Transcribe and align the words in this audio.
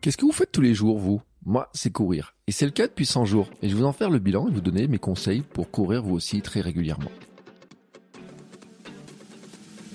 Qu'est-ce 0.00 0.16
que 0.16 0.24
vous 0.24 0.32
faites 0.32 0.50
tous 0.50 0.62
les 0.62 0.72
jours, 0.72 0.98
vous? 0.98 1.20
Moi, 1.44 1.68
c'est 1.74 1.92
courir. 1.92 2.34
Et 2.46 2.52
c'est 2.52 2.64
le 2.64 2.70
cas 2.70 2.86
depuis 2.86 3.04
100 3.04 3.26
jours. 3.26 3.50
Et 3.60 3.68
je 3.68 3.74
vais 3.74 3.82
vous 3.82 3.86
en 3.86 3.92
faire 3.92 4.08
le 4.08 4.18
bilan 4.18 4.48
et 4.48 4.50
vous 4.50 4.62
donner 4.62 4.88
mes 4.88 4.98
conseils 4.98 5.42
pour 5.42 5.70
courir 5.70 6.02
vous 6.02 6.14
aussi 6.14 6.40
très 6.40 6.62
régulièrement. 6.62 7.10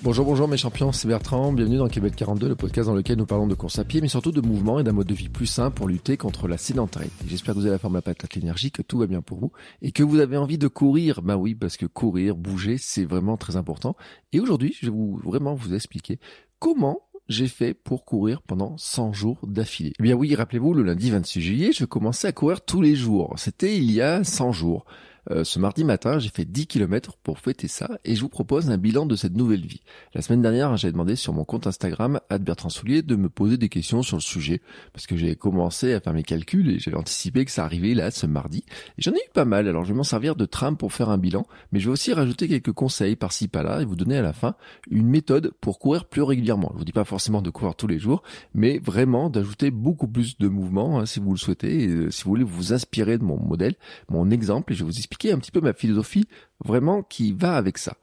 Bonjour, 0.04 0.24
bonjour 0.24 0.46
mes 0.46 0.56
champions, 0.56 0.92
c'est 0.92 1.08
Bertrand, 1.08 1.52
bienvenue 1.52 1.78
dans 1.78 1.88
Québec 1.88 2.14
42, 2.14 2.46
le 2.46 2.54
podcast 2.54 2.88
dans 2.88 2.94
lequel 2.94 3.18
nous 3.18 3.26
parlons 3.26 3.48
de 3.48 3.56
course 3.56 3.80
à 3.80 3.84
pied, 3.84 4.00
mais 4.00 4.06
surtout 4.06 4.30
de 4.30 4.40
mouvement 4.40 4.78
et 4.78 4.84
d'un 4.84 4.92
mode 4.92 5.08
de 5.08 5.14
vie 5.14 5.28
plus 5.28 5.46
sain 5.46 5.72
pour 5.72 5.88
lutter 5.88 6.16
contre 6.16 6.46
la 6.46 6.58
sédentarité. 6.58 7.12
J'espère 7.26 7.54
que 7.54 7.58
vous 7.58 7.66
avez 7.66 7.74
la 7.74 7.80
forme, 7.80 7.94
la 7.94 8.02
patate, 8.02 8.36
l'énergie, 8.36 8.70
que 8.70 8.82
tout 8.82 8.98
va 8.98 9.08
bien 9.08 9.22
pour 9.22 9.40
vous, 9.40 9.50
et 9.82 9.90
que 9.90 10.04
vous 10.04 10.20
avez 10.20 10.36
envie 10.36 10.58
de 10.58 10.68
courir. 10.68 11.22
Bah 11.22 11.36
oui, 11.36 11.56
parce 11.56 11.76
que 11.76 11.86
courir, 11.86 12.36
bouger, 12.36 12.78
c'est 12.78 13.04
vraiment 13.04 13.36
très 13.36 13.56
important. 13.56 13.96
Et 14.32 14.38
aujourd'hui, 14.38 14.76
je 14.80 14.86
vais 14.86 14.92
vous 14.92 15.16
vraiment 15.16 15.56
vous 15.56 15.74
expliquer 15.74 16.20
comment 16.60 17.05
j'ai 17.28 17.48
fait 17.48 17.74
pour 17.74 18.04
courir 18.04 18.42
pendant 18.42 18.76
100 18.78 19.12
jours 19.12 19.38
d'affilée 19.46 19.92
Eh 19.98 20.02
bien 20.02 20.14
oui, 20.14 20.34
rappelez-vous, 20.34 20.74
le 20.74 20.82
lundi 20.82 21.10
26 21.10 21.40
juillet, 21.40 21.70
je 21.72 21.84
commençais 21.84 22.28
à 22.28 22.32
courir 22.32 22.60
tous 22.60 22.82
les 22.82 22.94
jours. 22.94 23.34
C'était 23.36 23.76
il 23.76 23.90
y 23.90 24.00
a 24.00 24.22
100 24.24 24.52
jours. 24.52 24.84
Euh, 25.30 25.44
ce 25.44 25.58
mardi 25.58 25.84
matin, 25.84 26.18
j'ai 26.18 26.28
fait 26.28 26.44
10 26.44 26.66
km 26.66 27.16
pour 27.22 27.38
fêter 27.38 27.68
ça 27.68 27.98
et 28.04 28.14
je 28.14 28.20
vous 28.20 28.28
propose 28.28 28.70
un 28.70 28.78
bilan 28.78 29.06
de 29.06 29.16
cette 29.16 29.34
nouvelle 29.34 29.66
vie. 29.66 29.82
La 30.14 30.22
semaine 30.22 30.42
dernière, 30.42 30.76
j'ai 30.76 30.92
demandé 30.92 31.16
sur 31.16 31.32
mon 31.32 31.44
compte 31.44 31.66
Instagram, 31.66 32.20
Bertrand 32.40 32.68
Soulier, 32.68 33.02
de 33.02 33.16
me 33.16 33.28
poser 33.28 33.56
des 33.56 33.68
questions 33.68 34.02
sur 34.02 34.16
le 34.16 34.22
sujet 34.22 34.60
parce 34.92 35.06
que 35.06 35.16
j'ai 35.16 35.34
commencé 35.34 35.94
à 35.94 36.00
faire 36.00 36.12
mes 36.12 36.22
calculs 36.22 36.70
et 36.70 36.78
j'avais 36.78 36.96
anticipé 36.96 37.44
que 37.44 37.50
ça 37.50 37.64
arrivait 37.64 37.94
là 37.94 38.10
ce 38.10 38.26
mardi. 38.26 38.64
J'en 38.98 39.12
ai 39.12 39.16
eu 39.16 39.30
pas 39.34 39.44
mal, 39.44 39.66
alors 39.68 39.84
je 39.84 39.92
vais 39.92 39.96
m'en 39.96 40.04
servir 40.04 40.36
de 40.36 40.46
trame 40.46 40.76
pour 40.76 40.92
faire 40.92 41.10
un 41.10 41.18
bilan, 41.18 41.46
mais 41.72 41.80
je 41.80 41.86
vais 41.86 41.92
aussi 41.92 42.12
rajouter 42.12 42.46
quelques 42.46 42.72
conseils 42.72 43.16
par-ci 43.16 43.48
par-là 43.48 43.82
et 43.82 43.84
vous 43.84 43.96
donner 43.96 44.16
à 44.16 44.22
la 44.22 44.32
fin 44.32 44.54
une 44.90 45.08
méthode 45.08 45.52
pour 45.60 45.78
courir 45.78 46.04
plus 46.04 46.22
régulièrement. 46.22 46.70
Je 46.74 46.78
vous 46.78 46.84
dis 46.84 46.92
pas 46.92 47.04
forcément 47.04 47.42
de 47.42 47.50
courir 47.50 47.74
tous 47.74 47.88
les 47.88 47.98
jours, 47.98 48.22
mais 48.54 48.78
vraiment 48.78 49.28
d'ajouter 49.28 49.70
beaucoup 49.70 50.06
plus 50.06 50.38
de 50.38 50.48
mouvements 50.48 51.00
hein, 51.00 51.06
si 51.06 51.18
vous 51.18 51.32
le 51.32 51.38
souhaitez, 51.38 51.84
et, 51.84 51.88
euh, 51.88 52.10
si 52.10 52.24
vous 52.24 52.30
voulez 52.30 52.44
vous 52.44 52.72
inspirer 52.72 53.18
de 53.18 53.24
mon 53.24 53.38
modèle, 53.38 53.74
mon 54.08 54.30
exemple, 54.30 54.72
et 54.72 54.76
je 54.76 54.84
vais 54.84 54.90
vous 54.90 54.96
expliquer 54.96 55.15
un 55.24 55.38
petit 55.38 55.50
peu 55.50 55.60
ma 55.60 55.72
philosophie 55.72 56.26
vraiment 56.64 57.02
qui 57.02 57.32
va 57.32 57.56
avec 57.56 57.78
ça. 57.78 57.96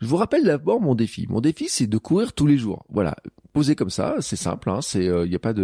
Je 0.00 0.06
vous 0.06 0.16
rappelle 0.16 0.44
d'abord 0.44 0.80
mon 0.80 0.94
défi. 0.94 1.26
Mon 1.28 1.40
défi, 1.40 1.66
c'est 1.68 1.86
de 1.86 1.98
courir 1.98 2.32
tous 2.32 2.46
les 2.46 2.58
jours. 2.58 2.84
Voilà, 2.90 3.16
posé 3.52 3.76
comme 3.76 3.90
ça, 3.90 4.16
c'est 4.20 4.36
simple. 4.36 4.68
Hein, 4.68 4.80
c'est, 4.82 5.04
il 5.04 5.10
euh, 5.10 5.26
n'y 5.26 5.34
a 5.34 5.38
pas 5.38 5.52
de, 5.52 5.62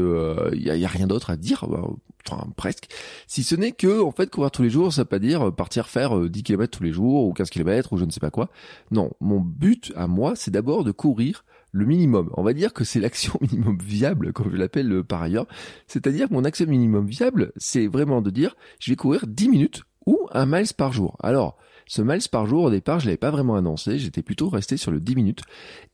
il 0.55 0.71
euh, 0.71 0.77
y, 0.77 0.85
a, 0.85 0.89
rien 0.89 1.07
d'autre 1.07 1.31
à 1.31 1.37
dire, 1.37 1.65
euh, 1.65 1.95
enfin 2.27 2.47
presque. 2.57 2.89
Si 3.27 3.43
ce 3.43 3.55
n'est 3.55 3.73
que, 3.73 4.01
en 4.01 4.13
fait, 4.13 4.31
courir 4.31 4.51
tous 4.51 4.63
les 4.63 4.71
jours, 4.71 4.93
ça 4.93 5.03
veut 5.03 5.09
pas 5.09 5.19
dire 5.19 5.55
partir 5.55 5.89
faire 5.89 6.19
10 6.19 6.43
km 6.43 6.79
tous 6.79 6.85
les 6.85 6.93
jours 6.93 7.27
ou 7.27 7.33
15 7.33 7.51
km 7.51 7.93
ou 7.93 7.99
je 7.99 8.05
ne 8.05 8.11
sais 8.11 8.21
pas 8.21 8.31
quoi. 8.31 8.49
Non, 8.91 9.11
mon 9.21 9.41
but 9.41 9.93
à 9.97 10.07
moi, 10.07 10.35
c'est 10.37 10.53
d'abord 10.53 10.85
de 10.85 10.93
courir 10.93 11.45
le 11.73 11.85
minimum. 11.85 12.31
On 12.37 12.43
va 12.43 12.53
dire 12.53 12.73
que 12.73 12.85
c'est 12.85 13.01
l'action 13.01 13.39
minimum 13.43 13.79
viable, 13.83 14.33
comme 14.33 14.51
je 14.51 14.57
l'appelle 14.57 15.03
par 15.05 15.23
ailleurs. 15.23 15.47
C'est-à-dire 15.87 16.29
que 16.29 16.35
mon 16.35 16.45
action 16.45 16.67
minimum 16.67 17.07
viable, 17.07 17.53
c'est 17.57 17.89
vraiment 17.89 18.23
de 18.23 18.31
dire, 18.31 18.55
je 18.79 18.91
vais 18.91 18.97
courir 18.97 19.27
10 19.27 19.49
minutes 19.49 19.83
ou 20.11 20.29
un 20.33 20.47
miles 20.47 20.75
par 20.77 20.93
jour. 20.93 21.17
Alors, 21.23 21.57
ce 21.91 22.03
miles 22.03 22.21
par 22.31 22.47
jour, 22.47 22.63
au 22.63 22.71
départ, 22.71 23.01
je 23.01 23.07
l'avais 23.07 23.17
pas 23.17 23.33
vraiment 23.33 23.57
annoncé, 23.57 23.99
j'étais 23.99 24.23
plutôt 24.23 24.49
resté 24.49 24.77
sur 24.77 24.93
le 24.93 25.01
10 25.01 25.17
minutes. 25.17 25.41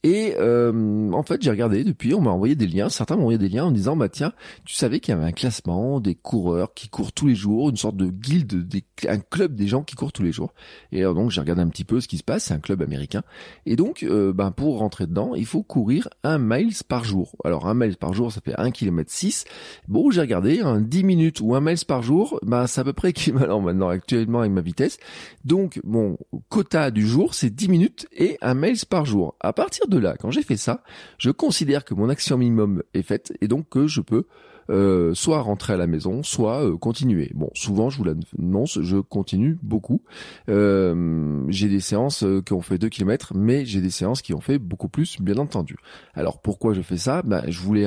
Et 0.03 0.35
euh, 0.37 1.11
en 1.13 1.23
fait, 1.23 1.41
j'ai 1.41 1.49
regardé 1.49 1.85
depuis, 1.85 2.13
on 2.13 2.21
m'a 2.21 2.33
envoyé 2.33 2.55
des 2.55 2.67
liens, 2.67 2.91
certains 2.91 3.17
m'ont 3.17 3.23
envoyé 3.23 3.39
des 3.39 3.49
liens 3.49 3.65
en 3.65 3.71
disant, 3.71 3.97
bah 3.97 4.11
tiens, 4.11 4.35
tu 4.67 4.75
savais 4.75 5.01
qu'il 5.01 5.15
y 5.15 5.17
avait 5.17 5.25
un 5.25 5.33
classement 5.33 5.99
des 6.01 6.15
coureurs 6.15 6.75
qui 6.75 6.91
courent 6.91 7.13
tous 7.13 7.29
les 7.29 7.35
jours, 7.35 7.71
une 7.71 7.79
sorte 7.79 7.97
de 7.97 8.11
guilde, 8.11 8.69
un 9.09 9.17
club 9.17 9.55
des 9.55 9.69
gens 9.69 9.83
qui 9.83 9.95
courent 9.95 10.13
tous 10.13 10.23
les 10.23 10.33
jours. 10.33 10.53
Et 10.93 11.01
donc, 11.01 11.31
j'ai 11.31 11.41
regardé 11.41 11.63
un 11.63 11.69
petit 11.69 11.85
peu 11.85 12.03
ce 12.03 12.09
qui 12.09 12.19
se 12.19 12.25
passe, 12.25 12.45
c'est 12.45 12.55
un 12.55 12.61
club 12.61 12.83
américain. 12.83 13.23
Et 13.65 13.75
donc, 13.75 14.03
euh, 14.03 14.35
ben, 14.35 14.51
pour 14.51 14.81
rentrer 14.81 15.07
dedans, 15.07 15.35
il 15.35 15.47
faut 15.47 15.63
courir 15.63 16.11
un 16.25 16.37
miles 16.37 16.75
par 16.87 17.05
jour. 17.05 17.37
Alors, 17.43 17.69
un 17.69 17.75
miles 17.75 17.97
par 17.97 18.13
jour, 18.13 18.31
ça 18.31 18.43
fait 18.43 18.55
1 18.59 18.71
km 18.71 19.11
6. 19.11 19.47
Bon, 19.89 20.11
j'ai 20.11 20.21
regardé, 20.21 20.61
un 20.61 20.83
10 20.83 21.05
minutes 21.05 21.41
ou 21.41 21.55
un 21.55 21.63
miles 21.63 21.87
par 21.89 22.03
jour, 22.03 22.39
ben, 22.43 22.67
c'est 22.67 22.83
à 22.83 22.85
peu 22.85 22.93
près 22.93 23.09
équivalent 23.17 23.63
maintenant 23.63 23.89
actuellement 23.89 24.41
avec 24.41 24.53
ma 24.53 24.61
vitesse. 24.61 24.99
Donc, 25.47 25.81
mon 25.87 26.19
quota 26.49 26.91
du 26.91 27.07
jour, 27.07 27.35
c'est 27.35 27.51
10 27.51 27.69
minutes 27.69 28.07
et 28.13 28.37
un 28.43 28.55
mail 28.55 28.77
par 28.89 29.07
jour. 29.07 29.37
À 29.41 29.53
partir 29.53 29.89
de 29.89 29.99
là, 29.99 30.17
quand 30.19 30.31
j'ai 30.31 30.43
fait 30.43 30.57
ça, 30.57 30.83
je 31.19 31.31
considère 31.31 31.85
que 31.85 31.95
mon 31.95 32.09
action 32.09 32.37
minimum 32.37 32.83
est 32.93 33.03
faite 33.03 33.33
et 33.41 33.49
donc 33.49 33.69
que 33.69 33.87
je 33.87 34.01
peux 34.01 34.27
euh, 34.71 35.15
soit 35.15 35.41
rentrer 35.41 35.75
à 35.75 35.77
la 35.77 35.87
maison, 35.87 36.23
soit 36.23 36.65
euh, 36.65 36.77
continuer. 36.77 37.31
Bon, 37.35 37.51
souvent, 37.55 37.91
je 37.91 37.99
vous 37.99 38.05
l'annonce, 38.05 38.81
je 38.81 38.97
continue 38.97 39.59
beaucoup. 39.63 40.03
Euh, 40.49 41.45
j'ai 41.49 41.69
des 41.69 41.81
séances 41.81 42.25
qui 42.45 42.53
ont 42.53 42.61
fait 42.61 42.79
2 42.79 42.89
km, 42.89 43.33
mais 43.35 43.65
j'ai 43.65 43.81
des 43.81 43.91
séances 43.91 44.23
qui 44.23 44.35
ont 44.35 44.41
fait 44.41 44.59
beaucoup 44.59 44.89
plus, 44.89 45.21
bien 45.21 45.37
entendu. 45.37 45.77
Alors, 46.15 46.41
pourquoi 46.41 46.75
je 46.75 46.83
fais 46.83 46.97
ça? 46.97 47.23
Ben, 47.23 47.45
Je 47.49 47.61
voulais 47.61 47.87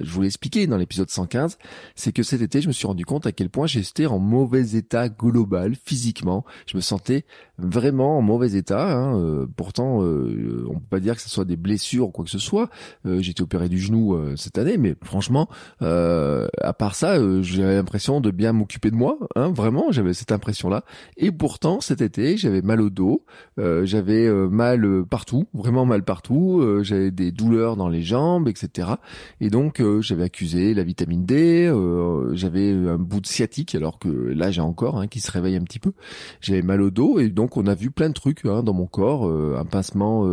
je 0.00 0.10
voulais 0.10 0.26
expliquer 0.26 0.66
dans 0.66 0.76
l'épisode 0.76 1.10
115, 1.10 1.58
c'est 1.94 2.12
que 2.12 2.22
cet 2.22 2.42
été, 2.42 2.60
je 2.60 2.68
me 2.68 2.72
suis 2.72 2.86
rendu 2.86 3.04
compte 3.04 3.26
à 3.26 3.32
quel 3.32 3.48
point 3.48 3.66
j'étais 3.66 4.06
en 4.06 4.18
mauvais 4.18 4.76
état 4.76 5.08
global, 5.08 5.74
physiquement. 5.76 6.44
Je 6.66 6.76
me 6.76 6.80
sentais 6.80 7.24
vraiment 7.58 8.18
en 8.18 8.22
mauvais 8.22 8.52
état. 8.52 8.96
Hein. 8.96 9.46
pourtant, 9.56 9.98
on 9.98 10.74
peut 10.74 10.86
pas 10.90 11.00
dire 11.00 11.14
que 11.14 11.22
ce 11.22 11.28
soit 11.28 11.44
des 11.44 11.56
blessures 11.56 12.08
ou 12.08 12.10
quoi 12.10 12.24
que 12.24 12.30
ce 12.30 12.38
soit. 12.38 12.68
été 13.04 13.42
opéré 13.42 13.68
du 13.68 13.78
genou 13.78 14.16
cette 14.36 14.58
année, 14.58 14.76
mais 14.76 14.94
franchement... 15.02 15.48
Euh, 15.82 16.15
euh, 16.16 16.48
à 16.60 16.72
part 16.72 16.94
ça, 16.94 17.16
euh, 17.16 17.42
j'avais 17.42 17.74
l'impression 17.74 18.20
de 18.20 18.30
bien 18.30 18.52
m'occuper 18.52 18.90
de 18.90 18.96
moi, 18.96 19.18
hein, 19.36 19.50
vraiment, 19.50 19.90
j'avais 19.90 20.14
cette 20.14 20.32
impression-là. 20.32 20.84
Et 21.16 21.30
pourtant, 21.30 21.80
cet 21.80 22.00
été, 22.00 22.36
j'avais 22.36 22.62
mal 22.62 22.80
au 22.80 22.90
dos, 22.90 23.24
euh, 23.58 23.84
j'avais 23.84 24.28
mal 24.30 25.04
partout, 25.08 25.46
vraiment 25.52 25.84
mal 25.84 26.02
partout, 26.02 26.62
j'avais 26.82 27.10
des 27.10 27.32
douleurs 27.32 27.76
dans 27.76 27.88
les 27.88 28.02
jambes, 28.02 28.48
etc. 28.48 28.88
Et 29.40 29.50
donc, 29.50 29.82
j'avais 30.00 30.24
accusé 30.24 30.74
la 30.74 30.82
vitamine 30.82 31.24
D, 31.24 31.72
j'avais 32.32 32.72
un 32.72 32.98
bout 32.98 33.20
de 33.20 33.26
sciatique, 33.26 33.74
alors 33.74 33.98
que 33.98 34.08
là, 34.08 34.50
j'ai 34.50 34.60
encore, 34.60 34.98
hein, 34.98 35.06
qui 35.06 35.20
se 35.20 35.30
réveille 35.30 35.56
un 35.56 35.62
petit 35.62 35.78
peu. 35.78 35.92
J'avais 36.40 36.62
mal 36.62 36.80
au 36.80 36.90
dos, 36.90 37.18
et 37.18 37.28
donc 37.28 37.56
on 37.56 37.66
a 37.66 37.74
vu 37.74 37.90
plein 37.90 38.08
de 38.08 38.14
trucs 38.14 38.44
hein, 38.44 38.62
dans 38.62 38.74
mon 38.74 38.86
corps, 38.86 39.26
un 39.26 39.64
pincement 39.64 40.26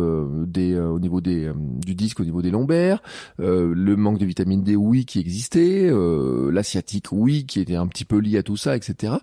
des, 0.46 0.78
au 0.78 0.98
niveau 0.98 1.20
des, 1.20 1.50
du 1.84 1.94
disque, 1.94 2.20
au 2.20 2.24
niveau 2.24 2.42
des 2.42 2.50
lombaires, 2.50 3.02
le 3.38 3.94
manque 3.96 4.18
de 4.18 4.26
vitamine 4.26 4.62
D, 4.62 4.76
oui, 4.76 5.04
qui 5.04 5.18
existait 5.20 5.73
euh, 5.82 6.50
l'asiatique, 6.50 7.12
oui, 7.12 7.46
qui 7.46 7.60
était 7.60 7.74
un 7.74 7.86
petit 7.86 8.04
peu 8.04 8.18
lié 8.18 8.38
à 8.38 8.42
tout 8.42 8.56
ça, 8.56 8.76
etc. 8.76 9.14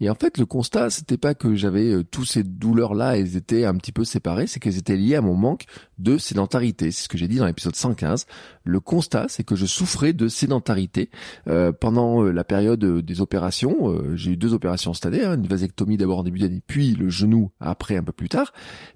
Et 0.00 0.10
en 0.10 0.14
fait, 0.14 0.38
le 0.38 0.46
constat, 0.46 0.90
c'était 0.90 1.16
pas 1.16 1.34
que 1.34 1.54
j'avais 1.54 1.92
euh, 1.92 2.04
tous 2.04 2.24
ces 2.24 2.42
douleurs-là, 2.42 3.16
elles 3.18 3.36
étaient 3.36 3.64
un 3.64 3.74
petit 3.74 3.92
peu 3.92 4.04
séparées, 4.04 4.46
c'est 4.46 4.60
qu'elles 4.60 4.78
étaient 4.78 4.96
liées 4.96 5.16
à 5.16 5.20
mon 5.20 5.34
manque 5.34 5.64
de 5.98 6.18
sédentarité. 6.18 6.90
C'est 6.90 7.04
ce 7.04 7.08
que 7.08 7.18
j'ai 7.18 7.28
dit 7.28 7.36
dans 7.36 7.46
l'épisode 7.46 7.76
115. 7.76 8.26
Le 8.64 8.80
constat, 8.80 9.26
c'est 9.28 9.44
que 9.44 9.56
je 9.56 9.66
souffrais 9.66 10.12
de 10.12 10.28
sédentarité 10.28 11.10
euh, 11.48 11.72
pendant 11.72 12.22
la 12.22 12.44
période 12.44 12.84
des 12.84 13.20
opérations. 13.20 13.94
j'ai 14.14 14.32
eu 14.32 14.36
deux 14.36 14.54
opérations 14.54 14.94
cette 14.94 15.06
année, 15.06 15.24
hein, 15.24 15.36
une 15.36 15.46
vasectomie 15.46 15.96
d'abord 15.96 16.20
en 16.20 16.22
début 16.22 16.40
d'année, 16.40 16.62
puis 16.66 16.94
le 16.94 17.08
genou 17.08 17.50
après 17.60 17.96
un 17.96 18.02
peu 18.02 18.12
plus 18.12 18.28
tard. 18.28 18.52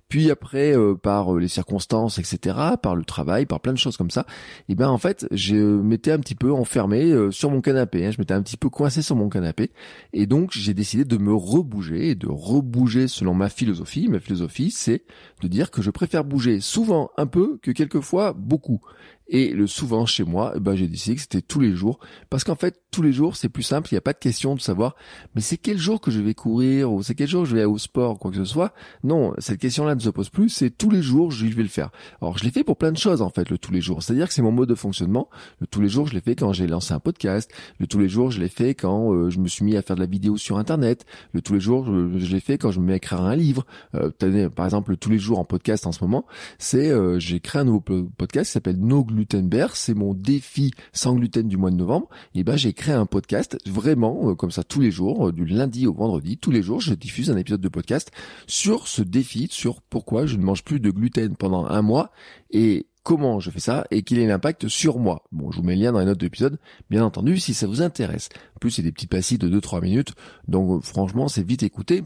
Puis 0.08 0.30
après, 0.30 0.74
par 1.02 1.34
les 1.34 1.48
circonstances, 1.48 2.18
etc., 2.18 2.56
par 2.80 2.94
le 2.94 3.04
travail, 3.04 3.46
par 3.46 3.60
plein 3.60 3.72
de 3.72 3.78
choses 3.78 3.96
comme 3.96 4.10
ça, 4.10 4.26
et 4.68 4.72
eh 4.72 4.74
ben 4.74 4.88
en 4.88 4.98
fait, 4.98 5.26
je 5.30 5.56
m'étais 5.56 6.12
un 6.12 6.18
petit 6.18 6.34
peu 6.34 6.52
enfermé 6.52 7.10
euh, 7.10 7.30
sur 7.30 7.50
mon 7.50 7.60
canapé. 7.60 8.06
Hein. 8.06 8.10
Je 8.10 8.18
m'étais 8.18 8.34
un 8.34 8.42
petit 8.42 8.56
peu 8.56 8.68
coincé 8.68 9.02
sur 9.02 9.16
mon 9.16 9.28
canapé. 9.28 9.70
Et 10.12 10.26
donc, 10.26 10.52
j'ai 10.52 10.74
décidé 10.74 11.04
de 11.04 11.16
me 11.18 11.34
rebouger 11.34 12.10
et 12.10 12.14
de 12.14 12.28
rebouger 12.28 13.08
selon 13.08 13.34
ma 13.34 13.48
philosophie. 13.48 14.08
Ma 14.08 14.20
philosophie, 14.20 14.70
c'est 14.70 15.04
de 15.42 15.48
dire 15.48 15.70
que 15.70 15.82
je 15.82 15.90
préfère 15.90 16.24
bouger 16.24 16.60
souvent 16.60 17.10
un 17.16 17.26
peu 17.26 17.58
que 17.62 17.70
quelquefois 17.70 18.32
beaucoup. 18.32 18.80
Et 19.26 19.50
le 19.50 19.66
souvent 19.66 20.04
chez 20.04 20.24
moi, 20.24 20.52
eh 20.56 20.60
ben, 20.60 20.74
j'ai 20.74 20.86
décidé 20.86 21.16
que 21.16 21.22
c'était 21.22 21.40
tous 21.40 21.60
les 21.60 21.74
jours. 21.74 21.98
Parce 22.28 22.44
qu'en 22.44 22.56
fait, 22.56 22.82
tous 22.90 23.02
les 23.02 23.12
jours, 23.12 23.36
c'est 23.36 23.48
plus 23.48 23.62
simple. 23.62 23.88
Il 23.90 23.94
n'y 23.94 23.98
a 23.98 24.02
pas 24.02 24.12
de 24.12 24.18
question 24.18 24.54
de 24.54 24.60
savoir, 24.60 24.94
mais 25.34 25.40
c'est 25.40 25.56
quel 25.56 25.78
jour 25.78 26.00
que 26.00 26.10
je 26.10 26.20
vais 26.20 26.34
courir 26.34 26.92
ou 26.92 27.02
c'est 27.02 27.14
quel 27.14 27.28
jour 27.28 27.46
je 27.46 27.56
vais 27.56 27.64
au 27.64 27.78
sport, 27.78 28.18
quoi 28.18 28.30
que 28.30 28.36
ce 28.36 28.44
soit. 28.44 28.74
Non, 29.02 29.32
cette 29.38 29.58
question-là 29.60 29.94
ne 29.94 30.00
se 30.00 30.10
pose 30.10 30.28
plus. 30.28 30.50
C'est 30.50 30.70
tous 30.70 30.90
les 30.90 31.02
jours, 31.02 31.30
je 31.30 31.46
vais 31.46 31.62
le 31.62 31.68
faire. 31.68 31.90
Alors, 32.20 32.36
je 32.38 32.44
l'ai 32.44 32.50
fait 32.50 32.64
pour 32.64 32.76
plein 32.76 32.92
de 32.92 32.98
choses, 32.98 33.22
en 33.22 33.30
fait, 33.30 33.48
le 33.50 33.56
tous 33.56 33.72
les 33.72 33.80
jours. 33.80 34.02
C'est-à-dire 34.02 34.28
que 34.28 34.34
c'est 34.34 34.42
mon 34.42 34.52
mode 34.52 34.68
de 34.68 34.74
fonctionnement. 34.74 35.28
Le 35.60 35.66
tous 35.66 35.80
les 35.80 35.88
jours, 35.88 36.06
je 36.06 36.14
l'ai 36.14 36.20
fait 36.20 36.36
quand 36.36 36.52
j'ai 36.52 36.66
lancé 36.66 36.92
un 36.92 37.00
podcast. 37.00 37.50
Le 37.78 37.86
tous 37.86 37.98
les 37.98 38.08
jours, 38.08 38.30
je 38.30 38.40
l'ai 38.40 38.48
fait 38.48 38.74
quand 38.74 39.12
euh, 39.12 39.30
je 39.30 39.38
me 39.38 39.48
suis 39.48 39.64
mis 39.64 39.76
à 39.76 39.82
faire 39.82 39.96
de 39.96 40.00
la 40.00 40.06
vidéo 40.06 40.36
sur 40.36 40.58
Internet. 40.58 41.06
Le 41.32 41.40
tous 41.40 41.54
les 41.54 41.60
jours, 41.60 41.86
je, 41.86 42.32
l'ai 42.32 42.40
fait 42.40 42.58
quand 42.58 42.70
je 42.70 42.80
me 42.80 42.86
mets 42.86 42.92
à 42.94 42.96
écrire 42.96 43.22
un 43.22 43.36
livre. 43.36 43.64
Euh, 43.94 44.10
par 44.50 44.66
exemple, 44.66 44.90
le 44.90 44.96
tous 44.96 45.10
les 45.10 45.18
jours 45.18 45.38
en 45.38 45.44
podcast 45.44 45.86
en 45.86 45.92
ce 45.92 46.02
moment, 46.02 46.26
c'est 46.58 46.90
euh, 46.90 47.18
j'ai 47.18 47.40
créé 47.40 47.62
un 47.62 47.64
nouveau 47.64 47.80
podcast 47.80 48.48
qui 48.48 48.52
s'appelle 48.52 48.78
No 48.78 49.04
Glutenberg. 49.24 49.72
C'est 49.74 49.94
mon 49.94 50.14
défi 50.14 50.72
sans 50.92 51.14
gluten 51.14 51.48
du 51.48 51.56
mois 51.56 51.70
de 51.70 51.76
novembre. 51.76 52.08
Et 52.34 52.44
ben, 52.44 52.56
j'ai 52.56 52.72
créé 52.72 52.94
un 52.94 53.06
podcast 53.06 53.58
vraiment 53.66 54.30
euh, 54.30 54.34
comme 54.34 54.50
ça 54.50 54.64
tous 54.64 54.80
les 54.80 54.90
jours, 54.90 55.32
du 55.32 55.44
lundi 55.44 55.86
au 55.86 55.94
vendredi, 55.94 56.38
tous 56.38 56.50
les 56.50 56.62
jours, 56.62 56.80
je 56.80 56.94
diffuse 56.94 57.30
un 57.30 57.36
épisode 57.36 57.60
de 57.60 57.68
podcast 57.68 58.10
sur 58.46 58.88
ce 58.88 59.02
défi, 59.02 59.48
sur 59.50 59.82
pourquoi 59.82 60.26
je 60.26 60.36
ne 60.36 60.42
mange 60.42 60.64
plus 60.64 60.80
de 60.80 60.90
gluten 60.90 61.36
pendant 61.36 61.66
un 61.66 61.82
mois 61.82 62.10
et 62.50 62.86
comment 63.02 63.38
je 63.38 63.50
fais 63.50 63.60
ça 63.60 63.86
et 63.90 64.02
quel 64.02 64.18
est 64.18 64.26
l'impact 64.26 64.68
sur 64.68 64.98
moi. 64.98 65.24
Bon, 65.32 65.50
je 65.50 65.58
vous 65.58 65.62
mets 65.62 65.76
le 65.76 65.82
lien 65.82 65.92
dans 65.92 66.00
les 66.00 66.06
notes 66.06 66.18
de 66.18 66.26
l'épisode, 66.26 66.58
bien 66.90 67.04
entendu, 67.04 67.38
si 67.38 67.54
ça 67.54 67.66
vous 67.66 67.82
intéresse. 67.82 68.28
En 68.56 68.58
plus, 68.58 68.70
c'est 68.70 68.82
des 68.82 68.92
petits 68.92 69.06
passifs 69.06 69.38
de 69.38 69.60
2-3 69.60 69.82
minutes, 69.82 70.14
donc 70.48 70.82
franchement, 70.82 71.28
c'est 71.28 71.46
vite 71.46 71.62
écouté 71.62 72.04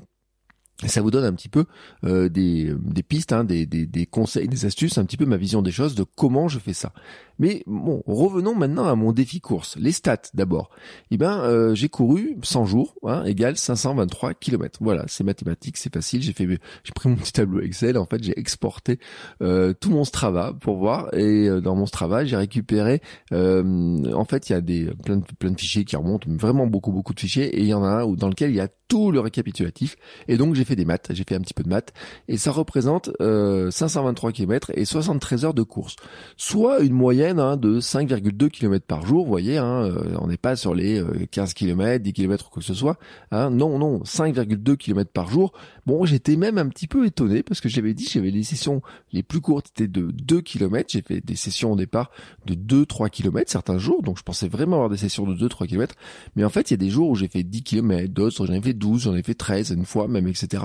ça 0.87 1.03
vous 1.03 1.11
donne 1.11 1.25
un 1.25 1.33
petit 1.33 1.49
peu 1.49 1.65
euh, 2.05 2.29
des, 2.29 2.73
des, 2.81 3.03
pistes, 3.03 3.33
hein, 3.33 3.43
des, 3.43 3.67
des, 3.67 3.85
des, 3.85 4.07
conseils, 4.07 4.47
des 4.47 4.65
astuces, 4.65 4.97
un 4.97 5.05
petit 5.05 5.17
peu 5.17 5.27
ma 5.27 5.37
vision 5.37 5.61
des 5.61 5.73
choses, 5.73 5.97
de 5.97 6.05
comment 6.05 6.47
je 6.47 6.61
fais 6.61 6.73
ça. 6.73 6.93
Mais 7.41 7.63
bon, 7.67 8.03
revenons 8.07 8.55
maintenant 8.55 8.87
à 8.87 8.95
mon 8.95 9.13
défi 9.13 9.41
course. 9.41 9.77
Les 9.77 9.91
stats 9.93 10.23
d'abord. 10.35 10.71
Eh 11.11 11.17
ben, 11.17 11.41
euh, 11.41 11.75
j'ai 11.75 11.89
couru 11.89 12.37
100 12.43 12.65
jours, 12.65 12.95
hein, 13.05 13.25
égale 13.25 13.57
523 13.57 14.35
km. 14.35 14.79
Voilà, 14.81 15.05
c'est 15.09 15.25
mathématique, 15.25 15.77
c'est 15.77 15.93
facile. 15.93 16.23
J'ai 16.23 16.33
fait, 16.33 16.47
j'ai 16.47 16.93
pris 16.95 17.09
mon 17.09 17.17
petit 17.17 17.33
tableau 17.33 17.61
Excel. 17.61 17.99
En 17.99 18.07
fait, 18.07 18.23
j'ai 18.23 18.39
exporté 18.39 19.01
euh, 19.43 19.73
tout 19.73 19.91
mon 19.91 20.05
Strava 20.05 20.53
pour 20.61 20.79
voir. 20.79 21.13
Et 21.15 21.49
dans 21.61 21.75
mon 21.75 21.87
Strava, 21.87 22.25
j'ai 22.25 22.37
récupéré. 22.37 23.03
en 23.33 24.25
fait, 24.29 24.49
il 24.49 24.53
y 24.53 24.57
a 24.57 24.61
des 24.61 24.91
plein 25.05 25.17
de, 25.17 25.25
plein 25.39 25.51
de 25.51 25.61
fichiers 25.61 25.85
qui 25.85 25.97
remontent, 25.97 26.29
vraiment 26.29 26.67
beaucoup 26.67 26.93
beaucoup 26.93 27.15
de 27.15 27.21
fichiers. 27.21 27.57
Et 27.57 27.61
il 27.61 27.67
y 27.67 27.75
en 27.75 27.85
a 27.85 27.89
un 27.89 28.05
où, 28.05 28.17
dans 28.17 28.29
lequel 28.29 28.51
il 28.51 28.57
y 28.57 28.61
a 28.61 28.69
tout 28.89 29.13
le 29.13 29.21
récapitulatif. 29.21 29.97
Et 30.27 30.37
donc 30.37 30.55
j'ai 30.55 30.65
fait 30.69 30.77
des 30.77 30.85
maths, 30.85 31.09
j'ai 31.11 31.25
fait 31.25 31.35
un 31.35 31.41
petit 31.41 31.55
peu 31.55 31.63
de 31.63 31.69
maths, 31.69 31.93
et 32.29 32.37
ça 32.37 32.53
représente 32.53 33.11
euh, 33.21 33.71
523 33.71 34.33
km 34.33 34.71
et 34.75 34.85
73 34.85 35.45
heures 35.45 35.55
de 35.55 35.63
course, 35.63 35.97
soit 36.37 36.81
une 36.81 36.93
moyenne 36.93 37.41
hein, 37.41 37.57
de 37.57 37.81
5,2 37.81 38.49
km 38.49 38.85
par 38.87 39.05
jour. 39.05 39.25
Vous 39.25 39.31
voyez, 39.31 39.59
hein, 39.59 39.85
euh, 39.85 40.17
on 40.21 40.29
n'est 40.29 40.37
pas 40.37 40.57
sur 40.57 40.75
les 40.75 41.03
15 41.31 41.55
km, 41.55 42.03
10 42.03 42.13
km 42.13 42.47
ou 42.47 42.51
quoi 42.51 42.61
que 42.61 42.67
ce 42.67 42.75
soit. 42.75 42.99
Hein. 43.31 43.51
Non, 43.51 43.79
non, 43.79 44.01
5,2 44.01 44.77
km 44.77 45.11
par 45.11 45.29
jour. 45.29 45.53
Bon, 45.89 46.05
j'étais 46.05 46.37
même 46.37 46.59
un 46.59 46.69
petit 46.69 46.87
peu 46.87 47.07
étonné 47.07 47.43
parce 47.43 47.63
que 47.63 47.71
j'avais 47.71 47.95
dit 47.95 48.07
j'avais 48.07 48.31
les 48.31 48.43
sessions 48.43 48.83
les 49.11 49.23
plus 49.23 49.41
courtes 49.41 49.69
étaient 49.69 49.89
de 49.89 50.11
2 50.11 50.43
km. 50.43 50.87
J'ai 50.93 51.01
fait 51.01 51.25
des 51.25 51.35
sessions 51.35 51.73
au 51.73 51.77
départ 51.77 52.11
de 52.45 52.53
2-3 52.53 53.09
km 53.09 53.51
certains 53.51 53.79
jours, 53.79 54.03
donc 54.03 54.19
je 54.19 54.23
pensais 54.23 54.49
vraiment 54.49 54.77
avoir 54.77 54.91
des 54.91 54.99
sessions 54.99 55.25
de 55.25 55.35
2-3 55.35 55.67
km. 55.67 55.95
Mais 56.37 56.45
en 56.45 56.51
fait, 56.51 56.71
il 56.71 56.73
y 56.73 56.77
a 56.77 56.77
des 56.77 56.91
jours 56.91 57.09
où 57.09 57.15
j'ai 57.15 57.29
fait 57.29 57.43
10 57.43 57.63
km, 57.63 58.13
d'autres 58.13 58.45
j'en 58.45 58.53
ai 58.53 58.61
fait 58.61 58.75
12, 58.75 59.05
j'en 59.05 59.15
ai 59.15 59.23
fait 59.23 59.33
13 59.33 59.71
une 59.71 59.87
fois 59.87 60.09
même, 60.09 60.29
etc. 60.29 60.63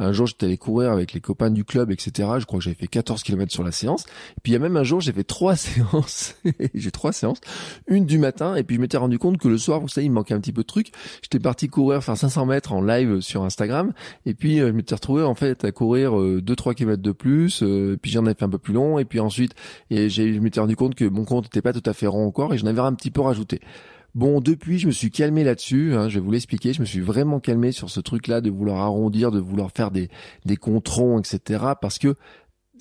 Un 0.00 0.12
jour, 0.12 0.26
j'étais 0.26 0.46
allé 0.46 0.58
courir 0.58 0.90
avec 0.90 1.12
les 1.12 1.20
copains 1.20 1.52
du 1.52 1.64
club, 1.64 1.92
etc. 1.92 2.28
Je 2.40 2.44
crois 2.44 2.58
que 2.58 2.64
j'avais 2.64 2.74
fait 2.74 2.88
14 2.88 3.22
km 3.22 3.52
sur 3.52 3.62
la 3.62 3.70
séance. 3.70 4.02
Et 4.02 4.40
puis 4.42 4.50
il 4.50 4.54
y 4.54 4.56
a 4.56 4.58
même 4.58 4.76
un 4.76 4.82
jour, 4.82 5.00
j'ai 5.00 5.12
fait 5.12 5.22
trois 5.22 5.54
séances. 5.56 6.34
j'ai 6.74 6.90
trois 6.90 7.12
séances. 7.12 7.40
Une 7.86 8.06
du 8.06 8.18
matin, 8.18 8.56
et 8.56 8.64
puis 8.64 8.74
je 8.74 8.80
m'étais 8.80 8.96
rendu 8.96 9.20
compte 9.20 9.38
que 9.38 9.46
le 9.46 9.56
soir, 9.56 9.78
vous 9.78 9.86
savez, 9.86 10.06
il 10.06 10.10
me 10.10 10.16
manquait 10.16 10.34
un 10.34 10.40
petit 10.40 10.52
peu 10.52 10.62
de 10.62 10.66
trucs. 10.66 10.90
J'étais 11.22 11.38
parti 11.38 11.68
courir, 11.68 12.02
faire 12.02 12.16
500 12.16 12.46
mètres 12.46 12.72
en 12.72 12.82
live 12.82 13.20
sur 13.20 13.44
Instagram. 13.44 13.92
Et 14.26 14.34
puis 14.34 14.63
je 14.68 14.72
m'étais 14.72 14.94
retrouvé 14.94 15.22
en 15.22 15.34
fait 15.34 15.64
à 15.64 15.72
courir 15.72 16.12
2-3 16.12 16.70
euh, 16.70 16.72
km 16.74 17.02
de 17.02 17.12
plus, 17.12 17.62
euh, 17.62 17.96
puis 18.00 18.10
j'en 18.10 18.26
ai 18.26 18.34
fait 18.34 18.44
un 18.44 18.48
peu 18.48 18.58
plus 18.58 18.74
long, 18.74 18.98
et 18.98 19.04
puis 19.04 19.20
ensuite 19.20 19.54
et 19.90 20.08
je 20.08 20.22
m'étais 20.40 20.60
rendu 20.60 20.76
compte 20.76 20.94
que 20.94 21.04
mon 21.04 21.24
compte 21.24 21.44
n'était 21.44 21.62
pas 21.62 21.72
tout 21.72 21.88
à 21.88 21.92
fait 21.92 22.06
rond 22.06 22.26
encore, 22.26 22.54
et 22.54 22.58
j'en 22.58 22.66
avais 22.66 22.80
un 22.80 22.94
petit 22.94 23.10
peu 23.10 23.20
rajouté. 23.20 23.60
Bon, 24.14 24.40
depuis, 24.40 24.78
je 24.78 24.86
me 24.86 24.92
suis 24.92 25.10
calmé 25.10 25.42
là-dessus. 25.42 25.92
Hein, 25.94 26.08
je 26.08 26.20
vais 26.20 26.24
vous 26.24 26.30
l'expliquer. 26.30 26.72
Je 26.72 26.80
me 26.80 26.84
suis 26.86 27.00
vraiment 27.00 27.40
calmé 27.40 27.72
sur 27.72 27.90
ce 27.90 27.98
truc-là 27.98 28.40
de 28.40 28.48
vouloir 28.48 28.80
arrondir, 28.80 29.32
de 29.32 29.40
vouloir 29.40 29.72
faire 29.72 29.90
des 29.90 30.08
des 30.44 30.56
controns, 30.56 31.18
etc. 31.18 31.64
Parce 31.80 31.98
que 31.98 32.14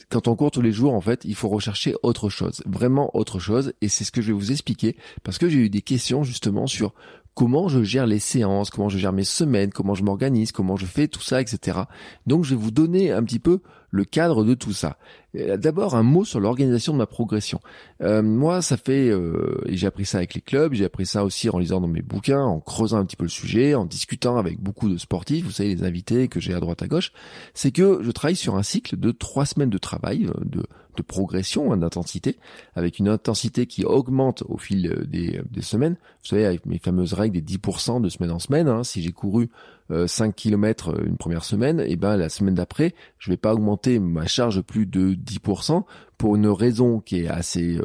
quand 0.09 0.27
on 0.27 0.35
court 0.35 0.51
tous 0.51 0.61
les 0.61 0.71
jours, 0.71 0.93
en 0.93 1.01
fait, 1.01 1.23
il 1.25 1.35
faut 1.35 1.49
rechercher 1.49 1.95
autre 2.03 2.29
chose, 2.29 2.61
vraiment 2.65 3.15
autre 3.15 3.39
chose. 3.39 3.73
Et 3.81 3.89
c'est 3.89 4.03
ce 4.03 4.11
que 4.11 4.21
je 4.21 4.27
vais 4.27 4.33
vous 4.33 4.51
expliquer 4.51 4.95
parce 5.23 5.37
que 5.37 5.49
j'ai 5.49 5.59
eu 5.59 5.69
des 5.69 5.81
questions 5.81 6.23
justement 6.23 6.67
sur 6.67 6.93
comment 7.35 7.67
je 7.67 7.83
gère 7.83 8.05
les 8.05 8.19
séances, 8.19 8.69
comment 8.69 8.89
je 8.89 8.97
gère 8.97 9.13
mes 9.13 9.23
semaines, 9.23 9.71
comment 9.71 9.95
je 9.95 10.03
m'organise, 10.03 10.51
comment 10.51 10.75
je 10.75 10.85
fais 10.85 11.07
tout 11.07 11.21
ça, 11.21 11.41
etc. 11.41 11.79
Donc 12.27 12.43
je 12.43 12.51
vais 12.51 12.61
vous 12.61 12.71
donner 12.71 13.11
un 13.11 13.23
petit 13.23 13.39
peu 13.39 13.61
le 13.93 14.05
cadre 14.05 14.43
de 14.43 14.55
tout 14.55 14.73
ça. 14.73 14.97
Euh, 15.35 15.55
d'abord 15.55 15.95
un 15.95 16.01
mot 16.01 16.25
sur 16.25 16.39
l'organisation 16.39 16.93
de 16.93 16.97
ma 16.97 17.05
progression. 17.05 17.59
Euh, 18.01 18.23
moi, 18.23 18.61
ça 18.63 18.75
fait 18.75 19.09
euh, 19.09 19.61
et 19.67 19.77
j'ai 19.77 19.85
appris 19.85 20.05
ça 20.05 20.17
avec 20.17 20.33
les 20.33 20.41
clubs, 20.41 20.73
j'ai 20.73 20.85
appris 20.85 21.05
ça 21.05 21.23
aussi 21.23 21.49
en 21.49 21.59
lisant 21.59 21.79
dans 21.79 21.87
mes 21.87 22.01
bouquins, 22.01 22.41
en 22.41 22.59
creusant 22.59 22.97
un 22.97 23.05
petit 23.05 23.15
peu 23.15 23.25
le 23.25 23.29
sujet, 23.29 23.75
en 23.75 23.85
discutant 23.85 24.37
avec 24.37 24.59
beaucoup 24.59 24.89
de 24.89 24.97
sportifs, 24.97 25.45
vous 25.45 25.51
savez 25.51 25.75
les 25.75 25.83
invités 25.83 26.27
que 26.27 26.39
j'ai 26.39 26.53
à 26.53 26.59
droite 26.59 26.81
à 26.81 26.87
gauche, 26.87 27.11
c'est 27.53 27.71
que 27.71 27.99
je 28.01 28.11
travaille 28.11 28.35
sur 28.35 28.55
un 28.55 28.63
cycle 28.63 28.97
de 28.97 29.11
trois 29.11 29.45
semaines 29.45 29.69
de 29.69 29.77
travail, 29.77 30.27
de 30.43 30.63
de 30.95 31.01
progression, 31.01 31.71
hein, 31.71 31.77
d'intensité, 31.77 32.37
avec 32.75 32.99
une 32.99 33.07
intensité 33.07 33.65
qui 33.65 33.85
augmente 33.85 34.43
au 34.47 34.57
fil 34.57 34.87
euh, 34.87 35.05
des, 35.05 35.41
des, 35.49 35.61
semaines. 35.61 35.93
Vous 35.93 36.29
savez, 36.29 36.45
avec 36.45 36.65
mes 36.65 36.79
fameuses 36.79 37.13
règles 37.13 37.41
des 37.41 37.57
10% 37.57 38.01
de 38.01 38.09
semaine 38.09 38.31
en 38.31 38.39
semaine, 38.39 38.67
hein, 38.67 38.83
si 38.83 39.01
j'ai 39.01 39.11
couru 39.11 39.49
5 39.89 40.27
euh, 40.27 40.31
km 40.31 40.89
euh, 40.89 41.05
une 41.05 41.17
première 41.17 41.43
semaine, 41.43 41.79
et 41.79 41.91
eh 41.91 41.95
ben 41.95 42.17
la 42.17 42.29
semaine 42.29 42.55
d'après, 42.55 42.93
je 43.19 43.29
vais 43.29 43.37
pas 43.37 43.53
augmenter 43.53 43.99
ma 43.99 44.25
charge 44.25 44.61
plus 44.61 44.85
de 44.85 45.13
10% 45.13 45.83
pour 46.17 46.35
une 46.35 46.47
raison 46.47 46.99
qui 46.99 47.21
est 47.21 47.27
assez 47.27 47.77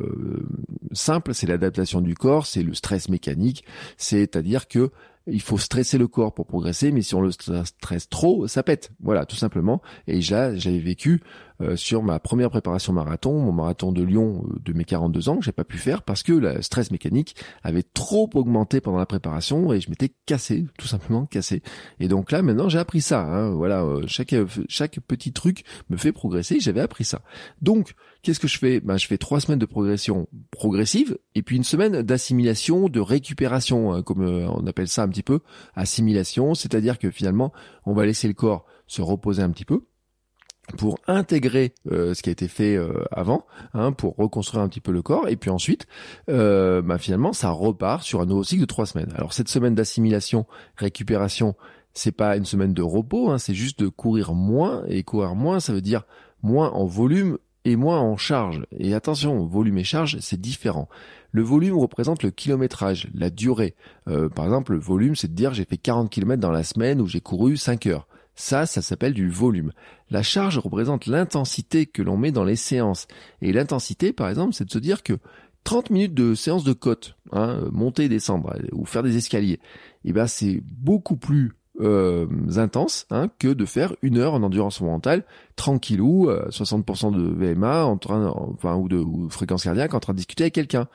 simple, 0.93 1.35
c'est 1.35 1.49
l'adaptation 1.49 2.01
du 2.01 2.15
corps, 2.15 2.47
c'est 2.47 2.63
le 2.63 2.73
stress 2.73 3.09
mécanique, 3.09 3.65
c'est-à-dire 3.97 4.69
que 4.69 4.93
il 5.31 5.43
faut 5.43 5.59
stresser 5.59 5.99
le 5.99 6.09
corps 6.09 6.33
pour 6.33 6.47
progresser, 6.47 6.91
mais 6.91 7.03
si 7.03 7.15
on 7.15 7.21
le 7.21 7.31
stresse 7.31 8.09
trop, 8.09 8.47
ça 8.47 8.63
pète. 8.63 8.91
Voilà, 9.01 9.27
tout 9.27 9.37
simplement. 9.37 9.83
Et 10.07 10.21
là, 10.23 10.57
j'avais 10.57 10.79
vécu 10.79 11.23
euh, 11.23 11.48
sur 11.77 12.03
ma 12.03 12.19
première 12.19 12.51
préparation 12.51 12.93
marathon, 12.93 13.39
mon 13.39 13.53
marathon 13.53 13.93
de 13.93 14.03
Lyon 14.03 14.45
euh, 14.49 14.59
de 14.65 14.73
mes 14.73 14.85
42 14.85 15.29
ans, 15.29 15.39
que 15.39 15.45
j'ai 15.45 15.53
pas 15.53 15.65
pu 15.65 15.79
faire 15.79 16.03
parce 16.03 16.23
que 16.23 16.33
le 16.33 16.63
stress 16.63 16.91
mécanique 16.91 17.35
avait 17.63 17.83
trop 17.83 18.31
augmenté 18.35 18.81
pendant 18.81 18.99
la 18.99 19.07
préparation 19.07 19.73
et 19.73 19.81
je 19.81 19.91
m'étais 19.91 20.13
cassé, 20.27 20.67
tout 20.79 20.87
simplement 20.87 21.27
cassé. 21.27 21.63
Et 22.01 22.09
donc 22.09 22.31
là, 22.33 22.43
maintenant, 22.43 22.69
j'ai 22.69 22.79
appris 22.79 23.01
ça. 23.01 23.23
Hein. 23.23 23.51
voilà, 23.51 23.83
euh, 23.83 24.05
chaque 24.07 24.35
chaque 24.69 25.01
petit 25.01 25.33
truc 25.33 25.65
me 25.91 25.97
fait 25.97 26.13
progresser. 26.13 26.61
J'avais 26.61 26.81
appris 26.81 27.05
ça. 27.05 27.23
Donc, 27.63 27.95
qu'est-ce 28.23 28.41
que 28.41 28.49
je 28.49 28.59
fais? 28.59 28.81
Ben, 28.81 28.97
je 28.97 29.07
fais 29.07 29.19
trois 29.19 29.41
semaines 29.41 29.59
de 29.59 29.67
progression 29.67 30.29
progressive 30.51 31.19
et 31.35 31.43
puis 31.43 31.57
une 31.57 31.65
semaine 31.65 32.03
d'assimilation, 32.03 32.89
de 32.89 33.01
récupération, 33.01 33.93
hein, 33.93 34.03
comme 34.03 34.25
on 34.25 34.67
appelle 34.67 34.89
ça 34.89 35.03
un 35.03 35.09
petit 35.09 35.23
peu, 35.23 35.41
assimilation. 35.75 36.55
C'est-à-dire 36.55 36.99
que 36.99 37.11
finalement, 37.11 37.53
on 37.85 37.95
va 37.95 38.07
laisser 38.07 38.29
le 38.29 38.35
corps 38.35 38.67
se 38.87 39.03
reposer 39.03 39.43
un 39.43 39.51
petit 39.51 39.65
peu 39.65 39.83
pour 40.77 40.99
intégrer 41.07 41.73
euh, 41.91 42.15
ce 42.15 42.23
qui 42.23 42.29
a 42.29 42.33
été 42.33 42.49
fait 42.49 42.77
euh, 42.77 43.05
avant, 43.11 43.47
hein, 43.75 43.93
pour 43.93 44.17
reconstruire 44.17 44.63
un 44.63 44.69
petit 44.69 44.81
peu 44.81 44.93
le 44.93 45.03
corps, 45.03 45.29
et 45.29 45.37
puis 45.37 45.51
ensuite, 45.51 45.87
euh, 46.29 46.83
bah, 46.83 46.99
finalement, 46.99 47.33
ça 47.33 47.51
repart 47.51 48.03
sur 48.03 48.21
un 48.21 48.27
nouveau 48.27 48.45
cycle 48.45 48.63
de 48.63 48.67
trois 48.67 48.87
semaines. 48.87 49.13
Alors 49.17 49.33
cette 49.33 49.49
semaine 49.49 49.75
d'assimilation, 49.75 50.47
récupération, 50.77 51.55
c'est 51.95 52.13
pas 52.13 52.37
une 52.37 52.45
semaine 52.45 52.75
de 52.75 52.83
repos, 52.83 53.31
hein, 53.31 53.39
c'est 53.39 53.55
juste 53.55 53.81
de 53.81 53.89
courir 53.89 54.35
moins, 54.35 54.85
et 54.89 55.03
courir 55.03 55.35
moins, 55.35 55.61
ça 55.61 55.73
veut 55.73 55.81
dire 55.81 56.05
moins 56.43 56.71
en 56.71 56.87
volume 56.87 57.39
et 57.65 57.77
moins 57.77 58.01
en 58.01 58.17
charge. 58.17 58.65
Et 58.79 58.95
attention, 58.95 59.45
volume 59.47 59.79
et 59.79 59.85
charge, 59.85 60.19
c'est 60.21 60.41
différent. 60.41 60.89
Le 61.33 61.43
volume 61.43 61.77
représente 61.77 62.23
le 62.23 62.31
kilométrage, 62.31 63.09
la 63.13 63.29
durée. 63.29 63.75
par 64.07 64.47
exemple, 64.47 64.73
le 64.73 64.79
volume, 64.79 65.15
c'est 65.15 65.29
de 65.29 65.35
dire 65.35 65.53
j'ai 65.53 65.67
fait 65.67 65.77
40 65.77 66.09
km 66.09 66.41
dans 66.41 66.51
la 66.51 66.63
semaine 66.63 67.03
où 67.03 67.07
j'ai 67.07 67.21
couru 67.21 67.59
5 67.59 67.87
heures. 67.87 68.09
Ça, 68.39 68.67
ça 68.67 68.83
s'appelle 68.83 69.15
du 69.15 69.29
volume. 69.29 69.73
La 70.11 70.23
charge 70.23 70.59
représente 70.59 71.07
l'intensité 71.07 71.87
que 71.87 72.03
l'on 72.03 72.17
met 72.17 72.31
dans 72.31 72.45
les 72.45 72.55
séances. 72.55 73.09
Et 73.43 73.53
l'intensité, 73.53 74.13
par 74.13 74.29
exemple, 74.29 74.55
c'est 74.55 74.65
de 74.65 74.71
se 74.71 74.79
dire 74.79 75.03
que 75.03 75.15
30 75.65 75.91
minutes 75.91 76.15
de 76.15 76.37
séance 76.37 76.63
de 76.63 76.73
côte, 76.73 77.17
hein, 77.33 77.69
monter 77.73 78.05
et 78.05 78.09
descendre, 78.09 78.57
ou 78.71 78.87
faire 78.87 79.03
des 79.03 79.17
escaliers, 79.17 79.59
eh 80.05 80.13
ben 80.13 80.29
c'est 80.29 80.63
beaucoup 80.65 81.17
plus 81.17 81.57
euh, 81.81 82.29
intense 82.55 83.07
hein, 83.11 83.29
que 83.41 83.49
de 83.49 83.65
faire 83.65 83.97
une 84.03 84.19
heure 84.19 84.35
en 84.35 84.43
endurance 84.45 84.81
mentale, 84.83 85.25
tranquillou, 85.59 86.31
60% 86.31 87.13
de 87.13 87.23
VMA, 87.23 87.85
en 87.85 87.99
train, 87.99 88.33
enfin 88.35 88.77
ou 88.77 88.89
de 88.89 89.05
fréquence 89.29 89.65
cardiaque, 89.65 89.93
en 89.93 90.01
train 90.01 90.15
de 90.15 90.19
discuter 90.19 90.45
avec 90.45 90.55
quelqu'un. 90.55 90.89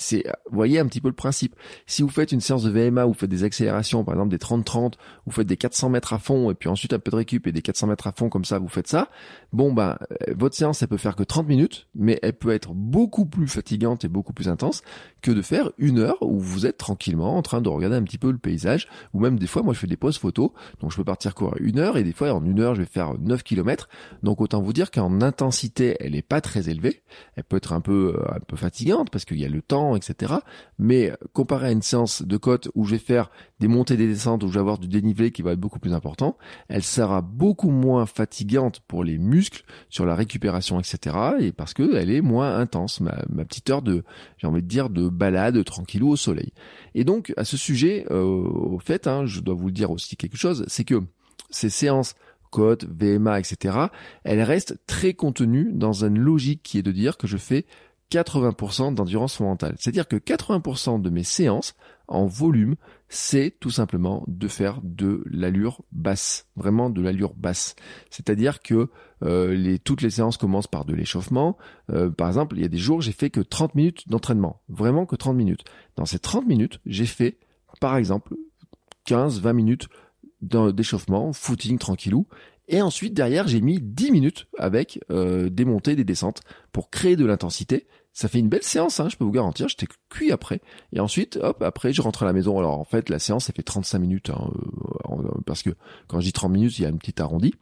C'est, 0.00 0.22
vous 0.48 0.56
voyez 0.56 0.78
un 0.78 0.86
petit 0.86 1.00
peu 1.00 1.08
le 1.08 1.14
principe. 1.14 1.56
Si 1.86 2.02
vous 2.02 2.08
faites 2.08 2.30
une 2.30 2.40
séance 2.40 2.62
de 2.62 2.70
VMA, 2.70 3.04
vous 3.04 3.14
faites 3.14 3.28
des 3.28 3.42
accélérations, 3.42 4.04
par 4.04 4.14
exemple 4.14 4.30
des 4.30 4.38
30-30, 4.38 4.92
vous 5.26 5.32
faites 5.32 5.46
des 5.46 5.56
400 5.56 5.90
mètres 5.90 6.12
à 6.12 6.20
fond 6.20 6.52
et 6.52 6.54
puis 6.54 6.68
ensuite 6.68 6.92
un 6.92 7.00
peu 7.00 7.10
de 7.10 7.16
récup 7.16 7.48
et 7.48 7.52
des 7.52 7.62
400 7.62 7.88
mètres 7.88 8.06
à 8.06 8.12
fond 8.12 8.28
comme 8.28 8.44
ça, 8.44 8.60
vous 8.60 8.68
faites 8.68 8.86
ça. 8.86 9.08
Bon 9.52 9.72
ben, 9.72 9.98
euh, 10.28 10.34
votre 10.36 10.54
séance 10.54 10.82
elle 10.82 10.88
peut 10.88 10.98
faire 10.98 11.16
que 11.16 11.24
30 11.24 11.48
minutes, 11.48 11.88
mais 11.96 12.20
elle 12.22 12.34
peut 12.34 12.52
être 12.52 12.74
beaucoup 12.74 13.26
plus 13.26 13.48
fatigante 13.48 14.04
et 14.04 14.08
beaucoup 14.08 14.32
plus 14.32 14.48
intense 14.48 14.82
que 15.20 15.32
de 15.32 15.42
faire 15.42 15.72
une 15.78 15.98
heure 15.98 16.22
où 16.22 16.38
vous 16.38 16.64
êtes 16.64 16.78
tranquillement 16.78 17.36
en 17.36 17.42
train 17.42 17.60
de 17.60 17.68
regarder 17.68 17.96
un 17.96 18.04
petit 18.04 18.18
peu 18.18 18.30
le 18.30 18.38
paysage, 18.38 18.86
ou 19.14 19.20
même 19.20 19.36
des 19.36 19.48
fois 19.48 19.62
moi 19.62 19.74
je 19.74 19.80
fais 19.80 19.88
des 19.88 19.96
pauses 19.96 20.18
photos, 20.18 20.50
donc 20.80 20.92
je 20.92 20.96
peux 20.96 21.04
partir 21.04 21.34
courir 21.34 21.56
une 21.58 21.80
heure 21.80 21.96
et 21.96 22.04
des 22.04 22.12
fois 22.12 22.32
en 22.32 22.44
une 22.44 22.60
heure 22.60 22.76
je 22.76 22.82
vais 22.82 22.88
faire 22.88 23.14
9 23.18 23.42
km. 23.42 23.88
Donc 24.22 24.40
autant 24.40 24.60
vous 24.60 24.72
dire 24.72 24.90
qu'en 24.90 25.20
intensité 25.20 25.96
elle 26.00 26.14
est 26.14 26.22
pas 26.22 26.40
très 26.40 26.68
élevée, 26.68 27.02
elle 27.36 27.44
peut 27.44 27.56
être 27.56 27.72
un 27.72 27.80
peu 27.80 28.16
euh, 28.16 28.34
un 28.34 28.40
peu 28.40 28.56
fatigante 28.56 29.10
parce 29.10 29.24
qu'il 29.24 29.38
y 29.38 29.44
a 29.44 29.48
le 29.48 29.62
temps 29.62 29.96
etc. 29.96 30.34
Mais 30.78 31.12
comparé 31.32 31.68
à 31.68 31.72
une 31.72 31.82
séance 31.82 32.22
de 32.22 32.36
côte 32.36 32.68
où 32.74 32.84
je 32.84 32.92
vais 32.92 32.98
faire 32.98 33.30
des 33.60 33.68
montées, 33.68 33.96
des 33.96 34.06
descentes, 34.06 34.44
où 34.44 34.48
je 34.48 34.54
vais 34.54 34.60
avoir 34.60 34.78
du 34.78 34.88
dénivelé 34.88 35.32
qui 35.32 35.42
va 35.42 35.52
être 35.52 35.60
beaucoup 35.60 35.78
plus 35.78 35.92
important, 35.92 36.36
elle 36.68 36.82
sera 36.82 37.22
beaucoup 37.22 37.70
moins 37.70 38.06
fatigante 38.06 38.80
pour 38.86 39.04
les 39.04 39.18
muscles 39.18 39.64
sur 39.88 40.06
la 40.06 40.14
récupération, 40.14 40.80
etc. 40.80 41.16
Et 41.40 41.52
parce 41.52 41.74
que 41.74 41.96
elle 41.96 42.10
est 42.10 42.20
moins 42.20 42.56
intense, 42.58 43.00
ma, 43.00 43.12
petite 43.44 43.70
heure 43.70 43.82
de, 43.82 44.04
j'ai 44.38 44.46
envie 44.46 44.62
de 44.62 44.68
dire, 44.68 44.90
de 44.90 45.08
balade 45.08 45.62
tranquillou 45.64 46.10
au 46.10 46.16
soleil. 46.16 46.52
Et 46.94 47.04
donc 47.04 47.32
à 47.36 47.44
ce 47.44 47.56
sujet, 47.56 48.06
euh, 48.10 48.22
au 48.22 48.78
fait, 48.78 49.06
hein, 49.06 49.26
je 49.26 49.40
dois 49.40 49.54
vous 49.54 49.66
le 49.66 49.72
dire 49.72 49.90
aussi 49.90 50.16
quelque 50.16 50.36
chose, 50.36 50.64
c'est 50.68 50.84
que 50.84 51.02
ces 51.50 51.70
séances 51.70 52.14
côte, 52.50 52.84
VMA, 52.84 53.38
etc., 53.38 53.78
elles 54.24 54.42
restent 54.42 54.78
très 54.86 55.14
contenues 55.14 55.70
dans 55.72 56.04
une 56.04 56.18
logique 56.18 56.62
qui 56.62 56.78
est 56.78 56.82
de 56.82 56.92
dire 56.92 57.16
que 57.16 57.26
je 57.26 57.36
fais 57.36 57.66
80% 58.10 58.94
d'endurance 58.94 59.40
mentale. 59.40 59.74
C'est-à-dire 59.78 60.08
que 60.08 60.16
80% 60.16 61.00
de 61.00 61.10
mes 61.10 61.24
séances 61.24 61.74
en 62.06 62.24
volume, 62.24 62.76
c'est 63.10 63.54
tout 63.60 63.70
simplement 63.70 64.24
de 64.26 64.48
faire 64.48 64.80
de 64.82 65.22
l'allure 65.26 65.82
basse, 65.92 66.46
vraiment 66.56 66.88
de 66.88 67.02
l'allure 67.02 67.34
basse. 67.34 67.76
C'est-à-dire 68.10 68.60
que 68.60 68.88
euh, 69.22 69.76
toutes 69.84 70.00
les 70.00 70.10
séances 70.10 70.38
commencent 70.38 70.66
par 70.66 70.86
de 70.86 70.94
l'échauffement. 70.94 71.58
Euh, 71.90 72.10
par 72.10 72.28
exemple, 72.28 72.56
il 72.56 72.62
y 72.62 72.66
a 72.66 72.68
des 72.68 72.78
jours 72.78 73.02
j'ai 73.02 73.12
fait 73.12 73.30
que 73.30 73.40
30 73.40 73.74
minutes 73.74 74.08
d'entraînement, 74.08 74.62
vraiment 74.68 75.04
que 75.04 75.16
30 75.16 75.36
minutes. 75.36 75.64
Dans 75.96 76.06
ces 76.06 76.18
30 76.18 76.46
minutes, 76.46 76.80
j'ai 76.86 77.06
fait 77.06 77.38
par 77.80 77.96
exemple 77.96 78.34
15-20 79.06 79.52
minutes 79.52 79.88
d'échauffement, 80.40 81.32
footing 81.32 81.78
tranquillou, 81.78 82.26
et 82.68 82.82
ensuite, 82.82 83.14
derrière, 83.14 83.48
j'ai 83.48 83.62
mis 83.62 83.80
10 83.80 84.12
minutes 84.12 84.46
avec 84.58 85.00
euh, 85.10 85.48
des 85.48 85.64
montées, 85.64 85.96
des 85.96 86.04
descentes 86.04 86.42
pour 86.70 86.90
créer 86.90 87.16
de 87.16 87.24
l'intensité. 87.24 87.86
Ça 88.12 88.28
fait 88.28 88.38
une 88.38 88.48
belle 88.48 88.62
séance, 88.62 89.00
hein, 89.00 89.08
je 89.08 89.16
peux 89.16 89.24
vous 89.24 89.32
garantir. 89.32 89.68
J'étais 89.68 89.86
cuit 90.10 90.32
après. 90.32 90.60
Et 90.92 91.00
ensuite, 91.00 91.38
hop, 91.40 91.62
après, 91.62 91.92
je 91.94 92.02
rentre 92.02 92.24
à 92.24 92.26
la 92.26 92.34
maison. 92.34 92.58
Alors, 92.58 92.78
en 92.78 92.84
fait, 92.84 93.08
la 93.08 93.18
séance, 93.18 93.48
elle 93.48 93.54
fait 93.54 93.62
35 93.62 93.98
minutes. 93.98 94.30
Hein, 94.30 94.50
euh, 95.08 95.40
parce 95.46 95.62
que 95.62 95.70
quand 96.08 96.20
je 96.20 96.26
dis 96.26 96.32
30 96.32 96.52
minutes, 96.52 96.78
il 96.78 96.82
y 96.82 96.84
a 96.84 96.90
une 96.90 96.98
petite 96.98 97.20
arrondie. 97.20 97.54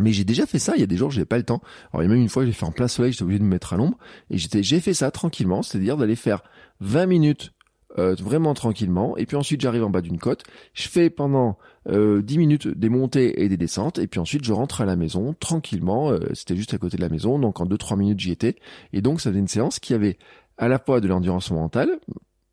Mais 0.00 0.12
j'ai 0.12 0.24
déjà 0.24 0.46
fait 0.46 0.58
ça, 0.58 0.72
il 0.74 0.80
y 0.80 0.82
a 0.82 0.88
des 0.88 0.96
jours 0.96 1.12
j'ai 1.12 1.24
pas 1.24 1.36
le 1.36 1.44
temps. 1.44 1.62
Alors 1.92 2.02
il 2.02 2.06
y 2.06 2.10
a 2.10 2.12
même 2.12 2.20
une 2.20 2.28
fois 2.28 2.44
j'ai 2.44 2.50
fait 2.50 2.64
en 2.64 2.72
plein 2.72 2.88
soleil, 2.88 3.12
j'étais 3.12 3.22
obligé 3.22 3.38
de 3.38 3.44
me 3.44 3.48
mettre 3.50 3.74
à 3.74 3.76
l'ombre 3.76 3.96
et 4.28 4.38
j'étais 4.38 4.60
j'ai 4.64 4.80
fait 4.80 4.92
ça 4.92 5.12
tranquillement, 5.12 5.62
c'est-à-dire 5.62 5.96
d'aller 5.96 6.16
faire 6.16 6.42
20 6.80 7.06
minutes 7.06 7.52
euh, 7.96 8.16
vraiment 8.18 8.54
tranquillement. 8.54 9.16
Et 9.16 9.24
puis 9.24 9.36
ensuite, 9.36 9.60
j'arrive 9.60 9.84
en 9.84 9.90
bas 9.90 10.00
d'une 10.00 10.18
côte. 10.18 10.42
Je 10.72 10.88
fais 10.88 11.10
pendant 11.10 11.58
euh, 11.88 12.22
10 12.22 12.38
minutes 12.38 12.68
des 12.68 12.88
montées 12.88 13.42
et 13.42 13.48
des 13.48 13.56
descentes. 13.56 13.98
Et 13.98 14.06
puis 14.06 14.20
ensuite, 14.20 14.44
je 14.44 14.52
rentre 14.52 14.80
à 14.80 14.84
la 14.84 14.96
maison 14.96 15.34
tranquillement. 15.38 16.10
Euh, 16.10 16.18
c'était 16.34 16.56
juste 16.56 16.74
à 16.74 16.78
côté 16.78 16.96
de 16.96 17.02
la 17.02 17.08
maison. 17.08 17.38
Donc 17.38 17.60
en 17.60 17.66
2-3 17.66 17.96
minutes, 17.98 18.20
j'y 18.20 18.32
étais. 18.32 18.56
Et 18.92 19.02
donc, 19.02 19.20
ça 19.20 19.30
faisait 19.30 19.40
une 19.40 19.48
séance 19.48 19.78
qui 19.78 19.94
avait 19.94 20.18
à 20.56 20.68
la 20.68 20.78
fois 20.78 21.00
de 21.00 21.08
l'endurance 21.08 21.50
mentale, 21.50 21.98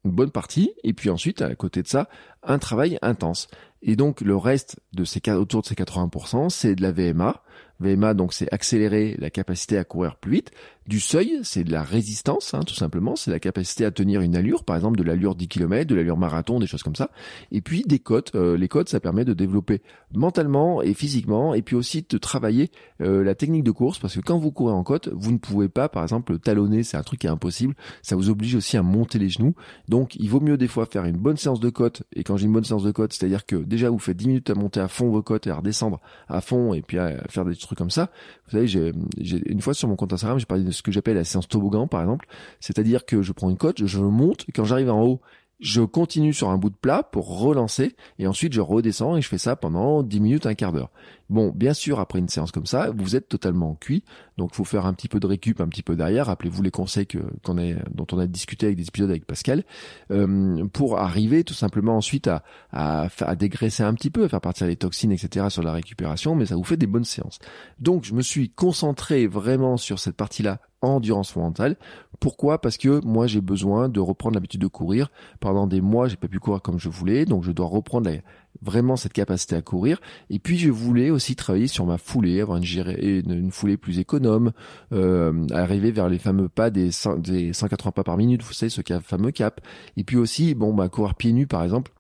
une 0.04 0.12
bonne 0.12 0.32
partie, 0.32 0.74
et 0.84 0.94
puis 0.94 1.10
ensuite, 1.10 1.42
à 1.42 1.54
côté 1.56 1.84
de 1.84 1.88
ça, 1.88 2.10
un 2.44 2.58
travail 2.58 2.98
intense. 3.02 3.48
Et 3.84 3.96
donc, 3.96 4.22
le 4.22 4.36
reste 4.36 4.80
de 4.94 5.04
ces 5.04 5.22
autour 5.32 5.62
de 5.62 5.68
ces 5.68 5.76
80%, 5.76 6.50
c'est 6.50 6.76
de 6.76 6.82
la 6.82 6.92
VMA. 6.92 7.42
VMA, 7.80 8.14
donc, 8.14 8.34
c'est 8.34 8.52
accélérer 8.54 9.16
la 9.20 9.30
capacité 9.30 9.78
à 9.78 9.84
courir 9.84 10.16
plus 10.18 10.32
vite. 10.32 10.52
Du 10.88 11.00
seuil, 11.00 11.40
c'est 11.44 11.64
de 11.64 11.72
la 11.72 11.84
résistance, 11.84 12.56
hein, 12.56 12.62
tout 12.66 12.74
simplement. 12.74 13.16
C'est 13.16 13.30
la 13.30 13.40
capacité 13.40 13.86
à 13.86 13.92
tenir 13.92 14.22
une 14.22 14.36
allure, 14.36 14.64
par 14.64 14.76
exemple 14.76 14.98
de 14.98 15.04
l'allure 15.04 15.36
10 15.36 15.48
km, 15.48 15.88
de 15.88 15.94
l'allure 15.94 16.18
marathon, 16.18 16.60
des 16.60 16.66
choses 16.66 16.82
comme 16.82 16.96
ça. 16.96 17.12
Et 17.52 17.62
puis 17.62 17.84
des 17.86 18.00
côtes. 18.00 18.34
Euh, 18.34 18.58
les 18.58 18.68
côtes, 18.68 18.90
ça 18.90 19.00
permet 19.00 19.24
de 19.24 19.34
développer 19.34 19.82
mentalement 20.14 20.82
et 20.82 20.96
physiquement, 20.96 21.54
et 21.54 21.62
puis 21.62 21.76
aussi 21.76 22.04
de 22.10 22.18
travailler 22.18 22.72
euh, 23.02 23.24
la 23.24 23.36
technique 23.36 23.64
de 23.64 23.70
course, 23.70 24.00
parce 24.00 24.16
que 24.16 24.22
quand 24.22 24.40
vous 24.40 24.52
courez 24.52 24.74
en 24.74 24.84
côte, 24.84 25.10
vous 25.14 25.32
ne 25.32 25.38
pouvez 25.38 25.70
pas, 25.70 25.88
par 25.88 26.02
exemple, 26.02 26.40
talonner. 26.40 26.82
C'est 26.82 26.98
un 26.98 27.04
truc 27.04 27.22
qui 27.22 27.28
est 27.28 27.32
impossible. 27.32 27.76
Ça 28.02 28.16
vous 28.16 28.32
oblige 28.32 28.56
aussi 28.56 28.76
à 28.76 28.82
monter 28.82 29.20
les 29.20 29.30
genoux. 29.30 29.54
Donc, 29.88 30.16
il 30.16 30.30
vaut 30.30 30.42
mieux 30.42 30.58
des 30.58 30.68
fois 30.68 30.88
faire 30.88 31.06
une 31.06 31.18
bonne 31.18 31.38
séance 31.38 31.60
de 31.60 31.70
côte. 31.70 32.02
Et 32.16 32.24
quand 32.24 32.38
j'ai 32.38 32.48
une 32.48 32.54
bonne 32.54 32.64
séance 32.64 32.84
de 32.84 32.92
côte, 32.92 33.14
c'est-à-dire 33.14 33.46
que 33.46 33.56
déjà 33.56 33.92
vous 33.92 34.00
faites 34.00 34.18
10 34.18 34.28
minutes 34.28 34.50
à 34.50 34.56
monter 34.56 34.80
à 34.80 34.88
fond 34.88 35.12
vos 35.12 35.22
côtes 35.22 35.46
et 35.46 35.52
à 35.52 35.56
redescendre 35.56 36.00
à 36.28 36.42
fond, 36.42 36.74
et 36.74 36.82
puis 36.82 36.98
à 36.98 37.22
faire 37.30 37.46
des 37.46 37.56
trucs 37.56 37.78
comme 37.78 37.92
ça. 37.92 38.10
Vous 38.46 38.52
savez, 38.52 38.68
j'ai 38.68 38.92
une 39.46 39.62
fois 39.62 39.76
sur 39.76 39.88
mon 39.88 39.96
compte 39.96 40.14
Instagram, 40.14 40.40
j'ai 40.40 40.46
parlé 40.46 40.71
ce 40.72 40.82
que 40.82 40.92
j'appelle 40.92 41.16
la 41.16 41.24
séance 41.24 41.48
toboggan 41.48 41.88
par 41.88 42.01
exemple, 42.01 42.28
c'est-à-dire 42.60 43.06
que 43.06 43.22
je 43.22 43.32
prends 43.32 43.50
une 43.50 43.58
côte, 43.58 43.86
je 43.86 44.00
monte, 44.00 44.46
et 44.48 44.51
quand 44.51 44.66
j'arrive 44.66 44.90
en 44.90 45.04
haut, 45.04 45.22
je 45.62 45.82
continue 45.82 46.34
sur 46.34 46.50
un 46.50 46.58
bout 46.58 46.72
de 46.72 46.75
plat 46.75 47.03
pour 47.03 47.39
relancer 47.39 47.96
et 48.18 48.27
ensuite 48.27 48.51
je 48.51 48.62
redescends 48.62 49.15
et 49.15 49.22
je 49.22 49.27
fais 49.27 49.38
ça 49.38 49.56
pendant 49.56 50.01
10 50.01 50.20
minutes, 50.20 50.46
un 50.48 50.56
quart 50.56 50.74
d'heure. 50.74 50.89
Bon, 51.30 51.50
bien 51.56 51.74
sûr, 51.74 52.01
après 52.01 52.20
une 52.20 52.27
séance 52.27 52.51
comme 52.51 52.65
ça, 52.65 52.91
vous 52.94 53.15
êtes 53.15 53.30
totalement 53.30 53.75
cuit, 53.75 54.03
donc 54.38 54.53
faut 54.53 54.65
faire 54.65 54.86
un 54.86 54.94
petit 54.94 55.08
peu 55.08 55.22
de 55.22 55.27
récup, 55.27 55.62
un 55.62 55.70
petit 55.70 55.84
peu 55.84 55.96
derrière. 55.96 56.25
Rappelez-vous 56.25 56.62
les 56.62 56.72
conseils 56.72 57.08
que, 57.08 57.20
dont 57.46 58.08
on 58.12 58.20
a 58.20 58.27
discuté 58.27 58.65
avec 58.65 58.77
des 58.77 58.88
épisodes 58.88 59.10
avec 59.10 59.25
Pascal, 59.25 59.63
euh, 60.12 60.65
pour 60.74 60.98
arriver 60.98 61.46
tout 61.46 61.53
simplement 61.53 61.96
ensuite 61.96 62.27
à, 62.27 62.44
à, 62.74 63.08
à, 63.22 63.36
dégraisser 63.36 63.84
un 63.84 63.94
petit 63.94 64.10
peu, 64.10 64.25
à 64.25 64.30
faire 64.30 64.41
partir 64.41 64.68
les 64.68 64.75
toxines, 64.75 65.13
etc. 65.13 65.46
sur 65.50 65.63
la 65.63 65.72
récupération, 65.72 66.36
mais 66.36 66.48
ça 66.48 66.58
vous 66.58 66.65
fait 66.65 66.75
des 66.75 66.88
bonnes 66.88 67.06
séances. 67.06 67.39
Donc 67.80 68.03
je 68.03 68.13
me 68.13 68.22
suis 68.22 68.50
concentré 68.50 69.25
vraiment 69.27 69.77
sur 69.77 70.00
cette 70.00 70.18
partie-là 70.18 70.60
endurance 70.82 71.36
mentale. 71.36 71.77
Pourquoi? 72.22 72.62
Parce 72.62 72.78
que 72.78 73.04
moi 73.04 73.25
j'ai 73.25 73.42
besoin 73.42 73.90
de 73.90 74.00
reprendre 74.00 74.36
l'habitude 74.36 74.62
de 74.62 74.68
courir. 74.68 75.10
Pendant 75.40 75.66
des 75.66 75.82
mois, 75.82 76.08
j'ai 76.08 76.18
pas 76.18 76.28
pu 76.28 76.40
courir 76.40 76.62
comme 76.62 76.80
je 76.80 76.88
voulais, 76.88 77.25
donc 77.25 77.44
je 77.44 77.51
dois 77.51 77.66
reprendre 77.66 78.12
vraiment 78.62 78.96
cette 78.96 79.12
capacité 79.12 79.56
à 79.56 79.63
courir. 79.63 80.00
Et 80.30 80.38
puis 80.38 80.60
je 80.60 80.70
voulais 80.70 81.10
aussi 81.10 81.36
travailler 81.36 81.66
sur 81.66 81.84
ma 81.88 81.98
foulée, 81.98 82.40
avoir 82.40 82.60
une, 82.60 83.51
foulée 83.51 83.75
plus 83.75 83.98
économe, 83.98 84.51
euh, 84.94 85.48
arriver 85.50 85.92
vers 85.92 86.10
les 86.10 86.20
fameux 86.20 86.48
pas 86.48 86.70
des, 86.70 86.92
des 87.18 87.54
180 87.54 87.92
pas 87.92 88.04
par 88.04 88.18
minute, 88.18 88.44
vous 88.44 88.54
savez 88.54 88.70
ce 88.70 88.82
fameux 89.01 89.32
cap. 89.32 89.60
Et 89.98 90.04
puis 90.04 90.18
aussi, 90.18 90.54
bon 90.54 90.75
bah 90.75 90.90
courir 90.90 91.16
pieds 91.16 91.34
nus 91.34 91.48
par 91.48 91.63
exemple. 91.63 91.92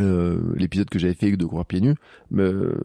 Euh, 0.00 0.52
l'épisode 0.56 0.90
que 0.90 0.98
j'avais 0.98 1.14
fait 1.14 1.36
de 1.36 1.46
courir 1.46 1.64
pieds 1.64 1.80
nus, 1.80 1.94
me, 2.32 2.82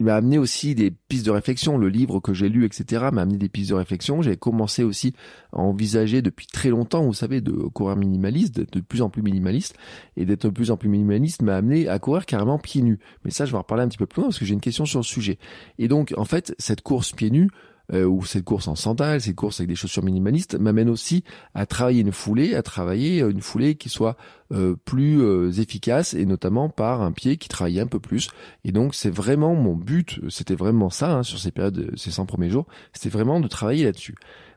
il 0.00 0.06
m'a 0.06 0.14
amené 0.14 0.38
aussi 0.38 0.74
des 0.74 0.90
pistes 0.90 1.26
de 1.26 1.30
réflexion. 1.30 1.76
Le 1.76 1.88
livre 1.88 2.20
que 2.20 2.32
j'ai 2.32 2.48
lu, 2.48 2.64
etc., 2.64 3.06
m'a 3.12 3.22
amené 3.22 3.36
des 3.36 3.48
pistes 3.48 3.70
de 3.70 3.74
réflexion. 3.74 4.22
J'ai 4.22 4.36
commencé 4.36 4.84
aussi 4.84 5.12
à 5.52 5.58
envisager 5.58 6.22
depuis 6.22 6.46
très 6.46 6.70
longtemps, 6.70 7.04
vous 7.04 7.14
savez, 7.14 7.40
de 7.40 7.50
courir 7.50 7.96
minimaliste, 7.96 8.60
de 8.60 8.80
plus 8.80 9.02
en 9.02 9.10
plus 9.10 9.22
minimaliste. 9.22 9.76
Et 10.16 10.24
d'être 10.24 10.46
de 10.46 10.52
plus 10.52 10.70
en 10.70 10.76
plus 10.76 10.88
minimaliste 10.88 11.42
m'a 11.42 11.56
amené 11.56 11.88
à 11.88 11.98
courir 11.98 12.26
carrément 12.26 12.58
pieds 12.58 12.82
nus. 12.82 13.00
Mais 13.24 13.32
ça, 13.32 13.44
je 13.44 13.50
vais 13.50 13.58
en 13.58 13.62
reparler 13.62 13.82
un 13.82 13.88
petit 13.88 13.98
peu 13.98 14.06
plus 14.06 14.20
loin 14.20 14.28
parce 14.28 14.38
que 14.38 14.44
j'ai 14.44 14.54
une 14.54 14.60
question 14.60 14.86
sur 14.86 15.00
le 15.00 15.04
sujet. 15.04 15.38
Et 15.78 15.88
donc, 15.88 16.14
en 16.16 16.24
fait, 16.24 16.54
cette 16.58 16.82
course 16.82 17.12
pieds 17.12 17.30
nus, 17.30 17.50
euh, 17.92 18.04
ou 18.04 18.24
cette 18.24 18.44
course 18.44 18.68
en 18.68 18.74
sandales, 18.74 19.20
cette 19.20 19.36
course 19.36 19.60
avec 19.60 19.68
des 19.68 19.74
chaussures 19.74 20.04
minimalistes, 20.04 20.58
m'amène 20.58 20.90
aussi 20.90 21.24
à 21.54 21.66
travailler 21.66 22.02
une 22.02 22.12
foulée, 22.12 22.54
à 22.54 22.62
travailler 22.62 23.22
euh, 23.22 23.30
une 23.30 23.40
foulée 23.40 23.76
qui 23.76 23.88
soit 23.88 24.16
euh, 24.52 24.76
plus 24.84 25.20
euh, 25.20 25.50
efficace 25.52 26.14
et 26.14 26.24
notamment 26.24 26.68
par 26.68 27.02
un 27.02 27.12
pied 27.12 27.36
qui 27.36 27.48
travaille 27.48 27.80
un 27.80 27.86
peu 27.86 28.00
plus. 28.00 28.28
Et 28.64 28.72
donc 28.72 28.94
c'est 28.94 29.10
vraiment 29.10 29.54
mon 29.54 29.74
but, 29.74 30.20
c'était 30.28 30.54
vraiment 30.54 30.90
ça 30.90 31.18
hein, 31.18 31.22
sur 31.22 31.38
ces 31.38 31.50
périodes, 31.50 31.92
ces 31.96 32.10
100 32.10 32.26
premiers 32.26 32.50
jours, 32.50 32.66
c'était 32.92 33.10
vraiment 33.10 33.40
de 33.40 33.48
travailler 33.48 33.84
là-dessus. 33.84 34.14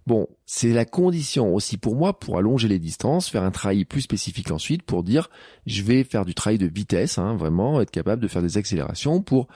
Bon, 0.07 0.27
c'est 0.47 0.73
la 0.73 0.85
condition 0.85 1.53
aussi 1.53 1.77
pour 1.77 1.95
moi 1.95 2.17
pour 2.17 2.37
allonger 2.37 2.67
les 2.67 2.79
distances, 2.79 3.29
faire 3.29 3.43
un 3.43 3.51
travail 3.51 3.85
plus 3.85 4.01
spécifique 4.01 4.49
ensuite 4.49 4.81
pour 4.81 5.03
dire 5.03 5.29
je 5.67 5.83
vais 5.83 6.03
faire 6.03 6.25
du 6.25 6.33
travail 6.33 6.57
de 6.57 6.65
vitesse, 6.65 7.19
hein, 7.19 7.35
vraiment 7.35 7.81
être 7.81 7.91
capable 7.91 8.21
de 8.21 8.27
faire 8.27 8.41
des 8.41 8.57
accélérations 8.57 9.21
pour 9.21 9.47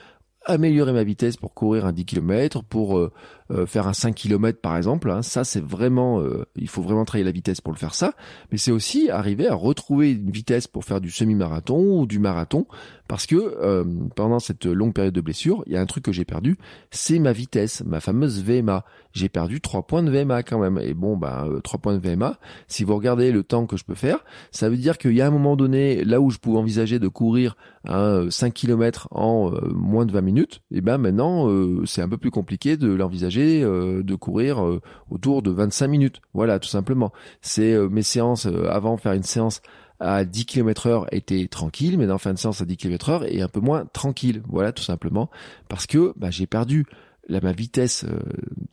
améliorer 0.46 0.94
ma 0.94 1.04
vitesse 1.04 1.38
pour 1.38 1.54
courir 1.54 1.86
un 1.86 1.92
10 1.92 2.06
km, 2.06 2.64
pour 2.64 2.98
euh, 2.98 3.12
euh, 3.52 3.66
faire 3.66 3.88
un 3.88 3.94
5 3.94 4.16
km 4.16 4.60
par 4.62 4.78
exemple. 4.78 5.10
Hein. 5.12 5.22
Ça, 5.22 5.44
c'est 5.44 5.64
vraiment, 5.64 6.22
euh, 6.22 6.46
il 6.56 6.70
faut 6.70 6.82
vraiment 6.82 7.06
travailler 7.06 7.25
la 7.25 7.32
vitesse 7.32 7.62
pour 7.62 7.74
le 7.74 7.78
faire 7.78 7.94
ça. 7.94 8.14
Mais 8.52 8.58
c'est 8.58 8.72
aussi 8.72 9.10
arriver 9.10 9.48
à 9.48 9.56
retrouver 9.56 10.12
une 10.12 10.32
vitesse 10.32 10.68
pour 10.68 10.86
faire 10.86 11.02
du 11.02 11.12
semi-marathon 11.12 12.00
ou 12.00 12.06
du 12.06 12.20
marathon, 12.20 12.68
parce 13.07 13.25
que 13.25 13.83
pendant 14.15 14.39
cette 14.39 14.65
longue 14.65 14.93
période 14.93 15.13
de 15.13 15.21
blessure, 15.21 15.63
il 15.67 15.74
y 15.74 15.77
a 15.77 15.81
un 15.81 15.85
truc 15.85 16.05
que 16.05 16.12
j'ai 16.12 16.25
perdu, 16.25 16.57
c'est 16.91 17.19
ma 17.19 17.31
vitesse, 17.31 17.83
ma 17.85 18.00
fameuse 18.00 18.43
VMA. 18.43 18.83
J'ai 19.12 19.29
perdu 19.29 19.62
3 19.62 19.83
points 19.83 20.03
de 20.03 20.12
VMA 20.12 20.43
quand 20.43 20.59
même. 20.59 20.77
Et 20.77 20.93
bon, 20.93 21.15
bah 21.15 21.47
3 21.63 21.79
points 21.79 21.97
de 21.97 22.05
VMA, 22.05 22.38
si 22.67 22.83
vous 22.83 22.95
regardez 22.95 23.31
le 23.31 23.43
temps 23.43 23.65
que 23.65 23.77
je 23.77 23.85
peux 23.85 23.95
faire, 23.95 24.25
ça 24.51 24.69
veut 24.69 24.77
dire 24.77 24.97
qu'il 24.97 25.13
y 25.13 25.21
a 25.21 25.27
un 25.27 25.31
moment 25.31 25.55
donné, 25.55 26.03
là 26.03 26.19
où 26.19 26.29
je 26.29 26.38
pouvais 26.38 26.57
envisager 26.57 27.00
de 27.00 27.07
courir 27.07 27.55
un 27.88 28.29
5 28.29 28.53
km 28.53 29.07
en 29.12 29.51
moins 29.74 30.05
de 30.05 30.12
20 30.12 30.21
minutes, 30.21 30.62
et 30.71 30.81
ben 30.81 30.97
maintenant 30.97 31.47
c'est 31.85 32.01
un 32.01 32.09
peu 32.09 32.17
plus 32.17 32.31
compliqué 32.31 32.75
de 32.77 32.91
l'envisager 32.91 33.62
de 33.62 34.15
courir 34.15 34.63
autour 35.09 35.41
de 35.41 35.51
25 35.51 35.88
minutes. 35.88 36.21
Voilà, 36.33 36.59
tout 36.59 36.67
simplement. 36.67 37.13
C'est 37.41 37.77
mes 37.89 38.01
séances 38.01 38.47
avant 38.69 38.97
faire 38.97 39.13
une 39.13 39.24
séance 39.24 39.62
à 40.00 40.25
10 40.25 40.46
km 40.46 40.88
heure 40.88 41.14
était 41.14 41.48
tranquille, 41.48 41.98
mais 41.98 42.08
dans 42.08 42.18
fin 42.18 42.34
de 42.34 42.40
séance 42.40 42.62
à 42.62 42.66
10 42.66 42.78
km 42.78 43.10
heure 43.10 43.24
est 43.25 43.42
un 43.42 43.48
peu 43.48 43.60
moins 43.60 43.86
tranquille. 43.86 44.42
Voilà, 44.48 44.72
tout 44.72 44.84
simplement. 44.84 45.30
Parce 45.70 45.88
que 45.88 46.14
bah, 46.18 46.32
j'ai 46.32 46.48
perdu 46.48 46.86
la, 47.28 47.42
ma 47.42 47.54
vitesse 47.54 48.04
euh, 48.04 48.20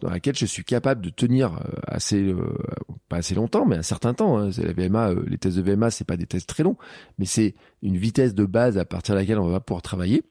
dans 0.00 0.10
laquelle 0.10 0.36
je 0.36 0.46
suis 0.46 0.64
capable 0.64 1.00
de 1.00 1.10
tenir 1.10 1.54
euh, 1.54 1.80
assez, 1.86 2.22
euh, 2.22 2.54
pas 3.08 3.18
assez 3.18 3.34
longtemps, 3.34 3.66
mais 3.66 3.76
un 3.76 3.82
certain 3.82 4.14
temps. 4.14 4.36
Hein. 4.38 4.50
C'est 4.52 4.64
la 4.64 4.72
VMA, 4.72 5.14
les 5.26 5.38
tests 5.38 5.56
de 5.56 5.62
VMA, 5.62 5.90
c'est 5.90 6.04
pas 6.04 6.16
des 6.16 6.26
tests 6.26 6.48
très 6.48 6.62
longs, 6.62 6.76
mais 7.18 7.26
c'est 7.26 7.54
une 7.82 7.96
vitesse 7.96 8.34
de 8.34 8.44
base 8.44 8.76
à 8.78 8.84
partir 8.84 9.14
de 9.14 9.20
laquelle 9.20 9.38
on 9.38 9.48
va 9.48 9.60
pouvoir 9.60 9.82
travailler. 9.82 10.22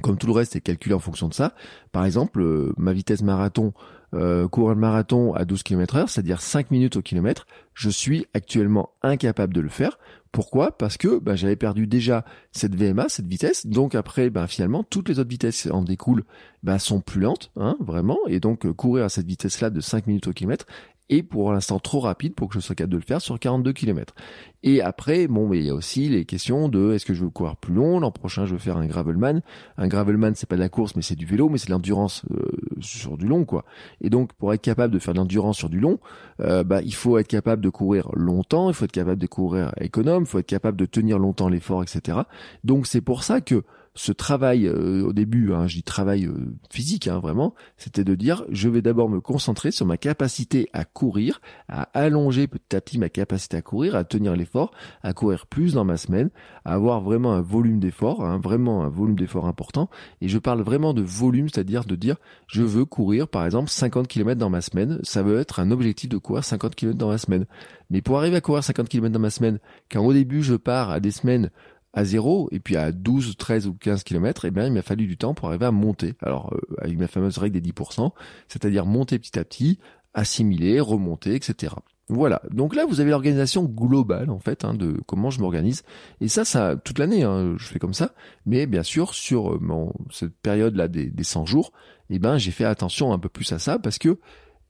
Comme 0.00 0.16
tout 0.16 0.26
le 0.26 0.32
reste 0.32 0.56
est 0.56 0.62
calculé 0.62 0.94
en 0.94 0.98
fonction 0.98 1.28
de 1.28 1.34
ça. 1.34 1.54
Par 1.92 2.06
exemple, 2.06 2.72
ma 2.78 2.94
vitesse 2.94 3.20
marathon 3.20 3.74
euh, 4.14 4.46
le 4.52 4.74
marathon 4.74 5.32
à 5.34 5.44
12 5.44 5.62
km 5.62 5.96
heure, 5.96 6.08
c'est-à-dire 6.08 6.40
5 6.40 6.70
minutes 6.70 6.96
au 6.96 7.02
kilomètre, 7.02 7.46
je 7.74 7.90
suis 7.90 8.26
actuellement 8.34 8.90
incapable 9.02 9.54
de 9.54 9.60
le 9.60 9.68
faire. 9.68 9.98
Pourquoi? 10.32 10.72
Parce 10.78 10.96
que 10.96 11.18
bah, 11.18 11.36
j'avais 11.36 11.56
perdu 11.56 11.86
déjà 11.86 12.24
cette 12.52 12.74
VMA, 12.74 13.10
cette 13.10 13.26
vitesse. 13.26 13.66
Donc 13.66 13.94
après, 13.94 14.30
bah, 14.30 14.46
finalement, 14.46 14.82
toutes 14.82 15.10
les 15.10 15.18
autres 15.18 15.28
vitesses 15.28 15.68
en 15.70 15.82
découlent, 15.82 16.24
bah, 16.62 16.78
sont 16.78 17.00
plus 17.00 17.20
lentes, 17.20 17.50
hein, 17.56 17.76
vraiment. 17.80 18.18
Et 18.28 18.40
donc 18.40 18.64
euh, 18.64 18.72
courir 18.72 19.04
à 19.04 19.08
cette 19.10 19.26
vitesse-là 19.26 19.68
de 19.68 19.80
5 19.80 20.06
minutes 20.06 20.28
au 20.28 20.32
kilomètre 20.32 20.66
est 21.08 21.22
pour 21.22 21.52
l'instant 21.52 21.78
trop 21.78 22.00
rapide 22.00 22.34
pour 22.34 22.48
que 22.48 22.54
je 22.54 22.60
sois 22.60 22.74
capable 22.74 22.92
de 22.92 22.98
le 22.98 23.02
faire 23.02 23.20
sur 23.20 23.38
42 23.38 23.72
km. 23.72 24.14
Et 24.62 24.80
après, 24.80 25.26
bon, 25.26 25.48
mais 25.48 25.58
il 25.58 25.66
y 25.66 25.70
a 25.70 25.74
aussi 25.74 26.08
les 26.08 26.24
questions 26.24 26.68
de 26.68 26.92
est-ce 26.92 27.04
que 27.04 27.14
je 27.14 27.24
veux 27.24 27.30
courir 27.30 27.56
plus 27.56 27.74
long? 27.74 27.98
L'an 27.98 28.12
prochain, 28.12 28.46
je 28.46 28.52
veux 28.52 28.58
faire 28.58 28.76
un 28.76 28.86
gravelman. 28.86 29.42
Un 29.76 29.88
gravelman, 29.88 30.34
c'est 30.34 30.48
pas 30.48 30.56
de 30.56 30.60
la 30.60 30.68
course, 30.68 30.94
mais 30.94 31.02
c'est 31.02 31.16
du 31.16 31.26
vélo, 31.26 31.48
mais 31.48 31.58
c'est 31.58 31.66
de 31.66 31.72
l'endurance 31.72 32.22
euh, 32.30 32.50
sur 32.80 33.16
du 33.16 33.26
long, 33.26 33.44
quoi. 33.44 33.64
Et 34.00 34.10
donc, 34.10 34.32
pour 34.34 34.54
être 34.54 34.62
capable 34.62 34.94
de 34.94 34.98
faire 34.98 35.14
de 35.14 35.18
l'endurance 35.18 35.58
sur 35.58 35.68
du 35.68 35.80
long, 35.80 35.98
euh, 36.40 36.62
bah, 36.62 36.80
il 36.82 36.94
faut 36.94 37.18
être 37.18 37.28
capable 37.28 37.62
de 37.62 37.70
courir 37.70 38.08
longtemps, 38.14 38.68
il 38.68 38.74
faut 38.74 38.84
être 38.84 38.92
capable 38.92 39.20
de 39.20 39.26
courir 39.26 39.72
économe, 39.80 40.22
il 40.22 40.26
faut 40.26 40.38
être 40.38 40.46
capable 40.46 40.76
de 40.76 40.86
tenir 40.86 41.18
longtemps 41.18 41.48
l'effort, 41.48 41.82
etc. 41.82 42.18
Donc, 42.62 42.86
c'est 42.86 43.00
pour 43.00 43.24
ça 43.24 43.40
que 43.40 43.64
ce 43.94 44.12
travail 44.12 44.66
euh, 44.66 45.04
au 45.04 45.12
début, 45.12 45.52
hein, 45.52 45.66
je 45.66 45.76
dis 45.76 45.82
travail 45.82 46.24
euh, 46.24 46.56
physique 46.70 47.08
hein, 47.08 47.18
vraiment, 47.18 47.54
c'était 47.76 48.04
de 48.04 48.14
dire 48.14 48.44
je 48.50 48.68
vais 48.68 48.80
d'abord 48.80 49.10
me 49.10 49.20
concentrer 49.20 49.70
sur 49.70 49.84
ma 49.84 49.98
capacité 49.98 50.70
à 50.72 50.84
courir, 50.84 51.40
à 51.68 51.82
allonger 51.92 52.46
petit 52.46 52.74
à 52.74 52.80
petit 52.80 52.98
ma 52.98 53.10
capacité 53.10 53.58
à 53.58 53.62
courir, 53.62 53.94
à 53.94 54.04
tenir 54.04 54.34
l'effort, 54.34 54.72
à 55.02 55.12
courir 55.12 55.46
plus 55.46 55.74
dans 55.74 55.84
ma 55.84 55.98
semaine, 55.98 56.30
à 56.64 56.72
avoir 56.74 57.02
vraiment 57.02 57.34
un 57.34 57.42
volume 57.42 57.80
d'effort, 57.80 58.24
hein, 58.24 58.40
vraiment 58.42 58.82
un 58.82 58.88
volume 58.88 59.16
d'effort 59.16 59.46
important. 59.46 59.90
Et 60.22 60.28
je 60.28 60.38
parle 60.38 60.62
vraiment 60.62 60.94
de 60.94 61.02
volume, 61.02 61.48
c'est-à-dire 61.48 61.84
de 61.84 61.96
dire 61.96 62.16
je 62.46 62.62
veux 62.62 62.86
courir 62.86 63.28
par 63.28 63.44
exemple 63.44 63.68
50 63.68 64.08
km 64.08 64.38
dans 64.38 64.50
ma 64.50 64.62
semaine, 64.62 65.00
ça 65.02 65.22
veut 65.22 65.38
être 65.38 65.60
un 65.60 65.70
objectif 65.70 66.08
de 66.08 66.16
courir 66.16 66.44
50 66.44 66.74
km 66.74 66.96
dans 66.96 67.08
ma 67.08 67.18
semaine. 67.18 67.44
Mais 67.90 68.00
pour 68.00 68.16
arriver 68.16 68.36
à 68.36 68.40
courir 68.40 68.64
50 68.64 68.88
km 68.88 69.12
dans 69.12 69.20
ma 69.20 69.28
semaine, 69.28 69.58
quand 69.90 70.02
au 70.02 70.14
début 70.14 70.42
je 70.42 70.54
pars 70.54 70.90
à 70.90 70.98
des 70.98 71.10
semaines 71.10 71.50
à 71.92 72.04
zéro 72.04 72.48
et 72.52 72.60
puis 72.60 72.76
à 72.76 72.92
12, 72.92 73.36
13 73.36 73.66
ou 73.66 73.74
15 73.74 74.04
km, 74.04 74.44
eh 74.44 74.50
bien, 74.50 74.66
il 74.66 74.72
m'a 74.72 74.82
fallu 74.82 75.06
du 75.06 75.16
temps 75.16 75.34
pour 75.34 75.48
arriver 75.48 75.66
à 75.66 75.70
monter. 75.70 76.14
Alors, 76.20 76.52
euh, 76.54 76.60
avec 76.78 76.98
ma 76.98 77.06
fameuse 77.06 77.38
règle 77.38 77.60
des 77.60 77.72
10%, 77.72 78.12
c'est-à-dire 78.48 78.86
monter 78.86 79.18
petit 79.18 79.38
à 79.38 79.44
petit, 79.44 79.78
assimiler, 80.14 80.80
remonter, 80.80 81.34
etc. 81.34 81.74
Voilà. 82.08 82.42
Donc 82.50 82.74
là, 82.74 82.84
vous 82.86 83.00
avez 83.00 83.10
l'organisation 83.10 83.64
globale, 83.64 84.30
en 84.30 84.38
fait, 84.38 84.64
hein, 84.64 84.74
de 84.74 85.00
comment 85.06 85.30
je 85.30 85.40
m'organise. 85.40 85.82
Et 86.20 86.28
ça, 86.28 86.44
ça, 86.44 86.76
toute 86.76 86.98
l'année, 86.98 87.22
hein, 87.22 87.54
je 87.56 87.66
fais 87.66 87.78
comme 87.78 87.94
ça. 87.94 88.14
Mais 88.46 88.66
bien 88.66 88.82
sûr, 88.82 89.14
sur 89.14 89.54
euh, 89.54 89.58
mon, 89.60 89.92
cette 90.10 90.34
période-là 90.36 90.88
des, 90.88 91.06
des 91.06 91.24
100 91.24 91.46
jours, 91.46 91.72
eh 92.10 92.18
ben, 92.18 92.38
j'ai 92.38 92.50
fait 92.50 92.64
attention 92.64 93.12
un 93.12 93.18
peu 93.18 93.28
plus 93.28 93.52
à 93.52 93.58
ça 93.58 93.78
parce 93.78 93.98
que 93.98 94.18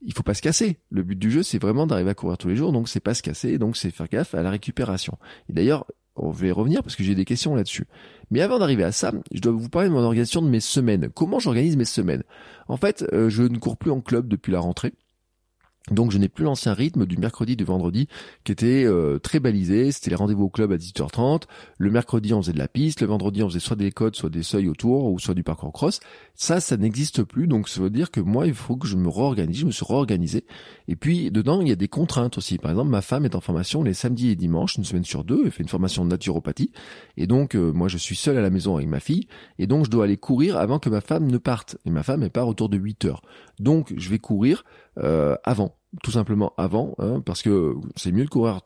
il 0.05 0.13
faut 0.13 0.23
pas 0.23 0.35
se 0.35 0.43
casser. 0.43 0.79
Le 0.91 1.03
but 1.03 1.19
du 1.19 1.31
jeu, 1.31 1.43
c'est 1.43 1.61
vraiment 1.61 1.87
d'arriver 1.87 2.11
à 2.11 2.15
courir 2.15 2.37
tous 2.37 2.49
les 2.49 2.57
jours, 2.57 2.73
donc 2.73 2.89
c'est 2.89 3.01
pas 3.01 3.15
se 3.15 3.23
casser, 3.23 3.59
donc 3.59 3.77
c'est 3.77 3.91
faire 3.91 4.09
gaffe 4.09 4.35
à 4.35 4.43
la 4.43 4.51
récupération. 4.51 5.17
Et 5.49 5.53
d'ailleurs, 5.53 5.87
on 6.17 6.31
va 6.31 6.47
y 6.47 6.53
revenir 6.53 6.83
parce 6.83 6.97
que 6.97 7.05
j'ai 7.05 7.15
des 7.15 7.25
questions 7.25 7.55
là-dessus. 7.55 7.87
Mais 8.31 8.41
avant 8.41 8.59
d'arriver 8.59 8.85
à 8.85 8.93
ça, 8.93 9.13
je 9.33 9.41
dois 9.41 9.53
vous 9.53 9.69
parler 9.69 9.89
de 9.89 9.95
mon 9.95 10.03
organisation 10.03 10.43
de 10.43 10.49
mes 10.49 10.61
semaines. 10.61 11.09
Comment 11.15 11.39
j'organise 11.39 11.77
mes 11.77 11.85
semaines? 11.85 12.23
En 12.69 12.77
fait, 12.77 13.05
euh, 13.13 13.29
je 13.29 13.43
ne 13.43 13.59
cours 13.59 13.77
plus 13.77 13.91
en 13.91 14.01
club 14.01 14.29
depuis 14.29 14.53
la 14.53 14.61
rentrée. 14.61 14.93
Donc 15.91 16.13
je 16.13 16.19
n'ai 16.19 16.29
plus 16.29 16.45
l'ancien 16.45 16.75
rythme 16.75 17.07
du 17.07 17.17
mercredi 17.17 17.57
du 17.57 17.65
vendredi 17.65 18.07
qui 18.45 18.53
était 18.53 18.85
euh, 18.85 19.19
très 19.19 19.41
balisé, 19.41 19.91
c'était 19.91 20.11
les 20.11 20.17
rendez-vous 20.17 20.45
au 20.45 20.49
club 20.49 20.71
à 20.71 20.77
18h30, 20.77 21.43
le 21.79 21.91
mercredi 21.91 22.33
on 22.33 22.41
faisait 22.41 22.53
de 22.53 22.59
la 22.59 22.69
piste, 22.69 23.01
le 23.01 23.09
vendredi 23.09 23.43
on 23.43 23.49
faisait 23.49 23.61
soit 23.61 23.77
des 23.77 23.91
codes, 23.91 24.15
soit 24.15 24.31
des 24.31 24.45
seuils 24.45 24.69
autour, 24.69 25.11
ou 25.11 25.19
soit 25.19 25.35
du 25.35 25.43
parcours 25.43 25.73
cross. 25.73 25.99
Ça, 26.35 26.61
ça 26.61 26.77
n'existe 26.77 27.25
plus, 27.25 27.49
donc 27.49 27.69
ça 27.69 27.81
veut 27.81 27.91
dire 27.91 28.13
que 28.13 28.21
moi 28.21 28.47
il 28.47 28.55
faut 28.55 28.77
que 28.77 28.87
je 28.87 28.97
me 28.97 29.09
réorganise, 29.09 29.59
je 29.59 29.67
me 29.67 29.73
suis 29.73 29.85
réorganisé. 29.85 30.45
Et 30.87 30.95
puis 30.95 31.33
dedans 31.33 31.61
il 31.61 31.69
y 31.69 31.73
a 31.73 31.77
des 31.77 31.89
contraintes 31.89 32.39
aussi. 32.39 32.59
Par 32.59 32.71
exemple, 32.71 32.91
ma 32.91 33.03
femme 33.03 33.25
est 33.25 33.35
en 33.35 33.41
formation 33.41 33.83
les 33.83 33.95
samedis 33.95 34.31
et 34.31 34.37
dimanches, 34.37 34.77
une 34.77 34.85
semaine 34.85 35.05
sur 35.05 35.25
deux, 35.25 35.43
elle 35.45 35.51
fait 35.51 35.65
une 35.65 35.69
formation 35.69 36.05
de 36.05 36.11
naturopathie, 36.11 36.71
et 37.17 37.27
donc 37.27 37.57
euh, 37.57 37.73
moi 37.73 37.89
je 37.89 37.99
suis 37.99 38.17
seul 38.17 38.37
à 38.37 38.43
la 38.43 38.51
maison 38.51 38.77
avec 38.77 38.89
ma 38.89 39.01
fille, 39.01 39.27
et 39.59 39.67
donc 39.67 39.87
je 39.87 39.91
dois 39.91 40.05
aller 40.05 40.17
courir 40.17 40.57
avant 40.59 40.79
que 40.79 40.89
ma 40.89 41.01
femme 41.01 41.27
ne 41.27 41.39
parte. 41.39 41.77
Et 41.85 41.91
ma 41.91 42.05
femme 42.05 42.23
elle 42.23 42.31
part 42.31 42.47
autour 42.47 42.69
de 42.69 42.77
8 42.77 43.05
heures. 43.07 43.23
Donc 43.59 43.93
je 43.97 44.09
vais 44.09 44.19
courir 44.19 44.65
euh, 44.99 45.37
avant, 45.45 45.77
tout 46.03 46.11
simplement 46.11 46.53
avant, 46.57 46.95
hein, 46.99 47.21
parce 47.25 47.43
que 47.43 47.75
c'est 47.97 48.13
mieux 48.13 48.25
de 48.25 48.31
courir 48.31 48.61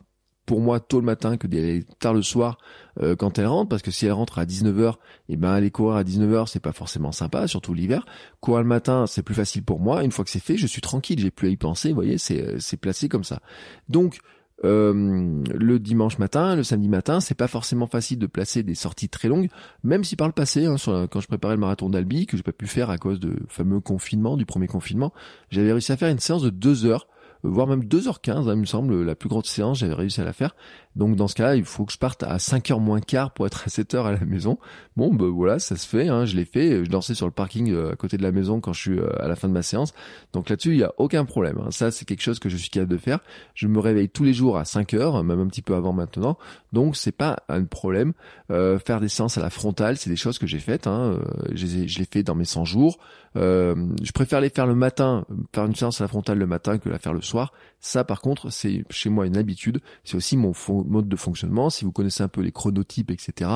pour 0.46 0.60
moi 0.60 0.78
tôt 0.80 1.00
le 1.00 1.04
matin 1.04 1.36
que 1.36 1.48
d'aller 1.48 1.84
tard 1.98 2.14
le 2.14 2.22
soir 2.22 2.56
euh, 3.02 3.16
quand 3.16 3.38
elle 3.38 3.48
rentre 3.48 3.68
parce 3.68 3.82
que 3.82 3.90
si 3.90 4.06
elle 4.06 4.12
rentre 4.12 4.38
à 4.38 4.46
19h 4.46 4.92
et 4.92 4.94
eh 5.30 5.36
ben 5.36 5.50
aller 5.50 5.72
courir 5.72 5.96
à 5.96 6.04
19h 6.04 6.46
c'est 6.46 6.60
pas 6.60 6.72
forcément 6.72 7.10
sympa 7.10 7.48
surtout 7.48 7.74
l'hiver. 7.74 8.06
Courir 8.40 8.62
le 8.62 8.68
matin 8.68 9.06
c'est 9.08 9.22
plus 9.22 9.34
facile 9.34 9.64
pour 9.64 9.80
moi. 9.80 10.04
Une 10.04 10.12
fois 10.12 10.24
que 10.24 10.30
c'est 10.30 10.42
fait 10.42 10.56
je 10.56 10.68
suis 10.68 10.80
tranquille 10.80 11.18
j'ai 11.18 11.32
plus 11.32 11.48
à 11.48 11.50
y 11.50 11.56
penser 11.56 11.88
vous 11.88 11.96
voyez 11.96 12.16
c'est 12.16 12.60
c'est 12.60 12.76
placé 12.76 13.08
comme 13.08 13.24
ça. 13.24 13.40
Donc 13.88 14.20
euh, 14.64 15.42
le 15.54 15.78
dimanche 15.78 16.18
matin, 16.18 16.56
le 16.56 16.62
samedi 16.62 16.88
matin, 16.88 17.20
c'est 17.20 17.34
pas 17.34 17.48
forcément 17.48 17.86
facile 17.86 18.18
de 18.18 18.26
placer 18.26 18.62
des 18.62 18.74
sorties 18.74 19.08
très 19.08 19.28
longues, 19.28 19.48
même 19.82 20.02
si 20.02 20.16
par 20.16 20.26
le 20.26 20.32
passé, 20.32 20.64
hein, 20.64 20.76
quand 21.10 21.20
je 21.20 21.28
préparais 21.28 21.54
le 21.54 21.60
marathon 21.60 21.90
d'Albi, 21.90 22.26
que 22.26 22.36
j'ai 22.36 22.42
pas 22.42 22.52
pu 22.52 22.66
faire 22.66 22.90
à 22.90 22.98
cause 22.98 23.20
de 23.20 23.36
fameux 23.48 23.80
confinement, 23.80 24.36
du 24.36 24.46
premier 24.46 24.66
confinement, 24.66 25.12
j'avais 25.50 25.72
réussi 25.72 25.92
à 25.92 25.96
faire 25.96 26.08
une 26.08 26.18
séance 26.18 26.42
de 26.42 26.50
deux 26.50 26.86
heures 26.86 27.06
voire 27.42 27.66
même 27.66 27.84
2h15, 27.84 28.30
hein, 28.30 28.54
il 28.54 28.60
me 28.60 28.64
semble, 28.64 29.02
la 29.02 29.14
plus 29.14 29.28
grande 29.28 29.46
séance, 29.46 29.78
j'avais 29.78 29.94
réussi 29.94 30.20
à 30.20 30.24
la 30.24 30.32
faire. 30.32 30.56
Donc 30.96 31.14
dans 31.14 31.28
ce 31.28 31.34
cas, 31.34 31.54
il 31.54 31.64
faut 31.64 31.84
que 31.84 31.92
je 31.92 31.98
parte 31.98 32.22
à 32.22 32.38
5h 32.38 32.80
moins 32.80 33.00
quart 33.00 33.30
pour 33.30 33.46
être 33.46 33.64
à 33.66 33.68
7h 33.68 34.04
à 34.04 34.12
la 34.12 34.24
maison. 34.24 34.58
Bon, 34.96 35.12
ben 35.12 35.26
voilà, 35.26 35.58
ça 35.58 35.76
se 35.76 35.86
fait, 35.86 36.08
hein, 36.08 36.24
je 36.24 36.36
l'ai 36.36 36.46
fait. 36.46 36.84
Je 36.84 36.90
dansais 36.90 37.14
sur 37.14 37.26
le 37.26 37.32
parking 37.32 37.70
euh, 37.70 37.92
à 37.92 37.96
côté 37.96 38.16
de 38.16 38.22
la 38.22 38.32
maison 38.32 38.60
quand 38.60 38.72
je 38.72 38.80
suis 38.80 38.98
euh, 38.98 39.22
à 39.22 39.28
la 39.28 39.36
fin 39.36 39.46
de 39.46 39.52
ma 39.52 39.62
séance. 39.62 39.92
Donc 40.32 40.48
là-dessus, 40.48 40.70
il 40.70 40.78
n'y 40.78 40.82
a 40.82 40.94
aucun 40.96 41.26
problème. 41.26 41.58
Hein. 41.62 41.70
Ça, 41.70 41.90
c'est 41.90 42.06
quelque 42.06 42.22
chose 42.22 42.38
que 42.38 42.48
je 42.48 42.56
suis 42.56 42.70
capable 42.70 42.92
de 42.92 42.96
faire. 42.96 43.20
Je 43.54 43.68
me 43.68 43.78
réveille 43.78 44.08
tous 44.08 44.24
les 44.24 44.32
jours 44.32 44.56
à 44.56 44.62
5h, 44.62 45.22
même 45.22 45.40
un 45.40 45.46
petit 45.48 45.62
peu 45.62 45.74
avant 45.74 45.92
maintenant. 45.92 46.38
Donc 46.72 46.96
c'est 46.96 47.12
pas 47.12 47.40
un 47.50 47.64
problème. 47.64 48.14
Euh, 48.50 48.78
faire 48.78 49.00
des 49.00 49.08
séances 49.08 49.36
à 49.36 49.42
la 49.42 49.50
frontale, 49.50 49.98
c'est 49.98 50.10
des 50.10 50.16
choses 50.16 50.38
que 50.38 50.46
j'ai 50.46 50.60
faites. 50.60 50.86
Hein. 50.86 51.20
Je, 51.52 51.66
je 51.66 51.98
l'ai 51.98 52.08
fait 52.10 52.22
dans 52.22 52.34
mes 52.34 52.46
100 52.46 52.64
jours. 52.64 52.98
Je 53.34 54.12
préfère 54.12 54.40
les 54.40 54.48
faire 54.48 54.66
le 54.66 54.74
matin, 54.74 55.26
faire 55.54 55.66
une 55.66 55.74
séance 55.74 56.00
à 56.00 56.04
la 56.04 56.08
frontale 56.08 56.38
le 56.38 56.46
matin 56.46 56.78
que 56.78 56.88
la 56.88 56.98
faire 56.98 57.12
le 57.12 57.20
soir. 57.20 57.52
Ça, 57.80 58.04
par 58.04 58.20
contre, 58.20 58.50
c'est 58.50 58.84
chez 58.90 59.10
moi 59.10 59.26
une 59.26 59.36
habitude. 59.36 59.80
C'est 60.02 60.16
aussi 60.16 60.36
mon 60.36 60.52
mode 60.86 61.08
de 61.08 61.16
fonctionnement. 61.16 61.70
Si 61.70 61.84
vous 61.84 61.92
connaissez 61.92 62.22
un 62.22 62.28
peu 62.28 62.40
les 62.40 62.50
chronotypes, 62.50 63.10
etc. 63.10 63.50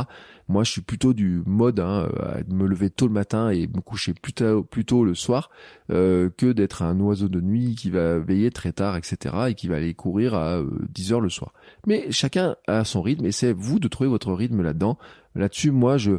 Moi, 0.49 0.63
je 0.63 0.71
suis 0.71 0.83
plutôt 0.83 1.15
du 1.15 1.43
mode 1.47 1.81
hein, 1.81 2.09
à 2.21 2.39
me 2.53 2.67
lever 2.67 2.91
tôt 2.91 3.07
le 3.07 3.13
matin 3.13 3.51
et 3.51 3.67
me 3.67 3.81
coucher 3.81 4.15
plus 4.15 4.33
tôt, 4.33 4.63
plus 4.63 4.85
tôt 4.85 5.05
le 5.05 5.15
soir 5.15 5.51
euh, 5.91 6.31
que 6.37 6.53
d'être 6.53 6.83
un 6.83 6.99
oiseau 7.01 7.29
de 7.29 7.41
nuit 7.41 7.75
qui 7.75 7.91
va 7.91 8.19
veiller 8.19 8.51
très 8.51 8.73
tard, 8.73 8.97
etc. 8.97 9.35
et 9.49 9.55
qui 9.55 9.69
va 9.69 9.77
aller 9.77 9.95
courir 9.95 10.35
à 10.35 10.61
10 10.91 11.11
euh, 11.11 11.15
heures 11.15 11.21
le 11.21 11.31
soir. 11.31 11.53
Mais 11.87 12.11
chacun 12.11 12.57
a 12.67 12.85
son 12.85 13.03
rythme 13.03 13.27
et 13.27 13.33
c'est 13.33 13.53
vous 13.53 13.81
de 13.81 13.89
trouver 13.89 14.11
votre 14.11 14.33
rythme 14.33 14.63
là-dedans. 14.63 14.99
Là-dessus, 15.35 15.71
moi, 15.71 15.97
je 15.97 16.13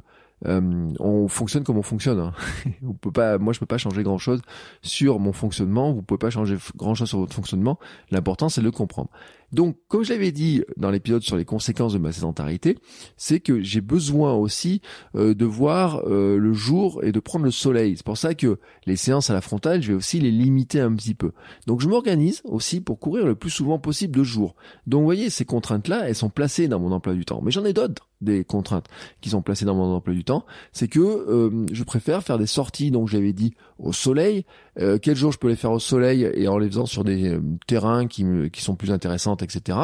euh, 0.48 0.94
on 1.00 1.28
fonctionne 1.28 1.64
comme 1.64 1.78
on 1.78 1.84
fonctionne. 1.84 2.20
Hein. 2.20 2.34
Vous 2.82 2.94
pouvez 2.94 3.14
pas, 3.14 3.38
moi 3.38 3.54
je 3.54 3.60
peux 3.60 3.66
pas 3.66 3.78
changer 3.78 4.04
grand 4.04 4.18
chose 4.18 4.42
sur 4.82 5.20
mon 5.20 5.34
fonctionnement. 5.34 5.92
Vous 5.92 6.02
pouvez 6.02 6.18
pas 6.18 6.30
changer 6.30 6.58
grand 6.76 6.96
chose 6.96 7.10
sur 7.10 7.20
votre 7.20 7.34
fonctionnement. 7.34 7.80
L'important 8.10 8.50
c'est 8.50 8.62
de 8.62 8.66
le 8.66 8.72
comprendre. 8.72 9.10
Donc, 9.52 9.78
comme 9.88 10.04
je 10.04 10.14
l'avais 10.14 10.32
dit 10.32 10.64
dans 10.78 10.92
l'épisode 10.92 11.22
sur 11.22 11.36
les 11.36 11.46
conséquences 11.46 11.94
de 11.94 11.98
ma 11.98 12.12
sédentarité, 12.12 12.78
c'est 13.18 13.40
que 13.40 13.62
j'ai 13.62 13.82
besoin 13.82 14.34
aussi 14.34 14.82
euh, 15.16 15.34
de 15.34 15.46
voir 15.46 16.02
euh, 16.08 16.38
le 16.38 16.54
jour 16.54 17.04
et 17.04 17.12
de 17.12 17.20
prendre 17.20 17.46
le 17.46 17.52
soleil. 17.52 17.96
C'est 17.98 18.06
pour 18.06 18.18
ça 18.18 18.34
que 18.34 18.60
les 18.86 18.96
séances 18.96 19.30
à 19.30 19.34
la 19.34 19.42
frontale, 19.42 19.82
je 19.82 19.90
vais 19.90 19.98
aussi 19.98 20.20
les 20.20 20.32
limiter 20.32 20.80
un 20.80 20.94
petit 20.96 21.16
peu. 21.16 21.32
Donc, 21.68 21.82
je 21.82 21.88
m'organise 21.88 22.42
aussi 22.46 22.82
pour 22.82 23.00
courir 23.00 23.26
le 23.26 23.36
plus 23.36 23.50
souvent 23.50 23.80
possible 23.80 24.16
de 24.16 24.24
jour. 24.24 24.56
Donc, 24.88 25.00
vous 25.00 25.06
voyez, 25.06 25.30
ces 25.30 25.46
contraintes-là, 25.46 26.08
elles 26.08 26.16
sont 26.16 26.30
placées 26.30 26.68
dans 26.68 26.80
mon 26.80 26.92
emploi 26.92 27.14
du 27.14 27.26
temps. 27.26 27.42
Mais 27.44 27.52
j'en 27.52 27.66
ai 27.66 27.74
d'autres 27.74 28.08
des 28.22 28.44
contraintes 28.44 28.86
qui 29.20 29.32
sont 29.32 29.42
placées 29.42 29.66
dans 29.66 29.74
mon 29.74 29.96
emploi 29.96 30.14
du 30.14 30.24
temps. 30.24 30.46
C'est 30.74 30.88
que 30.88 31.00
euh, 31.00 31.66
je 31.72 31.84
préfère 31.84 32.24
faire 32.24 32.38
des 32.38 32.46
sorties, 32.46 32.92
donc 32.92 33.08
j'avais 33.08 33.34
dit 33.34 33.56
au 33.80 33.94
soleil. 33.94 34.46
Euh, 34.80 35.00
quel 35.02 35.16
jour 35.16 35.32
je 35.32 35.40
peux 35.40 35.48
les 35.48 35.56
faire 35.56 35.72
au 35.72 35.80
soleil 35.80 36.30
et 36.36 36.48
en 36.48 36.60
les 36.60 36.68
faisant 36.68 36.86
sur 36.86 37.04
des 37.04 37.38
terrains 37.68 38.08
qui, 38.08 38.24
qui 38.52 38.62
sont 38.62 38.76
plus 38.76 38.92
intéressants 38.92 39.36
etc. 39.42 39.80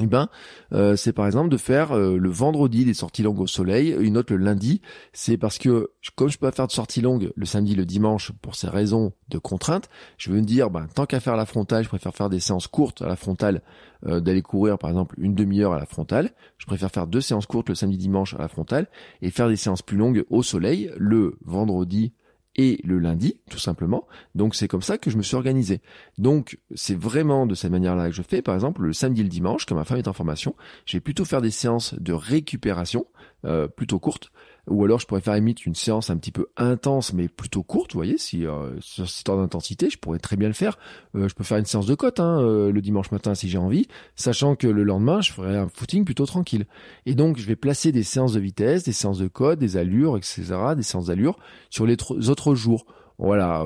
eh 0.00 0.06
ben, 0.06 0.28
euh, 0.72 0.94
c'est 0.94 1.12
par 1.12 1.26
exemple 1.26 1.48
de 1.48 1.56
faire 1.56 1.92
euh, 1.92 2.18
le 2.18 2.28
vendredi 2.28 2.84
des 2.84 2.94
sorties 2.94 3.22
longues 3.22 3.40
au 3.40 3.46
soleil, 3.46 3.96
une 3.98 4.18
autre 4.18 4.34
le 4.34 4.44
lundi. 4.44 4.82
C'est 5.12 5.38
parce 5.38 5.58
que 5.58 5.90
comme 6.16 6.28
je 6.28 6.38
peux 6.38 6.46
pas 6.46 6.52
faire 6.52 6.66
de 6.66 6.72
sorties 6.72 7.00
longues 7.00 7.32
le 7.34 7.46
samedi, 7.46 7.74
le 7.74 7.86
dimanche 7.86 8.32
pour 8.42 8.56
ces 8.56 8.68
raisons 8.68 9.12
de 9.28 9.38
contraintes, 9.38 9.88
je 10.18 10.30
veux 10.30 10.36
me 10.36 10.44
dire, 10.44 10.70
ben, 10.70 10.86
tant 10.94 11.06
qu'à 11.06 11.20
faire 11.20 11.36
la 11.36 11.46
frontale, 11.46 11.84
je 11.84 11.88
préfère 11.88 12.14
faire 12.14 12.28
des 12.28 12.40
séances 12.40 12.66
courtes 12.66 13.00
à 13.00 13.06
la 13.06 13.16
frontale, 13.16 13.62
euh, 14.06 14.20
d'aller 14.20 14.42
courir 14.42 14.78
par 14.78 14.90
exemple 14.90 15.14
une 15.18 15.34
demi-heure 15.34 15.72
à 15.72 15.78
la 15.78 15.86
frontale. 15.86 16.30
Je 16.58 16.66
préfère 16.66 16.90
faire 16.90 17.06
deux 17.06 17.22
séances 17.22 17.46
courtes 17.46 17.70
le 17.70 17.74
samedi, 17.74 17.96
dimanche 17.96 18.34
à 18.34 18.38
la 18.38 18.48
frontale 18.48 18.88
et 19.22 19.30
faire 19.30 19.48
des 19.48 19.56
séances 19.56 19.82
plus 19.82 19.96
longues 19.96 20.24
au 20.28 20.42
soleil 20.42 20.90
le 20.98 21.38
vendredi 21.44 22.12
et 22.56 22.80
le 22.84 22.98
lundi, 22.98 23.36
tout 23.50 23.58
simplement. 23.58 24.06
Donc 24.34 24.54
c'est 24.54 24.68
comme 24.68 24.82
ça 24.82 24.98
que 24.98 25.10
je 25.10 25.16
me 25.16 25.22
suis 25.22 25.36
organisé. 25.36 25.80
Donc 26.18 26.58
c'est 26.74 26.98
vraiment 26.98 27.46
de 27.46 27.54
cette 27.54 27.70
manière-là 27.70 28.08
que 28.08 28.14
je 28.14 28.22
fais. 28.22 28.42
Par 28.42 28.54
exemple, 28.54 28.82
le 28.82 28.92
samedi 28.92 29.20
et 29.20 29.24
le 29.24 29.30
dimanche, 29.30 29.66
quand 29.66 29.74
ma 29.74 29.84
femme 29.84 29.98
est 29.98 30.08
en 30.08 30.12
formation, 30.12 30.54
je 30.86 30.96
vais 30.96 31.00
plutôt 31.00 31.24
faire 31.24 31.42
des 31.42 31.50
séances 31.50 31.94
de 31.94 32.12
récupération 32.12 33.06
euh, 33.44 33.68
plutôt 33.68 33.98
courtes 33.98 34.30
ou 34.68 34.84
alors 34.84 34.98
je 34.98 35.06
pourrais 35.06 35.20
faire 35.20 35.34
limite 35.34 35.66
une 35.66 35.74
séance 35.74 36.10
un 36.10 36.16
petit 36.16 36.32
peu 36.32 36.46
intense 36.56 37.12
mais 37.12 37.28
plutôt 37.28 37.62
courte, 37.62 37.92
vous 37.92 37.98
voyez, 37.98 38.18
si 38.18 38.46
euh, 38.46 38.78
sur 38.80 39.08
cette 39.08 39.28
ordre 39.28 39.42
d'intensité, 39.42 39.90
je 39.90 39.98
pourrais 39.98 40.18
très 40.18 40.36
bien 40.36 40.48
le 40.48 40.54
faire. 40.54 40.78
Euh, 41.14 41.28
je 41.28 41.34
peux 41.34 41.44
faire 41.44 41.58
une 41.58 41.64
séance 41.64 41.86
de 41.86 41.94
côte 41.94 42.20
hein, 42.20 42.40
euh, 42.40 42.72
le 42.72 42.80
dimanche 42.80 43.10
matin 43.10 43.34
si 43.34 43.48
j'ai 43.48 43.58
envie, 43.58 43.86
sachant 44.14 44.56
que 44.56 44.66
le 44.66 44.82
lendemain 44.82 45.20
je 45.20 45.32
ferai 45.32 45.56
un 45.56 45.68
footing 45.68 46.04
plutôt 46.04 46.26
tranquille. 46.26 46.66
Et 47.06 47.14
donc 47.14 47.38
je 47.38 47.46
vais 47.46 47.56
placer 47.56 47.92
des 47.92 48.02
séances 48.02 48.32
de 48.32 48.40
vitesse, 48.40 48.84
des 48.84 48.92
séances 48.92 49.18
de 49.18 49.28
côte, 49.28 49.58
des 49.58 49.76
allures, 49.76 50.16
etc., 50.16 50.44
des 50.76 50.82
séances 50.82 51.06
d'allure 51.06 51.38
sur 51.70 51.86
les 51.86 51.96
autres 52.28 52.54
jours. 52.54 52.86
Voilà, 53.18 53.64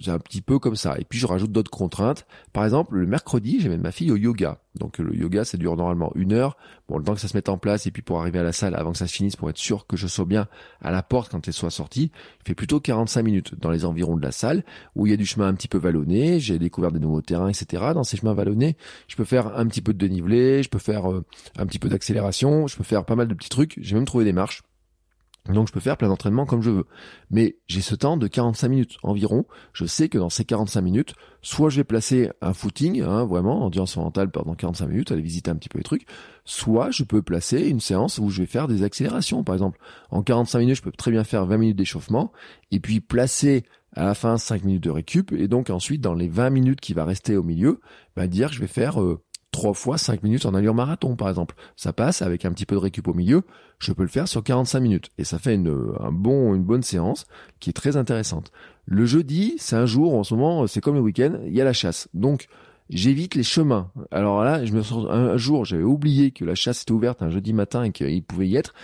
c'est 0.00 0.10
un 0.10 0.18
petit 0.18 0.42
peu 0.42 0.58
comme 0.58 0.76
ça. 0.76 0.96
Et 0.98 1.04
puis 1.04 1.18
je 1.18 1.26
rajoute 1.26 1.50
d'autres 1.50 1.70
contraintes. 1.70 2.26
Par 2.52 2.64
exemple, 2.64 2.96
le 2.96 3.06
mercredi, 3.06 3.58
j'amène 3.60 3.80
ma 3.80 3.92
fille 3.92 4.10
au 4.10 4.16
yoga. 4.16 4.58
Donc 4.78 4.98
le 4.98 5.16
yoga, 5.16 5.44
ça 5.44 5.56
dure 5.56 5.74
normalement 5.76 6.12
une 6.14 6.32
heure. 6.32 6.56
Bon, 6.88 6.98
le 6.98 7.04
temps 7.04 7.14
que 7.14 7.20
ça 7.20 7.28
se 7.28 7.36
mette 7.36 7.48
en 7.48 7.56
place 7.56 7.86
et 7.86 7.90
puis 7.90 8.02
pour 8.02 8.20
arriver 8.20 8.38
à 8.38 8.42
la 8.42 8.52
salle 8.52 8.74
avant 8.74 8.92
que 8.92 8.98
ça 8.98 9.06
se 9.06 9.14
finisse, 9.14 9.36
pour 9.36 9.48
être 9.48 9.56
sûr 9.56 9.86
que 9.86 9.96
je 9.96 10.06
sois 10.06 10.26
bien 10.26 10.48
à 10.82 10.90
la 10.90 11.02
porte 11.02 11.30
quand 11.30 11.46
elle 11.48 11.54
soit 11.54 11.70
sortie, 11.70 12.12
il 12.40 12.48
fait 12.48 12.54
plutôt 12.54 12.78
45 12.78 13.22
minutes 13.22 13.54
dans 13.58 13.70
les 13.70 13.84
environs 13.84 14.16
de 14.16 14.22
la 14.22 14.32
salle 14.32 14.64
où 14.94 15.06
il 15.06 15.10
y 15.10 15.12
a 15.12 15.16
du 15.16 15.26
chemin 15.26 15.48
un 15.48 15.54
petit 15.54 15.68
peu 15.68 15.78
vallonné. 15.78 16.38
J'ai 16.38 16.58
découvert 16.58 16.92
des 16.92 17.00
nouveaux 17.00 17.22
terrains, 17.22 17.48
etc. 17.48 17.92
Dans 17.94 18.04
ces 18.04 18.18
chemins 18.18 18.34
vallonnés, 18.34 18.76
je 19.08 19.16
peux 19.16 19.24
faire 19.24 19.56
un 19.58 19.66
petit 19.66 19.80
peu 19.80 19.94
de 19.94 19.98
dénivelé, 19.98 20.62
je 20.62 20.68
peux 20.68 20.78
faire 20.78 21.10
euh, 21.10 21.24
un 21.56 21.66
petit 21.66 21.78
peu 21.78 21.88
d'accélération, 21.88 22.66
je 22.66 22.76
peux 22.76 22.84
faire 22.84 23.04
pas 23.06 23.16
mal 23.16 23.28
de 23.28 23.34
petits 23.34 23.48
trucs. 23.48 23.78
J'ai 23.80 23.94
même 23.94 24.04
trouvé 24.04 24.24
des 24.24 24.32
marches 24.32 24.62
donc 25.54 25.68
je 25.68 25.72
peux 25.72 25.80
faire 25.80 25.96
plein 25.96 26.08
d'entraînements 26.08 26.46
comme 26.46 26.62
je 26.62 26.70
veux. 26.70 26.86
Mais 27.30 27.56
j'ai 27.66 27.80
ce 27.80 27.94
temps 27.94 28.16
de 28.16 28.26
45 28.26 28.68
minutes 28.68 28.96
environ. 29.02 29.46
Je 29.72 29.84
sais 29.84 30.08
que 30.08 30.18
dans 30.18 30.30
ces 30.30 30.44
45 30.44 30.80
minutes, 30.80 31.14
soit 31.42 31.70
je 31.70 31.76
vais 31.76 31.84
placer 31.84 32.30
un 32.40 32.52
footing, 32.52 33.02
hein, 33.02 33.24
vraiment, 33.24 33.64
endurance 33.64 33.96
mentale 33.96 34.30
pendant 34.30 34.54
45 34.54 34.86
minutes, 34.86 35.12
aller 35.12 35.22
visiter 35.22 35.50
un 35.50 35.56
petit 35.56 35.68
peu 35.68 35.78
les 35.78 35.84
trucs, 35.84 36.06
soit 36.44 36.90
je 36.90 37.04
peux 37.04 37.22
placer 37.22 37.68
une 37.68 37.80
séance 37.80 38.18
où 38.18 38.30
je 38.30 38.42
vais 38.42 38.46
faire 38.46 38.68
des 38.68 38.82
accélérations. 38.82 39.44
Par 39.44 39.54
exemple, 39.54 39.78
en 40.10 40.22
45 40.22 40.58
minutes, 40.58 40.76
je 40.76 40.82
peux 40.82 40.92
très 40.92 41.10
bien 41.10 41.24
faire 41.24 41.46
20 41.46 41.58
minutes 41.58 41.76
d'échauffement, 41.76 42.32
et 42.70 42.80
puis 42.80 43.00
placer 43.00 43.64
à 43.96 44.04
la 44.04 44.14
fin 44.14 44.36
5 44.36 44.64
minutes 44.64 44.84
de 44.84 44.90
récup, 44.90 45.32
et 45.32 45.48
donc 45.48 45.70
ensuite, 45.70 46.00
dans 46.00 46.14
les 46.14 46.28
20 46.28 46.50
minutes 46.50 46.80
qui 46.80 46.94
va 46.94 47.04
rester 47.04 47.36
au 47.36 47.42
milieu, 47.42 47.80
bah, 48.16 48.26
dire 48.26 48.50
que 48.50 48.54
je 48.54 48.60
vais 48.60 48.66
faire... 48.66 49.00
Euh, 49.00 49.22
trois 49.50 49.74
fois 49.74 49.98
5 49.98 50.22
minutes 50.22 50.46
en 50.46 50.54
allure 50.54 50.74
marathon, 50.74 51.16
par 51.16 51.28
exemple. 51.28 51.54
Ça 51.76 51.92
passe 51.92 52.22
avec 52.22 52.44
un 52.44 52.52
petit 52.52 52.66
peu 52.66 52.74
de 52.74 52.80
récup 52.80 53.08
au 53.08 53.14
milieu. 53.14 53.42
Je 53.78 53.92
peux 53.92 54.02
le 54.02 54.08
faire 54.08 54.28
sur 54.28 54.42
45 54.42 54.80
minutes. 54.80 55.10
Et 55.18 55.24
ça 55.24 55.38
fait 55.38 55.54
une, 55.54 55.94
un 56.00 56.10
une 56.10 56.64
bonne 56.64 56.82
séance 56.82 57.26
qui 57.58 57.70
est 57.70 57.74
très 57.74 57.96
intéressante. 57.96 58.52
Le 58.86 59.04
jeudi, 59.06 59.54
c'est 59.58 59.76
un 59.76 59.86
jour, 59.86 60.14
en 60.14 60.24
ce 60.24 60.34
moment, 60.34 60.66
c'est 60.66 60.80
comme 60.80 60.94
le 60.94 61.00
week-end, 61.00 61.38
il 61.46 61.54
y 61.54 61.60
a 61.60 61.64
la 61.64 61.72
chasse. 61.72 62.08
Donc, 62.14 62.48
j'évite 62.90 63.34
les 63.34 63.42
chemins. 63.42 63.90
Alors 64.10 64.42
là, 64.42 64.64
je 64.64 64.72
me 64.72 64.82
sens, 64.82 65.06
un 65.08 65.36
jour, 65.36 65.64
j'avais 65.64 65.82
oublié 65.82 66.30
que 66.32 66.44
la 66.44 66.54
chasse 66.54 66.82
était 66.82 66.92
ouverte 66.92 67.22
un 67.22 67.30
jeudi 67.30 67.52
matin 67.52 67.84
et 67.84 67.92
qu'il 67.92 68.22
pouvait 68.22 68.48
y 68.48 68.56
être. 68.56 68.74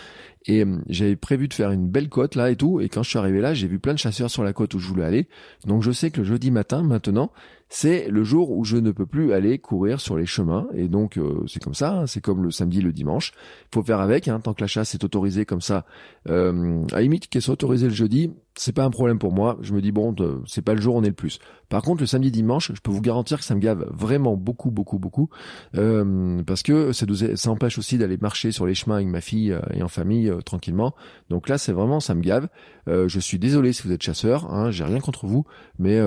Et 0.46 0.64
euh, 0.64 0.78
j'avais 0.88 1.16
prévu 1.16 1.48
de 1.48 1.54
faire 1.54 1.72
une 1.72 1.88
belle 1.88 2.08
côte 2.08 2.36
là 2.36 2.50
et 2.50 2.56
tout. 2.56 2.80
Et 2.80 2.88
quand 2.88 3.02
je 3.02 3.10
suis 3.10 3.18
arrivé 3.18 3.40
là, 3.40 3.52
j'ai 3.54 3.66
vu 3.66 3.78
plein 3.78 3.94
de 3.94 3.98
chasseurs 3.98 4.30
sur 4.30 4.44
la 4.44 4.52
côte 4.52 4.74
où 4.74 4.78
je 4.78 4.86
voulais 4.86 5.04
aller. 5.04 5.28
Donc 5.66 5.82
je 5.82 5.90
sais 5.90 6.10
que 6.10 6.20
le 6.20 6.26
jeudi 6.26 6.50
matin, 6.50 6.82
maintenant, 6.82 7.32
c'est 7.68 8.08
le 8.08 8.22
jour 8.24 8.50
où 8.50 8.64
je 8.64 8.76
ne 8.76 8.90
peux 8.90 9.06
plus 9.06 9.32
aller 9.32 9.58
courir 9.58 10.00
sur 10.00 10.16
les 10.16 10.26
chemins. 10.26 10.68
Et 10.74 10.88
donc 10.88 11.18
euh, 11.18 11.44
c'est 11.46 11.62
comme 11.62 11.74
ça, 11.74 12.00
hein, 12.00 12.06
c'est 12.06 12.20
comme 12.20 12.42
le 12.42 12.50
samedi, 12.50 12.80
le 12.80 12.92
dimanche. 12.92 13.32
Il 13.72 13.74
faut 13.74 13.82
faire 13.82 14.00
avec, 14.00 14.28
hein, 14.28 14.40
tant 14.40 14.54
que 14.54 14.60
la 14.62 14.66
chasse 14.66 14.94
est 14.94 15.04
autorisée 15.04 15.44
comme 15.44 15.60
ça. 15.60 15.84
Euh, 16.28 16.82
à 16.92 17.00
limite 17.00 17.28
qu'elle 17.28 17.42
soit 17.42 17.54
autorisée 17.54 17.88
le 17.88 17.94
jeudi, 17.94 18.32
c'est 18.54 18.72
pas 18.72 18.84
un 18.84 18.90
problème 18.90 19.18
pour 19.18 19.32
moi. 19.32 19.58
Je 19.60 19.74
me 19.74 19.80
dis 19.80 19.92
bon, 19.92 20.14
c'est 20.46 20.62
pas 20.62 20.74
le 20.74 20.80
jour 20.80 20.94
où 20.94 20.98
on 20.98 21.02
est 21.02 21.08
le 21.08 21.12
plus. 21.12 21.38
Par 21.68 21.82
contre, 21.82 22.00
le 22.00 22.06
samedi, 22.06 22.30
dimanche, 22.30 22.72
je 22.72 22.80
peux 22.80 22.92
vous 22.92 23.00
garantir 23.00 23.38
que 23.38 23.44
ça 23.44 23.54
me 23.54 23.60
gave 23.60 23.86
vraiment 23.92 24.36
beaucoup, 24.36 24.70
beaucoup, 24.70 24.98
beaucoup, 24.98 25.28
euh, 25.74 26.42
parce 26.44 26.62
que 26.62 26.92
ça, 26.92 27.06
ça 27.34 27.50
empêche 27.50 27.78
aussi 27.78 27.98
d'aller 27.98 28.16
marcher 28.18 28.52
sur 28.52 28.66
les 28.66 28.74
chemins 28.74 28.96
avec 28.96 29.08
ma 29.08 29.20
fille 29.20 29.52
euh, 29.52 29.60
et 29.74 29.82
en 29.82 29.88
famille 29.88 30.28
euh, 30.28 30.40
tranquillement. 30.40 30.94
Donc 31.28 31.48
là, 31.48 31.58
c'est 31.58 31.72
vraiment, 31.72 31.98
ça 31.98 32.14
me 32.14 32.20
gave. 32.20 32.48
Euh, 32.88 33.08
je 33.08 33.18
suis 33.18 33.38
désolé 33.38 33.72
si 33.72 33.82
vous 33.82 33.92
êtes 33.92 34.02
chasseur, 34.02 34.52
hein, 34.52 34.70
j'ai 34.70 34.84
rien 34.84 35.00
contre 35.00 35.26
vous, 35.26 35.44
mais 35.78 36.00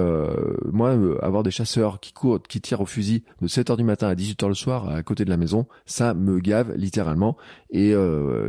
moi, 0.72 0.98
avoir 1.22 1.43
des 1.43 1.48
chasseurs 1.51 1.99
qui 1.99 2.13
courent, 2.13 2.41
qui 2.41 2.62
tirent 2.62 2.81
au 2.81 2.85
fusil 2.85 3.23
de 3.41 3.47
7h 3.47 3.77
du 3.77 3.83
matin 3.83 4.07
à 4.07 4.15
18h 4.15 4.47
le 4.47 4.53
soir 4.53 4.89
à 4.89 5.03
côté 5.03 5.25
de 5.25 5.29
la 5.29 5.38
maison, 5.38 5.67
ça 5.85 6.13
me 6.13 6.39
gave 6.39 6.73
littéralement. 6.75 7.38
Et 7.71 7.93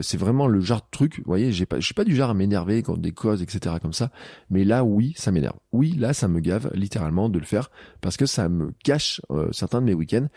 c'est 0.00 0.16
vraiment 0.16 0.46
le 0.46 0.60
genre 0.60 0.80
de 0.80 0.90
truc, 0.90 1.18
vous 1.18 1.24
voyez, 1.26 1.52
je 1.52 1.64
suis 1.80 1.94
pas 1.94 2.04
du 2.04 2.14
genre 2.14 2.30
à 2.30 2.34
m'énerver 2.34 2.82
quand 2.82 2.96
des 2.96 3.12
causes, 3.12 3.42
etc. 3.42 3.76
comme 3.80 3.92
ça, 3.92 4.10
mais 4.50 4.64
là, 4.64 4.84
oui, 4.84 5.14
ça 5.16 5.30
m'énerve. 5.30 5.56
Oui, 5.72 5.94
là, 5.98 6.12
ça 6.14 6.28
me 6.28 6.40
gave 6.40 6.70
littéralement 6.74 7.28
de 7.28 7.38
le 7.38 7.44
faire 7.44 7.70
parce 8.00 8.16
que 8.16 8.26
ça 8.26 8.48
me 8.48 8.72
cache 8.84 9.20
certains 9.52 9.80
de 9.80 9.86
mes 9.86 9.94
week-ends. 9.94 10.28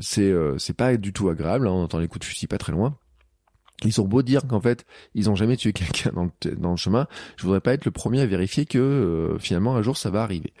c'est 0.00 0.34
c'est 0.58 0.76
pas 0.76 0.96
du 0.96 1.12
tout 1.12 1.28
agréable. 1.28 1.68
Hein, 1.68 1.72
on 1.72 1.82
entend 1.82 1.98
les 1.98 2.08
coups 2.08 2.26
de 2.26 2.30
fusil 2.30 2.46
pas 2.46 2.58
très 2.58 2.72
loin. 2.72 2.96
Ils 3.84 4.00
ont 4.00 4.06
beau 4.06 4.22
dire 4.22 4.46
qu'en 4.46 4.60
fait 4.60 4.86
ils 5.14 5.28
ont 5.28 5.34
jamais 5.34 5.56
tué 5.56 5.72
quelqu'un 5.72 6.10
dans 6.14 6.30
dans 6.56 6.70
le 6.70 6.76
chemin, 6.76 7.06
je 7.36 7.44
voudrais 7.44 7.60
pas 7.60 7.74
être 7.74 7.84
le 7.84 7.90
premier 7.90 8.20
à 8.20 8.26
vérifier 8.26 8.64
que 8.64 8.78
euh, 8.78 9.38
finalement 9.38 9.76
un 9.76 9.82
jour 9.82 9.96
ça 9.96 10.10
va 10.10 10.22
arriver. 10.22 10.52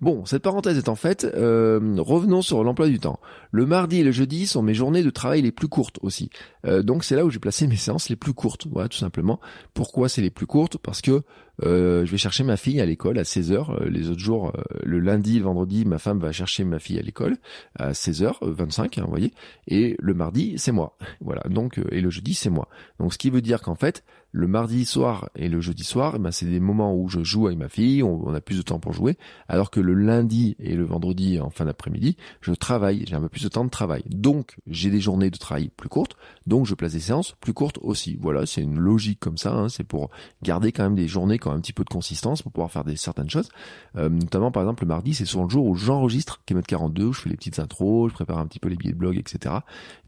Bon, 0.00 0.24
cette 0.24 0.42
parenthèse 0.42 0.78
est 0.78 0.88
en 0.88 0.94
fait, 0.94 1.24
euh, 1.24 1.96
revenons 1.98 2.42
sur 2.42 2.62
l'emploi 2.64 2.88
du 2.88 2.98
temps. 2.98 3.20
Le 3.50 3.66
mardi 3.66 4.00
et 4.00 4.04
le 4.04 4.12
jeudi 4.12 4.46
sont 4.46 4.62
mes 4.62 4.74
journées 4.74 5.02
de 5.02 5.10
travail 5.10 5.42
les 5.42 5.52
plus 5.52 5.68
courtes 5.68 5.98
aussi. 6.02 6.30
Euh, 6.66 6.82
donc 6.82 7.04
c'est 7.04 7.16
là 7.16 7.24
où 7.24 7.30
j'ai 7.30 7.38
placé 7.38 7.66
mes 7.66 7.76
séances 7.76 8.08
les 8.08 8.16
plus 8.16 8.34
courtes. 8.34 8.66
Voilà, 8.70 8.88
tout 8.88 8.98
simplement. 8.98 9.40
Pourquoi 9.72 10.08
c'est 10.08 10.22
les 10.22 10.30
plus 10.30 10.46
courtes? 10.46 10.78
Parce 10.78 11.00
que 11.00 11.22
euh, 11.62 12.04
je 12.04 12.10
vais 12.10 12.18
chercher 12.18 12.42
ma 12.42 12.56
fille 12.56 12.80
à 12.80 12.86
l'école 12.86 13.18
à 13.18 13.22
16h. 13.22 13.84
Les 13.84 14.10
autres 14.10 14.20
jours, 14.20 14.52
le 14.82 14.98
lundi, 14.98 15.38
le 15.38 15.44
vendredi, 15.44 15.84
ma 15.84 15.98
femme 15.98 16.18
va 16.18 16.32
chercher 16.32 16.64
ma 16.64 16.78
fille 16.78 16.98
à 16.98 17.02
l'école 17.02 17.36
à 17.76 17.92
16h25, 17.92 19.00
hein, 19.00 19.02
vous 19.04 19.10
voyez. 19.10 19.32
Et 19.68 19.96
le 19.98 20.14
mardi, 20.14 20.54
c'est 20.56 20.72
moi. 20.72 20.96
Voilà. 21.20 21.42
Donc 21.48 21.80
et 21.90 22.00
le 22.00 22.10
jeudi, 22.10 22.34
c'est 22.34 22.50
moi. 22.50 22.68
Donc 22.98 23.12
ce 23.12 23.18
qui 23.18 23.30
veut 23.30 23.40
dire 23.40 23.62
qu'en 23.62 23.76
fait, 23.76 24.04
le 24.34 24.48
mardi 24.48 24.84
soir 24.84 25.30
et 25.36 25.48
le 25.48 25.60
jeudi 25.60 25.84
soir, 25.84 26.14
eh 26.16 26.18
ben 26.18 26.32
c'est 26.32 26.46
des 26.46 26.58
moments 26.58 26.92
où 26.92 27.08
je 27.08 27.22
joue 27.22 27.46
avec 27.46 27.56
ma 27.56 27.68
fille, 27.68 28.02
on, 28.02 28.34
a 28.34 28.40
plus 28.40 28.56
de 28.56 28.62
temps 28.62 28.80
pour 28.80 28.92
jouer, 28.92 29.16
alors 29.46 29.70
que 29.70 29.78
le 29.78 29.94
lundi 29.94 30.56
et 30.58 30.74
le 30.74 30.82
vendredi 30.82 31.38
en 31.38 31.50
fin 31.50 31.64
d'après-midi, 31.64 32.16
je 32.40 32.52
travaille, 32.52 33.04
j'ai 33.06 33.14
un 33.14 33.20
peu 33.20 33.28
plus 33.28 33.44
de 33.44 33.48
temps 33.48 33.64
de 33.64 33.70
travail. 33.70 34.02
Donc, 34.10 34.56
j'ai 34.66 34.90
des 34.90 34.98
journées 34.98 35.30
de 35.30 35.38
travail 35.38 35.70
plus 35.76 35.88
courtes, 35.88 36.16
donc 36.48 36.66
je 36.66 36.74
place 36.74 36.94
des 36.94 37.00
séances 37.00 37.36
plus 37.40 37.52
courtes 37.52 37.78
aussi. 37.80 38.18
Voilà, 38.20 38.44
c'est 38.44 38.60
une 38.60 38.80
logique 38.80 39.20
comme 39.20 39.38
ça, 39.38 39.52
hein, 39.52 39.68
c'est 39.68 39.84
pour 39.84 40.10
garder 40.42 40.72
quand 40.72 40.82
même 40.82 40.96
des 40.96 41.06
journées 41.06 41.38
qui 41.38 41.46
ont 41.46 41.52
un 41.52 41.60
petit 41.60 41.72
peu 41.72 41.84
de 41.84 41.90
consistance 41.90 42.42
pour 42.42 42.50
pouvoir 42.50 42.72
faire 42.72 42.82
certaines 42.96 43.30
choses. 43.30 43.48
Euh, 43.94 44.08
notamment, 44.08 44.50
par 44.50 44.64
exemple, 44.64 44.82
le 44.82 44.88
mardi, 44.88 45.14
c'est 45.14 45.26
souvent 45.26 45.44
le 45.44 45.50
jour 45.50 45.64
où 45.64 45.76
j'enregistre 45.76 46.42
Kemet 46.44 46.62
42, 46.62 47.04
où 47.04 47.12
je 47.12 47.20
fais 47.20 47.30
les 47.30 47.36
petites 47.36 47.60
intros, 47.60 48.10
je 48.10 48.14
prépare 48.14 48.38
un 48.38 48.46
petit 48.46 48.58
peu 48.58 48.68
les 48.68 48.74
billets 48.74 48.94
de 48.94 48.98
blog, 48.98 49.16
etc. 49.16 49.54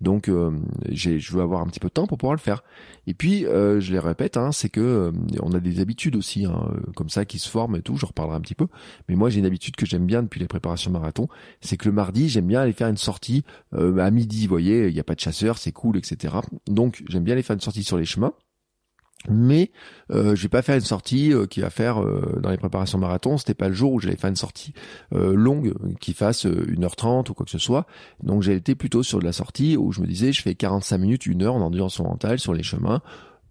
Donc, 0.01 0.29
euh, 0.29 0.51
je 0.91 1.33
veux 1.33 1.43
avoir 1.43 1.61
un 1.61 1.67
petit 1.67 1.79
peu 1.79 1.87
de 1.87 1.93
temps 1.93 2.09
pour 2.09 2.19
pouvoir 2.19 2.35
le 2.35 2.41
faire. 2.41 2.65
Et 3.07 3.15
puis, 3.15 3.47
euh, 3.47 3.79
je 3.79 3.93
les 3.93 4.01
hein, 4.37 4.52
c'est 4.52 4.68
que 4.68 4.81
euh, 4.81 5.12
on 5.40 5.52
a 5.52 5.61
des 5.61 5.81
habitudes 5.81 6.16
aussi, 6.16 6.44
hein, 6.44 6.68
euh, 6.72 6.92
comme 6.94 7.09
ça, 7.09 7.24
qui 7.24 7.38
se 7.38 7.48
forment 7.48 7.76
et 7.76 7.83
tout. 7.83 7.96
Je 7.96 8.07
reparlerai 8.07 8.37
un 8.37 8.40
petit 8.40 8.55
peu. 8.55 8.66
Mais 9.09 9.14
moi, 9.14 9.31
j'ai 9.31 9.38
une 9.38 9.46
habitude 9.46 9.76
que 9.76 9.87
j'aime 9.87 10.07
bien 10.07 10.22
depuis 10.22 10.40
les 10.40 10.46
préparations 10.46 10.90
marathon, 10.90 11.29
c'est 11.61 11.76
que 11.76 11.87
le 11.87 11.92
mardi, 11.92 12.29
j'aime 12.29 12.46
bien 12.46 12.61
aller 12.61 12.72
faire 12.72 12.88
une 12.88 12.96
sortie 12.96 13.44
à 13.72 14.11
midi. 14.11 14.46
Vous 14.46 14.50
voyez, 14.50 14.88
il 14.88 14.94
n'y 14.94 15.00
a 15.00 15.05
pas 15.05 15.14
de 15.14 15.20
chasseurs, 15.20 15.59
c'est 15.59 15.72
cool, 15.72 15.96
etc. 15.96 16.37
Donc, 16.66 17.02
j'aime 17.09 17.24
bien 17.24 17.35
aller 17.35 17.42
faire 17.42 17.55
une 17.55 17.61
sortie 17.61 17.85
sur 17.85 17.98
les 17.98 18.05
chemins 18.05 18.33
mais 19.29 19.72
euh, 20.12 20.37
je 20.37 20.42
vais 20.42 20.48
pas 20.48 20.62
faire 20.62 20.76
une 20.76 20.83
sortie 20.83 21.33
qui 21.50 21.61
va 21.61 21.70
faire 21.70 22.00
dans 22.40 22.50
les 22.50 22.59
préparations 22.59 22.98
marathon 22.98 23.38
c'était 23.38 23.55
pas 23.55 23.68
le 23.68 23.74
jour 23.74 23.92
où 23.92 23.98
j'allais 23.98 24.14
faire 24.14 24.31
une 24.31 24.37
sortie 24.37 24.72
longue 25.11 25.74
qui 25.98 26.12
fasse 26.12 26.44
1h30 26.44 27.31
ou 27.31 27.35
quoi 27.35 27.44
que 27.44 27.50
ce 27.50 27.59
soit 27.59 27.87
donc 28.22 28.42
j'ai 28.42 28.55
été 28.55 28.76
plutôt 28.76 29.02
sur 29.02 29.18
de 29.18 29.24
la 29.24 29.33
sortie 29.33 29.76
où 29.76 29.90
je 29.90 30.00
me 30.00 30.07
disais 30.07 30.33
je 30.33 30.42
fais 30.42 30.55
45 30.55 30.98
minutes 30.98 31.26
une 31.26 31.42
heure 31.42 31.55
en 31.55 31.61
endurance 31.61 31.98
mentale 31.98 32.38
sur 32.38 32.55
les 32.55 32.62
chemins 32.62 33.00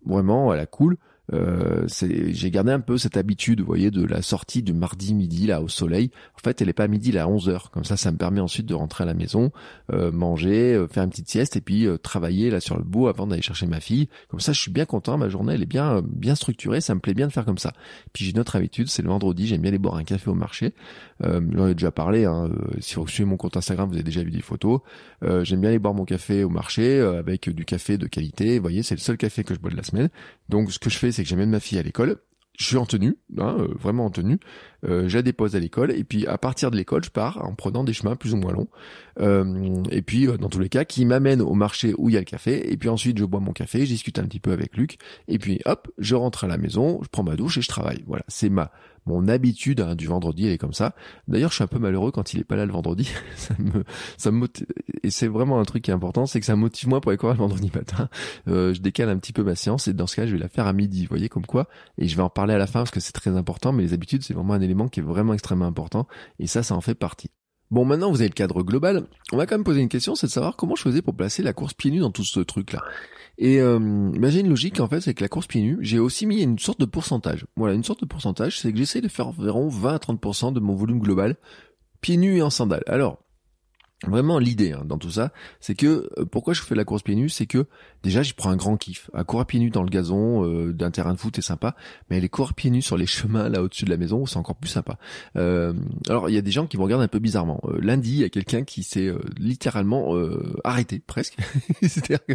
vraiment 0.06 0.52
à 0.52 0.56
la 0.56 0.66
cool. 0.66 0.98
Euh, 1.34 1.88
j'ai 1.88 2.52
gardé 2.52 2.72
un 2.72 2.80
peu 2.80 2.98
cette 2.98 3.18
habitude, 3.18 3.60
vous 3.60 3.66
voyez, 3.66 3.90
de 3.90 4.06
la 4.06 4.22
sortie 4.22 4.62
du 4.62 4.74
mardi 4.74 5.14
midi 5.14 5.48
là 5.48 5.62
au 5.62 5.68
soleil. 5.68 6.12
En 6.36 6.44
fait, 6.44 6.62
elle 6.62 6.70
est 6.70 6.74
pas 6.74 6.88
midi, 6.88 7.10
elle 7.10 7.16
est 7.16 7.20
à 7.20 7.28
11 7.28 7.50
heures. 7.50 7.72
Comme 7.72 7.84
ça, 7.84 7.98
ça 7.98 8.12
me 8.12 8.18
permet 8.18 8.42
ensuite 8.42 8.66
de 8.66 8.76
rentrer 8.76 9.04
à 9.04 9.08
la 9.08 9.14
maison, 9.14 9.52
euh, 9.92 10.12
manger, 10.12 10.74
euh, 10.74 10.88
faire 10.88 11.04
une 11.04 11.10
petite 11.10 11.30
sieste 11.30 11.56
et 11.56 11.62
puis 11.62 11.88
euh, 11.88 11.98
travailler 11.98 12.50
là 12.50 12.60
sur 12.60 12.78
le 12.78 12.84
bout 12.84 13.08
avant 13.08 13.28
d'aller 13.28 13.42
chercher 13.42 13.66
ma 13.66 13.80
fille. 13.80 14.08
Comme 14.30 14.40
ça, 14.40 14.54
je 14.54 14.60
suis 14.60 14.72
bien 14.72 14.86
content. 14.86 15.18
Ma 15.18 15.30
journée, 15.30 15.54
elle 15.54 15.64
est 15.64 15.68
bien 15.68 16.04
bien 16.06 16.36
structurée. 16.36 16.82
Ça 16.82 16.94
me 16.94 17.00
plaît 17.00 17.14
bien 17.14 17.28
de 17.28 17.34
faire 17.34 17.46
comme 17.46 17.58
ça. 17.58 17.74
Puis 18.14 18.26
j'ai 18.26 18.32
une 18.32 18.40
autre 18.40 18.56
habitude, 18.56 18.88
c'est 18.88 19.02
le 19.02 19.10
vendredi, 19.10 19.48
j'aime 19.48 19.62
bien 19.62 19.70
aller 19.70 19.80
boire 19.80 19.96
un 19.96 20.04
café 20.04 20.30
au 20.30 20.36
marché. 20.36 20.74
Euh, 21.24 21.42
J'en 21.54 21.68
ai 21.68 21.74
déjà 21.74 21.92
parlé. 21.92 22.26
Hein. 22.26 22.50
Euh, 22.52 22.78
si 22.80 22.96
vous 22.96 23.08
suivez 23.08 23.30
mon 23.30 23.38
compte 23.38 23.58
Instagram, 23.58 23.88
vous 23.90 23.96
avez 23.96 24.04
déjà 24.04 24.24
vu 24.24 24.32
des 24.32 24.42
photos. 24.42 24.82
Euh, 25.24 25.44
J'aime 25.44 25.62
bien 25.62 25.70
aller 25.70 25.80
boire 25.80 25.94
mon 25.94 26.06
café 26.06 26.44
au 26.44 26.50
marché 26.50 27.00
euh, 27.00 27.20
avec 27.20 27.50
du 27.50 27.66
café 27.66 27.98
de 27.98 28.08
qualité. 28.08 28.58
Vous 28.58 28.64
voyez, 28.64 28.84
c'est 28.84 28.96
le 28.96 29.02
seul 29.02 29.18
café 29.18 29.44
que 29.44 29.54
je 29.54 29.60
bois 29.60 29.72
de 29.72 29.78
la 29.78 29.84
semaine. 29.84 30.10
Donc, 30.50 30.72
ce 30.72 30.80
que 30.80 30.90
je 30.90 30.98
fais, 30.98 31.12
c'est 31.12 31.24
que 31.24 31.30
j'amène 31.30 31.50
ma 31.50 31.60
fille 31.60 31.80
à 31.80 31.84
l'école 31.84 32.18
je 32.58 32.66
suis 32.66 32.78
en 32.78 32.86
tenue, 32.86 33.18
hein, 33.38 33.56
euh, 33.60 33.68
vraiment 33.80 34.06
en 34.06 34.10
tenue. 34.10 34.40
Euh, 34.86 35.08
je 35.08 35.18
la 35.18 35.22
dépose 35.22 35.56
à 35.56 35.60
l'école 35.60 35.92
et 35.92 36.04
puis 36.04 36.28
à 36.28 36.38
partir 36.38 36.72
de 36.72 36.78
l'école, 36.78 37.04
je 37.04 37.10
pars 37.10 37.44
en 37.44 37.54
prenant 37.54 37.84
des 37.84 37.94
chemins 37.94 38.16
plus 38.16 38.34
ou 38.34 38.38
moins 38.38 38.54
longs. 38.54 38.68
Euh, 39.20 39.84
et 39.92 40.02
puis 40.02 40.28
dans 40.40 40.50
tous 40.50 40.60
les 40.60 40.70
cas, 40.70 40.86
qui 40.86 41.06
m'amène 41.06 41.42
au 41.42 41.54
marché 41.54 41.94
où 41.98 42.10
il 42.10 42.14
y 42.14 42.18
a 42.18 42.20
le 42.22 42.26
café. 42.26 42.72
Et 42.72 42.78
puis 42.78 42.90
ensuite, 42.90 43.18
je 43.18 43.26
bois 43.26 43.40
mon 43.40 43.54
café, 43.54 43.82
je 43.82 43.92
discute 43.92 44.20
un 44.20 44.24
petit 44.24 44.40
peu 44.40 44.52
avec 44.52 44.78
Luc. 44.78 44.98
Et 45.28 45.40
puis 45.40 45.62
hop, 45.66 45.88
je 45.98 46.16
rentre 46.16 46.44
à 46.44 46.48
la 46.48 46.58
maison, 46.58 47.00
je 47.04 47.08
prends 47.10 47.24
ma 47.24 47.36
douche 47.36 47.58
et 47.58 47.62
je 47.62 47.68
travaille. 47.68 48.04
Voilà, 48.08 48.24
c'est 48.28 48.50
ma 48.50 48.72
mon 49.06 49.28
habitude 49.28 49.82
hein, 49.82 49.96
du 49.96 50.08
vendredi, 50.08 50.48
elle 50.48 50.54
est 50.54 50.58
comme 50.58 50.74
ça. 50.74 50.96
D'ailleurs, 51.28 51.52
je 51.52 51.56
suis 51.56 51.64
un 51.64 51.68
peu 51.68 51.78
malheureux 51.78 52.12
quand 52.12 52.34
il 52.34 52.40
est 52.40 52.44
pas 52.44 52.56
là 52.56 52.66
le 52.66 52.72
vendredi. 52.72 53.12
ça 53.36 53.54
me, 53.60 53.84
ça 54.18 54.32
me 54.32 54.38
motive. 54.38 54.66
Et 55.04 55.12
c'est 55.12 55.28
vraiment 55.28 55.60
un 55.60 55.64
truc 55.64 55.84
qui 55.84 55.92
est 55.92 55.94
important, 55.94 56.26
c'est 56.26 56.40
que 56.40 56.46
ça 56.46 56.56
motive 56.56 56.90
moi 56.90 57.02
pour 57.02 57.12
aller 57.12 57.18
courir 57.18 57.36
le 57.36 57.40
vendredi 57.40 57.72
matin. 57.74 58.10
Euh, 58.48 58.74
je 58.74 58.82
décale 58.82 59.10
un 59.10 59.18
petit 59.18 59.34
peu 59.34 59.44
ma 59.44 59.56
séance 59.56 59.88
et 59.88 59.94
dans 59.94 60.08
ce 60.08 60.16
cas, 60.16 60.26
je 60.26 60.34
vais 60.34 60.40
la 60.40 60.50
faire 60.50 60.66
à 60.66 60.74
midi. 60.74 61.04
Vous 61.04 61.10
voyez 61.10 61.30
comme 61.30 61.46
quoi. 61.46 61.68
Et 61.98 62.08
je 62.08 62.16
vais 62.16 62.24
en 62.24 62.30
parler 62.30 62.56
à 62.56 62.58
la 62.58 62.68
fin 62.68 62.80
parce 62.80 62.92
que 62.92 63.00
c'est 63.00 63.14
très 63.14 63.32
important. 63.32 63.72
Mais 63.72 63.84
les 63.84 63.94
habitudes, 63.94 64.24
c'est 64.24 64.34
vraiment 64.34 64.54
un 64.54 64.62
élément 64.62 64.75
qui 64.90 65.00
est 65.00 65.04
vraiment 65.04 65.34
extrêmement 65.34 65.66
important. 65.66 66.08
Et 66.40 66.48
ça, 66.48 66.64
ça 66.64 66.76
en 66.76 66.82
fait 66.82 66.96
partie. 66.96 67.30
Bon, 67.72 67.84
maintenant 67.84 68.12
vous 68.12 68.18
avez 68.18 68.28
le 68.28 68.34
cadre 68.34 68.62
global. 68.62 69.08
On 69.32 69.38
va 69.38 69.48
quand 69.48 69.56
même 69.56 69.64
poser 69.64 69.82
une 69.82 69.90
question, 69.90 70.14
c'est 70.14 70.28
de 70.28 70.32
savoir 70.32 70.56
comment 70.56 70.76
je 70.76 70.84
faisais 70.84 71.02
pour 71.02 71.16
placer 71.16 71.42
la 71.42 71.52
course 71.54 71.74
pieds 71.74 71.90
nus 71.90 72.00
dans 72.00 72.12
tout 72.12 72.24
ce 72.24 72.40
truc-là. 72.40 72.84
Et 73.38 73.60
euh, 73.60 74.12
j'ai 74.30 74.42
une 74.42 74.50
logique 74.50 74.80
en 74.80 74.88
fait, 74.88 75.02
c'est 75.02 75.14
que 75.14 75.24
la 75.24 75.30
course 75.30 75.48
pieds 75.48 75.62
nus, 75.62 75.80
j'ai 75.82 75.98
aussi 75.98 76.28
mis 76.28 76.42
une 76.42 76.60
sorte 76.60 76.80
de 76.80 76.86
pourcentage. 76.86 77.48
Voilà, 77.56 77.74
une 77.74 77.84
sorte 77.84 78.02
de 78.02 78.06
pourcentage, 78.06 78.60
c'est 78.60 78.72
que 78.72 78.78
j'essaie 78.78 79.02
de 79.02 79.08
faire 79.08 79.28
environ 79.28 79.68
20 79.68 79.96
à 79.96 79.98
30% 79.98 80.54
de 80.54 80.60
mon 80.60 80.76
volume 80.76 81.00
global 81.00 81.38
pieds 82.02 82.18
nus 82.18 82.38
et 82.38 82.42
en 82.44 82.52
sandales. 82.52 82.84
Alors, 82.86 83.25
Vraiment 84.08 84.40
l'idée 84.40 84.74
hein, 84.74 84.84
dans 84.86 84.98
tout 84.98 85.12
ça, 85.12 85.32
c'est 85.60 85.76
que 85.76 86.10
euh, 86.18 86.26
pourquoi 86.26 86.54
je 86.54 86.62
fais 86.62 86.76
la 86.76 86.86
course 86.86 87.04
pieds 87.04 87.16
nus, 87.16 87.30
c'est 87.30 87.46
que 87.46 87.66
déjà 88.04 88.22
j'y 88.22 88.34
prends 88.34 88.50
un 88.50 88.56
grand 88.56 88.78
kiff. 88.78 89.10
À 89.14 89.24
courir 89.24 89.46
pieds 89.46 89.60
nus 89.60 89.70
dans 89.70 89.84
le 89.84 89.90
gazon 89.90 90.46
euh, 90.46 90.74
d'un 90.74 90.92
terrain 90.92 91.14
de 91.14 91.20
foot 91.20 91.38
est 91.38 91.42
sympa, 91.44 91.76
mais 92.10 92.18
aller 92.18 92.30
courir 92.30 92.54
pieds 92.54 92.70
nus 92.70 92.82
sur 92.82 92.98
les 92.98 93.06
chemins 93.08 93.50
là 93.50 93.62
au-dessus 93.62 93.86
de 93.86 93.90
la 93.90 93.98
maison, 93.98 94.26
c'est 94.26 94.38
encore 94.38 94.56
plus 94.56 94.70
sympa. 94.70 94.98
Euh, 95.36 95.74
alors 96.08 96.30
il 96.30 96.36
y 96.36 96.38
a 96.38 96.42
des 96.42 96.52
gens 96.52 96.68
qui 96.68 96.78
me 96.78 96.84
regardent 96.84 97.04
un 97.04 97.08
peu 97.08 97.20
bizarrement. 97.20 97.62
lundi, 97.80 98.12
il 98.12 98.20
y 98.20 98.24
a 98.24 98.30
quelqu'un 98.30 98.64
qui 98.64 98.84
s'est 98.84 99.12
littéralement 99.38 100.16
arrêté 100.64 101.02
presque. 101.06 101.38
C'est-à-dire 101.82 102.26
que 102.26 102.34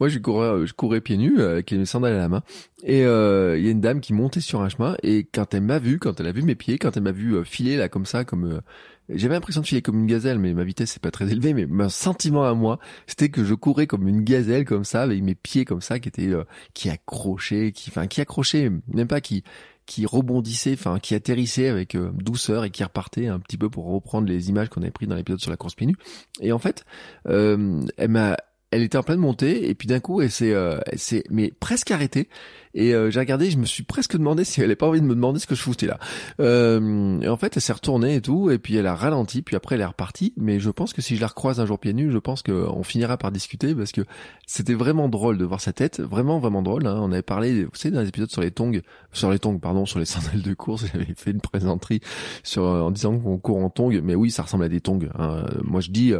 moi 0.00 0.08
je 0.08 0.18
courais, 0.18 0.66
je 0.66 0.72
courais 0.72 1.00
pieds 1.00 1.16
nus 1.16 1.40
avec 1.40 1.72
mes 1.72 1.86
sandales 1.86 2.14
à 2.14 2.18
la 2.18 2.28
main, 2.28 2.42
et 2.82 3.00
il 3.00 3.64
y 3.64 3.68
a 3.68 3.70
une 3.70 3.80
dame 3.80 4.00
qui 4.00 4.12
montait 4.12 4.40
sur 4.40 4.60
un 4.60 4.68
chemin 4.68 4.96
et 5.02 5.24
quand 5.24 5.54
elle 5.54 5.62
m'a 5.62 5.78
vu, 5.78 5.98
quand 5.98 6.20
elle 6.20 6.26
a 6.26 6.32
vu 6.32 6.42
mes 6.42 6.54
pieds, 6.54 6.78
quand 6.78 6.96
elle 6.96 7.02
m'a 7.02 7.12
vu 7.12 7.44
filer 7.44 7.76
là 7.76 7.88
comme 7.88 8.06
ça, 8.06 8.24
comme 8.24 8.60
j'avais 9.08 9.34
l'impression 9.34 9.60
de 9.60 9.66
filer 9.66 9.82
comme 9.82 10.00
une 10.00 10.06
gazelle, 10.06 10.38
mais 10.38 10.54
ma 10.54 10.64
vitesse 10.64 10.92
c'est 10.92 11.02
pas 11.02 11.10
très 11.10 11.30
élevée. 11.30 11.54
Mais 11.54 11.66
mon 11.66 11.88
sentiment 11.88 12.44
à 12.44 12.54
moi, 12.54 12.78
c'était 13.06 13.28
que 13.28 13.44
je 13.44 13.54
courais 13.54 13.86
comme 13.86 14.08
une 14.08 14.22
gazelle 14.22 14.64
comme 14.64 14.84
ça, 14.84 15.02
avec 15.02 15.22
mes 15.22 15.34
pieds 15.34 15.64
comme 15.64 15.80
ça, 15.80 15.98
qui 15.98 16.08
étaient, 16.08 16.28
euh, 16.28 16.44
qui 16.74 16.90
accrochaient, 16.90 17.72
qui, 17.72 17.90
enfin, 17.90 18.06
qui 18.06 18.20
accrochaient, 18.20 18.70
même 18.88 19.08
pas 19.08 19.20
qui, 19.20 19.44
qui 19.86 20.04
rebondissaient, 20.04 20.74
enfin, 20.74 20.98
qui 20.98 21.14
atterrissaient 21.14 21.68
avec 21.68 21.94
euh, 21.94 22.10
douceur 22.14 22.64
et 22.64 22.70
qui 22.70 22.82
repartaient 22.82 23.28
un 23.28 23.38
petit 23.38 23.56
peu 23.56 23.70
pour 23.70 23.86
reprendre 23.86 24.26
les 24.26 24.48
images 24.48 24.68
qu'on 24.68 24.82
avait 24.82 24.90
prises 24.90 25.08
dans 25.08 25.14
l'épisode 25.14 25.40
sur 25.40 25.50
la 25.50 25.56
course 25.56 25.74
pieds 25.74 25.92
Et 26.40 26.52
en 26.52 26.58
fait, 26.58 26.84
euh, 27.28 27.80
elle 27.96 28.10
m'a, 28.10 28.36
elle 28.70 28.82
était 28.82 28.98
en 28.98 29.02
pleine 29.02 29.20
montée 29.20 29.68
et 29.68 29.74
puis 29.74 29.86
d'un 29.86 30.00
coup 30.00 30.20
elle 30.20 30.30
s'est 30.30 30.52
euh, 30.52 30.78
s'est 30.96 31.24
mais 31.30 31.52
presque 31.60 31.90
arrêtée. 31.90 32.28
Et 32.74 32.94
euh, 32.94 33.10
j'ai 33.10 33.20
regardé 33.20 33.50
je 33.50 33.56
me 33.56 33.64
suis 33.64 33.84
presque 33.84 34.16
demandé 34.16 34.44
si 34.44 34.60
elle 34.60 34.66
avait 34.66 34.76
pas 34.76 34.88
envie 34.88 35.00
de 35.00 35.06
me 35.06 35.14
demander 35.14 35.38
ce 35.38 35.46
que 35.46 35.54
je 35.54 35.62
foutais 35.62 35.86
là. 35.86 35.98
Euh, 36.40 37.20
et 37.20 37.28
en 37.28 37.36
fait 37.36 37.56
elle 37.56 37.62
s'est 37.62 37.72
retournée 37.72 38.16
et 38.16 38.20
tout 38.20 38.50
et 38.50 38.58
puis 38.58 38.76
elle 38.76 38.86
a 38.86 38.94
ralenti 38.94 39.42
puis 39.42 39.56
après 39.56 39.76
elle 39.76 39.82
est 39.82 39.86
repartie. 39.86 40.34
Mais 40.36 40.58
je 40.58 40.70
pense 40.70 40.92
que 40.92 41.00
si 41.00 41.16
je 41.16 41.20
la 41.20 41.28
recroise 41.28 41.60
un 41.60 41.66
jour 41.66 41.78
pieds 41.78 41.94
nus 41.94 42.10
je 42.10 42.18
pense 42.18 42.42
qu'on 42.42 42.82
finira 42.82 43.16
par 43.16 43.30
discuter 43.30 43.74
parce 43.74 43.92
que 43.92 44.02
c'était 44.46 44.74
vraiment 44.74 45.08
drôle 45.08 45.38
de 45.38 45.44
voir 45.44 45.60
sa 45.60 45.72
tête. 45.72 46.00
Vraiment 46.00 46.38
vraiment 46.40 46.62
drôle 46.62 46.86
hein. 46.86 46.98
on 47.00 47.12
avait 47.12 47.22
parlé 47.22 47.64
vous 47.64 47.70
savez 47.74 47.94
dans 47.94 48.00
les 48.02 48.08
épisodes 48.08 48.30
sur 48.30 48.42
les 48.42 48.50
tongs 48.50 48.80
sur 49.12 49.30
les 49.30 49.38
tongs 49.38 49.58
pardon 49.58 49.86
sur 49.86 50.00
les 50.00 50.04
sandales 50.06 50.42
de 50.42 50.54
course 50.54 50.86
j'avais 50.92 51.14
fait 51.16 51.30
une 51.30 51.40
présenterie 51.40 52.00
sur 52.42 52.64
en 52.64 52.90
disant 52.90 53.16
qu'on 53.18 53.38
court 53.38 53.58
en 53.58 53.70
tongs. 53.70 54.00
Mais 54.02 54.16
oui 54.16 54.32
ça 54.32 54.42
ressemble 54.42 54.64
à 54.64 54.68
des 54.68 54.80
tongs 54.80 55.08
hein. 55.18 55.46
moi 55.62 55.80
je 55.80 55.90
dis 55.90 56.12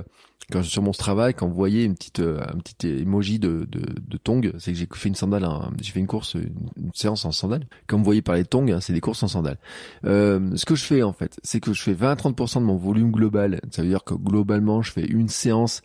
quand 0.53 0.63
sur 0.63 0.83
mon 0.83 0.93
travail, 0.93 1.35
quand 1.35 1.49
vous 1.49 1.55
voyez 1.55 1.85
une 1.85 1.95
petite 1.95 2.21
euh, 2.21 2.41
un 2.43 2.59
petit 2.59 2.87
emoji 2.87 3.39
de 3.39 3.67
de, 3.69 3.81
de 3.81 4.59
c'est 4.59 4.73
que 4.73 4.79
j'ai 4.79 4.89
fait 4.93 5.09
une 5.09 5.15
sandale, 5.15 5.49
j'ai 5.81 5.93
fait 5.93 6.01
une 6.01 6.07
course, 6.07 6.35
une, 6.35 6.91
séance 6.95 7.25
en 7.25 7.33
sandales. 7.33 7.67
Comme 7.87 8.01
vous 8.01 8.05
voyez 8.05 8.23
par 8.23 8.37
les 8.37 8.45
tongs, 8.45 8.69
hein, 8.71 8.81
c'est 8.81 8.93
des 8.93 9.01
courses 9.01 9.23
en 9.23 9.29
sandales. 9.29 9.59
Euh, 10.05 10.57
ce 10.57 10.65
que 10.65 10.75
je 10.75 10.85
fais 10.85 11.03
en 11.03 11.13
fait, 11.13 11.39
c'est 11.43 11.61
que 11.61 11.73
je 11.73 11.83
fais 11.83 11.95
20-30% 11.95 12.61
de 12.61 12.65
mon 12.65 12.77
volume 12.77 13.11
global. 13.11 13.61
Ça 13.71 13.83
veut 13.83 13.89
dire 13.89 14.05
que 14.05 14.15
globalement, 14.15 14.83
je 14.83 14.93
fais 14.93 15.05
une 15.05 15.29
séance 15.29 15.83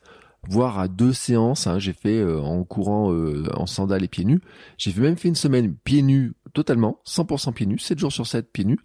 voire 0.48 0.80
à 0.80 0.88
deux 0.88 1.14
séances. 1.14 1.68
Hein, 1.68 1.80
j'ai 1.80 1.94
fait 1.94 2.20
euh, 2.20 2.40
en 2.40 2.64
courant 2.64 3.14
euh, 3.14 3.46
en 3.56 3.66
sandales 3.66 4.04
et 4.04 4.08
pieds 4.08 4.26
nus. 4.26 4.42
J'ai 4.78 4.94
même 5.00 5.18
fait 5.18 5.28
une 5.28 5.36
semaine 5.36 5.76
pieds 5.84 6.02
nus 6.02 6.34
totalement, 6.54 7.00
100% 7.08 7.54
pieds 7.54 7.66
nus, 7.66 7.80
7 7.80 7.98
jours 7.98 8.12
sur 8.12 8.28
7 8.28 8.52
pieds 8.52 8.66
nus. 8.66 8.80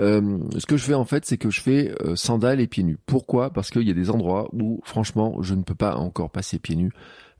Euh, 0.00 0.38
ce 0.58 0.66
que 0.66 0.76
je 0.76 0.84
fais 0.84 0.94
en 0.94 1.04
fait, 1.04 1.24
c'est 1.24 1.38
que 1.38 1.50
je 1.50 1.60
fais 1.60 1.94
sandales 2.16 2.60
et 2.60 2.66
pieds 2.66 2.82
nus. 2.82 2.98
Pourquoi? 3.06 3.50
Parce 3.50 3.70
qu'il 3.70 3.86
y 3.86 3.90
a 3.90 3.94
des 3.94 4.10
endroits 4.10 4.48
où 4.52 4.80
franchement, 4.84 5.40
je 5.42 5.54
ne 5.54 5.62
peux 5.62 5.74
pas 5.74 5.96
encore 5.96 6.30
passer 6.30 6.58
pieds 6.58 6.76
nus. 6.76 6.92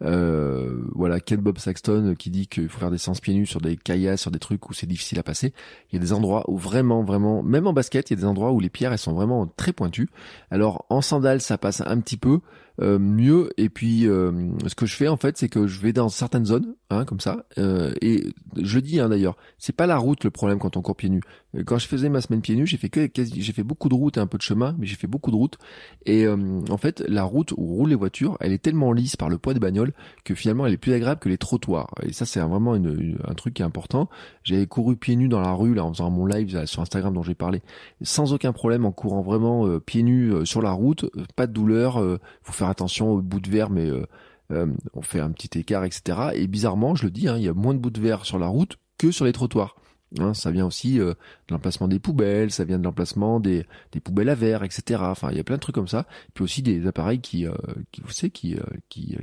Euh, 0.04 0.82
voilà, 0.94 1.20
Ken 1.20 1.40
Bob 1.40 1.58
Saxton 1.58 2.14
qui 2.18 2.30
dit 2.30 2.48
qu'il 2.48 2.68
faut 2.68 2.80
faire 2.80 2.90
des 2.90 2.98
séances 2.98 3.20
pieds 3.20 3.35
nus 3.35 3.46
sur 3.46 3.61
des 3.61 3.76
caillasses, 3.76 4.22
sur 4.22 4.30
des 4.30 4.38
trucs 4.38 4.68
où 4.68 4.72
c'est 4.72 4.87
difficile 4.87 5.18
à 5.18 5.22
passer. 5.22 5.52
Il 5.90 5.96
y 5.96 5.98
a 5.98 6.00
des 6.00 6.12
endroits 6.12 6.44
où 6.48 6.56
vraiment, 6.56 7.04
vraiment, 7.04 7.42
même 7.42 7.66
en 7.66 7.72
basket, 7.72 8.11
il 8.11 8.14
y 8.14 8.16
a 8.18 8.20
des 8.20 8.26
endroits 8.26 8.52
où 8.52 8.61
les 8.61 8.70
pierres 8.70 8.92
elles 8.92 8.98
sont 8.98 9.12
vraiment 9.12 9.46
très 9.46 9.72
pointues. 9.72 10.08
Alors 10.50 10.87
en 10.90 11.00
sandales, 11.00 11.40
ça 11.40 11.58
passe 11.58 11.82
un 11.85 12.00
petit 12.00 12.16
peu. 12.16 12.40
Euh, 12.80 12.98
mieux. 12.98 13.50
Et 13.58 13.68
puis, 13.68 14.06
euh, 14.06 14.32
ce 14.66 14.74
que 14.74 14.87
je 14.87 14.96
fais 14.96 15.08
en 15.08 15.16
fait, 15.16 15.37
c'est 15.37 15.48
que 15.48 15.66
je 15.66 15.80
vais 15.80 15.92
dans 15.92 16.08
certaines 16.08 16.46
zones, 16.46 16.74
hein, 16.90 17.04
comme 17.04 17.20
ça. 17.20 17.44
Euh, 17.58 17.92
et 18.00 18.24
je 18.61 18.78
dis 18.78 18.98
hein, 18.98 19.11
d'ailleurs, 19.11 19.37
c'est 19.58 19.74
pas 19.74 19.87
la 19.87 19.98
route 19.98 20.24
le 20.24 20.30
problème 20.30 20.58
quand 20.58 20.76
on 20.76 20.82
court 20.82 20.96
pieds 20.96 21.11
nus. 21.11 21.22
Quand 21.66 21.76
je 21.76 21.87
faisais 21.87 22.08
ma 22.08 22.22
semaine 22.22 22.40
pieds 22.40 22.56
nus, 22.56 22.66
j'ai 22.66 22.78
fait 22.78 22.88
que 22.88 23.11
j'ai 23.14 23.52
fait 23.52 23.62
beaucoup 23.62 23.90
de 23.90 23.94
routes 23.94 24.16
et 24.16 24.20
un 24.20 24.26
peu 24.26 24.38
de 24.38 24.42
chemin, 24.42 24.74
mais 24.78 24.87
j'ai 24.87 24.96
fait 24.96 25.06
beaucoup 25.06 25.30
de 25.30 25.37
routes. 25.37 25.58
Et 26.06 26.26
en 26.26 26.76
fait, 26.78 27.04
la 27.06 27.24
route 27.24 27.52
où 27.52 27.66
roulent 27.66 27.90
les 27.90 27.94
voitures, 27.94 28.38
elle 28.40 28.52
est 28.52 28.62
tellement 28.62 28.92
lisse 28.92 29.16
par 29.16 29.28
le 29.28 29.37
poids 29.37 29.52
des 29.52 29.61
bagnoles 29.61 29.92
que 30.24 30.35
finalement, 30.35 30.66
elle 30.66 30.72
est 30.72 30.78
plus 30.78 30.94
agréable 30.94 31.20
que 31.20 31.28
les 31.28 31.37
trottoirs. 31.37 31.90
Et 32.02 32.14
ça, 32.14 32.24
c'est 32.24 32.40
vraiment 32.40 32.74
une, 32.74 33.18
un 33.28 33.35
truc 33.35 33.52
qui 33.52 33.61
est 33.61 33.66
important. 33.66 34.08
J'avais 34.44 34.66
couru 34.66 34.96
pieds 34.96 35.14
nus 35.14 35.28
dans 35.28 35.42
la 35.42 35.52
rue 35.52 35.74
là 35.74 35.85
en 35.85 35.92
faisant 35.92 36.08
mon 36.08 36.24
live 36.24 36.64
sur 36.64 36.80
Instagram 36.80 37.12
dont 37.12 37.22
j'ai 37.22 37.35
parlé, 37.35 37.61
sans 38.00 38.32
aucun 38.32 38.54
problème 38.54 38.87
en 38.87 38.92
courant 38.92 39.20
vraiment 39.20 39.78
pieds 39.78 40.02
nus 40.02 40.32
sur 40.46 40.62
la 40.62 40.72
route, 40.72 41.04
pas 41.37 41.46
de 41.46 41.52
douleur. 41.52 42.02
faut 42.42 42.52
attention 42.68 43.11
au 43.11 43.22
bout 43.22 43.40
de 43.40 43.51
verre, 43.51 43.70
mais 43.70 43.88
euh, 43.88 44.07
euh, 44.51 44.66
on 44.94 45.03
fait 45.03 45.20
un 45.20 45.31
petit 45.31 45.59
écart, 45.59 45.85
etc. 45.85 46.31
Et 46.35 46.46
bizarrement, 46.46 46.94
je 46.94 47.05
le 47.05 47.11
dis, 47.11 47.29
hein, 47.29 47.37
il 47.37 47.44
y 47.44 47.48
a 47.48 47.55
moins 47.55 47.75
de 47.75 47.79
bouts 47.79 47.90
de 47.90 48.01
verre 48.01 48.25
sur 48.25 48.38
la 48.38 48.48
route 48.48 48.79
que 48.98 49.11
sur 49.11 49.25
les 49.25 49.33
trottoirs. 49.33 49.77
Hein, 50.18 50.35
ça 50.35 50.51
vient 50.51 50.66
aussi 50.66 51.01
euh, 51.01 51.14
de 51.48 51.55
l'emplacement 51.55 51.88
des 51.88 51.98
poubelles, 51.98 52.51
ça 52.51 52.64
vient 52.64 52.79
de 52.79 52.85
l'emplacement 52.85 53.40
des, 53.40 53.66
poubelles 54.05 54.29
à 54.29 54.35
verre, 54.35 54.62
etc. 54.62 55.01
Enfin, 55.05 55.31
il 55.31 55.38
y 55.38 55.40
a 55.40 55.44
plein 55.44 55.57
de 55.57 55.61
trucs 55.61 55.75
comme 55.75 55.88
ça. 55.88 56.07
Puis 56.35 56.44
aussi 56.44 56.61
des 56.62 56.87
appareils 56.87 57.20
qui, 57.20 57.46
vous 57.46 58.11
savez, 58.11 58.31
qui, 58.31 58.57
qui, 58.90 59.16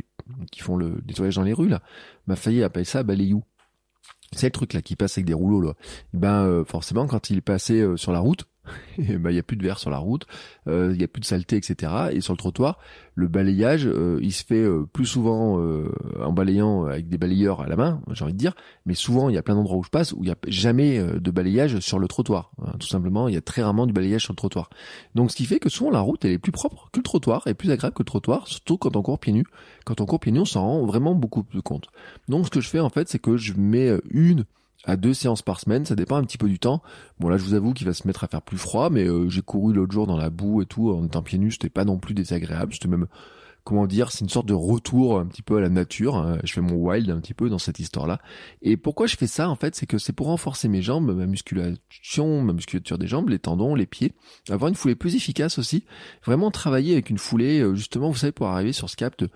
qui 0.51 0.61
font 0.61 0.77
le 0.77 1.01
nettoyage 1.07 1.35
dans 1.35 1.43
les 1.43 1.53
rues 1.53 1.69
là. 1.69 1.81
Ma 2.25 2.35
failli 2.35 2.63
appelle 2.63 2.85
ça 2.85 3.03
balayou. 3.03 3.43
C'est 4.31 4.47
le 4.47 4.51
truc 4.51 4.73
là 4.73 4.81
qui 4.81 4.95
passe 4.95 5.17
avec 5.17 5.25
des 5.25 5.33
rouleaux 5.33 5.61
là. 5.61 5.73
Et 6.13 6.17
ben 6.17 6.63
forcément 6.65 7.05
quand 7.05 7.29
il 7.29 7.37
est 7.37 7.41
passé 7.41 7.85
sur 7.95 8.11
la 8.11 8.19
route, 8.19 8.48
et 8.97 9.17
ben 9.17 9.29
il 9.29 9.35
y 9.35 9.39
a 9.39 9.43
plus 9.43 9.57
de 9.57 9.63
verre 9.63 9.79
sur 9.79 9.89
la 9.89 9.97
route, 9.97 10.25
euh, 10.67 10.91
il 10.93 11.01
y 11.01 11.03
a 11.03 11.07
plus 11.07 11.21
de 11.21 11.25
saleté, 11.25 11.57
etc. 11.57 11.91
Et 12.11 12.21
sur 12.21 12.33
le 12.33 12.37
trottoir, 12.37 12.79
le 13.15 13.27
balayage, 13.27 13.85
euh, 13.85 14.19
il 14.21 14.31
se 14.31 14.45
fait 14.45 14.61
euh, 14.61 14.85
plus 14.91 15.05
souvent 15.05 15.59
en 16.21 16.31
balayant 16.31 16.85
avec 16.85 17.09
des 17.09 17.17
balayeurs 17.17 17.61
à 17.61 17.67
la 17.67 17.75
main, 17.75 18.01
j'ai 18.11 18.23
envie 18.23 18.33
de 18.33 18.37
dire, 18.37 18.55
mais 18.85 18.93
souvent 18.93 19.29
il 19.29 19.35
y 19.35 19.37
a 19.37 19.41
plein 19.41 19.55
d'endroits 19.55 19.77
où 19.77 19.83
je 19.83 19.89
passe 19.89 20.13
où 20.13 20.19
il 20.21 20.29
y 20.29 20.31
a 20.31 20.35
jamais 20.47 20.99
de 20.99 21.31
balayage 21.31 21.79
sur 21.79 21.99
le 21.99 22.07
trottoir. 22.07 22.51
Hein. 22.61 22.73
tout 22.79 22.87
simplement, 22.87 23.27
il 23.27 23.33
y 23.33 23.37
a 23.37 23.41
très 23.41 23.61
rarement 23.61 23.87
du 23.87 23.93
balayage 23.93 24.23
sur 24.23 24.33
le 24.33 24.37
trottoir. 24.37 24.69
Donc 25.15 25.31
ce 25.31 25.35
qui 25.35 25.45
fait 25.45 25.59
que 25.59 25.69
souvent 25.69 25.91
la 25.91 26.01
route 26.01 26.23
elle 26.25 26.31
est 26.31 26.39
plus 26.39 26.51
propre 26.51 26.89
que 26.91 26.99
le 26.99 27.03
trottoir 27.03 27.47
et 27.47 27.53
plus 27.53 27.71
agréable 27.71 27.95
que 27.95 28.03
le 28.03 28.07
trottoir, 28.07 28.47
surtout 28.47 28.77
quand 28.77 28.95
on 28.95 29.01
court 29.01 29.19
pieds 29.19 29.33
nus. 29.33 29.45
Quand 29.85 30.01
on 30.01 30.05
court 30.05 30.19
pieds 30.19 30.31
nus, 30.31 30.39
on 30.39 30.45
s'en 30.45 30.61
rend 30.61 30.85
vraiment 30.85 31.15
beaucoup 31.15 31.43
plus 31.43 31.61
compte. 31.61 31.87
Donc 32.27 32.45
ce 32.45 32.51
que 32.51 32.61
je 32.61 32.69
fais 32.69 32.79
en 32.79 32.89
fait, 32.89 33.09
c'est 33.09 33.19
que 33.19 33.37
je 33.37 33.53
mets 33.53 33.91
une 34.11 34.45
à 34.85 34.95
deux 34.95 35.13
séances 35.13 35.41
par 35.41 35.59
semaine, 35.59 35.85
ça 35.85 35.95
dépend 35.95 36.15
un 36.15 36.23
petit 36.23 36.37
peu 36.37 36.47
du 36.47 36.59
temps. 36.59 36.81
Bon 37.19 37.29
là 37.29 37.37
je 37.37 37.43
vous 37.43 37.53
avoue 37.53 37.73
qu'il 37.73 37.87
va 37.87 37.93
se 37.93 38.07
mettre 38.07 38.23
à 38.23 38.27
faire 38.27 38.41
plus 38.41 38.57
froid, 38.57 38.89
mais 38.89 39.07
euh, 39.07 39.29
j'ai 39.29 39.41
couru 39.41 39.73
l'autre 39.73 39.91
jour 39.91 40.07
dans 40.07 40.17
la 40.17 40.29
boue 40.29 40.61
et 40.61 40.65
tout, 40.65 40.91
en 40.91 41.05
étant 41.05 41.21
pieds 41.21 41.39
nus, 41.39 41.53
c'était 41.53 41.69
pas 41.69 41.85
non 41.85 41.97
plus 41.97 42.13
désagréable, 42.13 42.73
c'était 42.73 42.87
même 42.87 43.07
comment 43.69 43.85
dire, 43.85 44.11
c'est 44.11 44.21
une 44.21 44.29
sorte 44.29 44.47
de 44.47 44.55
retour 44.55 45.19
un 45.19 45.27
petit 45.27 45.43
peu 45.43 45.57
à 45.57 45.61
la 45.61 45.69
nature. 45.69 46.15
Hein. 46.15 46.39
Je 46.43 46.53
fais 46.53 46.61
mon 46.61 46.73
wild 46.73 47.07
un 47.11 47.19
petit 47.19 47.35
peu 47.35 47.49
dans 47.49 47.59
cette 47.59 47.77
histoire-là. 47.77 48.19
Et 48.63 48.77
pourquoi 48.77 49.05
je 49.05 49.15
fais 49.15 49.27
ça 49.27 49.47
en 49.47 49.55
fait, 49.55 49.75
c'est 49.75 49.85
que 49.85 49.99
c'est 49.99 50.11
pour 50.11 50.25
renforcer 50.25 50.67
mes 50.67 50.81
jambes, 50.81 51.15
ma 51.15 51.27
musculation, 51.27 52.41
ma 52.41 52.53
musculature 52.53 52.97
des 52.97 53.05
jambes, 53.05 53.29
les 53.29 53.37
tendons, 53.37 53.75
les 53.75 53.85
pieds, 53.85 54.13
avoir 54.49 54.69
une 54.69 54.75
foulée 54.75 54.95
plus 54.95 55.15
efficace 55.15 55.59
aussi. 55.59 55.85
Vraiment 56.25 56.49
travailler 56.49 56.93
avec 56.93 57.11
une 57.11 57.19
foulée, 57.19 57.59
euh, 57.59 57.75
justement, 57.75 58.09
vous 58.09 58.17
savez, 58.17 58.31
pour 58.31 58.47
arriver 58.47 58.73
sur 58.73 58.89
ce 58.89 58.95
cap 58.95 59.15
de 59.19 59.29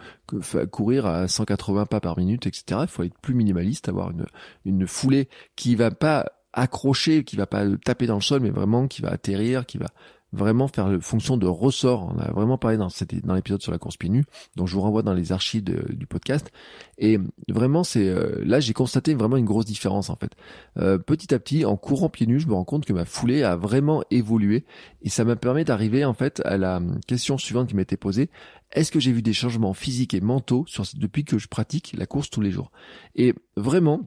courir 0.65 1.05
à 1.05 1.27
180 1.27 1.85
pas 1.85 1.99
par 1.99 2.17
minute, 2.17 2.47
etc. 2.47 2.81
Il 2.81 2.87
faut 2.87 3.03
être 3.03 3.19
plus 3.19 3.35
minimaliste, 3.35 3.87
avoir 3.87 4.09
une 4.09 4.25
une 4.65 4.87
foulée 4.87 5.29
qui 5.55 5.75
va 5.75 5.91
pas 5.91 6.31
accrocher, 6.53 7.23
qui 7.23 7.35
va 7.35 7.45
pas 7.45 7.65
taper 7.85 8.07
dans 8.07 8.15
le 8.15 8.21
sol, 8.21 8.41
mais 8.41 8.49
vraiment 8.49 8.87
qui 8.87 9.03
va 9.03 9.09
atterrir, 9.09 9.67
qui 9.67 9.77
va 9.77 9.89
vraiment 10.33 10.67
faire 10.67 10.97
fonction 11.01 11.37
de 11.37 11.47
ressort. 11.47 12.13
On 12.13 12.19
a 12.19 12.31
vraiment 12.31 12.57
parlé 12.57 12.77
dans, 12.77 12.89
dans 13.23 13.35
l'épisode 13.35 13.61
sur 13.61 13.71
la 13.71 13.77
course 13.77 13.97
pieds 13.97 14.09
nus, 14.09 14.25
dont 14.55 14.65
je 14.65 14.73
vous 14.75 14.81
renvoie 14.81 15.03
dans 15.03 15.13
les 15.13 15.31
archives 15.31 15.63
du 15.63 16.07
podcast. 16.07 16.51
Et 16.97 17.19
vraiment, 17.47 17.83
c'est 17.83 18.07
euh, 18.07 18.41
là 18.43 18.59
j'ai 18.59 18.73
constaté 18.73 19.13
vraiment 19.13 19.37
une 19.37 19.45
grosse 19.45 19.65
différence 19.65 20.09
en 20.09 20.15
fait. 20.15 20.31
Euh, 20.77 20.97
petit 20.97 21.33
à 21.33 21.39
petit, 21.39 21.65
en 21.65 21.77
courant 21.77 22.09
pieds 22.09 22.27
nus, 22.27 22.39
je 22.39 22.47
me 22.47 22.53
rends 22.53 22.65
compte 22.65 22.85
que 22.85 22.93
ma 22.93 23.05
foulée 23.05 23.43
a 23.43 23.55
vraiment 23.55 24.03
évolué 24.11 24.65
et 25.01 25.09
ça 25.09 25.23
m'a 25.23 25.35
permis 25.35 25.63
d'arriver 25.63 26.03
en 26.05 26.13
fait 26.13 26.41
à 26.45 26.57
la 26.57 26.81
question 27.07 27.37
suivante 27.37 27.69
qui 27.69 27.75
m'était 27.75 27.97
posée 27.97 28.29
est-ce 28.73 28.91
que 28.91 28.99
j'ai 28.99 29.11
vu 29.11 29.21
des 29.21 29.33
changements 29.33 29.73
physiques 29.73 30.13
et 30.13 30.21
mentaux 30.21 30.65
sur, 30.67 30.83
depuis 30.95 31.23
que 31.23 31.37
je 31.37 31.47
pratique 31.47 31.93
la 31.95 32.05
course 32.05 32.29
tous 32.29 32.41
les 32.41 32.51
jours? 32.51 32.71
Et 33.15 33.33
vraiment, 33.55 34.01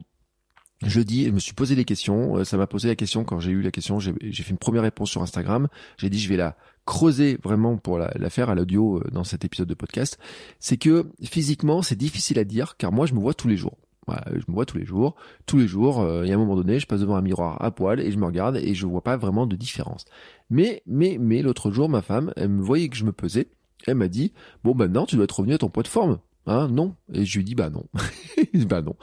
je 0.85 1.01
dis, 1.01 1.25
je 1.25 1.31
me 1.31 1.39
suis 1.39 1.53
posé 1.53 1.75
des 1.75 1.85
questions. 1.85 2.37
Euh, 2.37 2.43
ça 2.43 2.57
m'a 2.57 2.67
posé 2.67 2.87
la 2.87 2.95
question 2.95 3.23
quand 3.23 3.39
j'ai 3.39 3.51
eu 3.51 3.61
la 3.61 3.71
question. 3.71 3.99
J'ai 3.99 4.13
fait 4.43 4.51
une 4.51 4.57
première 4.57 4.83
réponse 4.83 5.09
sur 5.09 5.21
Instagram. 5.23 5.67
J'ai 5.97 6.09
dit, 6.09 6.19
je 6.19 6.29
vais 6.29 6.37
la 6.37 6.55
creuser 6.85 7.39
vraiment 7.43 7.77
pour 7.77 7.97
la, 7.97 8.29
faire 8.29 8.49
à 8.49 8.55
l'audio 8.55 8.99
euh, 8.99 9.09
dans 9.11 9.23
cet 9.23 9.43
épisode 9.43 9.67
de 9.67 9.73
podcast. 9.73 10.19
C'est 10.59 10.77
que 10.77 11.09
physiquement, 11.23 11.81
c'est 11.81 11.95
difficile 11.95 12.37
à 12.37 12.43
dire 12.43 12.77
car 12.77 12.91
moi, 12.91 13.07
je 13.07 13.15
me 13.15 13.19
vois 13.19 13.33
tous 13.33 13.47
les 13.47 13.57
jours. 13.57 13.77
je 14.07 14.43
me 14.47 14.53
vois 14.53 14.65
tous 14.65 14.77
les 14.77 14.85
jours. 14.85 15.15
Tous 15.47 15.57
les 15.57 15.67
jours, 15.67 16.01
euh, 16.01 16.23
il 16.23 16.29
y 16.29 16.31
a 16.31 16.35
un 16.35 16.39
moment 16.39 16.55
donné, 16.55 16.79
je 16.79 16.85
passe 16.85 17.01
devant 17.01 17.15
un 17.15 17.21
miroir 17.21 17.59
à 17.63 17.71
poil 17.71 17.99
et 17.99 18.11
je 18.11 18.17
me 18.17 18.25
regarde 18.25 18.57
et 18.57 18.75
je 18.75 18.85
vois 18.85 19.03
pas 19.03 19.17
vraiment 19.17 19.47
de 19.47 19.55
différence. 19.55 20.05
Mais, 20.51 20.83
mais, 20.85 21.17
mais 21.19 21.41
l'autre 21.41 21.71
jour, 21.71 21.89
ma 21.89 22.03
femme, 22.03 22.33
elle 22.35 22.49
me 22.49 22.61
voyait 22.61 22.89
que 22.89 22.97
je 22.97 23.03
me 23.03 23.11
pesais. 23.11 23.47
Elle 23.87 23.95
m'a 23.95 24.07
dit, 24.09 24.31
bon, 24.63 24.75
maintenant, 24.75 25.07
tu 25.07 25.15
dois 25.15 25.23
être 25.23 25.39
revenu 25.39 25.55
à 25.55 25.57
ton 25.57 25.69
poids 25.69 25.83
de 25.83 25.87
forme. 25.87 26.19
Hein, 26.47 26.69
non. 26.69 26.95
Et 27.13 27.25
je 27.25 27.37
lui 27.37 27.43
dis 27.43 27.55
bah 27.55 27.69
non. 27.69 27.85
bah 28.53 28.81
non. 28.81 28.95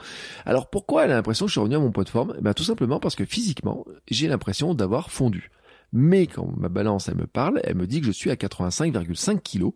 Alors 0.45 0.69
pourquoi 0.69 1.05
elle 1.05 1.11
a 1.11 1.15
l'impression 1.15 1.45
que 1.45 1.49
je 1.49 1.53
suis 1.53 1.59
revenu 1.59 1.75
à 1.75 1.79
mon 1.79 1.91
poids 1.91 2.03
de 2.03 2.09
forme? 2.09 2.35
Bah 2.41 2.55
tout 2.55 2.63
simplement 2.63 2.99
parce 2.99 3.15
que 3.15 3.23
physiquement, 3.23 3.85
j'ai 4.09 4.27
l'impression 4.27 4.73
d'avoir 4.73 5.11
fondu. 5.11 5.51
Mais 5.93 6.25
quand 6.25 6.51
ma 6.57 6.69
balance 6.69 7.07
elle 7.07 7.17
me 7.17 7.27
parle, 7.27 7.61
elle 7.63 7.75
me 7.75 7.85
dit 7.85 8.01
que 8.01 8.07
je 8.07 8.11
suis 8.11 8.31
à 8.31 8.35
85,5 8.35 9.39
kg. 9.41 9.75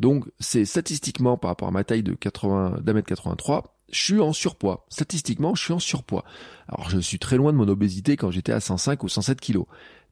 Donc 0.00 0.24
c'est 0.40 0.64
statistiquement 0.64 1.36
par 1.36 1.50
rapport 1.50 1.68
à 1.68 1.70
ma 1.70 1.84
taille 1.84 2.02
de 2.02 2.14
80 2.14 2.80
d'un 2.82 2.94
mètre 2.94 3.08
83, 3.08 3.76
je 3.92 4.02
suis 4.02 4.20
en 4.20 4.32
surpoids. 4.32 4.86
Statistiquement, 4.88 5.54
je 5.54 5.62
suis 5.62 5.74
en 5.74 5.78
surpoids. 5.78 6.24
Alors 6.66 6.88
je 6.88 6.98
suis 6.98 7.18
très 7.18 7.36
loin 7.36 7.52
de 7.52 7.58
mon 7.58 7.68
obésité 7.68 8.16
quand 8.16 8.30
j'étais 8.30 8.52
à 8.52 8.60
105 8.60 9.02
ou 9.04 9.08
107 9.08 9.38
kg. 9.38 9.60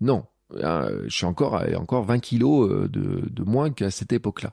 Non, 0.02 0.26
euh, 0.56 1.04
je 1.06 1.16
suis 1.16 1.26
encore 1.26 1.62
encore 1.76 2.04
20 2.04 2.18
kilos 2.18 2.70
euh, 2.70 2.88
de 2.88 3.42
moins 3.42 3.70
qu'à 3.70 3.90
cette 3.90 4.12
époque-là. 4.12 4.52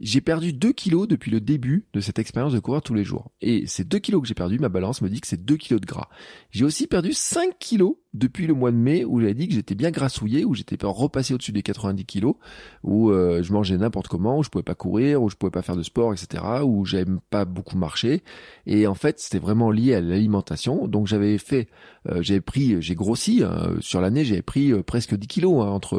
J'ai 0.00 0.20
perdu 0.20 0.52
2 0.52 0.72
kilos 0.72 1.06
depuis 1.06 1.30
le 1.30 1.40
début 1.40 1.86
de 1.92 2.00
cette 2.00 2.18
expérience 2.18 2.52
de 2.52 2.58
courir 2.58 2.82
tous 2.82 2.94
les 2.94 3.04
jours. 3.04 3.30
Et 3.40 3.66
ces 3.66 3.84
2 3.84 3.98
kilos 3.98 4.22
que 4.22 4.28
j'ai 4.28 4.34
perdu, 4.34 4.58
ma 4.58 4.68
balance 4.68 5.02
me 5.02 5.08
dit 5.08 5.20
que 5.20 5.26
c'est 5.26 5.44
2 5.44 5.56
kilos 5.56 5.80
de 5.80 5.86
gras. 5.86 6.08
J'ai 6.50 6.64
aussi 6.64 6.86
perdu 6.86 7.12
5 7.12 7.58
kilos 7.58 7.96
depuis 8.14 8.46
le 8.46 8.54
mois 8.54 8.70
de 8.70 8.76
mai 8.76 9.04
où 9.04 9.20
j'avais 9.20 9.34
dit 9.34 9.48
que 9.48 9.54
j'étais 9.54 9.74
bien 9.74 9.90
grassouillé, 9.90 10.44
où 10.44 10.54
j'étais 10.54 10.76
pas 10.76 10.88
repassé 10.88 11.34
au-dessus 11.34 11.52
des 11.52 11.62
90 11.62 12.04
kilos, 12.06 12.36
où 12.84 13.10
euh, 13.10 13.42
je 13.42 13.52
mangeais 13.52 13.76
n'importe 13.76 14.06
comment, 14.08 14.38
où 14.38 14.42
je 14.44 14.48
pouvais 14.48 14.62
pas 14.62 14.76
courir, 14.76 15.20
où 15.22 15.28
je 15.28 15.36
pouvais 15.36 15.50
pas 15.50 15.62
faire 15.62 15.76
de 15.76 15.82
sport, 15.82 16.12
etc., 16.12 16.42
où 16.64 16.84
j'aime 16.84 17.18
pas 17.30 17.44
beaucoup 17.44 17.76
marcher. 17.76 18.22
Et 18.66 18.86
en 18.86 18.94
fait, 18.94 19.18
c'était 19.18 19.40
vraiment 19.40 19.70
lié 19.70 19.94
à 19.94 20.00
l'alimentation. 20.00 20.86
Donc 20.86 21.08
j'avais 21.08 21.38
fait, 21.38 21.68
euh, 22.08 22.22
j'avais 22.22 22.40
pris, 22.40 22.80
j'ai 22.80 22.94
grossi 22.94 23.42
hein. 23.42 23.74
sur 23.80 24.00
l'année, 24.00 24.24
j'avais 24.24 24.42
pris 24.42 24.72
euh, 24.72 24.82
presque 24.82 25.16
10 25.16 25.26
kilos 25.26 25.64
hein, 25.64 25.68
entre 25.70 25.98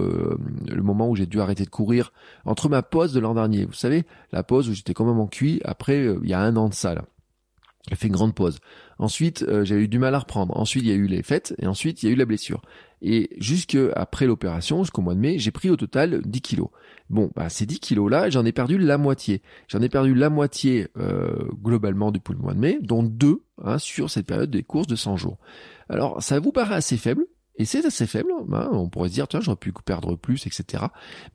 le 0.67 0.84
moment 0.84 1.10
où 1.10 1.15
j'ai 1.15 1.25
dû 1.25 1.41
arrêter 1.41 1.65
de 1.65 1.69
courir, 1.69 2.13
entre 2.45 2.69
ma 2.69 2.81
pause 2.81 3.12
de 3.12 3.19
l'an 3.19 3.36
dernier. 3.36 3.67
Savez, 3.85 4.05
la 4.31 4.43
pause 4.43 4.69
où 4.69 4.73
j'étais 4.73 4.93
quand 4.93 5.05
même 5.05 5.19
en 5.19 5.27
cuit 5.27 5.61
après 5.65 6.05
il 6.23 6.29
y 6.29 6.33
a 6.33 6.39
un 6.39 6.55
an 6.55 6.69
de 6.69 6.73
ça 6.73 6.93
là. 6.93 7.05
J'ai 7.89 7.95
fait 7.95 8.07
une 8.07 8.13
grande 8.13 8.33
pause. 8.33 8.59
Ensuite, 8.97 9.43
euh, 9.43 9.63
j'ai 9.63 9.75
eu 9.75 9.87
du 9.87 9.99
mal 9.99 10.15
à 10.15 10.19
reprendre. 10.19 10.57
Ensuite, 10.57 10.83
il 10.83 10.89
y 10.89 10.91
a 10.91 10.95
eu 10.95 11.05
les 11.05 11.21
fêtes 11.21 11.53
et 11.59 11.67
ensuite, 11.67 12.01
il 12.01 12.07
y 12.07 12.09
a 12.09 12.13
eu 12.13 12.15
la 12.15 12.25
blessure. 12.25 12.61
Et 13.01 13.29
jusque 13.37 13.77
après 13.95 14.25
l'opération, 14.25 14.83
jusqu'au 14.83 15.03
mois 15.03 15.13
de 15.13 15.19
mai, 15.19 15.37
j'ai 15.37 15.51
pris 15.51 15.69
au 15.69 15.75
total 15.75 16.21
10 16.25 16.41
kilos. 16.41 16.69
Bon, 17.11 17.29
bah, 17.35 17.49
ces 17.49 17.67
10 17.67 17.79
kilos-là, 17.79 18.29
j'en 18.31 18.43
ai 18.45 18.51
perdu 18.51 18.79
la 18.79 18.97
moitié. 18.97 19.43
J'en 19.67 19.81
ai 19.81 19.89
perdu 19.89 20.15
la 20.15 20.29
moitié 20.31 20.87
euh, 20.97 21.47
globalement 21.61 22.11
depuis 22.11 22.33
le 22.33 22.39
mois 22.39 22.55
de 22.55 22.59
mai, 22.59 22.79
dont 22.81 23.03
deux 23.03 23.43
hein, 23.63 23.77
sur 23.77 24.09
cette 24.09 24.25
période 24.25 24.49
des 24.49 24.63
courses 24.63 24.87
de 24.87 24.95
100 24.95 25.17
jours. 25.17 25.37
Alors, 25.87 26.23
ça 26.23 26.39
vous 26.39 26.51
paraît 26.51 26.75
assez 26.75 26.97
faible, 26.97 27.27
et 27.57 27.63
c'est 27.63 27.85
assez 27.85 28.05
faible, 28.05 28.31
hein. 28.51 28.69
on 28.73 28.89
pourrait 28.89 29.07
se 29.07 29.13
dire, 29.13 29.27
tiens, 29.29 29.39
j'aurais 29.39 29.55
pu 29.55 29.71
perdre 29.85 30.15
plus, 30.15 30.45
etc. 30.45 30.85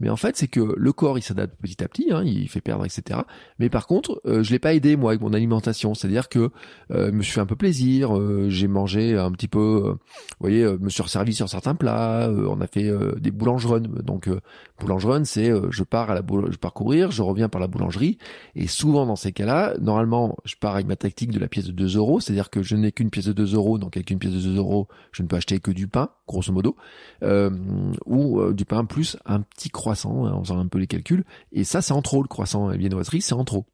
Mais 0.00 0.10
en 0.10 0.16
fait, 0.16 0.36
c'est 0.36 0.48
que 0.48 0.74
le 0.76 0.92
corps, 0.92 1.16
il 1.16 1.22
s'adapte 1.22 1.54
petit 1.62 1.82
à 1.82 1.88
petit, 1.88 2.12
hein, 2.12 2.22
il 2.24 2.48
fait 2.48 2.60
perdre, 2.60 2.84
etc. 2.84 3.20
Mais 3.58 3.70
par 3.70 3.86
contre, 3.86 4.20
euh, 4.26 4.42
je 4.42 4.50
l'ai 4.50 4.58
pas 4.58 4.74
aidé, 4.74 4.96
moi, 4.96 5.12
avec 5.12 5.22
mon 5.22 5.32
alimentation. 5.32 5.94
C'est-à-dire 5.94 6.28
que 6.28 6.50
euh, 6.90 7.06
je 7.06 7.12
me 7.12 7.22
suis 7.22 7.32
fait 7.32 7.40
un 7.40 7.46
peu 7.46 7.56
plaisir, 7.56 8.16
euh, 8.16 8.50
j'ai 8.50 8.68
mangé 8.68 9.16
un 9.16 9.32
petit 9.32 9.48
peu, 9.48 9.58
vous 9.58 9.96
voyez, 10.40 10.66
me 10.78 10.90
suis 10.90 11.02
resservi 11.02 11.34
sur 11.34 11.48
certains 11.48 11.74
plats, 11.74 12.30
on 12.30 12.60
a 12.60 12.66
fait 12.66 12.92
des 13.18 13.30
boulangeruns. 13.30 13.80
Donc, 13.80 14.28
boulangerun, 14.78 15.24
c'est 15.24 15.50
je 15.70 15.82
pars 15.84 16.10
à 16.10 16.14
la 16.14 16.22
je 16.50 16.56
pars 16.58 16.74
courir, 16.74 17.10
je 17.10 17.22
reviens 17.22 17.48
par 17.48 17.60
la 17.60 17.66
boulangerie. 17.66 18.18
Et 18.56 18.66
souvent, 18.66 19.06
dans 19.06 19.16
ces 19.16 19.32
cas-là, 19.32 19.74
normalement, 19.80 20.36
je 20.44 20.56
pars 20.56 20.74
avec 20.74 20.86
ma 20.86 20.96
tactique 20.96 21.30
de 21.30 21.38
la 21.38 21.48
pièce 21.48 21.66
de 21.66 21.72
2 21.72 21.96
euros, 21.96 22.20
c'est-à-dire 22.20 22.50
que 22.50 22.62
je 22.62 22.76
n'ai 22.76 22.92
qu'une 22.92 23.10
pièce 23.10 23.26
de 23.26 23.32
2 23.32 23.54
euros, 23.54 23.78
donc 23.78 23.96
avec 23.96 24.10
une 24.10 24.18
pièce 24.18 24.34
de 24.34 24.40
2 24.40 24.58
euros, 24.58 24.88
je 25.12 25.22
ne 25.22 25.28
peux 25.28 25.36
acheter 25.36 25.58
que 25.60 25.70
du 25.70 25.88
pain 25.88 26.09
grosso 26.26 26.52
modo, 26.52 26.76
euh, 27.22 27.50
ou 28.06 28.40
euh, 28.40 28.52
du 28.52 28.64
pain 28.64 28.84
plus 28.84 29.16
un 29.26 29.40
petit 29.40 29.70
croissant, 29.70 30.26
hein, 30.26 30.32
en 30.32 30.58
un 30.58 30.68
peu 30.68 30.78
les 30.78 30.86
calculs. 30.86 31.24
Et 31.52 31.64
ça, 31.64 31.82
c'est 31.82 31.92
en 31.92 32.02
trop, 32.02 32.22
le 32.22 32.28
croissant 32.28 32.70
et 32.70 32.78
viennoiserie, 32.78 33.20
c'est 33.20 33.34
en 33.34 33.44
trop. 33.44 33.66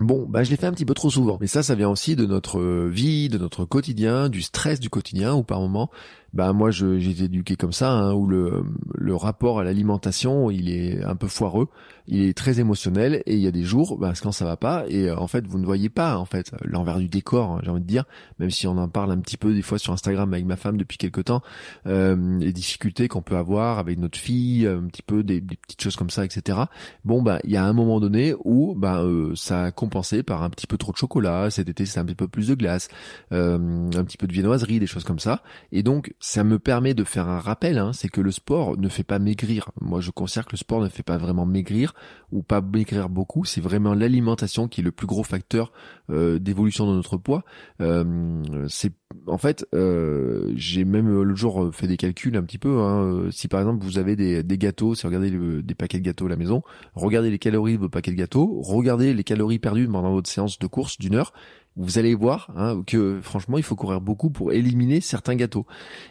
Bon, 0.00 0.26
bah 0.28 0.44
je 0.44 0.50
l'ai 0.50 0.56
fait 0.56 0.66
un 0.66 0.72
petit 0.72 0.84
peu 0.84 0.94
trop 0.94 1.10
souvent. 1.10 1.38
Mais 1.40 1.46
ça, 1.46 1.62
ça 1.62 1.74
vient 1.74 1.88
aussi 1.88 2.14
de 2.14 2.24
notre 2.24 2.86
vie, 2.86 3.28
de 3.28 3.38
notre 3.38 3.64
quotidien, 3.64 4.28
du 4.28 4.42
stress 4.42 4.78
du 4.78 4.90
quotidien, 4.90 5.34
où 5.34 5.42
par 5.42 5.60
moment, 5.60 5.90
bah 6.32 6.52
moi 6.52 6.70
j'ai 6.70 7.10
été 7.10 7.24
éduqué 7.24 7.56
comme 7.56 7.72
ça, 7.72 7.90
hein, 7.90 8.12
où 8.14 8.26
le, 8.26 8.64
le 8.94 9.14
rapport 9.14 9.60
à 9.60 9.64
l'alimentation 9.64 10.50
il 10.50 10.70
est 10.70 11.02
un 11.02 11.16
peu 11.16 11.26
foireux, 11.28 11.68
il 12.06 12.22
est 12.22 12.36
très 12.36 12.58
émotionnel 12.60 13.22
et 13.26 13.34
il 13.34 13.40
y 13.40 13.46
a 13.46 13.50
des 13.50 13.64
jours 13.64 13.98
bah, 13.98 14.12
quand 14.22 14.32
ça 14.32 14.44
va 14.44 14.56
pas 14.56 14.84
et 14.88 15.08
euh, 15.08 15.16
en 15.18 15.26
fait 15.26 15.46
vous 15.46 15.58
ne 15.58 15.64
voyez 15.64 15.88
pas 15.88 16.16
en 16.16 16.24
fait 16.24 16.52
l'envers 16.64 16.98
du 16.98 17.08
décor, 17.08 17.52
hein, 17.52 17.60
j'ai 17.62 17.70
envie 17.70 17.82
de 17.82 17.86
dire, 17.86 18.04
même 18.38 18.50
si 18.50 18.66
on 18.66 18.76
en 18.78 18.88
parle 18.88 19.12
un 19.12 19.18
petit 19.18 19.36
peu 19.36 19.54
des 19.54 19.62
fois 19.62 19.78
sur 19.78 19.92
Instagram 19.92 20.32
avec 20.32 20.46
ma 20.46 20.56
femme 20.56 20.76
depuis 20.76 20.98
quelques 20.98 21.24
temps, 21.24 21.42
euh, 21.86 22.38
les 22.38 22.52
difficultés 22.52 23.08
qu'on 23.08 23.22
peut 23.22 23.36
avoir 23.36 23.78
avec 23.78 23.98
notre 23.98 24.18
fille, 24.18 24.66
un 24.66 24.86
petit 24.86 25.02
peu 25.02 25.22
des, 25.22 25.40
petites 25.40 25.82
choses 25.82 25.96
comme 25.96 26.10
ça, 26.10 26.24
etc. 26.24 26.58
Bon 27.04 27.22
bah 27.22 27.38
il 27.44 27.50
y 27.50 27.56
a 27.56 27.64
un 27.64 27.72
moment 27.72 28.00
donné 28.00 28.34
où 28.44 28.74
bah 28.74 29.02
euh, 29.02 29.34
ça 29.34 29.64
a 29.64 29.70
compensé 29.70 30.22
par 30.22 30.42
un 30.42 30.50
petit 30.50 30.66
peu 30.66 30.78
trop 30.78 30.92
de 30.92 30.96
chocolat, 30.96 31.50
cet 31.50 31.68
été 31.68 31.86
c'est 31.86 32.00
un 32.00 32.04
petit 32.04 32.14
peu 32.14 32.28
plus 32.28 32.48
de 32.48 32.54
glace, 32.54 32.88
euh, 33.32 33.58
un 33.94 34.04
petit 34.04 34.16
peu 34.16 34.26
de 34.26 34.32
viennoiserie, 34.32 34.78
des 34.80 34.86
choses 34.86 35.04
comme 35.04 35.18
ça, 35.18 35.42
et 35.72 35.82
donc 35.82 36.14
ça 36.20 36.42
me 36.42 36.58
permet 36.58 36.94
de 36.94 37.04
faire 37.04 37.28
un 37.28 37.38
rappel, 37.38 37.78
hein, 37.78 37.92
c'est 37.92 38.08
que 38.08 38.20
le 38.20 38.32
sport 38.32 38.76
ne 38.76 38.88
fait 38.88 39.04
pas 39.04 39.18
maigrir. 39.18 39.70
Moi, 39.80 40.00
je 40.00 40.10
considère 40.10 40.46
que 40.46 40.52
le 40.52 40.56
sport 40.56 40.80
ne 40.80 40.88
fait 40.88 41.04
pas 41.04 41.16
vraiment 41.16 41.46
maigrir 41.46 41.94
ou 42.32 42.42
pas 42.42 42.60
maigrir 42.60 43.08
beaucoup. 43.08 43.44
C'est 43.44 43.60
vraiment 43.60 43.94
l'alimentation 43.94 44.66
qui 44.66 44.80
est 44.80 44.84
le 44.84 44.90
plus 44.90 45.06
gros 45.06 45.22
facteur 45.22 45.72
euh, 46.10 46.38
d'évolution 46.40 46.90
de 46.90 46.96
notre 46.96 47.16
poids. 47.18 47.44
Euh, 47.80 48.42
c'est 48.68 48.92
en 49.26 49.38
fait, 49.38 49.66
euh, 49.74 50.52
j'ai 50.54 50.84
même 50.84 51.08
l'autre 51.08 51.36
jour 51.36 51.70
fait 51.72 51.86
des 51.86 51.96
calculs 51.96 52.36
un 52.36 52.42
petit 52.42 52.58
peu. 52.58 52.80
Hein. 52.80 53.28
Si 53.30 53.48
par 53.48 53.60
exemple 53.60 53.84
vous 53.84 53.98
avez 53.98 54.16
des, 54.16 54.58
gâteaux, 54.58 54.94
si 54.94 55.02
vous 55.02 55.08
regardez 55.08 55.62
des 55.62 55.74
paquets 55.74 55.98
de 55.98 56.04
gâteaux 56.04 56.26
à 56.26 56.30
la 56.30 56.36
maison, 56.36 56.62
regardez 56.94 57.30
les 57.30 57.38
calories 57.38 57.74
de 57.74 57.78
vos 57.78 57.88
paquets 57.88 58.10
de 58.10 58.16
gâteaux, 58.16 58.60
regardez 58.62 59.14
les 59.14 59.24
calories 59.24 59.58
perdues 59.58 59.88
pendant 59.88 60.12
votre 60.12 60.28
séance 60.28 60.58
de 60.58 60.66
course 60.66 60.98
d'une 60.98 61.14
heure, 61.14 61.32
vous 61.78 61.98
allez 61.98 62.14
voir 62.14 62.50
hein, 62.56 62.82
que 62.86 63.20
franchement 63.22 63.56
il 63.56 63.62
faut 63.62 63.76
courir 63.76 64.00
beaucoup 64.00 64.30
pour 64.30 64.52
éliminer 64.52 65.00
certains 65.00 65.36
gâteaux. 65.36 65.64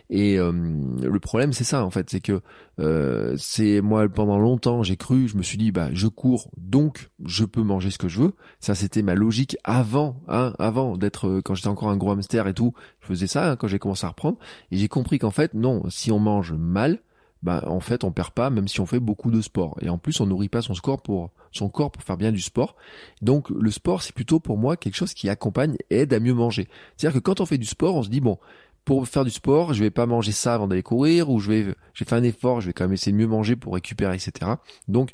Et 0.09 0.39
euh, 0.39 0.51
le 0.51 1.19
problème 1.19 1.51
c'est 1.51 1.65
ça 1.65 1.83
en 1.85 1.89
fait 1.89 2.09
c'est 2.09 2.21
que 2.21 2.41
euh, 2.79 3.35
c'est 3.37 3.81
moi 3.81 4.07
pendant 4.07 4.39
longtemps 4.39 4.81
j'ai 4.81 4.95
cru 4.95 5.27
je 5.27 5.35
me 5.35 5.43
suis 5.43 5.57
dit 5.57 5.71
bah 5.71 5.89
je 5.91 6.07
cours 6.07 6.49
donc 6.57 7.09
je 7.25 7.43
peux 7.43 7.63
manger 7.63 7.91
ce 7.91 7.97
que 7.97 8.07
je 8.07 8.21
veux. 8.21 8.33
Ça 8.59 8.75
c'était 8.75 9.01
ma 9.01 9.13
logique 9.13 9.57
avant 9.65 10.21
hein, 10.29 10.53
avant 10.57 10.97
d'être 10.97 11.27
euh, 11.27 11.41
quand 11.43 11.53
j'étais 11.53 11.67
encore 11.67 11.89
un 11.89 11.97
gros 11.97 12.11
hamster 12.11 12.47
et 12.47 12.53
tout 12.53 12.73
je 13.01 13.07
faisais 13.07 13.27
ça 13.27 13.51
hein, 13.51 13.55
quand 13.57 13.67
j'ai 13.67 13.79
commencé 13.79 14.05
à 14.05 14.09
reprendre. 14.09 14.37
Et 14.71 14.77
j'ai 14.77 14.87
compris 14.87 15.19
qu'en 15.19 15.31
fait 15.31 15.53
non 15.53 15.83
si 15.89 16.11
on 16.11 16.19
mange 16.19 16.53
mal 16.53 16.99
bah 17.43 17.63
en 17.67 17.79
fait 17.79 18.03
on 18.03 18.11
perd 18.11 18.31
pas 18.31 18.49
même 18.49 18.67
si 18.67 18.81
on 18.81 18.85
fait 18.85 18.99
beaucoup 18.99 19.31
de 19.31 19.41
sport 19.41 19.77
et 19.81 19.89
en 19.89 19.97
plus 19.97 20.19
on 20.19 20.25
nourrit 20.25 20.49
pas 20.49 20.61
son 20.61 20.73
corps 20.73 21.01
pour 21.01 21.31
son 21.51 21.69
corps 21.69 21.91
pour 21.91 22.03
faire 22.03 22.17
bien 22.17 22.31
du 22.31 22.41
sport. 22.41 22.75
Donc 23.21 23.49
le 23.49 23.71
sport 23.71 24.01
c'est 24.01 24.13
plutôt 24.13 24.39
pour 24.39 24.57
moi 24.57 24.77
quelque 24.77 24.95
chose 24.95 25.13
qui 25.13 25.29
accompagne 25.29 25.77
aide 25.89 26.13
à 26.13 26.19
mieux 26.19 26.33
manger. 26.33 26.67
C'est-à-dire 26.95 27.19
que 27.19 27.23
quand 27.23 27.41
on 27.41 27.45
fait 27.45 27.57
du 27.57 27.67
sport, 27.67 27.95
on 27.95 28.03
se 28.03 28.09
dit 28.09 28.21
bon, 28.21 28.37
pour 28.85 29.05
faire 29.07 29.25
du 29.25 29.31
sport, 29.31 29.73
je 29.73 29.83
vais 29.83 29.91
pas 29.91 30.05
manger 30.05 30.31
ça 30.31 30.53
avant 30.53 30.67
d'aller 30.67 30.83
courir 30.83 31.29
ou 31.29 31.39
je 31.39 31.51
vais 31.51 31.75
j'ai 31.93 32.05
fait 32.05 32.15
un 32.15 32.23
effort, 32.23 32.61
je 32.61 32.67
vais 32.67 32.73
quand 32.73 32.85
même 32.85 32.93
essayer 32.93 33.11
de 33.11 33.17
mieux 33.17 33.27
manger 33.27 33.55
pour 33.55 33.73
récupérer 33.73 34.15
etc. 34.15 34.53
Donc 34.87 35.09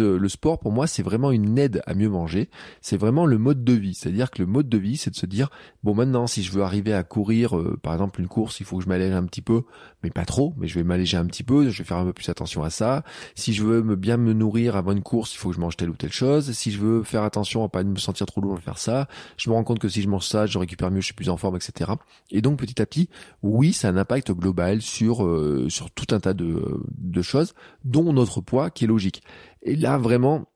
euh, 0.00 0.18
le 0.18 0.28
sport 0.28 0.58
pour 0.58 0.72
moi 0.72 0.86
c'est 0.86 1.02
vraiment 1.02 1.30
une 1.30 1.58
aide 1.58 1.82
à 1.86 1.94
mieux 1.94 2.08
manger. 2.08 2.48
C'est 2.80 2.96
vraiment 2.96 3.26
le 3.26 3.38
mode 3.38 3.64
de 3.64 3.72
vie. 3.72 3.94
C'est-à-dire 3.94 4.30
que 4.30 4.42
le 4.42 4.46
mode 4.46 4.68
de 4.68 4.78
vie 4.78 4.96
c'est 4.96 5.10
de 5.10 5.16
se 5.16 5.26
dire 5.26 5.50
bon 5.82 5.94
maintenant 5.94 6.26
si 6.26 6.42
je 6.42 6.52
veux 6.52 6.62
arriver 6.62 6.92
à 6.92 7.02
courir 7.02 7.56
euh, 7.56 7.78
par 7.82 7.92
exemple 7.92 8.20
une 8.20 8.28
course 8.28 8.60
il 8.60 8.66
faut 8.66 8.78
que 8.78 8.84
je 8.84 8.88
m'allège 8.88 9.12
un 9.12 9.24
petit 9.24 9.42
peu, 9.42 9.62
mais 10.02 10.10
pas 10.10 10.24
trop, 10.24 10.54
mais 10.56 10.66
je 10.66 10.74
vais 10.74 10.84
m'alléger 10.84 11.16
un 11.16 11.26
petit 11.26 11.42
peu, 11.42 11.68
je 11.68 11.78
vais 11.78 11.84
faire 11.84 11.96
un 11.96 12.04
peu 12.04 12.12
plus 12.12 12.28
attention 12.28 12.62
à 12.62 12.70
ça. 12.70 13.04
Si 13.34 13.52
je 13.52 13.62
veux 13.62 13.82
me 13.82 13.96
bien 13.96 14.16
me 14.16 14.32
nourrir 14.32 14.76
avant 14.76 14.92
une 14.92 15.02
course 15.02 15.34
il 15.34 15.38
faut 15.38 15.50
que 15.50 15.56
je 15.56 15.60
mange 15.60 15.76
telle 15.76 15.90
ou 15.90 15.96
telle 15.96 16.12
chose. 16.12 16.52
Si 16.52 16.70
je 16.70 16.78
veux 16.78 17.02
faire 17.02 17.22
attention 17.22 17.64
à 17.64 17.68
pas 17.68 17.82
me 17.84 17.96
sentir 17.96 18.26
trop 18.26 18.40
lourd, 18.40 18.56
je 18.56 18.60
vais 18.60 18.64
faire 18.64 18.78
ça. 18.78 19.08
Je 19.36 19.48
me 19.50 19.54
rends 19.54 19.64
compte 19.64 19.78
que 19.78 19.88
si 19.88 20.02
je 20.02 20.08
mange 20.08 20.26
ça 20.26 20.46
je 20.46 20.58
récupère 20.58 20.90
mieux, 20.90 21.00
je 21.00 21.06
suis 21.06 21.14
plus 21.14 21.28
en 21.28 21.36
forme, 21.36 21.56
etc. 21.56 21.92
Et 22.30 22.42
donc 22.42 22.58
petit 22.58 22.80
à 22.80 22.86
petit 22.86 23.08
oui 23.42 23.72
ça 23.72 23.88
a 23.88 23.92
un 23.92 23.96
impact 23.96 24.32
global 24.32 24.82
sur 24.82 25.24
euh, 25.24 25.66
sur 25.68 25.90
tout 25.90 26.06
un 26.14 26.20
tas 26.20 26.34
de 26.34 27.22
choses, 27.22 27.54
dont 27.84 28.12
notre 28.12 28.40
poids 28.40 28.70
qui 28.70 28.84
est 28.84 28.88
logique. 28.88 29.22
Et 29.62 29.76
là, 29.76 29.98
vraiment, 29.98 30.46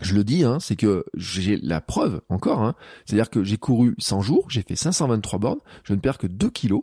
je 0.00 0.14
le 0.14 0.24
dis, 0.24 0.44
hein, 0.44 0.58
c'est 0.60 0.76
que 0.76 1.04
j'ai 1.14 1.56
la 1.56 1.80
preuve 1.80 2.20
encore. 2.28 2.62
Hein, 2.62 2.74
C'est-à-dire 3.04 3.28
que 3.28 3.42
j'ai 3.42 3.56
couru 3.56 3.94
100 3.98 4.20
jours, 4.20 4.46
j'ai 4.48 4.62
fait 4.62 4.76
523 4.76 5.38
bornes, 5.38 5.58
je 5.84 5.94
ne 5.94 5.98
perds 5.98 6.18
que 6.18 6.26
2 6.26 6.48
kilos, 6.50 6.82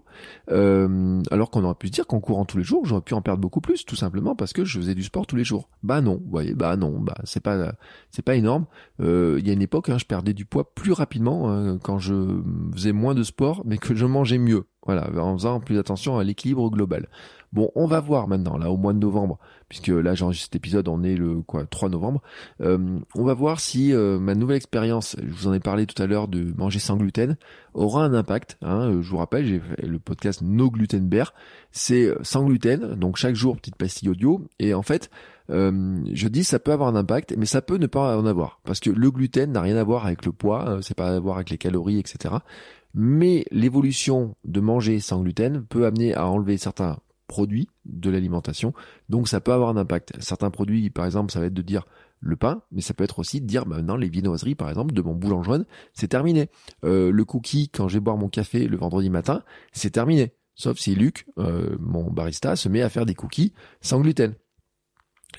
euh, 0.51 1.21
alors 1.31 1.49
qu'on 1.49 1.63
aurait 1.63 1.75
pu 1.75 1.87
se 1.87 1.93
dire 1.93 2.05
qu'en 2.05 2.19
courant 2.19 2.45
tous 2.45 2.57
les 2.57 2.63
jours, 2.63 2.85
j'aurais 2.85 3.01
pu 3.01 3.13
en 3.13 3.21
perdre 3.21 3.41
beaucoup 3.41 3.61
plus, 3.61 3.85
tout 3.85 3.95
simplement 3.95 4.35
parce 4.35 4.53
que 4.53 4.65
je 4.65 4.77
faisais 4.77 4.95
du 4.95 5.03
sport 5.03 5.25
tous 5.25 5.35
les 5.35 5.45
jours. 5.45 5.69
Bah 5.83 6.01
non, 6.01 6.19
vous 6.23 6.29
voyez, 6.29 6.53
bah 6.53 6.75
non, 6.75 6.99
bah 6.99 7.17
c'est 7.23 7.41
pas 7.41 7.73
c'est 8.11 8.23
pas 8.23 8.35
énorme. 8.35 8.65
Euh, 8.99 9.37
il 9.39 9.47
y 9.47 9.49
a 9.49 9.53
une 9.53 9.61
époque, 9.61 9.89
hein, 9.89 9.97
je 9.97 10.05
perdais 10.05 10.33
du 10.33 10.45
poids 10.45 10.73
plus 10.75 10.91
rapidement 10.91 11.49
hein, 11.49 11.77
quand 11.81 11.99
je 11.99 12.41
faisais 12.73 12.91
moins 12.91 13.15
de 13.15 13.23
sport, 13.23 13.63
mais 13.65 13.77
que 13.77 13.95
je 13.95 14.05
mangeais 14.05 14.37
mieux. 14.37 14.65
Voilà, 14.87 15.09
en 15.21 15.37
faisant 15.37 15.59
plus 15.59 15.77
attention 15.77 16.17
à 16.17 16.23
l'équilibre 16.23 16.71
global. 16.71 17.07
Bon, 17.53 17.71
on 17.75 17.87
va 17.87 17.99
voir 18.01 18.27
maintenant, 18.27 18.57
là, 18.57 18.69
au 18.71 18.77
mois 18.77 18.93
de 18.93 18.99
novembre, 18.99 19.39
puisque 19.69 19.87
là, 19.87 20.15
j'enregistre 20.15 20.47
cet 20.47 20.55
épisode, 20.55 20.87
on 20.87 21.03
est 21.03 21.15
le 21.15 21.41
quoi 21.41 21.65
3 21.65 21.89
novembre. 21.89 22.21
Euh, 22.61 22.99
on 23.15 23.23
va 23.23 23.33
voir 23.33 23.59
si 23.59 23.93
euh, 23.93 24.19
ma 24.19 24.35
nouvelle 24.35 24.57
expérience, 24.57 25.15
je 25.21 25.33
vous 25.33 25.47
en 25.47 25.53
ai 25.53 25.59
parlé 25.59 25.85
tout 25.85 26.01
à 26.01 26.07
l'heure 26.07 26.27
de 26.27 26.53
manger 26.57 26.79
sans 26.79 26.97
gluten, 26.97 27.37
aura 27.73 28.03
un 28.03 28.13
impact. 28.13 28.57
Hein. 28.61 28.89
Euh, 28.89 29.01
je 29.01 29.09
vous 29.09 29.17
rappelle, 29.17 29.45
j'ai 29.45 29.59
fait 29.59 29.85
le 29.85 29.99
podcast 29.99 30.41
No 30.41 30.69
Gluten 30.69 31.07
Bear, 31.07 31.33
c'est 31.71 32.13
sans 32.21 32.45
gluten, 32.45 32.95
donc 32.95 33.15
chaque 33.15 33.35
jour 33.35 33.55
petite 33.55 33.77
pastille 33.77 34.09
audio. 34.09 34.41
Et 34.59 34.73
en 34.73 34.83
fait, 34.83 35.09
je 35.49 36.27
dis 36.27 36.43
ça 36.43 36.59
peut 36.59 36.73
avoir 36.73 36.89
un 36.89 36.95
impact, 36.95 37.33
mais 37.37 37.45
ça 37.45 37.61
peut 37.61 37.77
ne 37.77 37.87
pas 37.87 38.17
en 38.17 38.25
avoir, 38.25 38.59
parce 38.65 38.81
que 38.81 38.89
le 38.89 39.09
gluten 39.09 39.53
n'a 39.53 39.61
rien 39.61 39.77
à 39.77 39.83
voir 39.83 40.05
avec 40.05 40.25
le 40.25 40.33
poids, 40.33 40.79
c'est 40.81 40.97
pas 40.97 41.15
à 41.15 41.19
voir 41.19 41.37
avec 41.37 41.49
les 41.49 41.57
calories, 41.57 41.99
etc. 41.99 42.35
Mais 42.99 43.45
l'évolution 43.51 44.35
de 44.43 44.59
manger 44.59 44.99
sans 44.99 45.21
gluten 45.21 45.63
peut 45.67 45.85
amener 45.85 46.15
à 46.15 46.25
enlever 46.25 46.57
certains 46.57 46.97
produits 47.27 47.69
de 47.85 48.09
l'alimentation. 48.09 48.73
Donc 49.07 49.27
ça 49.27 49.39
peut 49.39 49.53
avoir 49.53 49.69
un 49.69 49.77
impact. 49.77 50.13
Certains 50.19 50.49
produits, 50.49 50.89
par 50.89 51.05
exemple, 51.05 51.31
ça 51.31 51.39
va 51.39 51.45
être 51.45 51.53
de 51.53 51.61
dire 51.61 51.85
le 52.21 52.35
pain, 52.35 52.63
mais 52.71 52.81
ça 52.81 52.95
peut 52.95 53.03
être 53.03 53.19
aussi 53.19 53.39
de 53.39 53.45
dire 53.45 53.67
bah, 53.67 53.75
maintenant 53.75 53.97
les 53.97 54.09
viennoiseries, 54.09 54.55
par 54.55 54.67
exemple, 54.69 54.95
de 54.95 55.01
mon 55.03 55.13
boulangerie, 55.13 55.63
c'est 55.93 56.07
terminé. 56.07 56.49
Euh, 56.85 57.11
le 57.11 57.23
cookie, 57.23 57.69
quand 57.69 57.87
je 57.87 57.97
vais 57.97 57.99
boire 57.99 58.17
mon 58.17 58.29
café 58.29 58.67
le 58.67 58.77
vendredi 58.77 59.11
matin, 59.11 59.43
c'est 59.73 59.91
terminé. 59.91 60.33
Sauf 60.55 60.79
si 60.79 60.95
Luc, 60.95 61.27
euh, 61.37 61.77
mon 61.79 62.09
barista, 62.09 62.55
se 62.55 62.67
met 62.67 62.81
à 62.81 62.89
faire 62.89 63.05
des 63.05 63.13
cookies 63.13 63.53
sans 63.79 64.01
gluten 64.01 64.33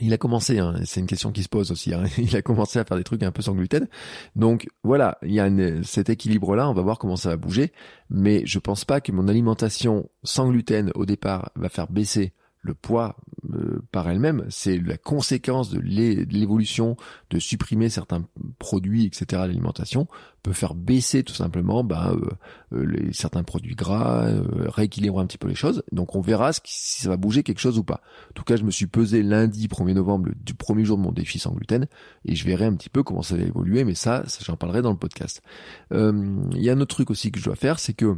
il 0.01 0.13
a 0.13 0.19
commencé, 0.19 0.59
hein, 0.59 0.75
c'est 0.85 1.01
une 1.01 1.07
question 1.07 1.33
qui 1.33 1.43
se 1.43 1.49
pose 1.49 1.71
aussi, 1.71 1.95
hein, 1.95 2.05
il 2.19 2.37
a 2.37 2.43
commencé 2.43 2.79
à 2.79 2.85
faire 2.85 2.97
des 2.97 3.05
trucs 3.05 3.23
un 3.23 3.33
peu 3.33 3.43
sans 3.43 3.55
gluten. 3.55 3.89
Donc 4.37 4.69
voilà, 4.83 5.19
il 5.23 5.33
y 5.33 5.41
a 5.41 5.49
cet 5.83 6.11
équilibre-là, 6.11 6.69
on 6.69 6.75
va 6.75 6.83
voir 6.83 6.99
comment 6.99 7.17
ça 7.17 7.31
va 7.31 7.37
bouger. 7.37 7.73
Mais 8.11 8.43
je 8.47 8.59
pense 8.59 8.85
pas 8.85 9.01
que 9.01 9.13
mon 9.13 9.29
alimentation 9.29 10.09
sans 10.23 10.51
gluten 10.51 10.91
au 10.95 11.07
départ 11.07 11.51
va 11.57 11.69
faire 11.69 11.91
baisser 11.91 12.33
le 12.69 12.75
poids 12.75 13.17
euh, 13.55 13.81
par 13.93 14.09
elle-même, 14.09 14.45
c'est 14.51 14.79
la 14.79 14.97
conséquence 14.97 15.71
de 15.71 15.81
l'évolution 15.81 16.97
de 17.31 17.39
supprimer 17.39 17.89
certains 17.89 18.25
produits, 18.59 19.07
etc. 19.07 19.43
l'alimentation 19.47 20.07
peut 20.43 20.53
faire 20.53 20.75
baisser 20.75 21.25
tout 21.25 21.35
simplement 21.35 21.83
bah, 21.83 22.15
euh, 22.15 22.77
euh, 22.77 23.11
certains 23.13 23.43
produits 23.43 23.75
gras, 23.75 24.29
rééquilibrer 24.67 25.23
un 25.23 25.27
petit 25.27 25.39
peu 25.39 25.49
les 25.49 25.55
choses. 25.55 25.83
Donc 25.93 26.15
on 26.15 26.21
verra 26.21 26.53
si 26.53 27.03
ça 27.03 27.09
va 27.09 27.17
bouger 27.17 27.43
quelque 27.43 27.61
chose 27.61 27.79
ou 27.79 27.85
pas. 27.85 28.03
En 28.31 28.33
tout 28.35 28.45
cas, 28.45 28.57
je 28.57 28.65
me 28.65 28.71
suis 28.71 28.87
pesé 28.87 29.23
lundi 29.23 29.67
1er 29.67 29.95
novembre, 29.95 30.31
du 30.45 30.55
premier 30.55 30.85
jour 30.85 30.99
de 30.99 31.03
mon 31.03 31.13
défi 31.13 31.39
sans 31.39 31.53
gluten, 31.53 31.87
et 32.27 32.37
je 32.37 32.45
verrai 32.45 32.67
un 32.67 32.75
petit 32.75 32.91
peu 32.91 33.03
comment 33.03 33.23
ça 33.23 33.37
va 33.37 33.43
évoluer, 33.43 33.85
mais 33.85 33.95
ça, 33.95 34.25
ça 34.27 34.41
j'en 34.45 34.57
parlerai 34.57 34.83
dans 34.83 34.93
le 34.93 34.99
podcast. 34.99 35.43
Il 35.91 36.63
y 36.63 36.69
a 36.69 36.73
un 36.75 36.81
autre 36.81 36.95
truc 36.95 37.11
aussi 37.11 37.33
que 37.33 37.41
je 37.41 37.45
dois 37.47 37.57
faire, 37.57 37.79
c'est 37.79 37.95
que 37.95 38.17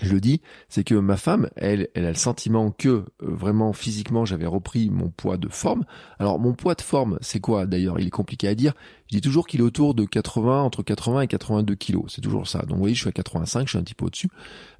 je 0.00 0.12
le 0.12 0.20
dis, 0.20 0.40
c'est 0.68 0.84
que 0.84 0.94
ma 0.94 1.16
femme, 1.16 1.50
elle, 1.56 1.88
elle 1.94 2.06
a 2.06 2.10
le 2.10 2.16
sentiment 2.16 2.70
que 2.70 2.88
euh, 2.88 3.04
vraiment 3.20 3.72
physiquement 3.74 4.24
j'avais 4.24 4.46
repris 4.46 4.88
mon 4.88 5.10
poids 5.10 5.36
de 5.36 5.48
forme. 5.48 5.84
Alors 6.18 6.38
mon 6.38 6.54
poids 6.54 6.74
de 6.74 6.80
forme, 6.80 7.18
c'est 7.20 7.40
quoi 7.40 7.66
d'ailleurs? 7.66 8.00
Il 8.00 8.06
est 8.06 8.10
compliqué 8.10 8.48
à 8.48 8.54
dire. 8.54 8.72
Je 9.12 9.18
dis 9.18 9.20
toujours 9.20 9.46
qu'il 9.46 9.60
est 9.60 9.62
autour 9.62 9.92
de 9.92 10.06
80, 10.06 10.62
entre 10.62 10.82
80 10.82 11.20
et 11.20 11.26
82 11.26 11.74
kilos. 11.74 12.04
C'est 12.08 12.22
toujours 12.22 12.48
ça. 12.48 12.60
Donc 12.60 12.70
vous 12.70 12.78
voyez, 12.78 12.94
je 12.94 13.00
suis 13.00 13.10
à 13.10 13.12
85, 13.12 13.66
je 13.66 13.72
suis 13.72 13.78
un 13.78 13.82
petit 13.82 13.92
peu 13.92 14.06
au-dessus. 14.06 14.30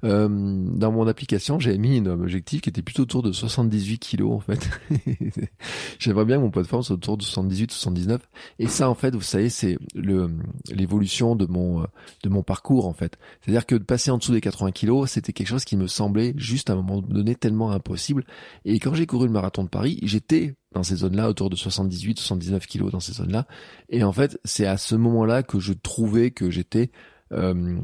Euh, 0.03 0.27
dans 0.27 0.91
mon 0.91 1.05
application, 1.05 1.59
j'avais 1.59 1.77
mis 1.77 1.99
un 1.99 2.07
objectif 2.07 2.61
qui 2.61 2.69
était 2.69 2.81
plutôt 2.81 3.03
autour 3.03 3.21
de 3.21 3.31
78 3.31 3.99
kilos 3.99 4.31
en 4.31 4.39
fait. 4.39 4.67
J'aimerais 5.99 6.25
bien 6.25 6.37
que 6.37 6.41
mon 6.41 6.49
poids 6.49 6.63
de 6.63 6.67
forme 6.67 6.81
soit 6.81 6.95
autour 6.95 7.15
de 7.17 7.21
78, 7.21 7.69
79. 7.69 8.27
Et 8.57 8.65
ça, 8.65 8.89
en 8.89 8.95
fait, 8.95 9.13
vous 9.13 9.21
savez, 9.21 9.49
c'est 9.49 9.77
le 9.93 10.31
l'évolution 10.71 11.35
de 11.35 11.45
mon 11.45 11.85
de 12.23 12.29
mon 12.29 12.41
parcours 12.41 12.87
en 12.87 12.93
fait. 12.93 13.19
C'est-à-dire 13.41 13.67
que 13.67 13.75
de 13.75 13.83
passer 13.83 14.09
en 14.09 14.17
dessous 14.17 14.31
des 14.31 14.41
80 14.41 14.71
kilos, 14.71 15.11
c'était 15.11 15.31
quelque 15.31 15.47
chose 15.49 15.63
qui 15.63 15.77
me 15.77 15.85
semblait 15.85 16.33
juste 16.37 16.71
à 16.71 16.73
un 16.73 16.77
moment 16.77 17.03
donné 17.03 17.35
tellement 17.35 17.69
impossible. 17.69 18.25
Et 18.65 18.79
quand 18.79 18.95
j'ai 18.95 19.05
couru 19.05 19.27
le 19.27 19.33
marathon 19.33 19.63
de 19.63 19.69
Paris, 19.69 19.99
j'étais 20.01 20.55
dans 20.73 20.83
ces 20.83 20.97
zones-là, 20.97 21.29
autour 21.29 21.49
de 21.49 21.55
78, 21.55 22.19
79 22.19 22.65
kilos 22.67 22.91
dans 22.91 22.99
ces 22.99 23.13
zones-là. 23.13 23.47
Et 23.89 24.03
en 24.03 24.11
fait, 24.11 24.39
c'est 24.43 24.65
à 24.65 24.77
ce 24.77 24.95
moment-là 24.95 25.43
que 25.43 25.59
je 25.59 25.73
trouvais 25.73 26.31
que 26.31 26.49
j'étais 26.49 26.91
euh, 27.31 27.79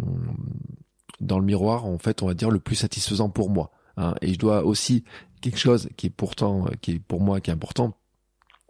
dans 1.21 1.39
le 1.39 1.45
miroir, 1.45 1.85
en 1.85 1.97
fait, 1.97 2.21
on 2.23 2.27
va 2.27 2.33
dire 2.33 2.51
le 2.51 2.59
plus 2.59 2.75
satisfaisant 2.75 3.29
pour 3.29 3.49
moi. 3.49 3.71
Hein. 3.97 4.15
Et 4.21 4.33
je 4.33 4.39
dois 4.39 4.65
aussi 4.65 5.03
quelque 5.41 5.59
chose 5.59 5.89
qui 5.97 6.07
est 6.07 6.11
pourtant, 6.11 6.65
qui 6.81 6.93
est 6.93 6.99
pour 6.99 7.21
moi 7.21 7.41
qui 7.41 7.49
est 7.49 7.53
important, 7.53 7.95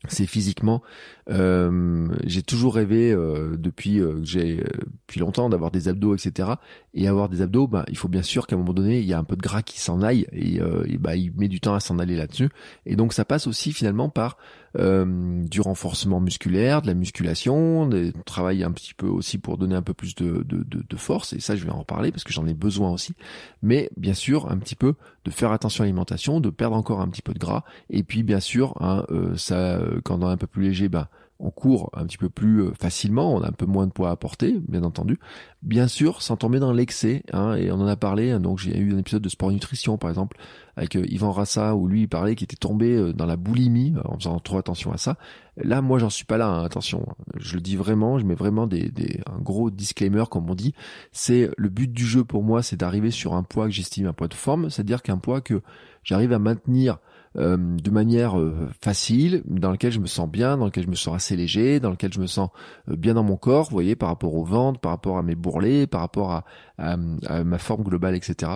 c'est 0.07 0.25
physiquement. 0.25 0.81
Euh, 1.29 2.07
j'ai 2.25 2.41
toujours 2.41 2.75
rêvé 2.75 3.11
euh, 3.11 3.57
depuis 3.57 3.99
euh, 3.99 4.19
j'ai 4.23 4.63
depuis 5.07 5.19
longtemps 5.19 5.49
d'avoir 5.49 5.71
des 5.71 5.89
abdos, 5.89 6.15
etc. 6.15 6.51
Et 6.93 7.07
avoir 7.07 7.27
des 7.27 7.41
abdos, 7.41 7.67
bah, 7.67 7.85
il 7.89 7.97
faut 7.97 8.07
bien 8.07 8.23
sûr 8.23 8.47
qu'à 8.47 8.55
un 8.55 8.59
moment 8.59 8.73
donné, 8.73 8.99
il 8.99 9.05
y 9.05 9.13
a 9.13 9.19
un 9.19 9.23
peu 9.23 9.35
de 9.35 9.41
gras 9.41 9.61
qui 9.61 9.79
s'en 9.79 10.01
aille 10.01 10.25
et, 10.31 10.55
et 10.55 10.97
bah, 10.97 11.15
il 11.15 11.33
met 11.35 11.47
du 11.47 11.59
temps 11.59 11.75
à 11.75 11.79
s'en 11.79 11.99
aller 11.99 12.15
là-dessus. 12.15 12.49
Et 12.85 12.95
donc 12.95 13.13
ça 13.13 13.25
passe 13.25 13.47
aussi 13.47 13.73
finalement 13.73 14.09
par 14.09 14.37
euh, 14.77 15.43
du 15.45 15.61
renforcement 15.61 16.19
musculaire, 16.19 16.81
de 16.81 16.87
la 16.87 16.93
musculation, 16.93 17.87
des 17.87 18.13
travail 18.25 18.63
un 18.63 18.71
petit 18.71 18.93
peu 18.93 19.07
aussi 19.07 19.37
pour 19.37 19.57
donner 19.57 19.75
un 19.75 19.81
peu 19.81 19.93
plus 19.93 20.15
de, 20.15 20.43
de, 20.43 20.63
de, 20.63 20.97
force, 20.97 21.33
et 21.33 21.39
ça 21.39 21.55
je 21.55 21.65
vais 21.65 21.71
en 21.71 21.79
reparler 21.79 22.11
parce 22.11 22.23
que 22.23 22.33
j'en 22.33 22.45
ai 22.45 22.53
besoin 22.53 22.91
aussi, 22.91 23.13
mais 23.61 23.89
bien 23.97 24.13
sûr 24.13 24.51
un 24.51 24.57
petit 24.57 24.75
peu 24.75 24.95
de 25.25 25.31
faire 25.31 25.51
attention 25.51 25.83
à 25.83 25.85
l'alimentation, 25.85 26.39
de 26.39 26.49
perdre 26.49 26.75
encore 26.75 27.01
un 27.01 27.07
petit 27.09 27.21
peu 27.21 27.33
de 27.33 27.39
gras, 27.39 27.63
et 27.89 28.03
puis 28.03 28.23
bien 28.23 28.39
sûr, 28.39 28.75
hein, 28.79 29.05
euh, 29.11 29.35
ça, 29.35 29.79
quand 30.03 30.21
on 30.21 30.29
est 30.29 30.33
un 30.33 30.37
peu 30.37 30.47
plus 30.47 30.63
léger, 30.63 30.89
bah, 30.89 31.09
on 31.39 31.51
court 31.51 31.89
un 31.93 32.05
petit 32.05 32.17
peu 32.17 32.29
plus 32.29 32.63
euh, 32.63 32.73
facilement, 32.79 33.33
on 33.33 33.41
a 33.41 33.47
un 33.47 33.53
peu 33.53 33.65
moins 33.65 33.87
de 33.87 33.91
poids 33.91 34.11
à 34.11 34.15
porter, 34.17 34.59
bien 34.67 34.83
entendu. 34.83 35.19
Bien 35.61 35.87
sûr, 35.87 36.21
sans 36.21 36.35
tomber 36.35 36.59
dans 36.59 36.73
l'excès, 36.73 37.23
hein, 37.31 37.55
et 37.55 37.71
on 37.71 37.75
en 37.75 37.87
a 37.87 37.95
parlé, 37.95 38.31
hein, 38.31 38.41
donc 38.41 38.59
j'ai 38.59 38.77
eu 38.77 38.93
un 38.93 38.97
épisode 38.97 39.21
de 39.21 39.29
sport 39.29 39.51
nutrition 39.51 39.97
par 39.97 40.09
exemple, 40.09 40.37
avec 40.75 40.97
euh, 40.97 41.05
Yvan 41.07 41.31
Rassa, 41.31 41.75
où 41.75 41.87
lui 41.87 42.01
il 42.01 42.07
parlait 42.09 42.35
qu'il 42.35 42.45
était 42.45 42.57
tombé 42.57 42.93
euh, 42.93 43.13
dans 43.13 43.25
la 43.25 43.37
boulimie, 43.37 43.93
en 44.03 44.17
faisant 44.17 44.39
trop 44.39 44.57
attention 44.57 44.91
à 44.91 44.97
ça. 44.97 45.17
Là, 45.55 45.81
moi 45.81 45.97
j'en 45.97 46.09
suis 46.09 46.25
pas 46.25 46.37
là, 46.37 46.47
hein, 46.47 46.63
attention, 46.65 47.05
je 47.37 47.55
le 47.55 47.61
dis 47.61 47.77
vraiment, 47.77 48.19
je 48.19 48.25
mets 48.25 48.35
vraiment 48.35 48.67
des, 48.67 48.89
des, 48.89 49.21
un 49.25 49.39
gros 49.39 49.69
disclaimer 49.69 50.25
comme 50.29 50.49
on 50.49 50.55
dit, 50.55 50.73
c'est 51.13 51.49
le 51.57 51.69
but 51.69 51.91
du 51.91 52.05
jeu 52.05 52.25
pour 52.25 52.43
moi, 52.43 52.63
c'est 52.63 52.77
d'arriver 52.77 53.11
sur 53.11 53.33
un 53.33 53.43
poids 53.43 53.65
que 53.65 53.71
j'estime 53.71 54.07
un 54.07 54.13
poids 54.13 54.27
de 54.27 54.33
forme, 54.33 54.69
c'est-à-dire 54.69 55.01
qu'un 55.01 55.17
poids 55.17 55.39
que 55.39 55.61
j'arrive 56.03 56.33
à 56.33 56.39
maintenir 56.39 56.99
euh, 57.37 57.57
de 57.57 57.91
manière 57.91 58.39
euh, 58.39 58.69
facile, 58.81 59.43
dans 59.45 59.71
lequel 59.71 59.91
je 59.91 59.99
me 59.99 60.07
sens 60.07 60.29
bien, 60.29 60.57
dans 60.57 60.65
lequel 60.65 60.85
je 60.85 60.89
me 60.89 60.95
sens 60.95 61.15
assez 61.15 61.35
léger, 61.35 61.79
dans 61.79 61.91
lequel 61.91 62.11
je 62.11 62.19
me 62.19 62.27
sens 62.27 62.49
euh, 62.89 62.95
bien 62.95 63.13
dans 63.13 63.23
mon 63.23 63.37
corps, 63.37 63.65
vous 63.65 63.75
voyez, 63.75 63.95
par 63.95 64.09
rapport 64.09 64.33
au 64.33 64.43
ventre, 64.43 64.79
par 64.79 64.91
rapport 64.91 65.17
à 65.17 65.23
mes 65.23 65.35
bourrelets, 65.35 65.85
par 65.85 66.01
rapport 66.01 66.31
à, 66.31 66.45
à, 66.77 66.97
ma 66.97 67.57
forme 67.57 67.83
globale, 67.83 68.15
etc. 68.15 68.53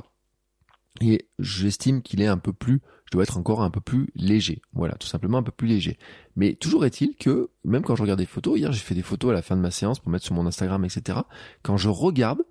Et 1.02 1.28
j'estime 1.40 2.02
qu'il 2.02 2.22
est 2.22 2.28
un 2.28 2.38
peu 2.38 2.54
plus, 2.54 2.82
je 3.06 3.12
dois 3.12 3.24
être 3.24 3.38
encore 3.38 3.62
un 3.62 3.70
peu 3.70 3.82
plus 3.82 4.08
léger. 4.16 4.62
Voilà, 4.74 4.96
tout 4.96 5.08
simplement 5.08 5.38
un 5.38 5.44
peu 5.44 5.52
plus 5.52 5.68
léger. 5.68 5.98
Mais 6.36 6.54
toujours 6.54 6.86
est-il 6.86 7.16
que, 7.16 7.50
même 7.64 7.84
quand 7.84 7.96
je 7.96 8.02
regarde 8.02 8.20
des 8.20 8.26
photos, 8.26 8.58
hier 8.58 8.72
j'ai 8.72 8.80
fait 8.80 8.96
des 8.96 9.04
photos 9.04 9.32
à 9.32 9.34
la 9.34 9.42
fin 9.42 9.56
de 9.56 9.62
ma 9.62 9.72
séance 9.72 10.00
pour 10.00 10.12
mettre 10.12 10.26
sur 10.26 10.36
mon 10.36 10.48
Instagram, 10.48 10.84
etc. 10.86 11.20
Quand 11.62 11.78
je 11.78 11.90
regarde, 11.90 12.44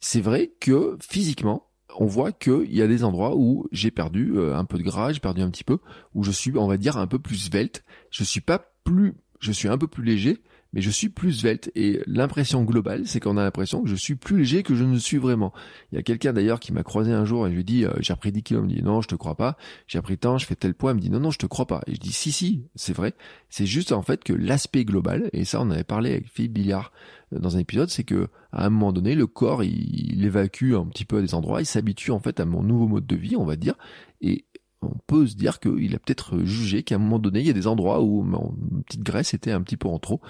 c'est 0.00 0.20
vrai 0.20 0.52
que 0.60 0.96
physiquement, 1.00 1.69
on 1.98 2.06
voit 2.06 2.32
qu'il 2.32 2.72
y 2.74 2.82
a 2.82 2.86
des 2.86 3.04
endroits 3.04 3.36
où 3.36 3.66
j'ai 3.72 3.90
perdu 3.90 4.32
euh, 4.36 4.56
un 4.56 4.64
peu 4.64 4.78
de 4.78 4.82
gras, 4.82 5.12
j'ai 5.12 5.20
perdu 5.20 5.42
un 5.42 5.50
petit 5.50 5.64
peu, 5.64 5.78
où 6.14 6.22
je 6.22 6.30
suis, 6.30 6.56
on 6.56 6.66
va 6.66 6.76
dire, 6.76 6.96
un 6.96 7.06
peu 7.06 7.18
plus 7.18 7.36
svelte. 7.36 7.84
Je 8.10 8.24
suis 8.24 8.40
pas 8.40 8.72
plus, 8.84 9.14
je 9.40 9.52
suis 9.52 9.68
un 9.68 9.78
peu 9.78 9.86
plus 9.86 10.04
léger, 10.04 10.38
mais 10.72 10.80
je 10.80 10.90
suis 10.90 11.08
plus 11.08 11.32
svelte. 11.32 11.70
Et 11.74 12.00
l'impression 12.06 12.64
globale, 12.64 13.06
c'est 13.06 13.20
qu'on 13.20 13.36
a 13.36 13.42
l'impression 13.42 13.82
que 13.82 13.88
je 13.88 13.96
suis 13.96 14.14
plus 14.14 14.38
léger 14.38 14.62
que 14.62 14.74
je 14.74 14.84
ne 14.84 14.98
suis 14.98 15.18
vraiment. 15.18 15.52
Il 15.92 15.96
y 15.96 15.98
a 15.98 16.02
quelqu'un 16.02 16.32
d'ailleurs 16.32 16.60
qui 16.60 16.72
m'a 16.72 16.82
croisé 16.82 17.12
un 17.12 17.24
jour 17.24 17.46
et 17.46 17.50
je 17.50 17.56
lui 17.56 17.64
dis, 17.64 17.84
euh, 17.84 17.92
j'ai 18.00 18.12
repris 18.12 18.32
10 18.32 18.42
kilos, 18.42 18.62
il 18.64 18.70
me 18.70 18.74
dit, 18.76 18.82
non, 18.82 19.00
je 19.00 19.08
te 19.08 19.14
crois 19.14 19.36
pas. 19.36 19.56
J'ai 19.86 20.00
pris 20.00 20.18
tant, 20.18 20.38
je 20.38 20.46
fais 20.46 20.56
tel 20.56 20.74
poids, 20.74 20.92
il 20.92 20.96
me 20.96 21.00
dit, 21.00 21.10
non, 21.10 21.20
non, 21.20 21.30
je 21.30 21.38
te 21.38 21.46
crois 21.46 21.66
pas. 21.66 21.82
Et 21.86 21.94
je 21.94 22.00
dis, 22.00 22.12
si, 22.12 22.32
si, 22.32 22.64
c'est 22.74 22.94
vrai. 22.94 23.14
C'est 23.48 23.66
juste 23.66 23.92
en 23.92 24.02
fait 24.02 24.22
que 24.22 24.32
l'aspect 24.32 24.84
global, 24.84 25.30
et 25.32 25.44
ça 25.44 25.60
on 25.60 25.70
avait 25.70 25.84
parlé 25.84 26.12
avec 26.12 26.28
Philippe 26.28 26.52
Billard 26.52 26.92
euh, 27.32 27.38
dans 27.38 27.56
un 27.56 27.60
épisode, 27.60 27.90
c'est 27.90 28.04
que 28.04 28.28
à 28.52 28.66
un 28.66 28.70
moment 28.70 28.92
donné, 28.92 29.14
le 29.14 29.26
corps, 29.26 29.62
il, 29.62 30.24
évacue 30.24 30.74
un 30.74 30.86
petit 30.86 31.04
peu 31.04 31.18
à 31.18 31.20
des 31.20 31.34
endroits, 31.34 31.60
il 31.60 31.66
s'habitue 31.66 32.10
en 32.10 32.20
fait 32.20 32.40
à 32.40 32.44
mon 32.44 32.62
nouveau 32.62 32.88
mode 32.88 33.06
de 33.06 33.16
vie, 33.16 33.36
on 33.36 33.44
va 33.44 33.56
dire, 33.56 33.74
et 34.20 34.44
on 34.82 34.94
peut 35.06 35.26
se 35.26 35.36
dire 35.36 35.60
qu'il 35.60 35.94
a 35.94 35.98
peut-être 35.98 36.38
jugé 36.44 36.82
qu'à 36.82 36.94
un 36.94 36.98
moment 36.98 37.18
donné, 37.18 37.40
il 37.40 37.46
y 37.46 37.50
a 37.50 37.54
des 37.54 37.66
endroits 37.66 38.00
où 38.00 38.22
ma 38.22 38.38
petite 38.86 39.02
graisse 39.02 39.34
était 39.34 39.52
un 39.52 39.60
petit 39.62 39.76
peu 39.76 39.88
en 39.88 39.98
trop. 39.98 40.20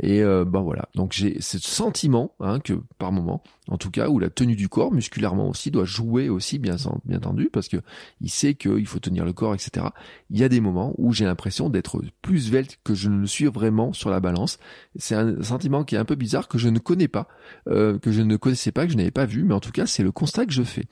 Et 0.00 0.22
euh, 0.22 0.44
ben 0.44 0.60
voilà. 0.60 0.88
Donc 0.94 1.12
j'ai 1.12 1.40
ce 1.40 1.58
sentiment 1.58 2.34
hein, 2.40 2.58
que 2.60 2.74
par 2.98 3.12
moment, 3.12 3.42
en 3.68 3.76
tout 3.76 3.90
cas, 3.90 4.08
où 4.08 4.18
la 4.18 4.30
tenue 4.30 4.56
du 4.56 4.68
corps 4.68 4.92
musculairement 4.92 5.48
aussi 5.48 5.70
doit 5.70 5.84
jouer 5.84 6.28
aussi 6.28 6.58
bien 6.58 6.76
entendu 7.12 7.50
parce 7.52 7.68
que 7.68 7.76
il 8.20 8.30
sait 8.30 8.54
qu'il 8.54 8.86
faut 8.86 8.98
tenir 8.98 9.24
le 9.24 9.32
corps, 9.32 9.54
etc. 9.54 9.86
Il 10.30 10.38
y 10.38 10.44
a 10.44 10.48
des 10.48 10.60
moments 10.60 10.94
où 10.96 11.12
j'ai 11.12 11.26
l'impression 11.26 11.68
d'être 11.68 12.00
plus 12.22 12.48
svelte 12.48 12.78
que 12.84 12.94
je 12.94 13.10
ne 13.10 13.20
le 13.20 13.26
suis 13.26 13.46
vraiment 13.46 13.92
sur 13.92 14.08
la 14.10 14.20
balance. 14.20 14.58
C'est 14.96 15.14
un 15.14 15.42
sentiment 15.42 15.84
qui 15.84 15.96
est 15.96 15.98
un 15.98 16.06
peu 16.06 16.14
bizarre 16.14 16.48
que 16.48 16.56
je 16.56 16.68
ne 16.68 16.78
connais 16.78 17.08
pas, 17.08 17.28
euh, 17.68 17.98
que 17.98 18.10
je 18.10 18.22
ne 18.22 18.36
connaissais 18.36 18.72
pas, 18.72 18.86
que 18.86 18.92
je 18.92 18.96
n'avais 18.96 19.10
pas 19.10 19.26
vu, 19.26 19.44
mais 19.44 19.54
en 19.54 19.60
tout 19.60 19.72
cas 19.72 19.86
c'est 19.86 20.02
le 20.02 20.12
constat 20.12 20.46
que 20.46 20.52
je 20.52 20.62
fais. 20.62 20.86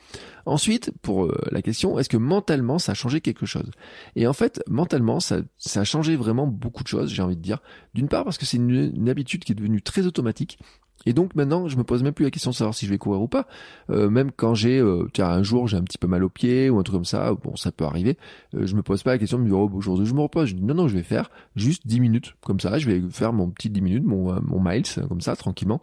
Ensuite, 0.47 0.93
pour 1.03 1.25
euh, 1.25 1.37
la 1.51 1.61
question, 1.61 1.99
est-ce 1.99 2.09
que 2.09 2.17
mentalement 2.17 2.79
ça 2.79 2.95
change 2.95 3.21
quelque 3.21 3.47
chose? 3.47 3.71
Et 4.15 4.29
en 4.29 4.33
fait, 4.33 4.63
mentalement, 4.69 5.19
ça, 5.19 5.41
ça 5.59 5.81
a 5.81 5.85
changé 5.85 6.15
vraiment 6.15 6.47
beaucoup 6.47 6.85
de 6.85 6.89
choses, 6.89 7.13
j'ai 7.13 7.23
envie 7.23 7.37
de 7.37 7.43
dire. 7.43 7.59
D'une 7.95 8.09
part 8.09 8.25
parce 8.25 8.39
que 8.39 8.47
c'est 8.47 8.57
une, 8.57 9.09
habitude 9.09 9.45
qui 9.45 9.53
est 9.53 9.57
devenue 9.57 9.83
très 9.83 10.07
automatique. 10.07 10.59
Et 11.05 11.13
donc 11.13 11.35
maintenant, 11.35 11.69
je 11.69 11.77
me 11.77 11.85
pose 11.85 12.03
même 12.03 12.13
plus 12.13 12.25
la 12.25 12.31
question 12.31 12.51
de 12.53 12.57
savoir 12.57 12.75
si 12.75 12.87
je 12.87 12.91
vais 12.91 12.99
courir 12.99 13.21
ou 13.21 13.29
pas. 13.29 13.47
Euh, 13.91 14.09
même 14.09 14.31
quand 14.33 14.55
j'ai, 14.55 14.79
euh, 14.79 15.09
tiens, 15.13 15.29
un 15.29 15.43
jour 15.43 15.69
j'ai 15.69 15.77
un 15.77 15.83
petit 15.83 15.99
peu 15.99 16.07
mal 16.07 16.25
au 16.25 16.29
pied 16.29 16.71
ou 16.71 16.79
un 16.79 16.83
truc 16.83 16.95
comme 16.95 17.05
ça, 17.05 17.35
bon, 17.35 17.55
ça 17.57 17.73
peut 17.73 17.85
arriver. 17.85 18.17
Euh, 18.55 18.67
je 18.67 18.75
me 18.75 18.83
pose 18.83 19.03
pas 19.03 19.11
la 19.11 19.19
question 19.19 19.39
de 19.39 19.43
me 19.43 19.49
dire, 19.49 19.59
oh, 19.59 19.71
aujourd'hui 19.75 20.07
je 20.07 20.15
me 20.15 20.21
repose. 20.21 20.49
Je 20.49 20.55
dis 20.55 20.65
non, 20.65 20.75
non, 20.75 20.89
je 20.89 20.95
vais 20.95 21.03
faire 21.03 21.31
juste 21.55 21.87
10 21.87 22.01
minutes 22.01 22.35
comme 22.41 22.61
ça. 22.61 22.79
Je 22.79 22.89
vais 22.89 23.03
faire 23.11 23.33
mon 23.33 23.51
petit 23.51 23.69
10 23.69 23.81
minutes, 23.81 24.05
mon, 24.05 24.41
mon 24.43 24.61
miles 24.61 24.85
comme 25.09 25.21
ça, 25.21 25.37
tranquillement. 25.37 25.81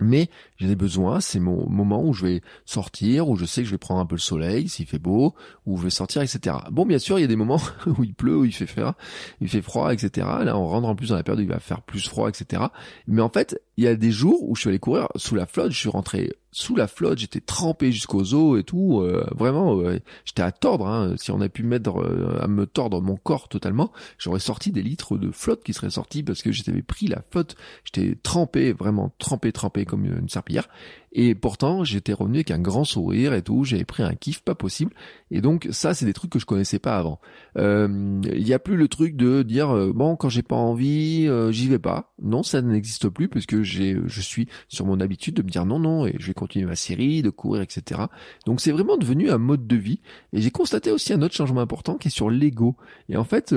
Mais 0.00 0.30
j'ai 0.58 0.68
des 0.68 0.76
besoins, 0.76 1.20
c'est 1.20 1.40
mon 1.40 1.68
moment 1.68 2.02
où 2.04 2.12
je 2.12 2.24
vais 2.24 2.42
sortir, 2.64 3.28
où 3.28 3.36
je 3.36 3.44
sais 3.44 3.62
que 3.62 3.66
je 3.66 3.72
vais 3.72 3.78
prendre 3.78 4.00
un 4.00 4.06
peu 4.06 4.14
le 4.14 4.20
soleil, 4.20 4.68
s'il 4.68 4.86
fait 4.86 5.00
beau, 5.00 5.34
où 5.66 5.76
je 5.78 5.82
vais 5.82 5.90
sortir, 5.90 6.22
etc. 6.22 6.56
Bon, 6.70 6.86
bien 6.86 6.98
sûr, 6.98 7.18
il 7.18 7.22
y 7.22 7.24
a 7.24 7.28
des 7.28 7.36
moments 7.36 7.60
où 7.86 8.04
il 8.04 8.14
pleut, 8.14 8.36
où 8.36 8.44
il 8.44 8.52
fait 8.52 8.66
froid, 8.66 8.94
il 9.40 9.48
fait 9.48 9.62
froid, 9.62 9.92
etc. 9.92 10.26
Là, 10.44 10.56
on 10.56 10.68
rentre 10.68 10.86
en 10.86 10.94
plus 10.94 11.08
dans 11.08 11.16
la 11.16 11.24
période 11.24 11.40
où 11.40 11.42
il 11.42 11.48
va 11.48 11.58
faire 11.58 11.82
plus 11.82 12.08
froid, 12.08 12.28
etc. 12.28 12.62
Mais 13.08 13.20
en 13.20 13.30
fait, 13.30 13.60
il 13.76 13.84
y 13.84 13.88
a 13.88 13.96
des 13.96 14.12
jours 14.12 14.48
où 14.48 14.54
je 14.54 14.60
suis 14.60 14.68
allé 14.68 14.78
courir 14.78 15.08
sous 15.16 15.34
la 15.34 15.46
flotte, 15.46 15.72
je 15.72 15.78
suis 15.78 15.88
rentré 15.88 16.30
sous 16.52 16.74
la 16.74 16.88
flotte, 16.88 17.18
j'étais 17.18 17.40
trempé 17.40 17.92
jusqu'aux 17.92 18.34
os 18.34 18.58
et 18.58 18.64
tout, 18.64 19.00
euh, 19.00 19.26
vraiment, 19.36 19.80
j'étais 20.24 20.42
à 20.42 20.52
tordre. 20.52 20.86
Hein. 20.86 21.14
Si 21.16 21.30
on 21.30 21.40
a 21.40 21.48
pu 21.48 21.62
mettre 21.62 22.00
euh, 22.00 22.38
à 22.40 22.48
me 22.48 22.66
tordre 22.66 23.00
mon 23.00 23.16
corps 23.16 23.48
totalement, 23.48 23.92
j'aurais 24.18 24.40
sorti 24.40 24.72
des 24.72 24.82
litres 24.82 25.16
de 25.16 25.30
flotte 25.30 25.62
qui 25.62 25.72
seraient 25.72 25.90
sortis 25.90 26.22
parce 26.22 26.42
que 26.42 26.52
j'avais 26.52 26.82
pris 26.82 27.06
la 27.06 27.22
flotte, 27.30 27.56
j'étais 27.84 28.16
trempé, 28.22 28.72
vraiment 28.72 29.12
trempé, 29.18 29.52
trempé 29.52 29.84
comme 29.84 30.04
une 30.04 30.28
serpillière. 30.28 30.68
Et 31.12 31.34
pourtant, 31.34 31.82
j'étais 31.82 32.12
revenu 32.12 32.36
avec 32.36 32.52
un 32.52 32.60
grand 32.60 32.84
sourire 32.84 33.34
et 33.34 33.42
tout, 33.42 33.64
j'avais 33.64 33.84
pris 33.84 34.04
un 34.04 34.14
kiff 34.14 34.42
pas 34.42 34.54
possible. 34.54 34.92
Et 35.32 35.40
donc 35.40 35.66
ça, 35.72 35.92
c'est 35.92 36.06
des 36.06 36.12
trucs 36.12 36.30
que 36.30 36.38
je 36.38 36.46
connaissais 36.46 36.78
pas 36.78 36.96
avant. 36.96 37.20
Euh, 37.58 38.20
il 38.32 38.44
n'y 38.44 38.52
a 38.52 38.60
plus 38.60 38.76
le 38.76 38.86
truc 38.86 39.16
de 39.16 39.42
dire 39.42 39.70
euh, 39.70 39.92
bon 39.92 40.14
quand 40.14 40.28
j'ai 40.28 40.42
pas 40.42 40.56
envie, 40.56 41.26
euh, 41.26 41.50
j'y 41.50 41.68
vais 41.68 41.80
pas. 41.80 42.12
Non, 42.22 42.44
ça 42.44 42.62
n'existe 42.62 43.08
plus 43.08 43.28
puisque 43.28 43.62
j'ai, 43.62 43.98
je 44.06 44.20
suis 44.20 44.48
sur 44.68 44.86
mon 44.86 45.00
habitude 45.00 45.34
de 45.34 45.42
me 45.42 45.48
dire 45.48 45.66
non 45.66 45.80
non 45.80 46.06
et 46.06 46.14
je 46.18 46.28
vais 46.28 46.34
continuer 46.34 46.66
ma 46.66 46.76
série, 46.76 47.22
de 47.22 47.30
courir, 47.30 47.62
etc. 47.62 48.02
Donc 48.46 48.60
c'est 48.60 48.72
vraiment 48.72 48.96
devenu 48.96 49.30
un 49.30 49.38
mode 49.38 49.66
de 49.66 49.76
vie. 49.76 50.00
Et 50.32 50.40
j'ai 50.40 50.52
constaté 50.52 50.92
aussi 50.92 51.12
un 51.12 51.22
autre 51.22 51.34
changement 51.34 51.60
important 51.60 51.96
qui 51.96 52.06
est 52.08 52.12
sur 52.12 52.30
l'ego. 52.30 52.76
Et 53.08 53.16
en 53.16 53.24
fait, 53.24 53.54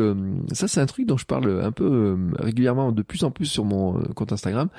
ça 0.54 0.68
c'est 0.68 0.82
un 0.82 0.86
truc 0.88 1.06
dont 1.06 1.18
je 1.18 1.26
parle 1.26 1.62
un 1.64 1.72
peu 1.72 2.18
régulièrement, 2.40 2.92
de 2.92 3.04
plus 3.04 3.24
en 3.24 3.30
plus 3.30 3.46
sur 3.46 3.64
mon 3.64 4.02
compte 4.16 4.34
Instagram. 4.34 4.70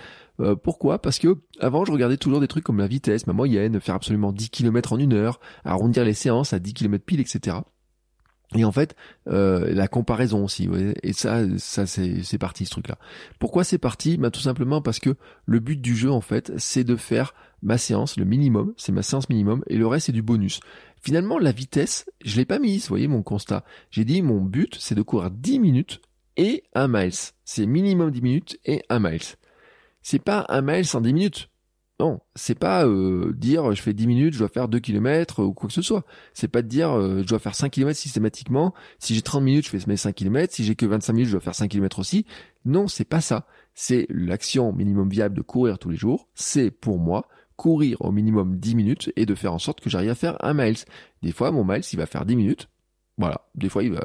Euh, 0.41 0.57
pourquoi? 0.57 1.01
Parce 1.01 1.19
que 1.19 1.39
avant 1.61 1.85
je 1.85 1.93
regardais 1.93 2.17
toujours 2.17 2.41
des 2.41 2.49
trucs 2.49 2.65
comme 2.65 2.79
la 2.79 2.87
vitesse, 2.87 3.27
ma 3.27 3.33
moyenne, 3.33 3.81
faire 3.81 3.95
absolument 3.95 4.33
10 4.33 4.51
km 4.51 4.93
en 4.93 4.99
une 4.99 5.13
heure, 5.13 5.41
arrondir 5.65 6.05
les 6.05 6.15
séances 6.15 6.53
à 6.53 6.59
10 6.59 6.75
km 6.75 7.05
pile, 7.05 7.21
etc. 7.21 7.59
Et 8.57 8.65
en 8.65 8.73
fait, 8.73 8.95
euh, 9.29 9.73
la 9.75 9.89
comparaison 9.89 10.45
aussi, 10.45 10.69
et 11.03 11.13
ça, 11.13 11.43
ça 11.59 11.87
c'est 11.87 12.39
parti 12.39 12.67
ce 12.67 12.71
truc-là. 12.71 12.99
Pourquoi 13.39 13.65
c'est 13.65 13.79
parti? 13.79 14.17
Bah, 14.17 14.31
Tout 14.31 14.41
simplement 14.41 14.81
parce 14.81 15.01
que 15.01 15.17
le 15.45 15.59
but 15.59 15.81
du 15.81 15.97
jeu, 15.97 16.11
en 16.11 16.21
fait, 16.21 16.53
c'est 16.57 16.85
de 16.85 16.95
faire 16.95 17.35
ma 17.63 17.79
séance, 17.79 18.17
le 18.17 18.25
minimum, 18.25 18.75
c'est 18.77 18.93
ma 18.93 19.03
séance 19.03 19.29
minimum, 19.29 19.65
et 19.69 19.77
le 19.77 19.87
reste 19.87 20.07
c'est 20.07 20.13
du 20.13 20.23
bonus. 20.23 20.61
Finalement, 21.01 21.39
la 21.39 21.53
vitesse, 21.53 22.09
je 22.25 22.37
l'ai 22.37 22.45
pas 22.45 22.59
mise, 22.59 22.83
vous 22.83 22.89
voyez 22.89 23.09
mon 23.09 23.23
constat. 23.23 23.65
J'ai 23.91 24.05
dit 24.05 24.23
mon 24.23 24.41
but, 24.41 24.77
c'est 24.79 24.95
de 24.95 25.03
courir 25.03 25.31
10 25.31 25.59
minutes 25.59 26.01
et 26.37 26.65
un 26.75 26.89
miles. 26.89 27.13
C'est 27.45 27.67
minimum 27.67 28.11
10 28.11 28.23
minutes 28.23 28.59
et 28.65 28.83
un 28.89 29.01
miles 29.01 29.37
c'est 30.05 30.21
pas 30.21 30.45
un 30.51 30.61
mail 30.61 30.87
sans 30.87 31.01
10 31.01 31.13
minutes. 31.13 31.51
Non, 31.99 32.21
c'est 32.35 32.59
pas 32.59 32.87
euh, 32.87 33.33
dire 33.35 33.73
je 33.73 33.81
fais 33.81 33.95
10 33.95 34.07
minutes, 34.07 34.35
je 34.35 34.41
dois 34.41 34.49
faire 34.49 34.69
2 34.69 34.79
km 34.81 35.43
ou 35.43 35.55
quoi 35.55 35.69
que 35.69 35.73
ce 35.73 35.81
soit. 35.81 36.05
C'est 36.35 36.49
pas 36.49 36.61
de 36.61 36.69
dire 36.69 36.91
euh, 36.93 37.23
je 37.23 37.27
dois 37.27 37.39
faire 37.39 37.55
5 37.55 37.71
km 37.71 37.99
systématiquement. 37.99 38.75
Si 38.99 39.15
j'ai 39.15 39.23
30 39.23 39.43
minutes, 39.43 39.65
je 39.65 39.71
fais 39.71 39.79
mes 39.87 39.97
5 39.97 40.13
km. 40.15 40.53
Si 40.53 40.65
j'ai 40.65 40.75
que 40.75 40.87
25 40.87 41.13
minutes, 41.13 41.29
je 41.29 41.33
dois 41.33 41.41
faire 41.41 41.55
5 41.55 41.69
km 41.71 42.01
aussi. 42.01 42.27
Non, 42.65 42.87
c'est 42.87 43.05
pas 43.05 43.21
ça. 43.21 43.47
C'est 43.75 44.07
l'action 44.11 44.73
minimum 44.73 45.09
viable 45.09 45.37
de 45.37 45.43
courir 45.43 45.79
tous 45.79 45.89
les 45.89 45.97
jours. 45.97 46.29
C'est 46.35 46.71
pour 46.71 46.99
moi 46.99 47.27
courir 47.57 48.03
au 48.03 48.11
minimum 48.13 48.59
10 48.59 48.75
minutes 48.75 49.13
et 49.17 49.25
de 49.25 49.35
faire 49.35 49.55
en 49.55 49.59
sorte 49.59 49.81
que 49.81 49.89
j'arrive 49.89 50.11
à 50.11 50.15
faire 50.17 50.37
un 50.45 50.53
miles. 50.53 50.77
Des 51.23 51.33
fois, 51.33 51.51
mon 51.53 51.65
miles, 51.65 51.85
il 51.93 51.97
va 51.97 52.07
faire 52.07 52.27
10 52.27 52.37
minutes. 52.37 52.69
Voilà. 53.17 53.47
Des 53.55 53.69
fois, 53.69 53.85
il 53.85 53.93
va 53.93 54.05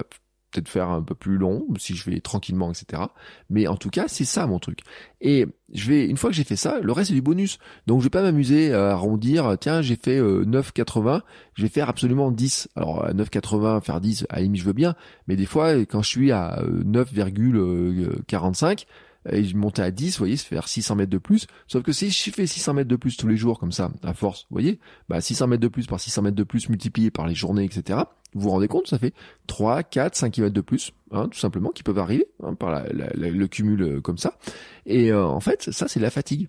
peut-être 0.52 0.70
faire 0.70 0.89
un 0.89 1.02
peu 1.02 1.16
plus 1.16 1.38
long 1.38 1.66
si 1.78 1.95
je 1.95 2.10
vais 2.10 2.20
tranquillement 2.20 2.72
etc 2.72 3.04
mais 3.50 3.68
en 3.68 3.76
tout 3.76 3.89
cas 3.89 4.06
c'est 4.08 4.26
ça 4.26 4.47
mon 4.47 4.60
truc 4.60 4.80
et 5.22 5.45
je 5.74 5.89
vais 5.89 6.08
une 6.08 6.18
fois 6.18 6.30
que 6.30 6.36
j'ai 6.36 6.43
fait 6.43 6.56
ça 6.56 6.80
le 6.82 6.91
reste 6.91 7.10
c'est 7.10 7.16
du 7.16 7.22
bonus 7.22 7.60
donc 7.88 8.00
je 8.00 8.06
vais 8.06 8.10
pas 8.10 8.22
m'amuser 8.22 8.74
à 8.74 8.91
arrondir 8.91 9.58
tiens 9.60 9.82
j'ai 9.82 9.95
fait 9.95 10.20
9,80 10.20 11.08
euh, 11.08 11.20
je 11.54 11.64
vais 11.64 11.70
faire 11.70 11.89
absolument 11.89 12.32
10 12.32 12.70
alors 12.76 13.08
9,80 13.10 13.82
faire 13.82 14.02
10 14.02 14.28
à 14.30 14.41
je 14.41 14.64
veux 14.64 14.74
bien 14.74 14.95
mais 15.28 15.36
des 15.36 15.45
fois 15.45 15.74
quand 15.86 16.02
je 16.02 16.10
suis 16.10 16.32
à 16.32 16.62
9,45 16.64 18.86
et 19.30 19.43
je 19.43 19.58
montais 19.58 19.82
à 19.82 19.91
10, 19.91 20.14
vous 20.14 20.18
voyez, 20.20 20.38
c'est 20.38 20.47
faire 20.47 20.68
600 20.68 20.95
mètres 20.95 21.12
de 21.12 21.18
plus. 21.18 21.47
Sauf 21.68 21.84
que 21.84 21.91
si 21.91 22.10
je 22.10 22.32
fais 22.32 22.47
600 22.47 22.74
mètres 22.74 22.88
de 22.88 22.95
plus 22.95 23.18
tous 23.18 23.28
les 23.28 23.38
jours 23.38 23.60
comme 23.60 23.72
ça, 23.72 23.91
à 24.04 24.14
force, 24.14 24.45
vous 24.50 24.56
voyez, 24.56 24.80
bah 25.10 25.20
600 25.20 25.47
mètres 25.47 25.62
de 25.62 25.68
plus 25.68 25.88
par 25.88 26.00
600 26.00 26.22
mètres 26.22 26.36
de 26.36 26.43
plus 26.43 26.70
multiplié 26.70 27.12
par 27.12 27.28
les 27.28 27.36
journées, 27.36 27.66
etc. 27.66 28.00
Vous 28.34 28.41
vous 28.41 28.49
rendez 28.49 28.67
compte, 28.67 28.88
ça 28.88 28.99
fait 28.99 29.13
3, 29.47 29.84
4, 29.84 30.15
5 30.15 30.32
km 30.32 30.53
de 30.53 30.61
plus, 30.61 30.91
hein, 31.11 31.27
tout 31.30 31.39
simplement, 31.39 31.69
qui 31.69 31.84
peuvent 31.84 31.97
arriver 31.97 32.27
hein, 32.43 32.53
par 32.53 32.84
le 32.91 33.47
cumul 33.47 33.82
euh, 33.82 34.01
comme 34.01 34.17
ça. 34.17 34.38
Et 34.86 35.11
euh, 35.11 35.25
en 35.25 35.39
fait, 35.39 35.71
ça 35.71 35.88
c'est 35.88 35.99
la 35.99 36.11
fatigue. 36.11 36.47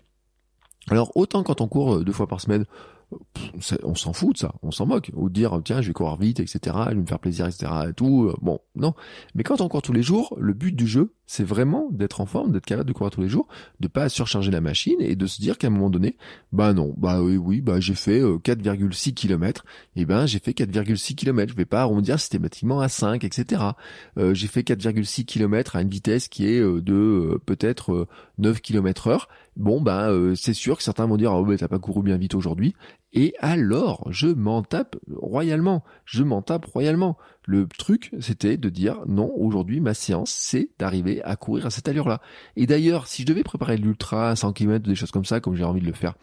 Alors 0.88 1.12
autant 1.16 1.42
quand 1.42 1.60
on 1.60 1.68
court 1.68 1.96
euh, 1.96 2.04
deux 2.04 2.12
fois 2.12 2.26
par 2.26 2.40
semaine, 2.40 2.64
on 3.82 3.94
s'en 3.94 4.12
fout 4.12 4.34
de 4.34 4.38
ça, 4.38 4.54
on 4.62 4.70
s'en 4.70 4.86
moque. 4.86 5.10
Ou 5.14 5.28
dire, 5.28 5.60
tiens, 5.64 5.80
je 5.80 5.88
vais 5.88 5.92
courir 5.92 6.16
vite, 6.16 6.40
etc., 6.40 6.76
je 6.86 6.94
vais 6.94 7.00
me 7.00 7.06
faire 7.06 7.18
plaisir, 7.18 7.46
etc., 7.46 7.72
et 7.88 7.92
tout. 7.92 8.26
Euh, 8.26 8.36
bon, 8.40 8.60
non. 8.76 8.94
Mais 9.34 9.42
quand 9.42 9.60
on 9.60 9.68
court 9.68 9.82
tous 9.82 9.92
les 9.92 10.02
jours, 10.02 10.36
le 10.38 10.52
but 10.52 10.74
du 10.74 10.86
jeu, 10.86 11.14
c'est 11.26 11.44
vraiment 11.44 11.88
d'être 11.92 12.20
en 12.20 12.26
forme, 12.26 12.52
d'être 12.52 12.66
capable 12.66 12.88
de 12.88 12.92
courir 12.92 13.10
tous 13.10 13.20
les 13.20 13.28
jours, 13.28 13.46
de 13.78 13.88
pas 13.88 14.08
surcharger 14.08 14.50
la 14.50 14.60
machine 14.60 14.96
et 15.00 15.14
de 15.14 15.26
se 15.26 15.40
dire 15.40 15.58
qu'à 15.58 15.68
un 15.68 15.70
moment 15.70 15.90
donné, 15.90 16.16
bah 16.52 16.72
non, 16.72 16.94
bah 16.96 17.22
oui, 17.22 17.36
oui, 17.36 17.60
bah 17.60 17.78
j'ai 17.78 17.94
fait 17.94 18.20
4,6 18.20 19.14
km, 19.14 19.64
et 19.94 20.04
ben 20.06 20.26
j'ai 20.26 20.40
fait 20.40 20.52
4,6 20.52 21.14
km, 21.14 21.52
je 21.52 21.56
vais 21.56 21.64
pas 21.64 21.82
arrondir 21.82 22.18
systématiquement 22.18 22.80
à 22.80 22.88
5, 22.88 23.22
etc. 23.22 23.62
Euh, 24.18 24.34
j'ai 24.34 24.48
fait 24.48 24.62
4,6 24.62 25.24
km 25.24 25.76
à 25.76 25.82
une 25.82 25.88
vitesse 25.88 26.26
qui 26.26 26.48
est 26.48 26.58
euh, 26.58 26.80
de 26.80 27.40
peut-être 27.46 28.08
9 28.40 28.60
km 28.60 29.06
heure. 29.08 29.28
Bon, 29.56 29.80
ben 29.80 30.34
c'est 30.34 30.54
sûr 30.54 30.76
que 30.76 30.82
certains 30.82 31.06
vont 31.06 31.16
dire, 31.16 31.32
oh, 31.32 31.44
bah, 31.44 31.56
t'as 31.58 31.68
pas 31.68 31.78
couru 31.78 32.02
bien 32.02 32.16
vite 32.16 32.34
aujourd'hui. 32.34 32.74
Et 33.12 33.34
alors, 33.40 34.06
je 34.10 34.28
m'en 34.28 34.62
tape 34.62 34.96
royalement. 35.14 35.84
Je 36.04 36.22
m'en 36.22 36.42
tape 36.42 36.64
royalement. 36.66 37.18
Le 37.46 37.66
truc, 37.66 38.12
c'était 38.20 38.56
de 38.56 38.68
dire 38.68 39.00
non, 39.06 39.32
aujourd'hui, 39.36 39.80
ma 39.80 39.94
séance, 39.94 40.30
c'est 40.30 40.70
d'arriver 40.78 41.22
à 41.24 41.36
courir 41.36 41.66
à 41.66 41.70
cette 41.70 41.88
allure-là. 41.88 42.20
Et 42.56 42.66
d'ailleurs, 42.66 43.06
si 43.06 43.22
je 43.22 43.26
devais 43.26 43.42
préparer 43.42 43.76
l'ultra 43.76 44.30
à 44.30 44.36
100 44.36 44.52
km, 44.52 44.88
des 44.88 44.94
choses 44.94 45.10
comme 45.10 45.24
ça, 45.24 45.40
comme 45.40 45.56
j'ai 45.56 45.64
envie 45.64 45.80
de 45.80 45.86
le 45.86 45.92
faire, 45.92 46.14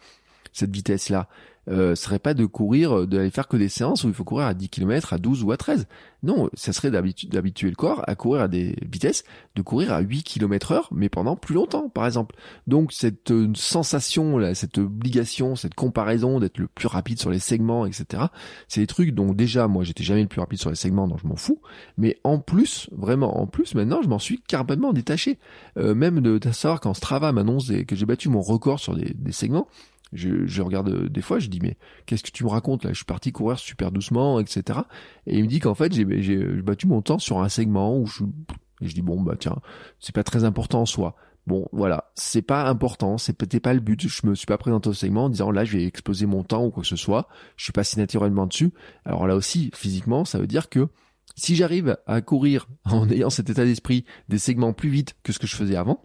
cette 0.52 0.74
vitesse-là 0.74 1.28
euh, 1.68 1.94
serait 1.94 2.18
pas 2.18 2.34
de 2.34 2.46
courir, 2.46 3.06
d'aller 3.06 3.30
faire 3.30 3.48
que 3.48 3.56
des 3.56 3.68
séances 3.68 4.04
où 4.04 4.08
il 4.08 4.14
faut 4.14 4.24
courir 4.24 4.46
à 4.46 4.54
10 4.54 4.68
km, 4.68 5.12
à 5.12 5.18
12 5.18 5.44
ou 5.44 5.52
à 5.52 5.56
13. 5.56 5.86
Non, 6.22 6.50
ça 6.54 6.72
serait 6.72 6.90
d'habituer 6.90 7.70
le 7.70 7.76
corps 7.76 8.02
à 8.08 8.16
courir 8.16 8.42
à 8.42 8.48
des 8.48 8.74
vitesses, 8.90 9.22
de 9.54 9.62
courir 9.62 9.92
à 9.92 10.00
8 10.00 10.24
km 10.24 10.72
heure, 10.72 10.88
mais 10.92 11.08
pendant 11.08 11.36
plus 11.36 11.54
longtemps, 11.54 11.88
par 11.88 12.06
exemple. 12.06 12.34
Donc 12.66 12.92
cette 12.92 13.30
euh, 13.30 13.52
sensation, 13.54 14.36
là, 14.38 14.54
cette 14.54 14.78
obligation, 14.78 15.54
cette 15.54 15.74
comparaison 15.74 16.40
d'être 16.40 16.58
le 16.58 16.66
plus 16.66 16.88
rapide 16.88 17.20
sur 17.20 17.30
les 17.30 17.38
segments, 17.38 17.86
etc. 17.86 18.24
C'est 18.66 18.80
des 18.80 18.86
trucs 18.86 19.14
dont 19.14 19.32
déjà, 19.32 19.68
moi, 19.68 19.84
j'étais 19.84 20.02
jamais 20.02 20.22
le 20.22 20.28
plus 20.28 20.40
rapide 20.40 20.58
sur 20.58 20.70
les 20.70 20.76
segments, 20.76 21.06
donc 21.06 21.20
je 21.22 21.26
m'en 21.28 21.36
fous. 21.36 21.60
Mais 21.96 22.18
en 22.24 22.38
plus, 22.38 22.88
vraiment, 22.92 23.40
en 23.40 23.46
plus, 23.46 23.74
maintenant, 23.74 24.02
je 24.02 24.08
m'en 24.08 24.18
suis 24.18 24.40
carrément 24.40 24.92
détaché. 24.92 25.38
Euh, 25.76 25.94
même 25.94 26.20
de, 26.20 26.38
de 26.38 26.50
savoir 26.50 26.80
quand 26.80 26.94
Strava 26.94 27.30
m'annonce 27.30 27.70
que 27.86 27.94
j'ai 27.94 28.06
battu 28.06 28.28
mon 28.28 28.40
record 28.40 28.80
sur 28.80 28.96
des, 28.96 29.12
des 29.14 29.32
segments, 29.32 29.68
je, 30.12 30.46
je, 30.46 30.62
regarde 30.62 30.88
euh, 30.88 31.08
des 31.08 31.20
fois, 31.20 31.38
je 31.38 31.48
dis 31.48 31.60
mais 31.60 31.76
qu'est-ce 32.06 32.22
que 32.22 32.30
tu 32.30 32.44
me 32.44 32.48
racontes 32.48 32.84
là? 32.84 32.90
Je 32.90 32.96
suis 32.96 33.04
parti 33.04 33.32
courir 33.32 33.58
super 33.58 33.92
doucement, 33.92 34.40
etc. 34.40 34.80
Et 35.26 35.38
il 35.38 35.44
me 35.44 35.48
dit 35.48 35.60
qu'en 35.60 35.74
fait 35.74 35.92
j'ai, 35.92 36.04
battu 36.62 36.86
mon 36.86 37.02
temps 37.02 37.18
sur 37.18 37.40
un 37.40 37.48
segment 37.48 37.98
où 37.98 38.06
je, 38.06 38.24
et 38.80 38.88
je 38.88 38.94
dis 38.94 39.02
bon 39.02 39.20
bah 39.20 39.36
tiens, 39.38 39.56
c'est 39.98 40.14
pas 40.14 40.24
très 40.24 40.44
important 40.44 40.82
en 40.82 40.86
soi. 40.86 41.16
Bon 41.46 41.66
voilà, 41.72 42.10
c'est 42.14 42.42
pas 42.42 42.68
important, 42.68 43.16
c'est 43.16 43.32
peut-être 43.32 43.62
pas 43.62 43.72
le 43.74 43.80
but. 43.80 44.06
Je 44.06 44.26
me 44.26 44.34
suis 44.34 44.46
pas 44.46 44.58
présenté 44.58 44.90
au 44.90 44.92
segment 44.92 45.24
en 45.24 45.28
disant 45.30 45.50
là 45.50 45.64
je 45.64 45.78
vais 45.78 45.84
exploser 45.84 46.26
mon 46.26 46.42
temps 46.42 46.66
ou 46.66 46.70
quoi 46.70 46.82
que 46.82 46.88
ce 46.88 46.96
soit. 46.96 47.28
Je 47.56 47.64
suis 47.64 47.72
pas 47.72 47.84
si 47.84 47.98
naturellement 47.98 48.46
dessus. 48.46 48.72
Alors 49.04 49.26
là 49.26 49.34
aussi 49.34 49.70
physiquement, 49.74 50.24
ça 50.24 50.38
veut 50.38 50.46
dire 50.46 50.68
que 50.68 50.88
si 51.36 51.54
j'arrive 51.54 51.96
à 52.06 52.20
courir 52.20 52.68
en 52.84 53.08
ayant 53.10 53.30
cet 53.30 53.48
état 53.48 53.64
d'esprit 53.64 54.04
des 54.28 54.38
segments 54.38 54.72
plus 54.72 54.90
vite 54.90 55.16
que 55.22 55.32
ce 55.32 55.38
que 55.38 55.46
je 55.46 55.56
faisais 55.56 55.76
avant, 55.76 56.02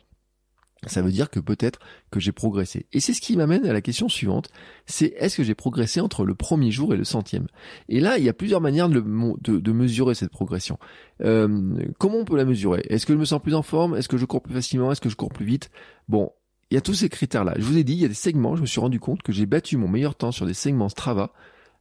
ça 0.88 1.02
veut 1.02 1.12
dire 1.12 1.30
que 1.30 1.40
peut-être 1.40 1.80
que 2.12 2.20
j'ai 2.20 2.32
progressé. 2.32 2.86
Et 2.94 3.00
c'est 3.00 3.14
ce 3.14 3.22
qui 3.22 3.36
m'amène 3.38 3.66
à 3.66 3.74
la 3.74 3.82
question 3.82 4.10
suivante, 4.10 4.50
c'est 4.86 5.14
est-ce 5.18 5.38
que 5.38 5.44
j'ai 5.44 5.56
progressé 5.56 6.02
entre 6.02 6.26
le 6.26 6.36
premier 6.36 6.72
jour 6.72 6.94
et 6.94 6.98
le 6.98 7.04
centième? 7.04 7.48
Et 7.90 8.00
là, 8.00 8.18
il 8.18 8.24
y 8.24 8.30
a 8.30 8.34
plusieurs 8.34 8.62
manières 8.62 8.90
de, 8.90 9.72
mesurer 9.72 10.16
cette 10.16 10.32
progression. 10.32 10.78
Euh, 11.22 11.76
comment 12.00 12.18
on 12.18 12.26
peut 12.26 12.38
la 12.38 12.46
mesurer? 12.46 12.84
Est-ce 12.90 13.06
que 13.06 13.14
je 13.14 13.20
me 13.20 13.26
sens 13.26 13.42
plus 13.42 13.56
en 13.56 13.64
forme? 13.64 13.96
Est-ce 13.96 14.10
que 14.10 14.18
je 14.18 14.26
cours 14.26 14.42
plus 14.42 14.54
facilement? 14.54 14.92
Est-ce 14.92 15.02
que 15.02 15.10
je 15.10 15.16
cours 15.16 15.30
plus 15.30 15.46
vite? 15.46 15.70
Bon, 16.08 16.32
il 16.74 16.76
y 16.76 16.78
a 16.78 16.82
tous 16.82 16.96
ces 16.96 17.10
critères-là. 17.10 17.54
Je 17.58 17.64
vous 17.64 17.78
ai 17.78 17.84
dit, 17.84 17.94
il 17.94 18.00
y 18.00 18.06
a 18.06 18.08
des 18.08 18.14
segments, 18.14 18.56
je 18.56 18.62
me 18.62 18.66
suis 18.66 18.80
rendu 18.80 19.00
compte 19.00 19.22
que 19.22 19.32
j'ai 19.32 19.46
battu 19.46 19.78
mon 19.78 19.88
meilleur 19.88 20.16
temps 20.16 20.32
sur 20.32 20.46
des 20.46 20.56
segments 20.56 20.90
Strava, 20.90 21.32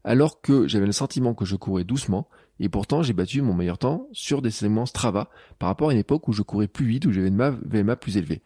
alors 0.04 0.40
que 0.40 0.68
j'avais 0.68 0.84
le 0.84 0.92
sentiment 0.92 1.34
que 1.34 1.44
je 1.44 1.56
courais 1.56 1.84
doucement, 1.84 2.28
et 2.60 2.68
pourtant 2.68 3.02
j'ai 3.02 3.12
battu 3.14 3.40
mon 3.40 3.54
meilleur 3.54 3.78
temps 3.78 4.06
sur 4.12 4.42
des 4.42 4.50
segments 4.50 4.86
Strava 4.86 5.30
par 5.58 5.68
rapport 5.68 5.90
à 5.90 5.92
une 5.92 5.98
époque 5.98 6.28
où 6.28 6.32
je 6.32 6.42
courais 6.42 6.68
plus 6.68 6.86
vite, 6.86 7.06
où 7.06 7.12
j'avais 7.12 7.28
une 7.28 7.38
VMA 7.38 7.96
plus 7.96 8.16
élevée. 8.16 8.42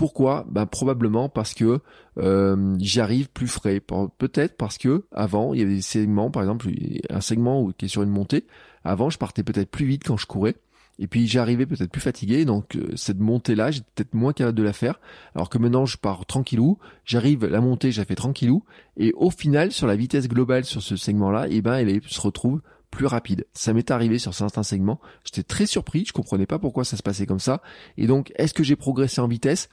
Pourquoi? 0.00 0.46
Ben 0.48 0.64
probablement 0.64 1.28
parce 1.28 1.52
que 1.52 1.80
euh, 2.16 2.74
j'arrive 2.80 3.28
plus 3.28 3.48
frais. 3.48 3.80
Peut-être 4.16 4.56
parce 4.56 4.78
que 4.78 5.04
avant 5.12 5.52
il 5.52 5.60
y 5.60 5.62
avait 5.62 5.74
des 5.74 5.82
segments, 5.82 6.30
par 6.30 6.42
exemple 6.42 6.70
un 7.10 7.20
segment 7.20 7.70
qui 7.72 7.84
est 7.84 7.88
sur 7.88 8.02
une 8.02 8.08
montée. 8.08 8.46
Avant 8.82 9.10
je 9.10 9.18
partais 9.18 9.42
peut-être 9.42 9.70
plus 9.70 9.84
vite 9.84 10.02
quand 10.02 10.16
je 10.16 10.24
courais. 10.24 10.56
Et 10.98 11.06
puis 11.06 11.26
j'arrivais 11.26 11.66
peut-être 11.66 11.90
plus 11.90 12.00
fatigué, 12.00 12.46
donc 12.46 12.76
euh, 12.76 12.96
cette 12.96 13.20
montée-là, 13.20 13.72
j'étais 13.72 13.86
peut-être 13.94 14.14
moins 14.14 14.32
capable 14.32 14.56
de 14.56 14.62
la 14.62 14.72
faire. 14.72 15.00
Alors 15.34 15.50
que 15.50 15.58
maintenant, 15.58 15.84
je 15.84 15.98
pars 15.98 16.24
tranquillou, 16.24 16.78
j'arrive, 17.04 17.44
la 17.44 17.60
montée, 17.60 17.92
j'ai 17.92 18.06
fait 18.06 18.14
tranquillou, 18.14 18.64
et 18.96 19.12
au 19.12 19.30
final, 19.30 19.70
sur 19.70 19.86
la 19.86 19.96
vitesse 19.96 20.28
globale 20.28 20.64
sur 20.64 20.80
ce 20.80 20.96
segment-là, 20.96 21.46
eh 21.50 21.60
ben, 21.60 21.74
elle 21.74 22.00
se 22.06 22.20
retrouve 22.22 22.62
plus 22.90 23.06
rapide. 23.06 23.46
Ça 23.52 23.72
m'est 23.72 23.90
arrivé 23.90 24.18
sur 24.18 24.34
certains 24.34 24.62
segments. 24.62 25.00
J'étais 25.24 25.42
très 25.42 25.66
surpris, 25.66 26.04
je 26.06 26.12
comprenais 26.12 26.46
pas 26.46 26.58
pourquoi 26.58 26.84
ça 26.84 26.96
se 26.96 27.02
passait 27.02 27.26
comme 27.26 27.40
ça. 27.40 27.62
Et 27.96 28.06
donc, 28.06 28.32
est-ce 28.36 28.54
que 28.54 28.62
j'ai 28.62 28.76
progressé 28.76 29.20
en 29.20 29.28
vitesse? 29.28 29.68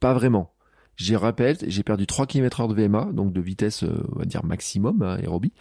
Pas 0.00 0.14
vraiment. 0.14 0.52
J'ai 0.96 1.16
rappelé, 1.16 1.54
j'ai 1.66 1.82
perdu 1.82 2.06
3 2.06 2.26
km 2.26 2.60
heure 2.60 2.68
de 2.68 2.74
VMA, 2.74 3.10
donc 3.12 3.32
de 3.32 3.40
vitesse, 3.40 3.84
euh, 3.84 4.02
on 4.14 4.18
va 4.20 4.24
dire 4.24 4.44
maximum, 4.44 5.02
hein, 5.02 5.16
aérobie. 5.16 5.52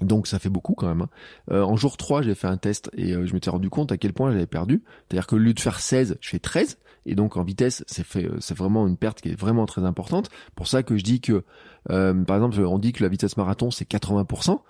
Donc 0.00 0.26
ça 0.26 0.38
fait 0.38 0.48
beaucoup 0.48 0.74
quand 0.74 0.88
même. 0.88 1.02
Hein. 1.02 1.08
Euh, 1.50 1.62
en 1.62 1.76
jour 1.76 1.98
3, 1.98 2.22
j'ai 2.22 2.34
fait 2.34 2.46
un 2.46 2.56
test 2.56 2.90
et 2.94 3.12
euh, 3.12 3.26
je 3.26 3.34
m'étais 3.34 3.50
rendu 3.50 3.68
compte 3.68 3.92
à 3.92 3.98
quel 3.98 4.14
point 4.14 4.32
j'avais 4.32 4.46
perdu. 4.46 4.82
C'est-à-dire 5.08 5.26
que 5.26 5.34
au 5.34 5.38
lieu 5.38 5.52
de 5.52 5.60
faire 5.60 5.80
16, 5.80 6.16
je 6.20 6.28
fais 6.28 6.38
13. 6.38 6.78
Et 7.06 7.14
donc 7.14 7.36
en 7.36 7.42
vitesse, 7.42 7.84
c'est 7.86 8.04
fait, 8.04 8.28
c'est 8.40 8.56
vraiment 8.56 8.86
une 8.86 8.96
perte 8.96 9.20
qui 9.20 9.30
est 9.30 9.38
vraiment 9.38 9.66
très 9.66 9.84
importante. 9.84 10.30
Pour 10.54 10.68
ça 10.68 10.82
que 10.82 10.96
je 10.96 11.02
dis 11.02 11.20
que, 11.20 11.44
par 11.86 12.36
exemple, 12.36 12.60
on 12.60 12.78
dit 12.78 12.92
que 12.92 13.02
la 13.02 13.08
vitesse 13.08 13.38
marathon 13.38 13.70
c'est 13.70 13.90
80% 13.90 14.60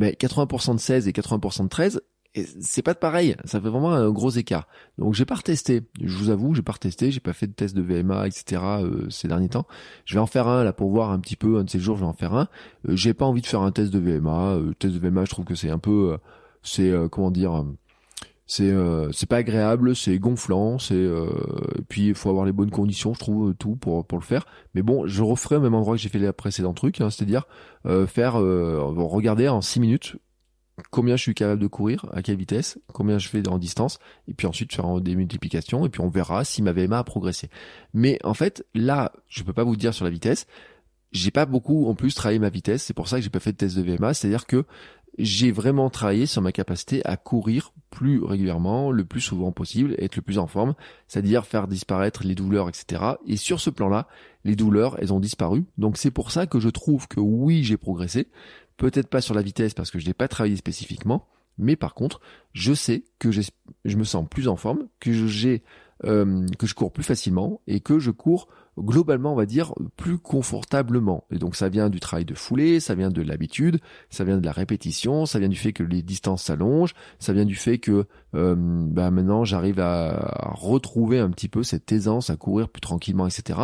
mais 0.00 0.16
80% 0.18 0.76
de 0.76 0.80
16 0.80 1.08
et 1.08 1.12
80% 1.12 1.64
de 1.64 1.68
13, 1.68 2.00
c'est 2.60 2.82
pas 2.82 2.94
de 2.94 2.98
pareil, 2.98 3.36
ça 3.44 3.60
fait 3.60 3.68
vraiment 3.68 3.92
un 3.92 4.10
gros 4.10 4.30
écart. 4.30 4.66
Donc 4.96 5.12
j'ai 5.12 5.26
pas 5.26 5.34
retesté, 5.34 5.82
je 6.00 6.16
vous 6.16 6.30
avoue, 6.30 6.54
j'ai 6.54 6.62
pas 6.62 6.72
retesté, 6.72 7.10
j'ai 7.10 7.20
pas 7.20 7.34
fait 7.34 7.48
de 7.48 7.52
test 7.52 7.76
de 7.76 7.82
VMA, 7.82 8.26
etc. 8.26 8.62
Euh, 8.80 9.10
ces 9.10 9.28
derniers 9.28 9.50
temps. 9.50 9.66
Je 10.06 10.14
vais 10.14 10.20
en 10.20 10.26
faire 10.26 10.48
un 10.48 10.64
là 10.64 10.72
pour 10.72 10.90
voir 10.90 11.10
un 11.10 11.18
petit 11.18 11.36
peu, 11.36 11.58
un 11.58 11.64
de 11.64 11.70
ces 11.70 11.80
jours 11.80 11.96
je 11.96 12.02
vais 12.02 12.08
en 12.08 12.14
faire 12.14 12.34
un. 12.34 12.48
Euh, 12.88 12.96
j'ai 12.96 13.12
pas 13.12 13.26
envie 13.26 13.42
de 13.42 13.46
faire 13.46 13.60
un 13.60 13.72
test 13.72 13.92
de 13.92 13.98
VMA. 13.98 14.54
Euh, 14.54 14.72
test 14.78 14.94
de 14.94 14.98
VMA, 14.98 15.26
je 15.26 15.30
trouve 15.30 15.44
que 15.44 15.54
c'est 15.54 15.70
un 15.70 15.78
peu, 15.78 16.16
c'est 16.62 16.90
comment 17.10 17.30
dire, 17.30 17.66
c'est 18.50 18.64
euh, 18.64 19.12
c'est 19.12 19.28
pas 19.28 19.36
agréable, 19.36 19.94
c'est 19.94 20.18
gonflant, 20.18 20.80
c'est 20.80 20.94
euh, 20.96 21.28
puis 21.88 22.08
il 22.08 22.14
faut 22.16 22.30
avoir 22.30 22.44
les 22.44 22.50
bonnes 22.50 22.72
conditions, 22.72 23.14
je 23.14 23.20
trouve 23.20 23.54
tout 23.54 23.76
pour 23.76 24.04
pour 24.04 24.18
le 24.18 24.24
faire. 24.24 24.44
Mais 24.74 24.82
bon, 24.82 25.06
je 25.06 25.22
referai 25.22 25.54
au 25.54 25.60
même 25.60 25.74
endroit 25.74 25.94
que 25.94 26.02
j'ai 26.02 26.08
fait 26.08 26.18
les 26.18 26.32
précédents 26.32 26.74
trucs, 26.74 27.00
hein, 27.00 27.10
c'est-à-dire 27.10 27.46
euh, 27.86 28.08
faire 28.08 28.34
regarder 28.34 29.46
en 29.46 29.60
6 29.60 29.78
minutes 29.78 30.16
combien 30.90 31.14
je 31.14 31.22
suis 31.22 31.34
capable 31.34 31.62
de 31.62 31.68
courir, 31.68 32.06
à 32.12 32.22
quelle 32.22 32.38
vitesse, 32.38 32.80
combien 32.92 33.18
je 33.18 33.28
fais 33.28 33.46
en 33.48 33.58
distance, 33.58 34.00
et 34.26 34.34
puis 34.34 34.48
ensuite 34.48 34.74
faire 34.74 35.00
des 35.00 35.14
multiplications, 35.14 35.86
et 35.86 35.88
puis 35.88 36.00
on 36.00 36.08
verra 36.08 36.42
si 36.44 36.60
ma 36.60 36.72
VMA 36.72 36.98
a 36.98 37.04
progressé. 37.04 37.50
Mais 37.94 38.18
en 38.24 38.34
fait, 38.34 38.66
là, 38.74 39.12
je 39.28 39.44
peux 39.44 39.52
pas 39.52 39.62
vous 39.62 39.76
dire 39.76 39.94
sur 39.94 40.04
la 40.04 40.10
vitesse. 40.10 40.48
J'ai 41.12 41.30
pas 41.30 41.46
beaucoup 41.46 41.86
en 41.86 41.94
plus 41.94 42.16
travaillé 42.16 42.40
ma 42.40 42.50
vitesse, 42.50 42.82
c'est 42.82 42.94
pour 42.94 43.06
ça 43.06 43.18
que 43.18 43.22
j'ai 43.22 43.30
pas 43.30 43.38
fait 43.38 43.52
de 43.52 43.58
test 43.58 43.76
de 43.76 43.82
VMA, 43.82 44.12
c'est-à-dire 44.12 44.46
que 44.46 44.64
j'ai 45.18 45.50
vraiment 45.50 45.90
travaillé 45.90 46.26
sur 46.26 46.42
ma 46.42 46.52
capacité 46.52 47.04
à 47.04 47.16
courir 47.16 47.72
plus 47.90 48.22
régulièrement, 48.22 48.90
le 48.90 49.04
plus 49.04 49.20
souvent 49.20 49.52
possible, 49.52 49.94
être 49.98 50.16
le 50.16 50.22
plus 50.22 50.38
en 50.38 50.46
forme, 50.46 50.74
c'est-à-dire 51.08 51.44
faire 51.44 51.66
disparaître 51.66 52.24
les 52.24 52.34
douleurs, 52.34 52.68
etc. 52.68 53.02
Et 53.26 53.36
sur 53.36 53.60
ce 53.60 53.70
plan-là, 53.70 54.06
les 54.44 54.56
douleurs, 54.56 54.96
elles 55.00 55.12
ont 55.12 55.20
disparu. 55.20 55.64
Donc 55.78 55.96
c'est 55.96 56.10
pour 56.10 56.30
ça 56.30 56.46
que 56.46 56.60
je 56.60 56.68
trouve 56.68 57.08
que 57.08 57.20
oui, 57.20 57.64
j'ai 57.64 57.76
progressé. 57.76 58.28
Peut-être 58.76 59.08
pas 59.08 59.20
sur 59.20 59.34
la 59.34 59.42
vitesse 59.42 59.74
parce 59.74 59.90
que 59.90 59.98
je 59.98 60.06
n'ai 60.06 60.14
pas 60.14 60.28
travaillé 60.28 60.56
spécifiquement, 60.56 61.26
mais 61.58 61.76
par 61.76 61.94
contre, 61.94 62.20
je 62.52 62.72
sais 62.72 63.04
que 63.18 63.30
je 63.30 63.96
me 63.96 64.04
sens 64.04 64.26
plus 64.28 64.48
en 64.48 64.56
forme, 64.56 64.88
que 65.00 65.12
j'ai 65.26 65.62
euh, 66.04 66.46
que 66.58 66.66
je 66.66 66.74
cours 66.74 66.92
plus 66.92 67.02
facilement 67.02 67.60
et 67.66 67.80
que 67.80 67.98
je 67.98 68.10
cours 68.10 68.48
globalement, 68.80 69.32
on 69.32 69.36
va 69.36 69.46
dire, 69.46 69.74
plus 69.96 70.18
confortablement. 70.18 71.24
Et 71.30 71.38
donc 71.38 71.56
ça 71.56 71.68
vient 71.68 71.90
du 71.90 72.00
travail 72.00 72.24
de 72.24 72.34
foulée, 72.34 72.80
ça 72.80 72.94
vient 72.94 73.10
de 73.10 73.22
l'habitude, 73.22 73.80
ça 74.08 74.24
vient 74.24 74.38
de 74.38 74.44
la 74.44 74.52
répétition, 74.52 75.26
ça 75.26 75.38
vient 75.38 75.48
du 75.48 75.56
fait 75.56 75.72
que 75.72 75.82
les 75.82 76.02
distances 76.02 76.44
s'allongent, 76.44 76.94
ça 77.18 77.32
vient 77.32 77.44
du 77.44 77.56
fait 77.56 77.78
que 77.78 78.06
euh, 78.34 78.54
bah 78.56 79.10
maintenant 79.10 79.44
j'arrive 79.44 79.80
à, 79.80 80.52
retrouver 80.54 81.18
un 81.18 81.30
petit 81.30 81.48
peu 81.48 81.62
cette 81.62 81.90
aisance 81.92 82.30
à 82.30 82.36
courir 82.36 82.68
plus 82.68 82.80
tranquillement, 82.80 83.26
etc. 83.26 83.58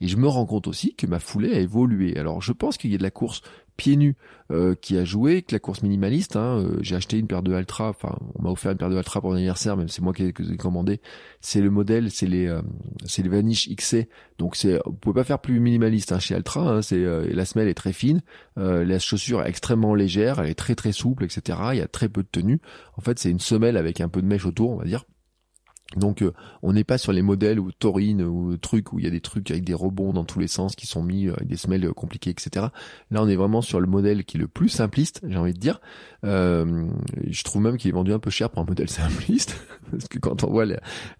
Et 0.00 0.08
je 0.08 0.16
me 0.16 0.28
rends 0.28 0.46
compte 0.46 0.66
aussi 0.66 0.94
que 0.94 1.06
ma 1.06 1.18
foulée 1.18 1.52
a 1.54 1.58
évolué. 1.58 2.16
Alors 2.18 2.40
je 2.42 2.52
pense 2.52 2.76
qu'il 2.76 2.90
y 2.90 2.94
a 2.94 2.98
de 2.98 3.02
la 3.02 3.10
course 3.10 3.42
pieds 3.76 3.96
nus 3.96 4.16
euh, 4.50 4.74
qui 4.74 4.98
a 4.98 5.04
joué, 5.04 5.42
que 5.42 5.54
la 5.54 5.58
course 5.58 5.82
minimaliste. 5.82 6.36
Hein, 6.36 6.58
euh, 6.58 6.78
j'ai 6.80 6.94
acheté 6.94 7.18
une 7.18 7.26
paire 7.26 7.42
de 7.42 7.52
Altra, 7.54 7.88
enfin 7.88 8.18
on 8.34 8.42
m'a 8.42 8.50
offert 8.50 8.72
une 8.72 8.78
paire 8.78 8.90
de 8.90 8.96
Altra 8.96 9.20
pour 9.20 9.32
l'anniversaire, 9.32 9.76
même 9.76 9.88
c'est 9.88 10.02
moi 10.02 10.12
qui 10.12 10.24
ai, 10.24 10.32
commandé. 10.32 11.00
C'est 11.40 11.60
le 11.60 11.70
modèle, 11.70 12.10
c'est 12.10 12.26
les 12.26 12.46
euh, 12.46 12.60
c'est 13.04 13.22
les 13.22 13.28
Vanish 13.28 13.68
XC. 13.68 14.08
Donc 14.38 14.56
c'est 14.56 14.78
vous 14.84 14.92
pouvez 14.92 15.14
pas 15.14 15.24
faire 15.24 15.38
plus 15.38 15.58
minimaliste 15.60 16.12
hein, 16.12 16.18
chez 16.18 16.34
Altra. 16.34 16.60
Hein, 16.68 16.82
c'est 16.82 17.02
la 17.02 17.44
semelle 17.44 17.68
est 17.68 17.74
très 17.74 17.92
fine, 17.92 18.20
la 18.56 18.98
chaussure 18.98 19.42
est 19.42 19.48
extrêmement 19.48 19.94
légère, 19.94 20.40
elle 20.40 20.50
est 20.50 20.54
très 20.54 20.74
très 20.74 20.92
souple, 20.92 21.24
etc. 21.24 21.58
Il 21.72 21.78
y 21.78 21.82
a 21.82 21.88
très 21.88 22.08
peu 22.08 22.22
de 22.22 22.28
tenue. 22.30 22.60
En 22.96 23.00
fait 23.00 23.18
c'est 23.18 23.30
une 23.30 23.40
semelle 23.40 23.76
avec 23.76 24.00
un 24.00 24.08
peu 24.08 24.20
de 24.20 24.26
mèche 24.26 24.46
autour, 24.46 24.70
on 24.70 24.76
va 24.76 24.84
dire. 24.84 25.04
Donc 25.96 26.22
euh, 26.22 26.32
on 26.62 26.72
n'est 26.72 26.84
pas 26.84 26.98
sur 26.98 27.12
les 27.12 27.22
modèles 27.22 27.60
ou 27.60 27.72
taurine 27.72 28.22
ou 28.22 28.56
trucs 28.56 28.92
où 28.92 28.98
il 28.98 29.04
y 29.04 29.08
a 29.08 29.10
des 29.10 29.20
trucs 29.20 29.50
avec 29.50 29.64
des 29.64 29.74
rebonds 29.74 30.12
dans 30.12 30.24
tous 30.24 30.38
les 30.38 30.48
sens 30.48 30.76
qui 30.76 30.86
sont 30.86 31.02
mis, 31.02 31.26
euh, 31.26 31.34
avec 31.34 31.48
des 31.48 31.56
semelles 31.56 31.84
euh, 31.84 31.92
compliquées, 31.92 32.30
etc. 32.30 32.66
Là 33.10 33.22
on 33.22 33.28
est 33.28 33.36
vraiment 33.36 33.62
sur 33.62 33.80
le 33.80 33.86
modèle 33.86 34.24
qui 34.24 34.36
est 34.36 34.40
le 34.40 34.48
plus 34.48 34.68
simpliste, 34.68 35.20
j'ai 35.26 35.36
envie 35.36 35.52
de 35.52 35.58
dire. 35.58 35.80
je 36.22 37.42
trouve 37.44 37.62
même 37.62 37.76
qu'il 37.76 37.90
est 37.90 37.94
vendu 37.94 38.12
un 38.12 38.18
peu 38.18 38.30
cher 38.30 38.50
pour 38.50 38.62
un 38.62 38.66
modèle 38.66 38.88
simpliste, 38.90 39.56
parce 39.90 40.08
que 40.08 40.18
quand 40.18 40.44
on 40.44 40.50
voit 40.50 40.66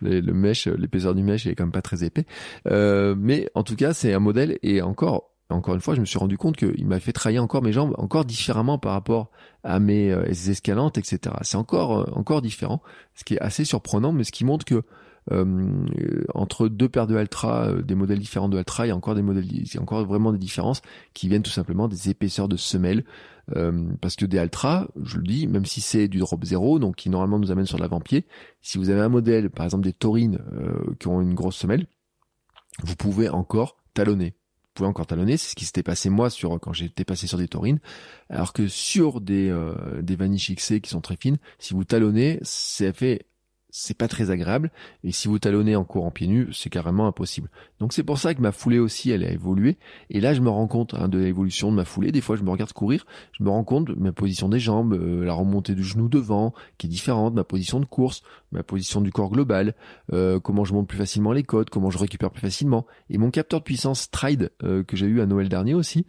le 0.00 0.32
mèche, 0.32 0.66
l'épaisseur 0.66 1.14
du 1.14 1.22
mèche 1.22 1.44
il 1.44 1.52
est 1.52 1.54
quand 1.54 1.64
même 1.64 1.72
pas 1.72 1.82
très 1.82 2.04
épais. 2.04 2.26
mais 2.66 3.48
en 3.54 3.62
tout 3.62 3.76
cas 3.76 3.92
c'est 3.92 4.12
un 4.12 4.20
modèle 4.20 4.58
et 4.62 4.82
encore 4.82 5.31
encore 5.53 5.74
une 5.74 5.80
fois, 5.80 5.94
je 5.94 6.00
me 6.00 6.07
suis 6.07 6.18
rendu 6.18 6.36
compte 6.36 6.57
qu'il 6.57 6.86
m'a 6.86 7.00
fait 7.00 7.12
travailler 7.12 7.38
encore 7.38 7.62
mes 7.62 7.72
jambes 7.72 7.94
encore 7.98 8.24
différemment 8.24 8.78
par 8.78 8.92
rapport 8.92 9.30
à 9.64 9.78
mes 9.78 10.11
euh, 10.11 10.24
escalantes, 10.24 10.98
etc. 10.98 11.36
C'est 11.42 11.57
encore 11.57 12.00
euh, 12.00 12.12
encore 12.12 12.42
différent, 12.42 12.82
ce 13.14 13.24
qui 13.24 13.34
est 13.34 13.40
assez 13.40 13.64
surprenant, 13.64 14.12
mais 14.12 14.24
ce 14.24 14.32
qui 14.32 14.44
montre 14.44 14.64
que 14.64 14.82
euh, 15.30 15.86
entre 16.34 16.68
deux 16.68 16.88
paires 16.88 17.07
de 17.07 17.16
Altra, 17.16 17.72
des 17.74 17.94
modèles 17.94 18.18
différents 18.18 18.48
de 18.48 18.59
Altra, 18.59 18.86
il 18.86 18.88
y 18.88 18.92
a 18.92 18.96
encore 18.96 19.14
des 19.14 19.22
modèles, 19.22 19.46
il 19.46 19.72
y 19.72 19.78
a 19.78 19.80
encore 19.80 20.05
vraiment 20.05 20.32
des 20.32 20.38
différences 20.38 20.82
qui 21.14 21.28
viennent 21.28 21.42
tout 21.42 21.50
simplement 21.50 21.86
des 21.86 22.09
épaisseurs 22.09 22.48
de 22.48 22.57
semelles, 22.57 23.05
parce 24.00 24.16
que 24.16 24.24
des 24.24 24.38
Altra, 24.38 24.88
je 25.03 25.18
le 25.18 25.24
dis, 25.24 25.46
même 25.46 25.66
si 25.66 25.80
c'est 25.80 26.09
du 26.09 26.18
drop 26.18 26.44
zéro, 26.44 26.78
donc 26.78 26.96
qui 26.96 27.11
normalement 27.11 27.38
nous 27.38 27.50
amène 27.50 27.66
sur 27.66 27.78
l'avant-pied, 27.78 28.26
si 28.62 28.78
vous 28.78 28.88
avez 28.88 29.00
un 29.00 29.09
modèle, 29.09 29.50
par 29.50 29.64
exemple 29.64 29.84
des 29.84 29.92
taurines 29.92 30.38
qui 30.98 31.09
ont 31.09 31.20
une 31.20 31.34
grosse 31.34 31.57
semelle, 31.57 31.86
vous 32.82 32.96
pouvez 32.96 33.28
encore 33.28 33.76
talonner 33.94 34.34
pouvais 34.74 34.88
encore 34.88 35.06
talonner, 35.06 35.36
c'est 35.36 35.50
ce 35.50 35.54
qui 35.54 35.64
s'était 35.64 35.82
passé 35.82 36.10
moi 36.10 36.30
sur 36.30 36.58
quand 36.60 36.72
j'étais 36.72 37.04
passé 37.04 37.26
sur 37.26 37.38
des 37.38 37.48
taurines, 37.48 37.80
alors 38.28 38.52
que 38.52 38.68
sur 38.68 39.20
des 39.20 39.48
euh, 39.50 40.02
des 40.02 40.16
vaniches 40.16 40.54
XC 40.54 40.80
qui 40.80 40.90
sont 40.90 41.00
très 41.00 41.16
fines, 41.16 41.38
si 41.58 41.74
vous 41.74 41.84
talonnez, 41.84 42.38
c'est 42.42 42.92
fait 42.92 43.26
c'est 43.72 43.96
pas 43.96 44.06
très 44.06 44.30
agréable. 44.30 44.70
Et 45.02 45.10
si 45.10 45.26
vous 45.26 45.38
talonnez 45.38 45.74
en 45.74 45.84
courant 45.84 46.10
pieds 46.12 46.28
nus, 46.28 46.52
c'est 46.52 46.70
carrément 46.70 47.08
impossible. 47.08 47.50
Donc 47.80 47.92
c'est 47.92 48.04
pour 48.04 48.18
ça 48.18 48.34
que 48.34 48.40
ma 48.40 48.52
foulée 48.52 48.78
aussi, 48.78 49.10
elle 49.10 49.24
a 49.24 49.30
évolué. 49.30 49.78
Et 50.10 50.20
là, 50.20 50.34
je 50.34 50.42
me 50.42 50.50
rends 50.50 50.68
compte 50.68 50.94
hein, 50.94 51.08
de 51.08 51.18
l'évolution 51.18 51.70
de 51.70 51.76
ma 51.76 51.86
foulée. 51.86 52.12
Des 52.12 52.20
fois, 52.20 52.36
je 52.36 52.42
me 52.42 52.50
regarde 52.50 52.72
courir, 52.72 53.06
je 53.32 53.42
me 53.42 53.48
rends 53.48 53.64
compte 53.64 53.88
de 53.88 53.94
ma 53.94 54.12
position 54.12 54.48
des 54.48 54.60
jambes, 54.60 54.92
euh, 54.92 55.24
la 55.24 55.32
remontée 55.32 55.74
du 55.74 55.82
genou 55.82 56.08
devant, 56.08 56.52
qui 56.76 56.86
est 56.86 56.90
différente, 56.90 57.34
ma 57.34 57.44
position 57.44 57.80
de 57.80 57.86
course, 57.86 58.22
ma 58.53 58.62
position 58.62 59.00
du 59.00 59.11
corps 59.11 59.30
global, 59.30 59.74
euh, 60.12 60.40
comment 60.40 60.64
je 60.64 60.72
monte 60.72 60.88
plus 60.88 60.98
facilement 60.98 61.32
les 61.32 61.42
côtes, 61.42 61.70
comment 61.70 61.90
je 61.90 61.98
récupère 61.98 62.30
plus 62.30 62.40
facilement. 62.40 62.86
Et 63.11 63.18
mon 63.18 63.30
capteur 63.30 63.61
de 63.61 63.64
puissance 63.64 64.03
Stride, 64.03 64.50
euh, 64.62 64.82
que 64.84 64.96
j'ai 64.96 65.07
eu 65.07 65.20
à 65.20 65.26
Noël 65.26 65.48
dernier 65.48 65.74
aussi, 65.74 66.07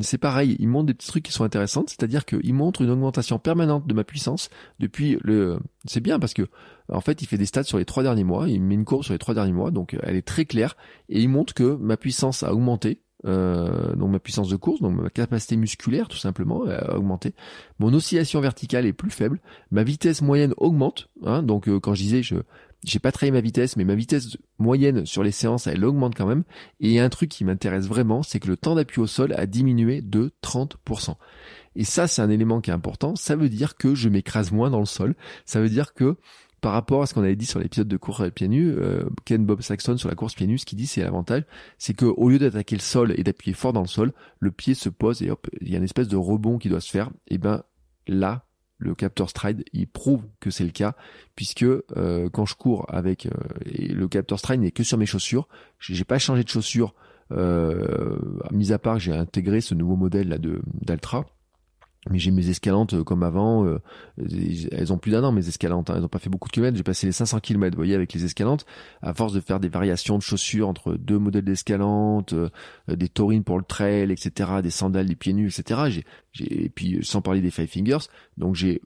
c'est 0.00 0.18
pareil. 0.18 0.56
Il 0.58 0.68
montre 0.68 0.86
des 0.86 0.94
petits 0.94 1.08
trucs 1.08 1.24
qui 1.24 1.32
sont 1.32 1.44
intéressants, 1.44 1.84
c'est-à-dire 1.86 2.24
qu'il 2.24 2.54
montre 2.54 2.82
une 2.82 2.90
augmentation 2.90 3.38
permanente 3.38 3.86
de 3.86 3.94
ma 3.94 4.04
puissance 4.04 4.50
depuis 4.78 5.18
le... 5.22 5.58
C'est 5.86 6.00
bien 6.00 6.18
parce 6.18 6.34
que 6.34 6.48
en 6.92 7.00
fait, 7.00 7.22
il 7.22 7.26
fait 7.26 7.38
des 7.38 7.46
stats 7.46 7.64
sur 7.64 7.78
les 7.78 7.84
trois 7.84 8.02
derniers 8.02 8.24
mois, 8.24 8.48
il 8.48 8.60
met 8.62 8.74
une 8.74 8.84
courbe 8.84 9.04
sur 9.04 9.12
les 9.12 9.18
trois 9.18 9.34
derniers 9.34 9.52
mois, 9.52 9.70
donc 9.70 9.96
elle 10.02 10.16
est 10.16 10.26
très 10.26 10.44
claire, 10.44 10.76
et 11.08 11.20
il 11.20 11.28
montre 11.28 11.54
que 11.54 11.76
ma 11.76 11.96
puissance 11.96 12.42
a 12.42 12.52
augmenté, 12.52 13.00
euh, 13.26 13.94
donc 13.96 14.10
ma 14.10 14.18
puissance 14.18 14.48
de 14.48 14.56
course, 14.56 14.80
donc 14.80 15.00
ma 15.00 15.10
capacité 15.10 15.56
musculaire 15.56 16.08
tout 16.08 16.16
simplement 16.16 16.64
a 16.64 16.96
augmenté. 16.96 17.34
Mon 17.78 17.92
oscillation 17.92 18.40
verticale 18.40 18.86
est 18.86 18.92
plus 18.92 19.10
faible, 19.10 19.40
ma 19.70 19.82
vitesse 19.82 20.22
moyenne 20.22 20.54
augmente, 20.56 21.08
hein, 21.24 21.42
donc 21.42 21.68
euh, 21.68 21.80
quand 21.80 21.94
je 21.94 22.02
disais 22.02 22.22
je 22.22 22.36
j'ai 22.84 22.98
pas 22.98 23.12
travaillé 23.12 23.32
ma 23.32 23.42
vitesse, 23.42 23.76
mais 23.76 23.84
ma 23.84 23.94
vitesse 23.94 24.38
moyenne 24.58 25.04
sur 25.04 25.22
les 25.22 25.32
séances, 25.32 25.66
elle 25.66 25.84
augmente 25.84 26.14
quand 26.14 26.26
même. 26.26 26.44
Et 26.80 26.98
un 26.98 27.10
truc 27.10 27.28
qui 27.28 27.44
m'intéresse 27.44 27.86
vraiment, 27.86 28.22
c'est 28.22 28.40
que 28.40 28.48
le 28.48 28.56
temps 28.56 28.74
d'appui 28.74 29.00
au 29.00 29.06
sol 29.06 29.34
a 29.36 29.46
diminué 29.46 30.00
de 30.00 30.32
30%. 30.42 31.16
Et 31.76 31.84
ça, 31.84 32.06
c'est 32.06 32.22
un 32.22 32.30
élément 32.30 32.60
qui 32.60 32.70
est 32.70 32.74
important. 32.74 33.16
Ça 33.16 33.36
veut 33.36 33.48
dire 33.48 33.76
que 33.76 33.94
je 33.94 34.08
m'écrase 34.08 34.50
moins 34.50 34.70
dans 34.70 34.80
le 34.80 34.86
sol. 34.86 35.14
Ça 35.44 35.60
veut 35.60 35.68
dire 35.68 35.92
que 35.92 36.16
par 36.60 36.72
rapport 36.72 37.02
à 37.02 37.06
ce 37.06 37.14
qu'on 37.14 37.22
avait 37.22 37.36
dit 37.36 37.46
sur 37.46 37.58
l'épisode 37.58 37.88
de 37.88 37.96
course 37.96 38.30
pieds 38.30 38.48
nus, 38.48 38.70
euh, 38.70 39.04
Ken 39.24 39.44
Bob 39.44 39.62
Saxon 39.62 39.96
sur 39.96 40.08
la 40.08 40.14
course 40.14 40.34
pieds 40.34 40.46
nus, 40.46 40.58
ce 40.58 40.66
qu'il 40.66 40.78
dit 40.78 40.86
c'est 40.86 41.02
l'avantage, 41.02 41.44
c'est 41.78 41.94
que 41.94 42.06
au 42.06 42.28
lieu 42.28 42.38
d'attaquer 42.38 42.76
le 42.76 42.80
sol 42.80 43.14
et 43.16 43.22
d'appuyer 43.22 43.54
fort 43.54 43.72
dans 43.72 43.82
le 43.82 43.86
sol, 43.86 44.12
le 44.38 44.50
pied 44.50 44.74
se 44.74 44.88
pose 44.88 45.22
et 45.22 45.30
hop, 45.30 45.48
il 45.60 45.70
y 45.70 45.74
a 45.74 45.78
une 45.78 45.84
espèce 45.84 46.08
de 46.08 46.16
rebond 46.16 46.58
qui 46.58 46.68
doit 46.68 46.80
se 46.80 46.90
faire. 46.90 47.10
Et 47.28 47.38
ben 47.38 47.62
là, 48.06 48.44
le 48.80 48.94
capteur 48.94 49.28
stride, 49.28 49.62
il 49.72 49.86
prouve 49.86 50.22
que 50.40 50.50
c'est 50.50 50.64
le 50.64 50.70
cas, 50.70 50.96
puisque 51.36 51.62
euh, 51.62 52.28
quand 52.32 52.46
je 52.46 52.54
cours 52.54 52.86
avec 52.88 53.26
euh, 53.26 53.30
le 53.66 54.08
capteur 54.08 54.38
stride 54.38 54.60
n'est 54.60 54.70
que 54.70 54.82
sur 54.82 54.98
mes 54.98 55.06
chaussures, 55.06 55.48
j'ai 55.78 56.04
pas 56.04 56.18
changé 56.18 56.42
de 56.42 56.48
chaussures, 56.48 56.94
euh, 57.32 58.18
mis 58.50 58.72
à 58.72 58.78
part 58.78 58.98
j'ai 58.98 59.12
intégré 59.12 59.60
ce 59.60 59.74
nouveau 59.74 59.96
modèle 59.96 60.28
là 60.28 60.38
de 60.38 60.62
d'Altra 60.80 61.26
mais 62.08 62.18
j'ai 62.18 62.30
mes 62.30 62.48
escalantes 62.48 62.94
euh, 62.94 63.04
comme 63.04 63.22
avant, 63.22 63.66
euh, 63.66 63.78
elles 64.72 64.92
ont 64.92 64.98
plus 64.98 65.10
d'un 65.10 65.22
an 65.22 65.32
mes 65.32 65.46
escalantes, 65.46 65.90
hein. 65.90 65.94
elles 65.98 66.04
ont 66.04 66.08
pas 66.08 66.18
fait 66.18 66.30
beaucoup 66.30 66.48
de 66.48 66.52
kilomètres, 66.52 66.76
j'ai 66.76 66.82
passé 66.82 67.06
les 67.06 67.12
500 67.12 67.40
kilomètres, 67.40 67.76
vous 67.76 67.80
voyez, 67.80 67.94
avec 67.94 68.12
les 68.14 68.24
escalantes, 68.24 68.64
à 69.02 69.12
force 69.12 69.34
de 69.34 69.40
faire 69.40 69.60
des 69.60 69.68
variations 69.68 70.16
de 70.16 70.22
chaussures 70.22 70.68
entre 70.68 70.94
deux 70.94 71.18
modèles 71.18 71.44
d'escalantes, 71.44 72.32
euh, 72.32 72.48
des 72.88 73.08
taurines 73.08 73.44
pour 73.44 73.58
le 73.58 73.64
trail, 73.64 74.10
etc., 74.10 74.50
des 74.62 74.70
sandales, 74.70 75.06
des 75.06 75.16
pieds 75.16 75.34
nus, 75.34 75.48
etc. 75.48 75.80
J'ai, 75.88 76.04
j'ai, 76.32 76.64
et 76.64 76.68
puis 76.70 77.00
sans 77.02 77.20
parler 77.20 77.42
des 77.42 77.50
five 77.50 77.68
fingers, 77.68 78.06
donc 78.38 78.54
j'ai 78.54 78.80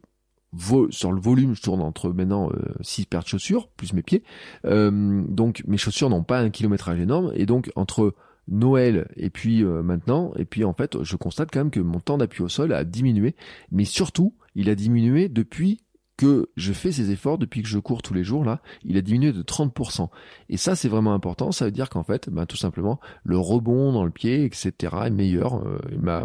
sur 0.91 1.11
le 1.11 1.21
volume, 1.21 1.57
je 1.57 1.63
tourne 1.63 1.81
entre 1.81 2.11
maintenant 2.11 2.49
6 2.81 3.07
paires 3.07 3.25
de 3.25 3.27
chaussures, 3.27 3.67
plus 3.71 3.93
mes 3.93 4.03
pieds. 4.03 4.23
donc 4.63 5.65
mes 5.67 5.77
chaussures 5.79 6.09
n'ont 6.09 6.23
pas 6.23 6.39
un 6.39 6.51
kilométrage 6.51 7.01
énorme, 7.01 7.33
et 7.35 7.45
donc 7.45 7.73
entre 7.75 8.15
Noël 8.49 9.09
et 9.17 9.31
puis 9.31 9.63
euh, 9.63 9.83
maintenant, 9.83 10.33
et 10.37 10.45
puis 10.45 10.65
en 10.65 10.73
fait, 10.73 11.03
je 11.03 11.17
constate 11.17 11.51
quand 11.53 11.61
même 11.61 11.71
que 11.71 11.81
mon 11.81 12.01
temps 12.01 12.19
d'appui 12.19 12.43
au 12.43 12.49
sol 12.49 12.73
a 12.73 12.85
diminué, 12.85 13.35
mais 13.71 13.85
surtout, 13.85 14.35
il 14.55 14.69
a 14.69 14.75
diminué 14.75 15.29
depuis 15.29 15.81
que 16.17 16.49
je 16.57 16.73
fais 16.73 16.93
ces 16.93 17.11
efforts 17.11 17.39
depuis 17.39 17.63
que 17.63 17.69
je 17.69 17.79
cours 17.79 18.03
tous 18.03 18.15
les 18.15 18.23
jours 18.23 18.45
là, 18.45 18.61
il 18.85 18.97
a 18.97 19.01
diminué 19.01 19.33
de 19.33 19.43
30%. 19.43 20.09
Et 20.49 20.57
ça 20.57 20.77
c'est 20.77 20.89
vraiment 20.89 21.13
important, 21.13 21.51
ça 21.51 21.65
veut 21.65 21.71
dire 21.73 21.91
qu'en 21.91 22.05
fait, 22.05 22.31
ben, 22.31 22.47
tout 22.47 22.57
simplement, 22.57 23.01
le 23.25 23.39
rebond 23.39 23.93
dans 23.93 24.05
le 24.05 24.11
pied, 24.11 24.45
etc. 24.45 24.73
est 25.07 25.11
meilleur. 25.11 25.67
Euh, 25.67 26.25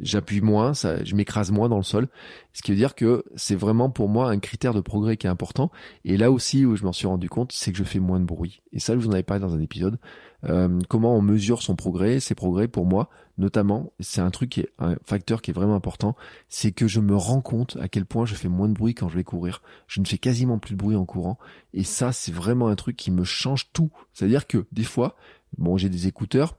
j'appuie 0.00 0.40
moins, 0.40 0.74
ça, 0.74 1.02
je 1.04 1.14
m'écrase 1.14 1.52
moins 1.52 1.68
dans 1.68 1.76
le 1.76 1.82
sol. 1.82 2.08
Ce 2.52 2.62
qui 2.62 2.72
veut 2.72 2.76
dire 2.76 2.94
que 2.94 3.24
c'est 3.36 3.54
vraiment 3.54 3.90
pour 3.90 4.08
moi 4.08 4.28
un 4.28 4.38
critère 4.38 4.74
de 4.74 4.80
progrès 4.80 5.16
qui 5.16 5.26
est 5.26 5.30
important. 5.30 5.70
Et 6.04 6.16
là 6.16 6.30
aussi 6.30 6.64
où 6.66 6.76
je 6.76 6.84
m'en 6.84 6.92
suis 6.92 7.06
rendu 7.06 7.28
compte, 7.28 7.52
c'est 7.52 7.70
que 7.70 7.78
je 7.78 7.84
fais 7.84 8.00
moins 8.00 8.20
de 8.20 8.24
bruit. 8.24 8.62
Et 8.72 8.80
ça, 8.80 8.94
je 8.94 8.98
vous 8.98 9.08
en 9.08 9.12
avais 9.12 9.22
parlé 9.22 9.40
dans 9.40 9.54
un 9.54 9.60
épisode. 9.60 9.98
Euh, 10.44 10.80
comment 10.88 11.16
on 11.16 11.22
mesure 11.22 11.62
son 11.62 11.76
progrès, 11.76 12.20
ses 12.20 12.34
progrès 12.34 12.68
pour 12.68 12.86
moi, 12.86 13.10
notamment, 13.38 13.92
c'est 14.00 14.20
un 14.20 14.30
truc 14.30 14.50
qui 14.50 14.60
est 14.60 14.72
un 14.78 14.96
facteur 15.04 15.40
qui 15.42 15.50
est 15.50 15.54
vraiment 15.54 15.74
important, 15.74 16.16
c'est 16.48 16.72
que 16.72 16.86
je 16.86 17.00
me 17.00 17.16
rends 17.16 17.40
compte 17.40 17.76
à 17.80 17.88
quel 17.88 18.06
point 18.06 18.26
je 18.26 18.34
fais 18.34 18.48
moins 18.48 18.68
de 18.68 18.74
bruit 18.74 18.94
quand 18.94 19.08
je 19.08 19.16
vais 19.16 19.24
courir. 19.24 19.62
Je 19.86 20.00
ne 20.00 20.06
fais 20.06 20.18
quasiment 20.18 20.58
plus 20.58 20.74
de 20.74 20.78
bruit 20.78 20.96
en 20.96 21.04
courant. 21.04 21.38
Et 21.72 21.84
ça, 21.84 22.12
c'est 22.12 22.32
vraiment 22.32 22.68
un 22.68 22.76
truc 22.76 22.96
qui 22.96 23.10
me 23.10 23.24
change 23.24 23.70
tout. 23.72 23.90
C'est-à-dire 24.12 24.46
que 24.46 24.66
des 24.72 24.84
fois, 24.84 25.16
bon, 25.58 25.76
j'ai 25.76 25.88
des 25.88 26.06
écouteurs, 26.06 26.56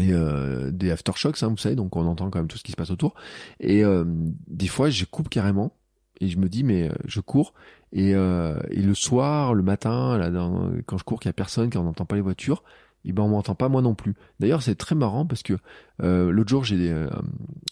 et 0.00 0.12
euh, 0.12 0.70
des 0.72 0.90
aftershocks, 0.90 1.42
hein, 1.42 1.48
vous 1.48 1.56
savez, 1.56 1.76
donc 1.76 1.94
on 1.96 2.06
entend 2.06 2.28
quand 2.30 2.40
même 2.40 2.48
tout 2.48 2.58
ce 2.58 2.64
qui 2.64 2.72
se 2.72 2.76
passe 2.76 2.90
autour. 2.90 3.14
Et 3.60 3.84
euh, 3.84 4.04
des 4.48 4.66
fois, 4.66 4.90
je 4.90 5.04
coupe 5.04 5.28
carrément 5.28 5.76
et 6.20 6.28
je 6.28 6.38
me 6.38 6.48
dis 6.48 6.62
mais 6.62 6.88
euh, 6.88 6.94
je 7.06 7.20
cours 7.20 7.54
et, 7.92 8.10
et 8.10 8.82
le 8.82 8.94
soir, 8.94 9.54
le 9.54 9.62
matin, 9.62 10.18
là, 10.18 10.28
quand 10.84 10.98
je 10.98 11.04
cours, 11.04 11.20
qu'il 11.20 11.28
y 11.28 11.30
a 11.30 11.32
personne, 11.32 11.70
qu'on 11.70 11.84
n'entend 11.84 12.06
pas 12.06 12.16
les 12.16 12.22
voitures, 12.22 12.64
et 13.04 13.12
ben 13.12 13.22
on 13.22 13.28
m'entend 13.28 13.54
pas 13.54 13.68
moi 13.68 13.82
non 13.82 13.94
plus. 13.94 14.14
D'ailleurs, 14.40 14.62
c'est 14.62 14.74
très 14.74 14.94
marrant 14.94 15.26
parce 15.26 15.42
que 15.42 15.54
l'autre 16.00 16.48
jour, 16.48 16.64
j'ai 16.64 17.06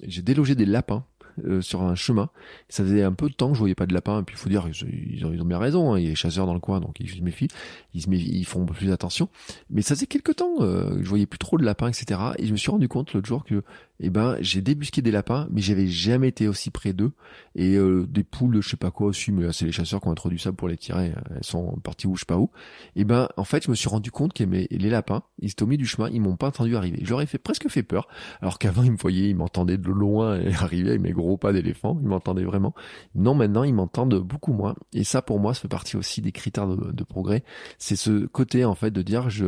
j'ai 0.03 0.23
délogé 0.23 0.55
des 0.55 0.67
lapins 0.67 1.05
euh, 1.47 1.63
sur 1.63 1.83
un 1.83 1.95
chemin. 1.95 2.29
Ça 2.69 2.85
faisait 2.85 3.03
un 3.03 3.13
peu 3.13 3.29
de 3.29 3.35
temps 3.35 3.49
que 3.49 3.55
je 3.55 3.59
voyais 3.59 3.75
pas 3.75 3.87
de 3.87 3.95
lapins. 3.95 4.21
Et 4.21 4.23
puis 4.23 4.37
il 4.37 4.39
faut 4.39 4.51
dire, 4.51 4.69
ils 4.69 5.25
ont 5.25 5.45
bien 5.45 5.59
raison. 5.59 5.93
Hein. 5.93 5.99
Il 5.99 6.05
y 6.05 6.07
a 6.09 6.11
des 6.11 6.17
chasseurs 6.17 6.47
dans 6.47 6.55
le 6.55 6.61
coin, 6.61 6.81
donc 6.81 7.01
ils 7.01 7.09
se 7.09 7.23
méfient. 7.23 7.49
Ils, 7.95 8.03
se 8.03 8.11
méfient, 8.11 8.31
ils 8.31 8.45
font 8.45 8.67
plus 8.67 8.93
attention. 8.93 9.29
Mais 9.71 9.83
ça 9.83 9.95
faisait 9.95 10.07
quelques 10.07 10.37
temps 10.37 10.57
euh, 10.61 10.97
que 10.97 11.03
je 11.03 11.09
voyais 11.09 11.27
plus 11.27 11.39
trop 11.39 11.57
de 11.57 11.65
lapins, 11.65 11.89
etc. 11.89 12.21
Et 12.39 12.47
je 12.47 12.53
me 12.53 12.57
suis 12.57 12.71
rendu 12.71 12.89
compte 12.89 13.15
l'autre 13.15 13.27
jour 13.27 13.45
que 13.45 13.63
eh 14.01 14.11
ben 14.11 14.37
j'ai 14.41 14.61
débusqué 14.61 15.03
des 15.03 15.11
lapins, 15.11 15.49
mais 15.51 15.61
j'avais 15.61 15.87
jamais 15.87 16.29
été 16.29 16.49
aussi 16.49 16.71
près 16.71 16.93
d'eux. 16.93 17.13
Et 17.55 17.77
euh, 17.77 18.07
des 18.09 18.25
poules, 18.25 18.61
je 18.61 18.69
sais 18.69 18.77
pas 18.77 18.91
quoi 18.91 19.09
aussi, 19.09 19.33
mais 19.33 19.53
c'est 19.53 19.65
les 19.65 19.73
chasseurs 19.73 20.01
qui 20.01 20.09
ont 20.09 20.13
introduit 20.13 20.39
ça 20.39 20.53
pour 20.53 20.69
les 20.69 20.77
tirer. 20.77 21.13
Elles 21.35 21.45
sont 21.45 21.77
parties 21.83 22.07
où 22.07 22.17
je 22.17 22.21
sais 22.21 22.27
pas 22.27 22.37
où. 22.37 22.51
Et 22.97 23.03
eh 23.03 23.05
ben 23.05 23.29
en 23.37 23.45
fait 23.45 23.65
je 23.65 23.71
me 23.71 23.75
suis 23.75 23.89
rendu 23.89 24.11
compte 24.11 24.33
que 24.33 24.45
les 24.45 24.91
lapins, 24.91 25.23
ils 25.39 25.51
étaient 25.51 25.63
au 25.63 25.67
milieu 25.67 25.79
du 25.79 25.87
chemin, 25.87 26.09
ils 26.11 26.21
m'ont 26.21 26.37
pas 26.37 26.49
entendu 26.49 26.77
arriver. 26.77 26.99
J'aurais 27.03 27.27
fait 27.27 27.39
presque 27.39 27.69
fait 27.69 27.83
peur, 27.83 28.09
alors 28.41 28.59
qu'avant 28.59 28.83
ils 28.83 28.93
me 28.93 28.97
voyaient, 28.97 29.31
ils 29.31 29.37
m'entendaient 29.37 29.79
de 29.79 29.91
loin 29.91 30.41
et 30.41 30.53
arriver 30.61 30.91
avec 30.91 31.01
mes 31.01 31.13
gros 31.13 31.37
pas 31.37 31.53
d'éléphant, 31.53 31.99
ils 32.03 32.09
m'entendaient 32.09 32.45
vraiment. 32.45 32.75
Non 33.15 33.35
maintenant 33.35 33.63
ils 33.65 33.75
m'entendent 33.75 34.19
beaucoup 34.21 34.53
moins. 34.53 34.75
Et 34.93 35.05
ça 35.05 35.23
pour 35.23 35.39
moi 35.39 35.55
ça 35.55 35.61
fait 35.61 35.69
partie 35.69 35.97
aussi 35.97 36.21
des 36.21 36.33
critères 36.33 36.67
de, 36.67 36.93
de 36.93 37.05
progrès. 37.05 37.45
C'est 37.79 37.97
ce 37.97 38.27
côté 38.27 38.65
en 38.65 38.75
fait 38.75 38.91
de 38.91 39.03
dire 39.03 39.31
je 39.31 39.47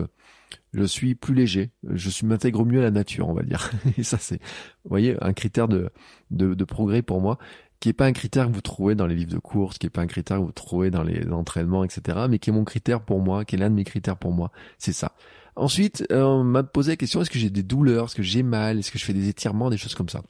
je 0.75 0.85
suis 0.85 1.15
plus 1.15 1.35
léger, 1.35 1.71
je 1.89 2.27
m'intègre 2.27 2.65
mieux 2.65 2.81
à 2.81 2.83
la 2.83 2.91
nature, 2.91 3.29
on 3.29 3.33
va 3.33 3.43
dire. 3.43 3.71
Et 3.99 4.03
ça, 4.03 4.19
c'est, 4.19 4.41
vous 4.85 4.91
voyez, 4.91 5.17
un 5.23 5.33
critère 5.33 5.69
de, 5.69 5.91
de, 6.31 6.55
de, 6.55 6.65
progrès 6.65 7.03
pour 7.03 7.21
moi, 7.21 7.39
qui 7.81 7.89
est 7.89 7.93
pas 7.93 8.07
un 8.07 8.13
critère 8.13 8.49
que 8.49 8.53
vous 8.53 8.61
trouvez 8.61 8.95
dans 8.95 9.07
les 9.07 9.15
livres 9.15 9.33
de 9.33 9.39
course, 9.39 9.79
qui 9.79 9.87
est 9.87 9.91
pas 9.91 10.03
un 10.03 10.07
critère 10.07 10.39
que 10.39 10.43
vous 10.43 10.53
trouvez 10.53 10.91
dans 10.91 11.03
les 11.03 11.31
entraînements, 11.31 11.85
etc., 11.85 12.27
mais 12.29 12.39
qui 12.39 12.51
est 12.51 12.53
mon 12.53 12.65
critère 12.65 13.01
pour 13.01 13.21
moi, 13.21 13.45
qui 13.45 13.55
est 13.55 13.59
l'un 13.59 13.71
de 13.71 13.75
mes 13.75 13.85
critères 13.85 14.17
pour 14.17 14.33
moi. 14.33 14.51
C'est 14.79 14.93
ça. 14.93 15.13
Ensuite, 15.57 16.05
euh, 16.11 16.23
on 16.25 16.43
m'a 16.43 16.65
posé 16.65 16.93
la 16.93 16.97
question, 16.97 17.23
est-ce 17.23 17.31
que 17.31 17.39
j'ai 17.39 17.51
des 17.51 17.63
douleurs, 17.63 18.07
est-ce 18.07 18.17
que 18.17 18.23
j'ai 18.23 18.43
mal, 18.43 18.79
est-ce 18.79 18.91
que 18.91 18.99
je 18.99 19.05
fais 19.05 19.13
des 19.13 19.29
étirements, 19.29 19.71
des 19.71 19.77
choses 19.77 19.95
comme 19.95 20.09
ça? 20.09 20.23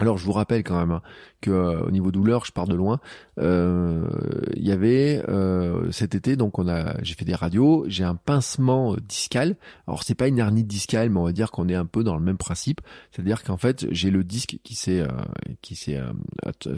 Alors 0.00 0.16
je 0.16 0.24
vous 0.24 0.32
rappelle 0.32 0.64
quand 0.64 0.78
même 0.78 0.90
hein, 0.90 1.02
que 1.42 1.50
euh, 1.50 1.82
au 1.82 1.90
niveau 1.90 2.10
douleur, 2.10 2.46
je 2.46 2.52
pars 2.52 2.66
de 2.66 2.74
loin. 2.74 2.98
Euh, 3.38 4.08
il 4.56 4.66
y 4.66 4.72
avait 4.72 5.22
euh, 5.28 5.90
cet 5.90 6.14
été, 6.14 6.36
donc 6.36 6.54
j'ai 7.02 7.14
fait 7.14 7.26
des 7.26 7.34
radios, 7.34 7.84
j'ai 7.88 8.04
un 8.04 8.14
pincement 8.14 8.96
discal. 9.06 9.56
Alors 9.86 10.02
c'est 10.02 10.14
pas 10.14 10.28
une 10.28 10.38
hernie 10.38 10.64
discale, 10.64 11.10
mais 11.10 11.20
on 11.20 11.24
va 11.24 11.32
dire 11.32 11.50
qu'on 11.50 11.68
est 11.68 11.74
un 11.74 11.84
peu 11.84 12.04
dans 12.04 12.16
le 12.16 12.22
même 12.22 12.38
principe, 12.38 12.80
c'est-à-dire 13.10 13.42
qu'en 13.42 13.58
fait 13.58 13.86
j'ai 13.90 14.10
le 14.10 14.24
disque 14.24 14.58
qui 14.62 14.74
s'est 14.74 15.06
qui 15.60 15.76
s'est 15.76 16.00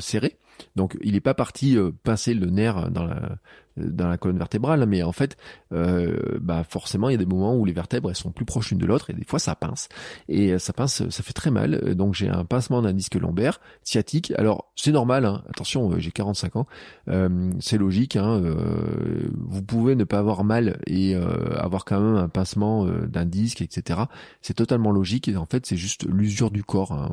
serré. 0.01 0.37
Donc 0.75 0.97
il 1.03 1.13
n'est 1.13 1.21
pas 1.21 1.35
parti 1.35 1.77
pincer 2.03 2.35
le 2.35 2.47
nerf 2.47 2.91
dans 2.91 3.05
la 3.05 3.39
dans 3.77 4.09
la 4.09 4.19
colonne 4.19 4.39
vertébrale, 4.39 4.87
mais 4.87 5.03
en 5.03 5.13
fait, 5.13 5.37
euh, 5.73 6.39
bah 6.41 6.65
forcément, 6.69 7.09
il 7.09 7.13
y 7.13 7.17
a 7.17 7.19
des 7.19 7.27
moments 7.27 7.57
où 7.57 7.65
les 7.65 7.73
vertèbres 7.73 8.11
elles 8.11 8.17
sont 8.17 8.31
plus 8.31 8.45
proches 8.45 8.71
l'une 8.71 8.79
de 8.79 8.87
l'autre 8.87 9.11
et 9.11 9.13
des 9.13 9.25
fois 9.25 9.39
ça 9.39 9.55
pince 9.55 9.89
et 10.29 10.53
euh, 10.53 10.59
ça 10.59 10.73
pince, 10.73 11.09
ça 11.09 11.23
fait 11.23 11.33
très 11.33 11.51
mal. 11.51 11.95
Donc 11.95 12.15
j'ai 12.15 12.29
un 12.29 12.45
pincement 12.45 12.83
d'un 12.83 12.93
disque 12.93 13.15
lombaire 13.17 13.61
sciatique. 13.83 14.33
Alors 14.37 14.73
c'est 14.77 14.93
normal, 14.93 15.25
hein. 15.25 15.43
attention, 15.49 15.91
euh, 15.93 15.99
j'ai 15.99 16.11
45 16.11 16.57
ans, 16.57 16.67
euh, 17.09 17.51
c'est 17.61 17.79
logique. 17.79 18.17
Hein, 18.17 18.41
euh, 18.43 19.31
vous 19.35 19.63
pouvez 19.63 19.97
ne 19.97 20.05
pas 20.05 20.19
avoir 20.19 20.45
mal 20.45 20.79
et 20.87 21.15
avoir 21.57 21.85
quand 21.85 22.01
même 22.01 22.17
un 22.17 22.29
pincement 22.29 22.87
d'un 22.87 23.25
disque, 23.25 23.63
etc. 23.63 24.01
C'est 24.41 24.55
totalement 24.55 24.91
logique 24.91 25.29
et 25.29 25.37
en 25.37 25.47
fait 25.47 25.67
c'est 25.67 25.77
juste 25.77 26.07
l'usure 26.09 26.51
du 26.51 26.65
corps. 26.65 26.93
Hein. 26.93 27.09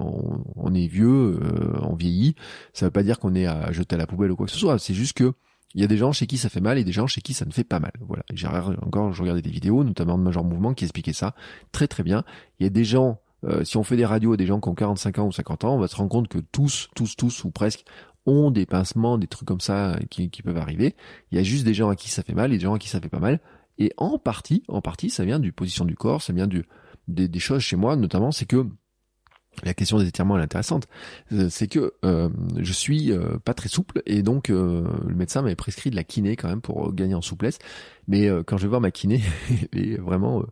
On, 0.55 0.73
est 0.73 0.87
vieux, 0.87 1.39
on 1.81 1.95
vieillit. 1.95 2.35
Ça 2.73 2.85
veut 2.85 2.91
pas 2.91 3.03
dire 3.03 3.19
qu'on 3.19 3.35
est 3.35 3.45
à 3.45 3.71
jeter 3.71 3.95
à 3.95 3.97
la 3.97 4.07
poubelle 4.07 4.31
ou 4.31 4.35
quoi 4.35 4.45
que 4.45 4.51
ce 4.51 4.59
soit. 4.59 4.77
C'est 4.79 4.93
juste 4.93 5.13
que 5.13 5.33
Il 5.75 5.81
y 5.81 5.83
a 5.83 5.87
des 5.87 5.97
gens 5.97 6.11
chez 6.11 6.27
qui 6.27 6.37
ça 6.37 6.49
fait 6.49 6.61
mal 6.61 6.77
et 6.77 6.83
des 6.83 6.91
gens 6.91 7.07
chez 7.07 7.21
qui 7.21 7.33
ça 7.33 7.45
ne 7.45 7.51
fait 7.51 7.63
pas 7.63 7.79
mal. 7.79 7.93
Voilà. 8.01 8.23
J'ai 8.33 8.47
encore, 8.47 9.13
je 9.13 9.21
regardais 9.21 9.41
des 9.41 9.49
vidéos, 9.49 9.83
notamment 9.83 10.17
de 10.17 10.23
Major 10.23 10.43
Mouvement, 10.43 10.73
qui 10.73 10.85
expliquait 10.85 11.13
ça 11.13 11.33
très 11.71 11.87
très 11.87 12.03
bien. 12.03 12.23
Il 12.59 12.63
y 12.63 12.67
a 12.67 12.69
des 12.69 12.83
gens, 12.83 13.19
euh, 13.45 13.63
si 13.63 13.77
on 13.77 13.83
fait 13.83 13.97
des 13.97 14.05
radios 14.05 14.33
à 14.33 14.37
des 14.37 14.45
gens 14.45 14.59
qui 14.59 14.69
ont 14.69 14.75
45 14.75 15.19
ans 15.19 15.27
ou 15.27 15.31
50 15.31 15.63
ans, 15.65 15.75
on 15.75 15.79
va 15.79 15.87
se 15.87 15.95
rendre 15.95 16.09
compte 16.09 16.27
que 16.27 16.39
tous, 16.39 16.89
tous, 16.95 17.15
tous 17.15 17.43
ou 17.43 17.51
presque 17.51 17.85
ont 18.25 18.51
des 18.51 18.65
pincements, 18.65 19.17
des 19.17 19.27
trucs 19.27 19.47
comme 19.47 19.61
ça 19.61 19.97
qui, 20.09 20.29
qui 20.29 20.43
peuvent 20.43 20.57
arriver. 20.57 20.95
Il 21.31 21.37
y 21.37 21.41
a 21.41 21.43
juste 21.43 21.65
des 21.65 21.73
gens 21.73 21.89
à 21.89 21.95
qui 21.95 22.09
ça 22.09 22.21
fait 22.21 22.35
mal 22.35 22.53
et 22.53 22.57
des 22.57 22.63
gens 22.63 22.75
à 22.75 22.79
qui 22.79 22.89
ça 22.89 22.99
fait 22.99 23.09
pas 23.09 23.19
mal. 23.19 23.39
Et 23.77 23.91
en 23.97 24.19
partie, 24.19 24.63
en 24.67 24.81
partie, 24.81 25.09
ça 25.09 25.25
vient 25.25 25.39
du 25.39 25.51
position 25.51 25.85
du 25.85 25.95
corps, 25.95 26.21
ça 26.21 26.33
vient 26.33 26.47
des 27.07 27.39
choses 27.39 27.61
chez 27.61 27.75
moi, 27.75 27.95
notamment, 27.95 28.31
c'est 28.31 28.45
que 28.45 28.67
la 29.63 29.73
question 29.73 29.99
des 29.99 30.07
étirements 30.07 30.39
est 30.39 30.43
intéressante. 30.43 30.87
Euh, 31.31 31.47
c'est 31.49 31.67
que 31.67 31.93
euh, 32.05 32.29
je 32.57 32.73
suis 32.73 33.11
euh, 33.11 33.37
pas 33.43 33.53
très 33.53 33.69
souple 33.69 34.01
et 34.05 34.23
donc 34.23 34.49
le 34.49 34.83
médecin 35.13 35.41
m'avait 35.41 35.55
prescrit 35.55 35.89
de 35.89 35.95
la 35.95 36.03
kiné 36.03 36.35
quand 36.35 36.47
même 36.47 36.61
pour 36.61 36.93
gagner 36.93 37.15
en 37.15 37.21
souplesse. 37.21 37.59
Mais 38.07 38.29
quand 38.45 38.57
je 38.57 38.63
vais 38.63 38.69
voir 38.69 38.81
ma 38.81 38.91
kiné, 38.91 39.21
elle 39.73 39.91
est 39.93 39.97
vraiment 39.97 40.43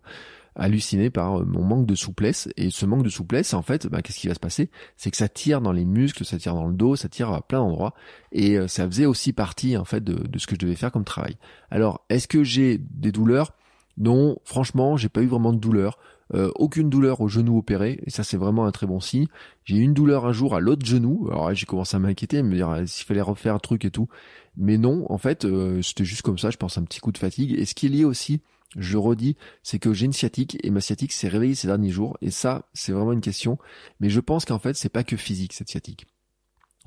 halluciné 0.56 1.10
par 1.10 1.46
mon 1.46 1.64
manque 1.64 1.86
de 1.86 1.96
souplesse. 1.96 2.50
Et 2.58 2.70
ce 2.70 2.86
manque 2.86 3.04
de 3.04 3.10
souplesse, 3.10 3.54
en 3.54 3.62
fait, 3.62 3.88
bah, 3.88 4.02
qu'est-ce 4.02 4.20
qui 4.20 4.28
va 4.28 4.34
se 4.34 4.40
passer? 4.40 4.70
C'est 4.98 5.10
que 5.12 5.18
ça 5.18 5.28
tire 5.28 5.62
dans 5.62 5.72
les 5.72 5.86
muscles, 5.86 6.26
ça 6.26 6.38
tire 6.38 6.54
dans 6.54 6.68
le 6.68 6.74
dos, 6.74 6.96
ça 6.96 7.10
tire 7.10 7.32
à 7.32 7.42
plein 7.42 7.60
d'endroits. 7.60 7.94
Et 8.32 8.58
ça 8.68 8.86
faisait 8.86 9.06
aussi 9.06 9.34
partie 9.34 9.78
en 9.78 9.86
fait 9.86 10.04
de, 10.04 10.38
ce 10.38 10.48
que 10.48 10.56
je 10.56 10.60
devais 10.60 10.76
faire 10.76 10.92
comme 10.92 11.06
travail. 11.06 11.38
Alors, 11.72 12.06
est-ce 12.10 12.28
que 12.28 12.44
j'ai 12.44 12.78
des 12.78 13.12
douleurs? 13.12 13.54
Non, 13.98 14.38
franchement, 14.46 14.96
j'ai 14.96 15.10
pas 15.10 15.22
eu 15.22 15.28
vraiment 15.28 15.54
de 15.54 15.60
douleurs. 15.60 15.98
Euh, 16.36 16.52
aucune 16.56 16.90
douleur 16.90 17.22
au 17.22 17.28
genou 17.28 17.58
opéré, 17.58 18.00
et 18.06 18.12
ça 18.12 18.24
c'est 18.24 18.38
vraiment 18.38 18.66
un 18.66 18.72
très 18.72 18.86
bon 18.86 19.00
signe. 19.00 19.26
J'ai 19.66 19.78
eu 19.78 19.82
une 19.82 19.96
douleur 19.96 20.28
un 20.28 20.32
jour 20.32 20.56
à 20.56 20.60
l'autre 20.60 20.86
genou, 20.86 21.28
alors 21.32 21.54
j'ai 21.56 21.66
commencé 21.66 21.96
à 21.96 22.00
m'inquiéter, 22.00 22.44
me 22.44 22.54
dire 22.54 22.84
s'il 22.86 23.06
fallait 23.06 23.22
refaire 23.22 23.56
un 23.56 23.60
truc 23.60 23.84
et 23.84 23.92
tout. 23.92 24.08
Mais 24.56 24.78
non, 24.78 25.06
en 25.10 25.18
fait, 25.18 25.46
euh, 25.46 25.82
c'était 25.82 26.06
juste 26.06 26.22
comme 26.22 26.38
ça, 26.38 26.52
je 26.52 26.58
pense 26.58 26.78
un 26.78 26.84
petit 26.84 27.00
coup 27.00 27.12
de 27.12 27.18
fatigue. 27.18 27.58
Et 27.58 27.66
ce 27.66 27.74
qui 27.74 27.88
est 27.88 27.90
lié 27.90 28.06
aussi, 28.06 28.42
je 28.78 28.98
redis, 28.98 29.38
c'est 29.64 29.80
que 29.80 29.94
j'ai 29.94 30.06
une 30.06 30.14
sciatique 30.14 30.58
et 30.64 30.70
ma 30.70 30.82
sciatique 30.82 31.14
s'est 31.14 31.30
réveillée 31.30 31.56
ces 31.56 31.68
derniers 31.68 31.90
jours. 31.90 32.18
Et 32.22 32.30
ça, 32.30 32.70
c'est 32.74 32.92
vraiment 32.92 33.14
une 33.14 33.22
question. 33.22 33.58
Mais 34.00 34.10
je 34.10 34.20
pense 34.20 34.46
qu'en 34.46 34.60
fait, 34.60 34.76
c'est 34.76 34.90
pas 34.90 35.04
que 35.04 35.18
physique 35.18 35.54
cette 35.54 35.70
sciatique. 35.70 36.06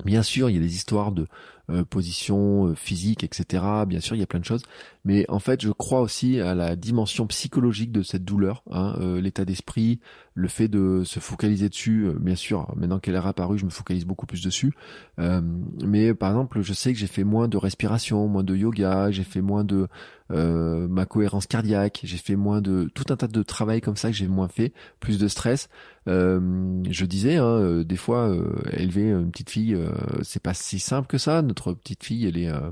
Bien 0.05 0.23
sûr, 0.23 0.49
il 0.49 0.55
y 0.55 0.59
a 0.59 0.61
des 0.63 0.75
histoires 0.75 1.13
de 1.13 1.27
euh, 1.71 1.85
position 1.85 2.67
euh, 2.67 2.75
physique, 2.75 3.23
etc. 3.23 3.65
Bien 3.87 4.01
sûr, 4.01 4.17
il 4.17 4.19
y 4.19 4.23
a 4.23 4.27
plein 4.27 4.41
de 4.41 4.45
choses. 4.45 4.65
Mais 5.05 5.25
en 5.29 5.39
fait, 5.39 5.63
je 5.63 5.71
crois 5.71 6.01
aussi 6.01 6.41
à 6.41 6.57
la 6.57 6.75
dimension 6.75 7.29
psychologique 7.29 7.93
de 7.93 8.03
cette 8.03 8.25
douleur, 8.25 8.65
hein, 8.73 8.97
euh, 9.01 9.21
l'état 9.21 9.45
d'esprit, 9.45 10.01
le 10.35 10.49
fait 10.49 10.67
de 10.67 11.03
se 11.05 11.21
focaliser 11.21 11.69
dessus. 11.69 12.09
bien 12.19 12.35
sûr, 12.35 12.73
maintenant 12.77 12.99
qu'elle 12.99 13.15
est 13.15 13.19
apparue, 13.19 13.59
je 13.59 13.65
me 13.65 13.71
focalise 13.71 14.07
beaucoup 14.07 14.27
plus 14.27 14.43
dessus. 14.43 14.73
mais 15.19 16.15
par 16.15 16.31
exemple, 16.31 16.63
je 16.63 16.73
sais 16.73 16.93
que 16.93 16.99
j'ai 16.99 17.07
fait 17.07 17.25
moins 17.25 17.49
de 17.49 17.59
respiration, 17.59 18.27
moins 18.29 18.43
de 18.43 18.57
yoga, 18.57 19.11
j'ai 19.11 19.25
fait 19.25 19.43
moins 19.43 19.63
de 19.63 19.89
ma 20.31 21.05
cohérence 21.05 21.47
cardiaque, 21.47 22.01
j'ai 22.05 22.17
fait 22.17 22.37
moins 22.37 22.63
de 22.63 22.91
tout 22.95 23.05
un 23.11 23.17
tas 23.17 23.29
de 23.29 23.43
travail 23.43 23.83
comme 23.83 23.97
ça 23.97 24.09
que 24.09 24.17
j'ai 24.17 24.27
moins 24.27 24.49
fait, 24.49 24.73
plus 25.01 25.19
de 25.19 25.29
stress. 25.29 25.69
je 26.07 27.05
disais, 27.05 27.37
hein, 27.37 27.83
des 27.83 27.97
fois, 27.97 28.35
élever 28.73 29.11
une 29.11 29.31
petite 29.31 29.51
fille, 29.51 29.77
c'est 30.23 30.43
pas 30.43 30.55
si 30.55 30.79
simple 30.79 31.09
que 31.09 31.19
ça 31.19 31.43
notre 31.53 31.75
petite 31.75 32.03
fille, 32.05 32.27
elle 32.27 32.39
est, 32.39 32.49
euh, 32.49 32.71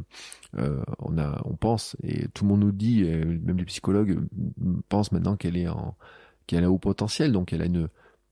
euh, 0.57 0.83
on 0.99 1.18
a, 1.18 1.41
on 1.45 1.55
pense 1.55 1.97
et 2.03 2.28
tout 2.28 2.45
le 2.45 2.51
monde 2.51 2.61
nous 2.61 2.72
dit, 2.72 3.05
même 3.05 3.59
les 3.59 3.64
psychologues 3.64 4.18
pensent 4.89 5.12
maintenant 5.12 5.37
qu'elle 5.37 5.57
est 5.57 5.68
en, 5.68 5.97
qu'elle 6.47 6.64
a 6.64 6.70
haut 6.70 6.78
potentiel, 6.78 7.33
donc 7.33 7.53
elle 7.53 7.62
a 7.62 7.66
une, 7.66 7.89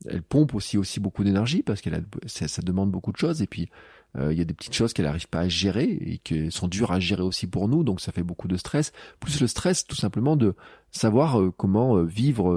elle 0.07 0.23
pompe 0.23 0.55
aussi 0.55 0.79
aussi 0.79 1.01
beaucoup 1.01 1.25
d'énergie 1.25 1.63
parce 1.63 1.81
qu'elle 1.81 1.95
a, 1.95 2.01
ça, 2.27 2.63
demande 2.63 2.91
beaucoup 2.91 3.13
de 3.13 3.17
choses. 3.17 3.43
Et 3.43 3.47
puis 3.47 3.69
euh, 4.17 4.33
il 4.33 4.39
y 4.39 4.41
a 4.41 4.45
des 4.45 4.55
petites 4.55 4.75
choses 4.75 4.93
qu'elle 4.93 5.05
n'arrive 5.05 5.29
pas 5.29 5.41
à 5.41 5.49
gérer 5.49 5.85
et 5.85 6.19
qui 6.19 6.51
sont 6.51 6.69
dures 6.69 6.93
à 6.93 7.01
gérer 7.01 7.23
aussi 7.23 7.47
pour 7.47 7.69
nous, 7.69 7.85
donc 7.85 8.01
ça 8.01 8.13
fait 8.13 8.23
beaucoup 8.23 8.49
de 8.49 8.57
stress. 8.57 8.93
Plus 9.21 9.41
le 9.41 9.47
stress, 9.47 9.87
tout 9.87 9.97
simplement 9.97 10.37
de 10.37 10.55
savoir 10.99 11.41
comment 11.57 12.03
vivre, 12.03 12.55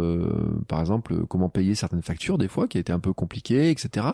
par 0.67 0.79
exemple, 0.79 1.25
comment 1.27 1.49
payer 1.49 1.75
certaines 1.75 2.01
factures 2.01 2.37
des 2.37 2.47
fois, 2.47 2.67
qui 2.67 2.77
a 2.77 2.81
été 2.81 2.91
un 2.91 2.99
peu 2.99 3.13
compliqué, 3.13 3.69
etc. 3.69 4.07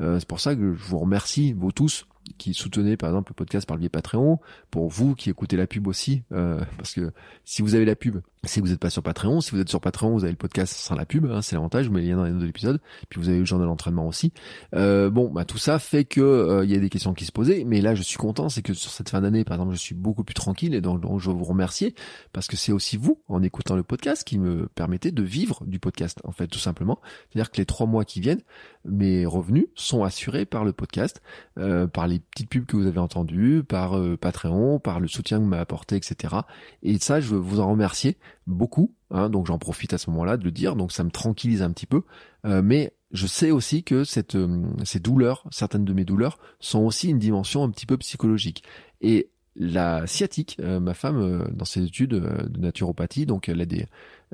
c'est 0.00 0.28
pour 0.28 0.40
ça 0.40 0.54
que 0.54 0.74
je 0.74 0.84
vous 0.84 0.98
remercie 0.98 1.52
vous 1.52 1.72
tous 1.72 2.06
qui 2.38 2.54
soutenez 2.54 2.96
par 2.96 3.10
exemple 3.10 3.32
le 3.32 3.34
podcast 3.34 3.66
par 3.66 3.76
le 3.76 3.80
biais 3.80 3.88
Patreon, 3.88 4.38
pour 4.70 4.88
vous 4.88 5.14
qui 5.14 5.30
écoutez 5.30 5.56
la 5.56 5.66
pub 5.66 5.86
aussi, 5.86 6.22
euh, 6.32 6.60
parce 6.76 6.94
que 6.94 7.12
si 7.44 7.62
vous 7.62 7.74
avez 7.74 7.84
la 7.84 7.96
pub, 7.96 8.20
que 8.42 8.60
vous 8.60 8.68
n'êtes 8.68 8.80
pas 8.80 8.90
sur 8.90 9.02
Patreon. 9.02 9.40
Si 9.40 9.50
vous 9.50 9.60
êtes 9.60 9.68
sur 9.68 9.80
Patreon, 9.80 10.12
vous 10.12 10.24
avez 10.24 10.32
le 10.32 10.38
podcast 10.38 10.74
sans 10.74 10.94
la 10.94 11.04
pub, 11.04 11.26
hein, 11.26 11.42
c'est 11.42 11.56
l'avantage. 11.56 11.86
Je 11.86 11.90
mets 11.90 12.00
les 12.00 12.08
liens 12.08 12.16
dans 12.16 12.24
les 12.24 12.30
notes 12.30 12.40
de 12.40 12.46
l'épisode. 12.46 12.80
Puis 13.08 13.20
vous 13.20 13.28
avez 13.28 13.38
le 13.38 13.44
journal 13.44 13.68
d'entraînement 13.68 14.06
aussi. 14.06 14.32
Euh, 14.74 15.10
bon, 15.10 15.30
bah 15.30 15.44
tout 15.44 15.58
ça 15.58 15.78
fait 15.78 16.04
que 16.04 16.20
euh, 16.20 16.64
il 16.64 16.70
y 16.70 16.74
a 16.74 16.78
des 16.78 16.88
questions 16.88 17.12
qui 17.12 17.26
se 17.26 17.32
posaient, 17.32 17.64
mais 17.66 17.80
là 17.80 17.94
je 17.94 18.02
suis 18.02 18.16
content, 18.16 18.48
c'est 18.48 18.62
que 18.62 18.72
sur 18.72 18.90
cette 18.90 19.10
fin 19.10 19.20
d'année, 19.20 19.44
par 19.44 19.56
exemple, 19.56 19.74
je 19.74 19.80
suis 19.80 19.94
beaucoup 19.94 20.24
plus 20.24 20.34
tranquille 20.34 20.74
et 20.74 20.80
donc, 20.80 21.00
donc 21.00 21.20
je 21.20 21.28
veux 21.28 21.36
vous 21.36 21.44
remercier 21.44 21.94
parce 22.32 22.46
que 22.46 22.56
c'est 22.56 22.72
aussi 22.72 22.96
vous, 22.96 23.20
en 23.28 23.42
écoutant 23.42 23.69
le 23.76 23.82
podcast, 23.82 24.24
qui 24.24 24.38
me 24.38 24.68
permettez 24.68 25.10
de 25.10 25.22
vivre 25.22 25.64
du 25.66 25.78
podcast, 25.78 26.18
en 26.24 26.32
fait, 26.32 26.46
tout 26.46 26.58
simplement. 26.58 27.00
C'est-à-dire 27.28 27.50
que 27.50 27.58
les 27.58 27.66
trois 27.66 27.86
mois 27.86 28.04
qui 28.04 28.20
viennent, 28.20 28.42
mes 28.84 29.26
revenus 29.26 29.66
sont 29.74 30.04
assurés 30.04 30.44
par 30.44 30.64
le 30.64 30.72
podcast, 30.72 31.22
euh, 31.58 31.86
par 31.86 32.06
les 32.06 32.20
petites 32.20 32.48
pubs 32.48 32.66
que 32.66 32.76
vous 32.76 32.86
avez 32.86 32.98
entendues, 32.98 33.62
par 33.62 33.98
euh, 33.98 34.16
Patreon, 34.16 34.78
par 34.78 35.00
le 35.00 35.08
soutien 35.08 35.38
que 35.38 35.44
m'a 35.44 35.60
apporté, 35.60 35.96
etc. 35.96 36.34
Et 36.82 36.98
ça, 36.98 37.20
je 37.20 37.28
veux 37.28 37.38
vous 37.38 37.60
en 37.60 37.70
remercier 37.70 38.16
beaucoup. 38.46 38.94
Hein, 39.10 39.28
donc 39.28 39.46
j'en 39.46 39.58
profite 39.58 39.92
à 39.92 39.98
ce 39.98 40.10
moment-là 40.10 40.36
de 40.36 40.44
le 40.44 40.52
dire. 40.52 40.76
Donc 40.76 40.92
ça 40.92 41.04
me 41.04 41.10
tranquillise 41.10 41.62
un 41.62 41.70
petit 41.72 41.86
peu. 41.86 42.02
Euh, 42.46 42.62
mais 42.62 42.94
je 43.12 43.26
sais 43.26 43.50
aussi 43.50 43.82
que 43.82 44.04
cette, 44.04 44.36
ces 44.84 45.00
douleurs, 45.00 45.44
certaines 45.50 45.84
de 45.84 45.92
mes 45.92 46.04
douleurs, 46.04 46.38
sont 46.60 46.80
aussi 46.80 47.08
une 47.08 47.18
dimension 47.18 47.64
un 47.64 47.70
petit 47.70 47.86
peu 47.86 47.96
psychologique. 47.96 48.62
Et 49.00 49.30
la 49.60 50.06
sciatique, 50.06 50.58
ma 50.58 50.94
femme, 50.94 51.50
dans 51.52 51.66
ses 51.66 51.84
études 51.84 52.10
de 52.10 52.58
naturopathie, 52.58 53.26
donc 53.26 53.48
elle 53.48 53.60
a 53.60 53.66
des, 53.66 53.86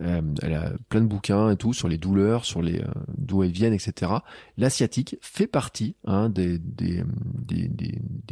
euh, 0.02 0.20
elle 0.42 0.54
a 0.54 0.72
plein 0.90 1.00
de 1.00 1.06
bouquins 1.06 1.50
et 1.50 1.56
tout 1.56 1.72
sur 1.72 1.88
les 1.88 1.96
douleurs, 1.96 2.44
sur 2.44 2.60
les 2.60 2.80
euh, 2.80 2.86
d'où 3.16 3.42
elles 3.42 3.50
viennent, 3.50 3.72
etc. 3.72 4.12
L'asiatique 4.58 5.16
fait 5.22 5.46
partie 5.46 5.94
hein, 6.04 6.28
des, 6.28 6.58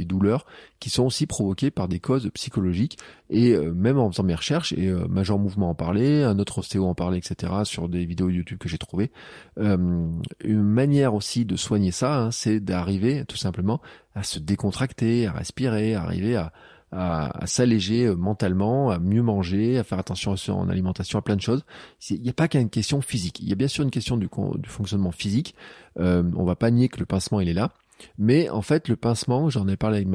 douleurs 0.05 0.45
qui 0.79 0.91
sont 0.91 1.05
aussi 1.05 1.27
provoquées 1.27 1.71
par 1.71 1.89
des 1.89 2.01
causes 2.01 2.31
psychologiques. 2.35 2.99
Et 3.31 3.53
euh, 3.53 3.73
même 3.73 3.99
en 3.99 4.11
faisant 4.11 4.25
mes 4.25 4.35
recherches, 4.35 4.75
et 4.75 4.93
Major 5.09 5.39
Mouvement 5.39 5.71
en 5.71 5.75
parlait, 5.75 6.23
un 6.23 6.39
autre 6.39 6.59
ostéo 6.59 6.85
en 6.85 6.95
parlait, 6.95 7.19
etc. 7.19 7.53
sur 7.65 7.89
des 7.89 8.05
vidéos 8.05 8.29
YouTube 8.29 8.59
que 8.59 8.69
j'ai 8.69 8.79
trouvées. 8.79 9.11
une 9.57 10.63
manière 10.63 11.15
aussi 11.15 11.45
de 11.47 11.57
soigner 11.57 11.93
ça, 11.93 12.25
hein, 12.25 12.31
c'est 12.31 12.61
d'arriver 12.61 13.25
tout 13.27 13.37
simplement 13.37 13.81
à 14.15 14.23
se 14.23 14.39
décontracter, 14.39 15.27
à 15.27 15.33
respirer, 15.33 15.95
à 15.95 16.03
arriver 16.03 16.37
à 16.37 16.53
à, 16.95 17.47
s'alléger 17.47 18.07
euh, 18.07 18.15
mentalement, 18.15 18.91
à 18.91 18.99
mieux 18.99 19.23
manger, 19.23 19.79
à 19.79 19.85
faire 19.85 19.99
attention 19.99 20.33
à 20.33 20.37
son 20.37 20.69
alimentation, 20.69 21.19
à 21.19 21.23
plein 21.23 21.37
de 21.37 21.41
choses. 21.41 21.65
Il 22.11 22.23
n'y 22.23 22.31
a 22.31 22.35
pas 22.35 22.49
qu'une 22.49 22.71
question 22.71 23.01
physique. 23.01 23.41
Il 23.41 23.49
y 23.49 23.53
a 23.53 23.57
bien 23.57 23.69
sûr 23.69 23.85
une 23.85 23.91
question 23.91 24.17
du, 24.17 24.29
fonctionnement 24.67 25.13
physique. 25.13 25.55
Euh, 25.99 26.23
on 26.37 26.45
va 26.45 26.57
pas 26.57 26.71
nier 26.71 26.89
que 26.89 27.01
le 27.01 27.07
pincement 27.07 27.41
il 27.41 27.49
est 27.49 27.55
là, 27.55 27.73
mais 28.19 28.49
en 28.49 28.63
fait 28.63 28.89
le 28.89 28.97
pincement, 28.97 29.51
j'en 29.51 29.69
ai 29.69 29.77
parlé 29.77 29.99
avec 29.99 30.09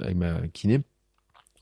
avec 0.00 0.16
ma 0.16 0.40
kiné 0.52 0.82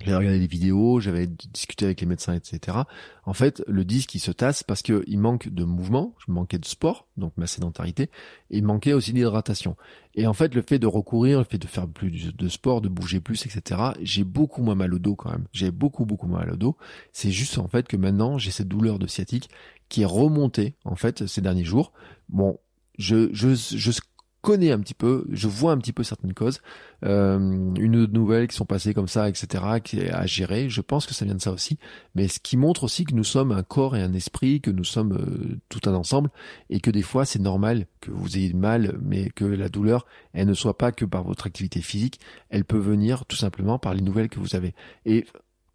j'avais 0.04 0.16
regardé 0.18 0.38
des 0.38 0.46
vidéos, 0.46 1.00
j'avais 1.00 1.26
discuté 1.26 1.86
avec 1.86 2.00
les 2.00 2.06
médecins, 2.06 2.34
etc. 2.34 2.78
En 3.24 3.32
fait, 3.32 3.62
le 3.66 3.84
disque 3.84 4.14
il 4.14 4.18
se 4.18 4.30
tasse 4.30 4.62
parce 4.62 4.82
que 4.82 5.02
il 5.06 5.18
manque 5.18 5.48
de 5.48 5.64
mouvement, 5.64 6.14
je 6.24 6.30
manquais 6.30 6.58
de 6.58 6.66
sport, 6.66 7.06
donc 7.16 7.32
ma 7.36 7.46
sédentarité, 7.46 8.04
et 8.50 8.58
il 8.58 8.64
manquait 8.64 8.92
aussi 8.92 9.12
d'hydratation. 9.12 9.76
Et 10.14 10.26
en 10.26 10.34
fait, 10.34 10.54
le 10.54 10.62
fait 10.62 10.78
de 10.78 10.86
recourir, 10.86 11.38
le 11.38 11.44
fait 11.44 11.58
de 11.58 11.66
faire 11.66 11.88
plus 11.88 12.34
de 12.34 12.48
sport, 12.48 12.82
de 12.82 12.88
bouger 12.88 13.20
plus, 13.20 13.46
etc. 13.46 13.80
J'ai 14.02 14.24
beaucoup 14.24 14.62
moins 14.62 14.74
mal 14.74 14.92
au 14.92 14.98
dos 14.98 15.16
quand 15.16 15.30
même. 15.30 15.46
J'ai 15.52 15.70
beaucoup 15.70 16.04
beaucoup 16.04 16.26
moins 16.26 16.40
mal 16.40 16.52
au 16.52 16.56
dos. 16.56 16.76
C'est 17.12 17.30
juste 17.30 17.58
en 17.58 17.68
fait 17.68 17.88
que 17.88 17.96
maintenant 17.96 18.36
j'ai 18.36 18.50
cette 18.50 18.68
douleur 18.68 18.98
de 18.98 19.06
sciatique 19.06 19.48
qui 19.88 20.02
est 20.02 20.06
remontée 20.06 20.74
en 20.84 20.96
fait 20.96 21.26
ces 21.26 21.40
derniers 21.40 21.64
jours. 21.64 21.92
Bon, 22.28 22.58
je 22.98 23.30
je 23.32 23.54
je 23.54 23.90
connais 24.44 24.72
un 24.72 24.78
petit 24.78 24.94
peu, 24.94 25.24
je 25.32 25.48
vois 25.48 25.72
un 25.72 25.78
petit 25.78 25.94
peu 25.94 26.02
certaines 26.04 26.34
causes, 26.34 26.60
euh, 27.04 27.38
une 27.38 28.04
nouvelles 28.04 28.46
qui 28.46 28.54
sont 28.54 28.66
passées 28.66 28.92
comme 28.92 29.08
ça, 29.08 29.26
etc., 29.26 29.64
qui 29.82 30.00
est 30.00 30.10
à 30.10 30.26
gérer. 30.26 30.68
Je 30.68 30.82
pense 30.82 31.06
que 31.06 31.14
ça 31.14 31.24
vient 31.24 31.34
de 31.34 31.40
ça 31.40 31.50
aussi, 31.50 31.78
mais 32.14 32.28
ce 32.28 32.38
qui 32.38 32.58
montre 32.58 32.84
aussi 32.84 33.06
que 33.06 33.14
nous 33.14 33.24
sommes 33.24 33.52
un 33.52 33.62
corps 33.62 33.96
et 33.96 34.02
un 34.02 34.12
esprit, 34.12 34.60
que 34.60 34.70
nous 34.70 34.84
sommes 34.84 35.14
euh, 35.14 35.56
tout 35.70 35.80
un 35.88 35.94
ensemble, 35.94 36.30
et 36.68 36.80
que 36.80 36.90
des 36.90 37.00
fois 37.00 37.24
c'est 37.24 37.38
normal 37.38 37.86
que 38.00 38.10
vous 38.10 38.36
ayez 38.36 38.52
mal, 38.52 38.98
mais 39.00 39.30
que 39.30 39.46
la 39.46 39.70
douleur, 39.70 40.04
elle 40.34 40.46
ne 40.46 40.54
soit 40.54 40.76
pas 40.76 40.92
que 40.92 41.06
par 41.06 41.24
votre 41.24 41.46
activité 41.46 41.80
physique, 41.80 42.20
elle 42.50 42.66
peut 42.66 42.78
venir 42.78 43.24
tout 43.24 43.36
simplement 43.36 43.78
par 43.78 43.94
les 43.94 44.02
nouvelles 44.02 44.28
que 44.28 44.40
vous 44.40 44.54
avez. 44.54 44.74
Et 45.06 45.24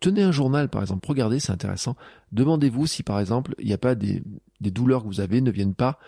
Tenez 0.01 0.23
un 0.23 0.31
journal, 0.31 0.69
par 0.69 0.81
exemple, 0.81 1.05
regardez, 1.09 1.41
c'est 1.41 1.51
intéressant. 1.51 1.97
Demandez-vous 2.31 2.87
si, 2.87 3.03
par 3.03 3.19
exemple, 3.19 3.53
il 3.59 3.67
n'y 3.67 3.73
a 3.73 3.77
pas 3.77 3.95
des, 3.95 4.23
des 4.61 4.71
douleurs 4.71 5.03
que 5.03 5.07
vous 5.07 5.19
avez 5.19 5.41
ne 5.41 5.51
viennent 5.51 5.75
pas 5.75 5.99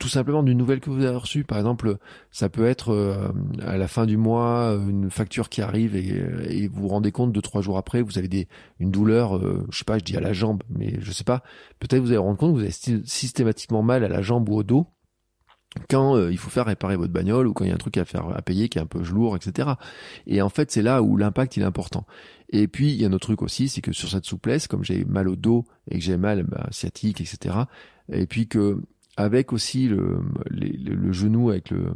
tout 0.00 0.08
simplement 0.08 0.42
d'une 0.42 0.56
nouvelle 0.56 0.80
que 0.80 0.90
vous 0.90 1.04
avez 1.04 1.16
reçue. 1.16 1.44
Par 1.44 1.58
exemple, 1.58 1.98
ça 2.32 2.48
peut 2.48 2.64
être 2.64 2.90
euh, 2.90 3.28
à 3.62 3.76
la 3.76 3.86
fin 3.86 4.06
du 4.06 4.16
mois 4.16 4.76
une 4.88 5.10
facture 5.10 5.50
qui 5.50 5.60
arrive 5.60 5.94
et, 5.94 6.68
vous 6.68 6.82
vous 6.82 6.88
rendez 6.88 7.12
compte 7.12 7.32
deux 7.32 7.42
trois 7.42 7.60
jours 7.60 7.76
après 7.76 8.02
vous 8.02 8.18
avez 8.18 8.26
des 8.26 8.48
une 8.80 8.90
douleur, 8.90 9.36
euh, 9.36 9.66
je 9.70 9.78
sais 9.78 9.84
pas, 9.84 9.98
je 9.98 10.04
dis 10.04 10.16
à 10.16 10.20
la 10.20 10.32
jambe, 10.32 10.62
mais 10.70 10.96
je 11.00 11.12
sais 11.12 11.22
pas. 11.22 11.42
Peut-être 11.78 12.00
vous 12.00 12.08
allez 12.08 12.16
vous 12.16 12.24
rendre 12.24 12.38
compte 12.38 12.54
que 12.54 12.60
vous 12.60 12.64
avez 12.64 13.04
systématiquement 13.04 13.82
mal 13.82 14.02
à 14.02 14.08
la 14.08 14.22
jambe 14.22 14.48
ou 14.48 14.54
au 14.56 14.62
dos 14.62 14.86
quand 15.88 16.16
euh, 16.16 16.32
il 16.32 16.38
faut 16.38 16.50
faire 16.50 16.66
réparer 16.66 16.96
votre 16.96 17.12
bagnole 17.12 17.46
ou 17.46 17.52
quand 17.52 17.64
il 17.64 17.68
y 17.68 17.70
a 17.70 17.74
un 17.74 17.78
truc 17.78 17.96
à 17.98 18.04
faire 18.04 18.28
à 18.34 18.42
payer 18.42 18.68
qui 18.68 18.78
est 18.78 18.80
un 18.80 18.86
peu 18.86 19.02
lourd, 19.02 19.36
etc. 19.36 19.68
Et 20.26 20.42
en 20.42 20.48
fait, 20.48 20.70
c'est 20.70 20.82
là 20.82 21.02
où 21.02 21.16
l'impact 21.16 21.56
il 21.58 21.62
est 21.62 21.66
important. 21.66 22.06
Et 22.48 22.68
puis 22.68 22.90
il 22.90 23.00
y 23.00 23.04
a 23.04 23.08
un 23.08 23.12
autre 23.12 23.26
truc 23.26 23.42
aussi, 23.42 23.68
c'est 23.68 23.82
que 23.82 23.92
sur 23.92 24.08
cette 24.08 24.24
souplesse, 24.24 24.66
comme 24.66 24.82
j'ai 24.82 25.04
mal 25.04 25.28
au 25.28 25.36
dos 25.36 25.66
et 25.90 25.98
que 25.98 26.04
j'ai 26.04 26.16
mal 26.16 26.44
bah, 26.44 26.66
sciatique, 26.70 27.20
etc. 27.20 27.54
Et 28.10 28.26
puis 28.26 28.48
que 28.48 28.80
avec 29.20 29.52
aussi 29.52 29.88
le, 29.88 30.20
le, 30.50 31.12
genou, 31.12 31.50
avec 31.50 31.70
le, 31.70 31.92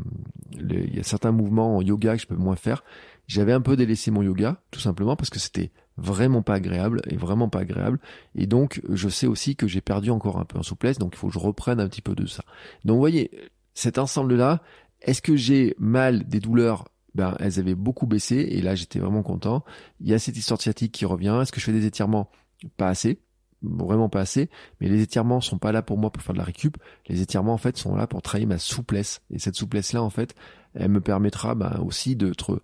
il 0.59 0.95
y 0.95 1.01
a 1.01 1.03
certains 1.03 1.33
mouvements 1.33 1.77
en 1.77 1.83
yoga 1.83 2.17
que 2.17 2.23
je 2.23 2.27
peux 2.27 2.37
moins 2.37 2.57
faire. 2.57 2.85
J'avais 3.27 3.53
un 3.53 3.61
peu 3.61 3.77
délaissé 3.77 4.11
mon 4.11 4.23
yoga, 4.23 4.61
tout 4.71 4.81
simplement 4.81 5.17
parce 5.17 5.31
que 5.31 5.39
c'était 5.39 5.71
vraiment 5.97 6.43
pas 6.43 6.55
agréable 6.55 7.01
et 7.09 7.17
vraiment 7.17 7.49
pas 7.49 7.61
agréable. 7.61 7.99
Et 8.35 8.47
donc, 8.47 8.83
je 8.89 9.09
sais 9.09 9.27
aussi 9.27 9.57
que 9.57 9.67
j'ai 9.67 9.81
perdu 9.81 10.11
encore 10.11 10.39
un 10.39 10.45
peu 10.45 10.59
en 10.59 10.63
souplesse, 10.63 10.99
donc 10.99 11.15
il 11.15 11.19
faut 11.19 11.29
que 11.29 11.35
je 11.35 11.39
reprenne 11.39 11.81
un 11.81 11.89
petit 11.89 12.03
peu 12.03 12.15
de 12.15 12.27
ça. 12.27 12.45
Donc, 12.85 12.95
vous 12.95 13.01
voyez, 13.01 13.31
cet 13.73 13.99
ensemble-là, 13.99 14.63
est-ce 15.01 15.23
que 15.23 15.37
j'ai 15.37 15.75
mal 15.79 16.27
des 16.27 16.41
douleurs? 16.41 16.89
Ben, 17.15 17.37
elles 17.39 17.61
avaient 17.61 17.77
beaucoup 17.77 18.07
baissé 18.07 18.37
et 18.37 18.61
là 18.61 18.75
j'étais 18.75 18.99
vraiment 18.99 19.23
content. 19.23 19.65
Il 20.01 20.09
y 20.09 20.15
a 20.15 20.19
cette 20.19 20.37
histoire 20.37 20.61
sciatique 20.61 20.91
qui 20.91 21.05
revient. 21.05 21.39
Est-ce 21.41 21.53
que 21.53 21.61
je 21.61 21.67
fais 21.67 21.73
des 21.73 21.87
étirements? 21.87 22.29
Pas 22.77 22.89
assez, 22.89 23.21
vraiment 23.65 24.09
pas 24.09 24.21
assez. 24.21 24.51
Mais 24.81 24.89
les 24.89 25.03
étirements 25.03 25.41
sont 25.41 25.59
pas 25.59 25.73
là 25.73 25.83
pour 25.83 25.99
moi 25.99 26.11
pour 26.11 26.23
faire 26.23 26.35
de 26.35 26.39
la 26.39 26.45
récup. 26.45 26.77
Les 27.09 27.21
étirements 27.21 27.55
en 27.55 27.59
fait 27.59 27.77
sont 27.77 27.97
là 27.97 28.07
pour 28.07 28.23
travailler 28.23 28.47
ma 28.47 28.59
souplesse 28.59 29.23
et 29.31 29.39
cette 29.39 29.57
souplesse 29.57 29.93
là 29.93 30.03
en 30.03 30.11
fait, 30.11 30.35
elle 30.75 30.91
me 30.91 31.01
permettra 31.01 31.55
ben, 31.55 31.81
aussi 31.85 32.17
d'être 32.17 32.61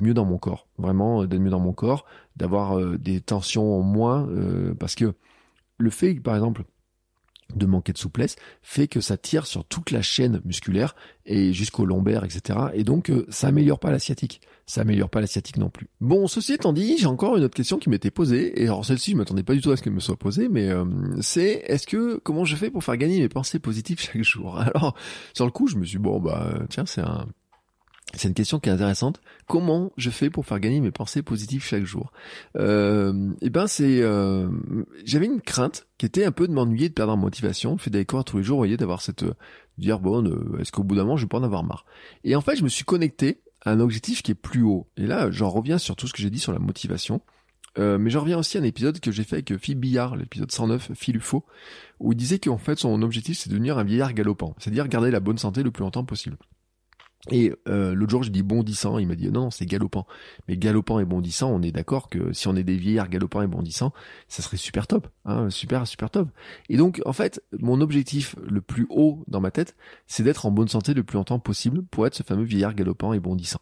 mieux 0.00 0.14
dans 0.14 0.24
mon 0.24 0.38
corps, 0.38 0.68
vraiment 0.78 1.22
euh, 1.22 1.26
d'être 1.26 1.40
mieux 1.40 1.50
dans 1.50 1.60
mon 1.60 1.72
corps, 1.72 2.04
d'avoir 2.36 2.78
euh, 2.78 2.98
des 2.98 3.20
tensions 3.20 3.78
en 3.78 3.82
moins 3.82 4.28
euh, 4.28 4.74
parce 4.74 4.94
que 4.94 5.14
le 5.78 5.90
fait 5.90 6.14
par 6.14 6.34
exemple 6.34 6.64
de 7.54 7.66
manquer 7.66 7.92
de 7.92 7.98
souplesse 7.98 8.36
fait 8.62 8.88
que 8.88 9.00
ça 9.00 9.16
tire 9.16 9.46
sur 9.46 9.64
toute 9.64 9.90
la 9.90 10.02
chaîne 10.02 10.40
musculaire 10.44 10.94
et 11.26 11.52
jusqu'au 11.52 11.84
lombaire, 11.84 12.24
etc. 12.24 12.58
Et 12.72 12.84
donc 12.84 13.12
ça 13.28 13.48
améliore 13.48 13.78
pas 13.78 13.90
la 13.90 13.98
sciatique. 13.98 14.40
Ça 14.66 14.80
améliore 14.80 15.10
pas 15.10 15.20
la 15.20 15.26
sciatique 15.26 15.58
non 15.58 15.68
plus. 15.68 15.88
Bon, 16.00 16.26
ceci 16.26 16.54
étant 16.54 16.72
dit, 16.72 16.96
j'ai 16.98 17.06
encore 17.06 17.36
une 17.36 17.44
autre 17.44 17.54
question 17.54 17.78
qui 17.78 17.90
m'était 17.90 18.10
posée. 18.10 18.62
Et 18.62 18.64
alors 18.64 18.84
celle-ci, 18.84 19.12
je 19.12 19.16
m'attendais 19.16 19.42
pas 19.42 19.54
du 19.54 19.60
tout 19.60 19.70
à 19.70 19.76
ce 19.76 19.82
qu'elle 19.82 19.92
me 19.92 20.00
soit 20.00 20.16
posée, 20.16 20.48
mais 20.48 20.68
euh, 20.68 20.84
c'est 21.20 21.62
est-ce 21.66 21.86
que 21.86 22.16
comment 22.18 22.44
je 22.44 22.56
fais 22.56 22.70
pour 22.70 22.82
faire 22.82 22.96
gagner 22.96 23.20
mes 23.20 23.28
pensées 23.28 23.58
positives 23.58 24.00
chaque 24.00 24.22
jour? 24.22 24.58
Alors 24.60 24.94
sur 25.34 25.44
le 25.44 25.50
coup, 25.50 25.66
je 25.66 25.76
me 25.76 25.84
suis 25.84 25.98
dit, 25.98 26.02
bon 26.02 26.20
bah 26.20 26.54
tiens, 26.70 26.86
c'est 26.86 27.02
un 27.02 27.26
c'est 28.16 28.28
une 28.28 28.34
question 28.34 28.60
qui 28.60 28.68
est 28.68 28.72
intéressante. 28.72 29.20
Comment 29.46 29.92
je 29.96 30.10
fais 30.10 30.30
pour 30.30 30.46
faire 30.46 30.60
gagner 30.60 30.80
mes 30.80 30.90
pensées 30.90 31.22
positives 31.22 31.64
chaque 31.64 31.84
jour? 31.84 32.12
Eh 32.56 33.50
ben, 33.50 33.66
c'est, 33.66 34.02
euh, 34.02 34.48
j'avais 35.04 35.26
une 35.26 35.40
crainte 35.40 35.86
qui 35.98 36.06
était 36.06 36.24
un 36.24 36.32
peu 36.32 36.46
de 36.46 36.52
m'ennuyer, 36.52 36.88
de 36.88 36.94
perdre 36.94 37.12
en 37.12 37.16
motivation, 37.16 37.72
le 37.72 37.78
fait 37.78 37.90
d'aller 37.90 38.04
tous 38.04 38.36
les 38.36 38.42
jours, 38.42 38.56
vous 38.56 38.60
voyez, 38.60 38.76
d'avoir 38.76 39.00
cette, 39.00 39.24
euh, 39.24 39.34
dire 39.78 39.98
bon, 39.98 40.24
euh, 40.24 40.58
est-ce 40.60 40.72
qu'au 40.72 40.84
bout 40.84 40.94
d'un 40.94 41.02
moment, 41.02 41.16
je 41.16 41.24
vais 41.24 41.28
pas 41.28 41.38
en 41.38 41.42
avoir 41.42 41.64
marre? 41.64 41.84
Et 42.22 42.36
en 42.36 42.40
fait, 42.40 42.56
je 42.56 42.64
me 42.64 42.68
suis 42.68 42.84
connecté 42.84 43.40
un 43.64 43.80
objectif 43.80 44.22
qui 44.22 44.32
est 44.32 44.36
plus 44.36 44.62
haut. 44.62 44.86
Et 44.96 45.06
là, 45.06 45.30
j'en 45.30 45.50
reviens 45.50 45.78
sur 45.78 45.96
tout 45.96 46.06
ce 46.06 46.12
que 46.12 46.22
j'ai 46.22 46.30
dit 46.30 46.38
sur 46.38 46.52
la 46.52 46.58
motivation. 46.58 47.20
Euh, 47.78 47.98
mais 47.98 48.10
j'en 48.10 48.20
reviens 48.20 48.38
aussi 48.38 48.56
à 48.56 48.60
un 48.60 48.64
épisode 48.64 49.00
que 49.00 49.10
j'ai 49.10 49.24
fait 49.24 49.36
avec 49.36 49.56
Phil 49.56 49.76
Billard, 49.76 50.16
l'épisode 50.16 50.50
109, 50.50 50.92
Phil 50.94 51.16
UFO, 51.16 51.44
où 51.98 52.12
il 52.12 52.16
disait 52.16 52.38
qu'en 52.38 52.58
fait 52.58 52.78
son 52.78 53.02
objectif 53.02 53.36
c'est 53.36 53.48
de 53.48 53.54
devenir 53.54 53.78
un 53.78 53.84
vieillard 53.84 54.12
galopant, 54.12 54.54
c'est-à-dire 54.58 54.86
garder 54.86 55.10
la 55.10 55.18
bonne 55.18 55.38
santé 55.38 55.64
le 55.64 55.72
plus 55.72 55.82
longtemps 55.82 56.04
possible. 56.04 56.36
Et 57.30 57.52
euh, 57.68 57.94
l'autre 57.94 58.10
jour, 58.10 58.22
je 58.22 58.30
dis 58.30 58.42
bondissant, 58.42 58.98
il 58.98 59.08
m'a 59.08 59.14
dit 59.14 59.30
non, 59.30 59.50
c'est 59.50 59.64
galopant. 59.64 60.06
Mais 60.46 60.56
galopant 60.56 60.98
et 61.00 61.04
bondissant, 61.04 61.50
on 61.50 61.62
est 61.62 61.72
d'accord 61.72 62.10
que 62.10 62.32
si 62.32 62.48
on 62.48 62.56
est 62.56 62.64
des 62.64 62.76
vieillards 62.76 63.08
galopants 63.08 63.40
et 63.40 63.46
bondissants, 63.46 63.92
ça 64.28 64.42
serait 64.42 64.58
super 64.58 64.86
top, 64.86 65.08
hein, 65.24 65.48
super 65.48 65.86
super 65.86 66.10
top. 66.10 66.28
Et 66.68 66.76
donc, 66.76 67.00
en 67.06 67.14
fait, 67.14 67.42
mon 67.58 67.80
objectif 67.80 68.36
le 68.42 68.60
plus 68.60 68.86
haut 68.90 69.24
dans 69.26 69.40
ma 69.40 69.50
tête, 69.50 69.74
c'est 70.06 70.22
d'être 70.22 70.44
en 70.44 70.50
bonne 70.50 70.68
santé 70.68 70.92
le 70.92 71.02
plus 71.02 71.16
longtemps 71.16 71.38
possible 71.38 71.82
pour 71.82 72.06
être 72.06 72.14
ce 72.14 72.22
fameux 72.22 72.44
vieillard 72.44 72.74
galopant 72.74 73.14
et 73.14 73.20
bondissant. 73.20 73.60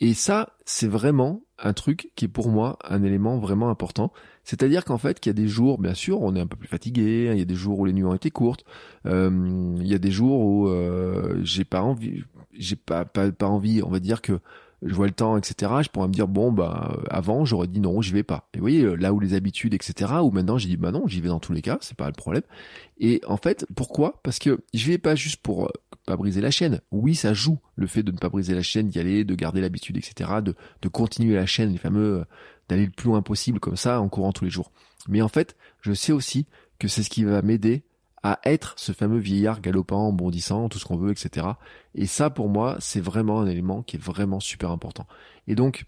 Et 0.00 0.14
ça, 0.14 0.56
c'est 0.64 0.88
vraiment 0.88 1.42
un 1.62 1.72
truc 1.72 2.10
qui 2.16 2.26
est 2.26 2.28
pour 2.28 2.48
moi 2.48 2.78
un 2.84 3.02
élément 3.02 3.38
vraiment 3.38 3.70
important. 3.70 4.12
C'est-à-dire 4.44 4.84
qu'en 4.84 4.98
fait, 4.98 5.20
qu'il 5.20 5.30
y 5.30 5.34
a 5.34 5.40
des 5.40 5.48
jours, 5.48 5.78
bien 5.78 5.94
sûr, 5.94 6.20
on 6.20 6.34
est 6.34 6.40
un 6.40 6.46
peu 6.46 6.56
plus 6.56 6.68
fatigué, 6.68 7.28
hein, 7.28 7.32
il 7.34 7.38
y 7.38 7.42
a 7.42 7.46
des 7.46 7.54
jours 7.54 7.78
où 7.78 7.84
les 7.84 7.92
nuits 7.92 8.04
ont 8.04 8.14
été 8.14 8.30
courtes, 8.30 8.64
euh, 9.06 9.74
il 9.78 9.86
y 9.86 9.94
a 9.94 9.98
des 9.98 10.10
jours 10.10 10.40
où 10.40 10.68
euh, 10.68 11.40
j'ai 11.44 11.64
pas 11.64 11.82
envie, 11.82 12.24
j'ai 12.52 12.76
pas, 12.76 13.04
pas, 13.04 13.30
pas 13.30 13.46
envie, 13.46 13.82
on 13.82 13.90
va 13.90 14.00
dire 14.00 14.20
que 14.20 14.40
je 14.84 14.94
vois 14.94 15.06
le 15.06 15.12
temps, 15.12 15.36
etc. 15.36 15.72
Je 15.82 15.90
pourrais 15.90 16.08
me 16.08 16.12
dire 16.12 16.26
bon 16.26 16.50
bah 16.50 16.98
avant 17.08 17.44
j'aurais 17.44 17.68
dit 17.68 17.78
non, 17.78 18.02
j'y 18.02 18.12
vais 18.12 18.24
pas. 18.24 18.48
Et 18.52 18.58
vous 18.58 18.62
voyez 18.62 18.96
là 18.96 19.12
où 19.12 19.20
les 19.20 19.34
habitudes, 19.34 19.74
etc. 19.74 20.12
Ou 20.22 20.32
maintenant 20.32 20.58
j'ai 20.58 20.68
dit 20.68 20.76
bah 20.76 20.90
non, 20.90 21.06
j'y 21.06 21.20
vais 21.20 21.28
dans 21.28 21.38
tous 21.38 21.52
les 21.52 21.62
cas, 21.62 21.78
c'est 21.80 21.96
pas 21.96 22.08
le 22.08 22.14
problème. 22.14 22.42
Et 22.98 23.20
en 23.28 23.36
fait 23.36 23.64
pourquoi? 23.76 24.20
Parce 24.24 24.40
que 24.40 24.58
je 24.74 24.88
vais 24.88 24.98
pas 24.98 25.14
juste 25.14 25.40
pour 25.40 25.70
pas 26.06 26.16
briser 26.16 26.40
la 26.40 26.50
chaîne. 26.50 26.80
Oui, 26.90 27.14
ça 27.14 27.32
joue 27.34 27.58
le 27.76 27.86
fait 27.86 28.02
de 28.02 28.12
ne 28.12 28.18
pas 28.18 28.28
briser 28.28 28.54
la 28.54 28.62
chaîne, 28.62 28.88
d'y 28.88 28.98
aller, 28.98 29.24
de 29.24 29.34
garder 29.34 29.60
l'habitude, 29.60 29.96
etc. 29.96 30.30
De 30.42 30.54
de 30.82 30.88
continuer 30.88 31.34
la 31.34 31.46
chaîne, 31.46 31.70
les 31.70 31.78
fameux 31.78 32.20
euh, 32.20 32.24
d'aller 32.68 32.86
le 32.86 32.92
plus 32.92 33.08
loin 33.08 33.22
possible 33.22 33.60
comme 33.60 33.76
ça 33.76 34.00
en 34.00 34.08
courant 34.08 34.32
tous 34.32 34.44
les 34.44 34.50
jours. 34.50 34.72
Mais 35.08 35.22
en 35.22 35.28
fait, 35.28 35.56
je 35.80 35.92
sais 35.92 36.12
aussi 36.12 36.46
que 36.78 36.88
c'est 36.88 37.02
ce 37.02 37.10
qui 37.10 37.24
va 37.24 37.42
m'aider 37.42 37.84
à 38.22 38.38
être 38.44 38.74
ce 38.76 38.92
fameux 38.92 39.18
vieillard 39.18 39.60
galopant, 39.60 40.12
bondissant, 40.12 40.68
tout 40.68 40.78
ce 40.78 40.84
qu'on 40.84 40.96
veut, 40.96 41.10
etc. 41.10 41.46
Et 41.94 42.06
ça, 42.06 42.30
pour 42.30 42.48
moi, 42.48 42.76
c'est 42.78 43.00
vraiment 43.00 43.40
un 43.40 43.46
élément 43.46 43.82
qui 43.82 43.96
est 43.96 44.02
vraiment 44.02 44.38
super 44.38 44.70
important. 44.70 45.06
Et 45.48 45.54
donc, 45.54 45.84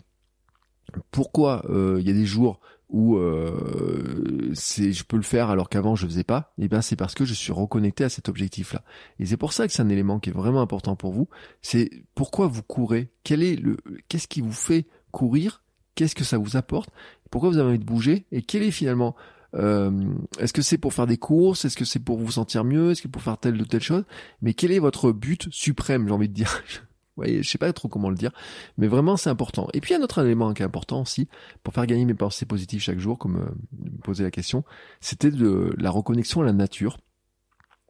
pourquoi 1.11 1.65
euh, 1.71 1.99
il 2.01 2.07
y 2.07 2.11
a 2.11 2.15
des 2.15 2.27
jours 2.27 2.61
où 2.91 3.17
euh, 3.17 4.53
je 4.55 5.03
peux 5.05 5.17
le 5.17 5.23
faire 5.23 5.51
alors 5.51 5.69
qu'avant 5.69 5.97
je 5.97 6.07
faisais 6.07 6.25
pas. 6.25 6.53
Eh 6.59 6.69
bien, 6.69 6.83
c'est 6.83 6.97
parce 6.97 7.15
que 7.15 7.25
je 7.25 7.35
suis 7.35 7.53
reconnecté 7.53 8.05
à 8.05 8.09
cet 8.09 8.29
objectif-là. 8.29 8.83
Et 9.19 9.27
c'est 9.27 9.37
pour 9.37 9.53
ça 9.53 9.67
que 9.67 9.73
c'est 9.73 9.83
un 9.83 9.89
élément 9.89 10.21
qui 10.21 10.31
est 10.31 10.35
vraiment 10.35 10.61
important 10.61 10.97
pour 10.97 11.13
vous. 11.13 11.29
C'est 11.63 11.91
pourquoi 12.15 12.47
vous 12.47 12.63
courez? 12.63 13.11
Quel 13.25 13.43
est 13.43 13.57
le 13.57 13.77
Qu'est-ce 14.09 14.29
qui 14.29 14.41
vous 14.41 14.53
fait 14.53 14.87
courir? 15.11 15.63
Qu'est-ce 15.95 16.15
que 16.15 16.25
ça 16.25 16.39
vous 16.39 16.57
apporte? 16.57 16.91
Pourquoi 17.31 17.51
vous 17.51 17.59
avez 17.59 17.71
envie 17.71 17.79
de 17.79 17.85
bouger? 17.85 18.27
Et 18.33 18.43
quel 18.43 18.63
est 18.63 18.71
finalement 18.71 19.15
euh, 19.55 20.15
est-ce 20.41 20.53
que 20.53 20.63
c'est 20.63 20.79
pour 20.79 20.93
faire 20.95 21.07
des 21.07 21.17
courses? 21.17 21.65
Est-ce 21.65 21.77
que 21.77 21.85
c'est 21.85 22.01
pour 22.01 22.19
vous 22.19 22.33
sentir 22.33 22.65
mieux? 22.65 22.91
Est-ce 22.91 23.03
que 23.03 23.09
pour 23.09 23.23
faire 23.23 23.39
telle 23.39 23.61
ou 23.61 23.65
telle 23.65 23.83
chose? 23.83 24.05
Mais 24.43 24.55
quel 24.55 24.73
est 24.73 24.79
votre 24.79 25.13
but 25.13 25.49
suprême, 25.51 26.07
j'ai 26.09 26.15
envie 26.15 26.29
de 26.29 26.35
dire? 26.35 26.63
voyez, 27.17 27.43
je 27.43 27.49
sais 27.51 27.59
pas 27.59 27.73
trop 27.73 27.89
comment 27.89 28.11
le 28.11 28.17
dire, 28.17 28.33
mais 28.79 28.87
vraiment 28.87 29.17
c'est 29.17 29.31
important. 29.31 29.69
Et 29.73 29.81
puis 29.81 29.95
un 29.95 30.03
autre 30.03 30.25
élément 30.25 30.53
qui 30.53 30.63
est 30.63 30.67
important 30.67 31.03
aussi 31.03 31.29
pour 31.63 31.75
faire 31.75 31.87
gagner 31.87 32.05
mes 32.05 32.15
pensées 32.15 32.47
positives 32.47 32.81
chaque 32.81 32.99
jour, 32.99 33.19
comme 33.19 33.37
euh, 33.37 33.99
poser 34.03 34.25
la 34.25 34.31
question, 34.31 34.65
c'était 35.01 35.31
de 35.31 35.75
la 35.79 35.91
reconnexion 35.91 36.43
à 36.43 36.45
la 36.45 36.53
nature 36.53 36.99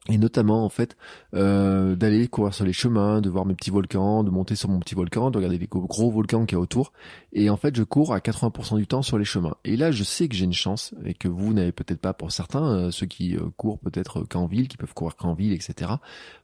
et 0.07 0.19
notamment 0.19 0.63
en 0.63 0.69
fait 0.69 0.95
euh, 1.33 1.95
d'aller 1.95 2.27
courir 2.27 2.53
sur 2.53 2.63
les 2.63 2.73
chemins, 2.73 3.21
de 3.21 3.29
voir 3.29 3.45
mes 3.45 3.55
petits 3.55 3.71
volcans, 3.71 4.23
de 4.23 4.29
monter 4.29 4.55
sur 4.55 4.69
mon 4.69 4.79
petit 4.79 4.93
volcan, 4.93 5.31
de 5.31 5.37
regarder 5.37 5.57
les 5.57 5.67
gros 5.67 6.11
volcans 6.11 6.45
qu'il 6.45 6.55
y 6.55 6.59
a 6.59 6.61
autour. 6.61 6.93
Et 7.33 7.49
en 7.49 7.57
fait, 7.57 7.75
je 7.75 7.83
cours 7.83 8.13
à 8.13 8.19
80% 8.19 8.77
du 8.77 8.85
temps 8.85 9.01
sur 9.01 9.17
les 9.17 9.25
chemins. 9.25 9.55
Et 9.63 9.75
là, 9.75 9.91
je 9.91 10.03
sais 10.03 10.27
que 10.27 10.35
j'ai 10.35 10.45
une 10.45 10.53
chance 10.53 10.93
et 11.05 11.15
que 11.15 11.27
vous 11.27 11.53
n'avez 11.53 11.71
peut-être 11.71 11.99
pas 11.99 12.13
pour 12.13 12.31
certains, 12.31 12.65
euh, 12.65 12.91
ceux 12.91 13.07
qui 13.07 13.35
euh, 13.35 13.49
courent 13.57 13.79
peut-être 13.79 14.23
qu'en 14.29 14.45
ville, 14.45 14.67
qui 14.67 14.77
peuvent 14.77 14.93
courir 14.93 15.15
qu'en 15.15 15.33
ville, 15.33 15.53
etc. 15.53 15.93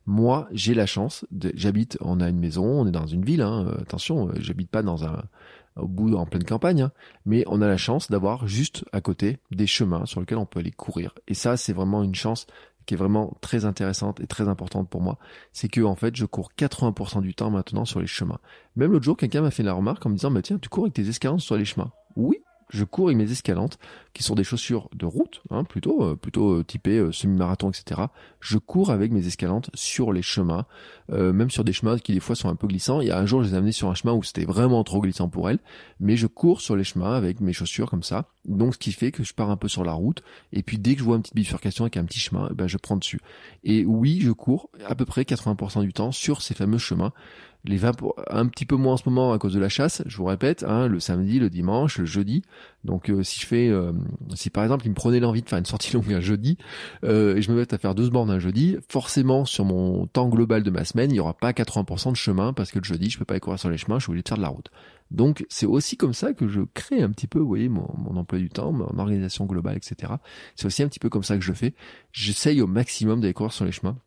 Moi, 0.08 0.48
j'ai 0.52 0.74
la 0.74 0.88
chance. 0.88 1.26
J'habite, 1.54 1.98
on 2.02 2.20
a 2.20 2.30
une 2.30 2.40
maison, 2.40 2.66
on 2.66 2.88
est 2.88 2.92
dans 2.92 3.06
une 3.06 3.24
ville. 3.24 3.42
Hein, 3.42 3.76
attention, 3.80 4.30
j'habite 4.40 4.72
pas 4.72 4.82
dans 4.82 5.06
un 5.06 5.24
au 5.78 5.88
bout 5.88 6.14
en 6.16 6.26
pleine 6.26 6.44
campagne, 6.44 6.82
hein, 6.82 6.92
mais 7.26 7.44
on 7.48 7.62
a 7.62 7.68
la 7.68 7.78
chance 7.78 8.12
d'avoir 8.12 8.48
juste 8.48 8.84
à 8.92 9.02
côté 9.02 9.38
des 9.52 9.68
chemins 9.68 10.06
sur 10.06 10.20
lesquels 10.20 10.38
on 10.38 10.46
peut 10.46 10.60
aller 10.60 10.72
courir. 10.72 11.14
Et 11.28 11.34
ça, 11.34 11.58
c'est 11.58 11.74
vraiment 11.74 12.04
une 12.04 12.16
chance 12.16 12.48
qui 12.92 12.96
est 12.96 12.98
vraiment 12.98 13.38
très 13.40 13.64
intéressante 13.64 14.20
et 14.20 14.28
très 14.28 14.50
importante 14.50 14.90
pour 14.90 15.00
moi, 15.00 15.18
c'est 15.54 15.70
que 15.70 15.80
en 15.80 15.96
fait 15.96 16.14
je 16.14 16.26
cours 16.26 16.52
80% 16.58 17.22
du 17.22 17.34
temps 17.34 17.50
maintenant 17.50 17.86
sur 17.86 18.02
les 18.02 18.08
chemins. 18.08 18.40
Même 18.76 18.92
l'autre 18.92 19.06
jour, 19.06 19.16
quelqu'un 19.16 19.40
m'a 19.40 19.50
fait 19.50 19.64
la 19.64 19.72
remarque 19.72 20.06
en 20.06 20.10
me 20.10 20.16
disant, 20.16 20.30
bah 20.30 20.42
tiens, 20.42 20.58
tu 20.58 20.68
cours 20.68 20.84
avec 20.84 20.96
tes 20.96 21.08
escalantes 21.08 21.40
sur 21.40 21.56
les 21.56 21.64
chemins. 21.64 21.94
Oui, 22.18 22.44
je 22.68 22.84
cours 22.84 23.06
avec 23.06 23.18
mes 23.18 23.32
escalantes, 23.32 23.80
qui 24.14 24.24
sont 24.24 24.36
des 24.36 24.44
chaussures 24.44 24.90
de 24.94 25.06
route, 25.06 25.42
hein, 25.50 25.64
plutôt, 25.64 26.04
euh, 26.04 26.16
plutôt 26.16 26.54
euh, 26.54 26.64
typées 26.64 26.98
euh, 26.98 27.12
semi-marathon, 27.12 27.70
etc. 27.70 28.02
Je 28.40 28.58
cours 28.58 28.92
avec 28.92 29.12
mes 29.12 29.26
escalantes 29.26 29.70
sur 29.74 30.12
les 30.12 30.22
chemins, 30.22 30.66
même 31.10 31.52
sur 31.52 31.64
des 31.64 31.74
chemins 31.74 31.98
qui 31.98 32.14
des 32.14 32.20
fois 32.20 32.36
sont 32.36 32.50
un 32.50 32.56
peu 32.56 32.68
glissants. 32.68 33.02
Il 33.02 33.08
y 33.08 33.12
a 33.12 33.20
un 33.20 33.26
jour, 33.26 33.44
je 33.44 33.54
les 33.54 33.68
ai 33.68 33.72
sur 33.72 33.90
un 33.90 33.94
chemin 33.94 34.14
où 34.14 34.24
c'était 34.24 34.46
vraiment 34.46 34.84
trop 34.84 35.02
glissant 35.02 35.28
pour 35.28 35.50
elles, 35.50 35.60
mais 36.00 36.16
je 36.16 36.26
cours 36.26 36.62
sur 36.62 36.76
les 36.76 36.84
chemins 36.84 37.14
avec 37.14 37.42
mes 37.42 37.54
chaussures 37.54 37.90
comme 37.90 38.02
ça. 38.02 38.26
Donc, 38.46 38.74
ce 38.74 38.80
qui 38.80 38.92
fait 38.92 39.12
que 39.12 39.24
je 39.24 39.34
pars 39.34 39.52
un 39.52 39.58
peu 39.58 39.68
sur 39.68 39.84
la 39.84 39.94
route, 39.94 40.24
et 40.54 40.64
puis 40.64 40.80
dès 40.80 40.94
que 40.94 41.00
je 41.00 41.04
vois 41.04 41.18
une 41.18 41.22
petite 41.22 41.36
bifurcation 41.36 41.84
avec 41.84 41.98
un 41.98 42.06
petit 42.06 42.20
chemin, 42.20 42.48
eh 42.50 42.56
ben, 42.56 42.68
je 42.68 42.78
prends 42.78 42.96
dessus. 42.96 43.20
Et 43.64 43.86
oui, 43.86 44.20
je 44.22 44.32
cours 44.32 44.70
à 44.88 44.96
peu 44.96 45.06
près 45.06 45.24
80% 45.24 45.82
du 45.82 45.94
temps 45.94 46.12
sur 46.12 46.42
ces 46.42 46.56
fameux 46.56 46.80
chemins 46.80 47.12
les 47.66 47.78
20 47.78 47.98
un 48.30 48.48
petit 48.48 48.66
peu 48.66 48.76
moins 48.76 48.94
en 48.94 48.98
ce 48.98 49.08
moment 49.08 49.34
à 49.34 49.38
cause 49.38 49.54
de 49.54 49.60
la 49.60 49.70
chasse, 49.70 50.02
je 50.06 50.18
vous 50.18 50.26
répète, 50.26 50.64
hein, 50.64 50.88
le 50.88 51.00
samedi, 51.00 51.40
le 51.40 51.50
dimanche, 51.50 51.98
le 52.00 52.06
jeudi. 52.06 52.44
Donc 52.84 53.10
euh, 53.10 53.24
si 53.24 53.40
je 53.40 53.46
fais, 53.46 53.70
euh, 53.70 53.94
si 54.36 54.50
par 54.50 54.64
exemple 54.64 54.86
il 54.86 54.90
me 54.90 54.96
prenait 54.96 55.20
l'envie 55.20 55.42
de 55.42 55.50
faire 55.50 55.60
une 55.60 55.66
sortie 55.66 55.94
longue 55.94 56.12
un 56.12 56.20
jeudi 56.20 56.58
euh, 57.04 57.36
et 57.36 57.42
je 57.42 57.52
me 57.52 57.58
mets 57.58 57.74
à 57.74 57.78
faire 57.78 57.94
deux 57.94 58.10
bornes 58.10 58.32
un 58.32 58.40
jeudi, 58.40 58.78
forcément 58.90 59.46
sur 59.46 59.66
mon 59.66 60.08
temps 60.08 60.30
global 60.30 60.64
de 60.64 60.72
ma 60.72 60.84
semaine, 60.84 61.12
il 61.12 61.16
y 61.16 61.20
aura 61.20 61.34
pas 61.34 61.52
80% 61.52 62.12
de 62.12 62.16
chemin 62.16 62.54
parce 62.54 62.72
que 62.72 62.80
le 62.80 62.84
jeudi 62.84 63.10
je 63.10 63.20
peux 63.20 63.26
pas 63.26 63.36
aller 63.36 63.40
courir 63.40 63.60
sur 63.60 63.70
les 63.70 63.78
chemins, 63.78 64.00
je 64.00 64.06
suis 64.06 64.12
obligé 64.12 64.24
de 64.24 64.30
faire 64.30 64.38
de 64.38 64.42
la 64.42 64.50
route. 64.50 64.72
Donc 65.12 65.46
c'est 65.50 65.66
aussi 65.66 65.98
comme 65.98 66.14
ça 66.14 66.34
que 66.34 66.48
je 66.48 66.62
crée 66.74 67.02
un 67.04 67.12
petit 67.12 67.28
peu, 67.28 67.40
vous 67.40 67.48
voyez, 67.48 67.70
mon, 67.70 67.88
mon 67.98 68.16
emploi 68.16 68.40
du 68.40 68.50
temps, 68.50 68.72
mon 68.72 68.98
organisation 68.98 69.46
globale, 69.46 69.78
etc. 69.78 70.14
C'est 70.56 70.66
aussi 70.66 70.82
un 70.82 70.88
petit 70.88 71.00
peu 71.00 71.10
comme 71.10 71.24
ça 71.24 71.38
que 71.38 71.44
je 71.44 71.54
fais. 71.54 71.76
J'essaye 72.14 72.62
au 72.62 72.68
maximum 72.68 73.20
d'aller 73.20 73.34
courir 73.34 73.52
sur 73.52 73.66
les 73.66 73.74
chemins 73.74 73.98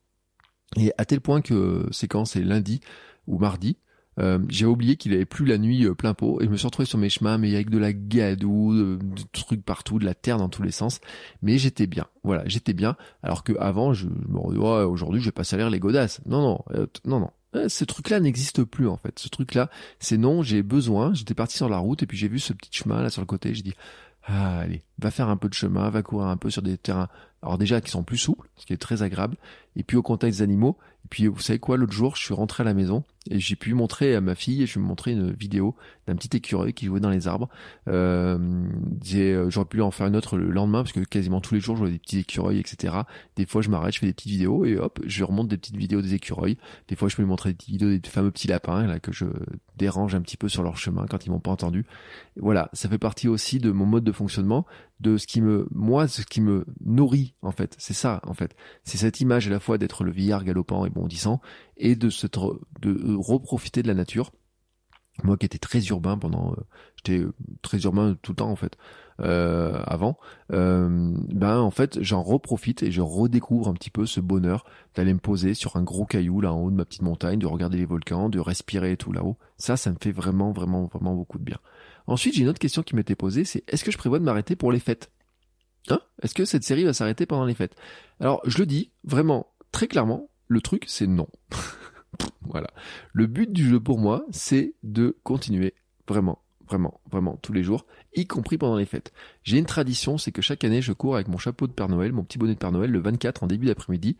Et 0.77 0.91
à 0.97 1.05
tel 1.05 1.21
point 1.21 1.41
que 1.41 1.87
c'est 1.91 2.07
quand 2.07 2.25
c'est 2.25 2.41
lundi 2.41 2.81
ou 3.27 3.37
mardi, 3.37 3.77
euh, 4.19 4.39
j'ai 4.47 4.65
oublié 4.65 4.95
qu'il 4.95 5.13
avait 5.13 5.25
plus 5.25 5.45
la 5.45 5.57
nuit 5.57 5.85
euh, 5.85 5.93
plein 5.93 6.13
pot 6.13 6.39
et 6.41 6.45
je 6.45 6.49
me 6.49 6.55
suis 6.55 6.65
retrouvé 6.65 6.85
sur 6.85 6.97
mes 6.97 7.09
chemins 7.09 7.37
mais 7.37 7.53
avec 7.53 7.69
de 7.69 7.77
la 7.77 7.91
gadoue, 7.91 8.73
de, 8.73 8.95
de 8.95 9.21
trucs 9.33 9.63
partout, 9.63 9.99
de 9.99 10.05
la 10.05 10.13
terre 10.13 10.37
dans 10.37 10.49
tous 10.49 10.63
les 10.63 10.71
sens. 10.71 11.01
Mais 11.41 11.57
j'étais 11.57 11.87
bien. 11.87 12.07
Voilà, 12.23 12.43
j'étais 12.45 12.73
bien. 12.73 12.95
Alors 13.23 13.43
que 13.43 13.53
avant, 13.59 13.93
je, 13.93 14.07
me 14.07 14.53
disais, 14.53 14.59
aujourd'hui, 14.59 15.19
je 15.19 15.25
vais 15.25 15.31
pas 15.31 15.43
salir 15.43 15.69
les 15.69 15.79
godasses. 15.79 16.21
Non, 16.25 16.41
non, 16.41 16.59
euh, 16.71 16.87
non, 17.05 17.19
non. 17.19 17.31
Ce 17.69 17.85
truc-là 17.85 18.19
n'existe 18.19 18.65
plus 18.65 18.87
en 18.87 18.97
fait. 18.97 19.17
Ce 19.17 19.29
truc-là, 19.29 19.69
c'est 19.99 20.17
non, 20.17 20.43
j'ai 20.43 20.61
besoin. 20.61 21.13
J'étais 21.13 21.33
parti 21.33 21.55
sur 21.55 21.69
la 21.69 21.77
route 21.77 22.03
et 22.03 22.05
puis 22.05 22.17
j'ai 22.17 22.27
vu 22.27 22.39
ce 22.39 22.51
petit 22.51 22.69
chemin 22.73 23.01
là 23.01 23.09
sur 23.09 23.21
le 23.21 23.27
côté. 23.27 23.53
J'ai 23.53 23.63
dit, 23.63 23.73
ah, 24.27 24.59
allez, 24.59 24.83
va 24.97 25.11
faire 25.11 25.29
un 25.29 25.37
peu 25.37 25.47
de 25.47 25.53
chemin, 25.53 25.89
va 25.89 26.01
courir 26.01 26.27
un 26.27 26.37
peu 26.37 26.49
sur 26.49 26.61
des 26.61 26.77
terrains, 26.77 27.09
alors 27.43 27.57
déjà 27.57 27.79
qui 27.79 27.91
sont 27.91 28.03
plus 28.03 28.17
souples, 28.17 28.49
ce 28.57 28.65
qui 28.65 28.73
est 28.73 28.77
très 28.77 29.03
agréable, 29.03 29.37
et 29.75 29.83
puis 29.83 29.97
au 29.97 30.01
contact 30.01 30.35
des 30.37 30.41
animaux. 30.41 30.77
Et 31.05 31.07
puis 31.09 31.27
vous 31.27 31.39
savez 31.39 31.59
quoi, 31.59 31.77
l'autre 31.77 31.93
jour, 31.93 32.15
je 32.15 32.23
suis 32.23 32.33
rentré 32.33 32.63
à 32.63 32.65
la 32.65 32.73
maison 32.73 33.03
et 33.29 33.39
j'ai 33.39 33.55
pu 33.55 33.73
montrer 33.73 34.15
à 34.15 34.21
ma 34.21 34.35
fille, 34.35 34.65
je 34.67 34.77
lui 34.77 34.85
ai 34.85 34.87
montré 34.87 35.11
une 35.11 35.31
vidéo 35.31 35.75
d'un 36.07 36.15
petit 36.15 36.37
écureuil 36.37 36.73
qui 36.73 36.85
jouait 36.85 36.99
dans 36.99 37.09
les 37.09 37.27
arbres. 37.27 37.49
Euh, 37.87 38.37
euh, 39.15 39.49
J'aurais 39.49 39.65
pu 39.65 39.81
en 39.81 39.91
faire 39.91 40.07
une 40.07 40.15
autre 40.15 40.37
le 40.37 40.51
lendemain 40.51 40.83
parce 40.83 40.91
que 40.91 40.99
quasiment 40.99 41.41
tous 41.41 41.55
les 41.55 41.59
jours 41.59 41.75
je 41.75 41.81
vois 41.81 41.89
des 41.89 41.97
petits 41.97 42.19
écureuils, 42.19 42.59
etc. 42.59 42.93
Des 43.35 43.45
fois 43.45 43.61
je 43.61 43.69
m'arrête, 43.69 43.93
je 43.93 43.99
fais 43.99 44.05
des 44.05 44.13
petites 44.13 44.31
vidéos 44.31 44.65
et 44.65 44.77
hop, 44.77 44.99
je 45.05 45.23
remonte 45.23 45.47
des 45.47 45.57
petites 45.57 45.77
vidéos 45.77 46.01
des 46.01 46.13
écureuils. 46.13 46.57
Des 46.87 46.95
fois 46.95 47.09
je 47.09 47.15
peux 47.15 47.23
lui 47.23 47.29
montrer 47.29 47.49
des 47.49 47.55
petites 47.55 47.71
vidéos 47.71 47.89
des 47.89 48.09
fameux 48.09 48.31
petits 48.31 48.47
lapins 48.47 48.85
là 48.85 48.99
que 48.99 49.11
je 49.11 49.25
dérange 49.77 50.15
un 50.15 50.21
petit 50.21 50.37
peu 50.37 50.47
sur 50.47 50.63
leur 50.63 50.77
chemin 50.77 51.05
quand 51.09 51.25
ils 51.25 51.31
m'ont 51.31 51.39
pas 51.39 51.51
entendu. 51.51 51.85
voilà, 52.37 52.69
ça 52.73 52.89
fait 52.89 52.97
partie 52.97 53.27
aussi 53.27 53.59
de 53.59 53.71
mon 53.71 53.85
mode 53.85 54.03
de 54.03 54.11
fonctionnement, 54.11 54.65
de 54.99 55.17
ce 55.17 55.27
qui 55.27 55.41
me, 55.41 55.67
moi, 55.71 56.07
ce 56.07 56.21
qui 56.21 56.41
me 56.41 56.65
nourrit 56.83 57.33
en 57.41 57.51
fait. 57.51 57.75
C'est 57.77 57.93
ça 57.93 58.21
en 58.23 58.33
fait. 58.33 58.55
C'est 58.83 58.97
cette 58.97 59.19
image 59.19 59.47
à 59.47 59.49
la 59.49 59.59
fois 59.59 59.77
d'être 59.77 60.03
le 60.03 60.11
vieillard 60.11 60.43
galopant 60.43 60.85
et 60.85 60.89
bondissant 60.89 61.41
et 61.77 61.95
de 61.95 62.09
se 62.09 62.27
de 62.81 63.15
reprofiter 63.15 63.83
de 63.83 63.87
la 63.87 63.93
nature. 63.93 64.31
Moi 65.23 65.37
qui 65.37 65.45
étais 65.45 65.57
très 65.57 65.81
urbain 65.85 66.17
pendant, 66.17 66.51
euh, 66.51 66.63
j'étais 66.97 67.19
euh, 67.19 67.33
très 67.61 67.79
urbain 67.79 68.17
tout 68.21 68.33
le 68.33 68.35
temps 68.35 68.49
en 68.49 68.55
fait. 68.57 68.77
Euh, 69.21 69.81
avant, 69.85 70.17
ben 70.49 71.57
en 71.57 71.71
fait 71.71 72.03
j'en 72.03 72.21
reprofite 72.21 72.83
et 72.83 72.91
je 72.91 72.99
redécouvre 72.99 73.69
un 73.69 73.73
petit 73.73 73.89
peu 73.89 74.05
ce 74.05 74.19
bonheur 74.19 74.65
d'aller 74.93 75.13
me 75.13 75.19
poser 75.19 75.53
sur 75.53 75.77
un 75.77 75.83
gros 75.83 76.05
caillou 76.05 76.41
là 76.41 76.51
en 76.51 76.59
haut 76.59 76.69
de 76.69 76.75
ma 76.75 76.83
petite 76.83 77.01
montagne, 77.01 77.39
de 77.39 77.45
regarder 77.45 77.77
les 77.77 77.85
volcans, 77.85 78.27
de 78.27 78.39
respirer 78.39 78.97
tout 78.97 79.13
là-haut. 79.13 79.37
Ça, 79.57 79.77
ça 79.77 79.89
me 79.89 79.97
fait 80.01 80.11
vraiment, 80.11 80.51
vraiment, 80.51 80.83
vraiment 80.87 81.15
beaucoup 81.15 81.39
de 81.39 81.45
bien. 81.45 81.59
Ensuite, 82.07 82.35
j'ai 82.35 82.41
une 82.41 82.49
autre 82.49 82.59
question 82.59 82.83
qui 82.83 82.95
m'était 82.95 83.15
posée, 83.15 83.45
c'est 83.45 83.63
est-ce 83.69 83.85
que 83.85 83.91
je 83.91 83.97
prévois 83.97 84.19
de 84.19 84.25
m'arrêter 84.25 84.57
pour 84.57 84.73
les 84.73 84.79
fêtes? 84.79 85.11
Hein? 85.89 85.99
Est-ce 86.21 86.33
que 86.33 86.43
cette 86.43 86.63
série 86.63 86.83
va 86.83 86.91
s'arrêter 86.91 87.25
pendant 87.25 87.45
les 87.45 87.55
fêtes? 87.55 87.75
Alors, 88.19 88.41
je 88.45 88.57
le 88.57 88.65
dis 88.65 88.91
vraiment 89.05 89.47
très 89.71 89.87
clairement, 89.87 90.29
le 90.47 90.61
truc 90.61 90.85
c'est 90.87 91.07
non. 91.07 91.27
voilà. 92.41 92.69
Le 93.13 93.27
but 93.27 93.51
du 93.51 93.67
jeu 93.67 93.79
pour 93.79 93.99
moi, 93.99 94.25
c'est 94.31 94.73
de 94.83 95.17
continuer 95.23 95.73
vraiment 96.07 96.39
Vraiment, 96.67 96.99
vraiment, 97.11 97.37
tous 97.43 97.53
les 97.53 97.61
jours, 97.61 97.85
y 98.15 98.25
compris 98.25 98.57
pendant 98.57 98.75
les 98.75 98.85
fêtes. 98.85 99.13
J'ai 99.43 99.59
une 99.59 99.65
tradition, 99.65 100.17
c'est 100.17 100.31
que 100.31 100.41
chaque 100.41 100.63
année, 100.63 100.81
je 100.81 100.93
cours 100.93 101.13
avec 101.13 101.27
mon 101.27 101.37
chapeau 101.37 101.67
de 101.67 101.71
Père 101.71 101.89
Noël, 101.89 102.11
mon 102.11 102.23
petit 102.23 102.39
bonnet 102.39 102.55
de 102.55 102.57
Père 102.57 102.71
Noël, 102.71 102.89
le 102.89 102.99
24 102.99 103.43
en 103.43 103.47
début 103.47 103.67
d'après-midi. 103.67 104.17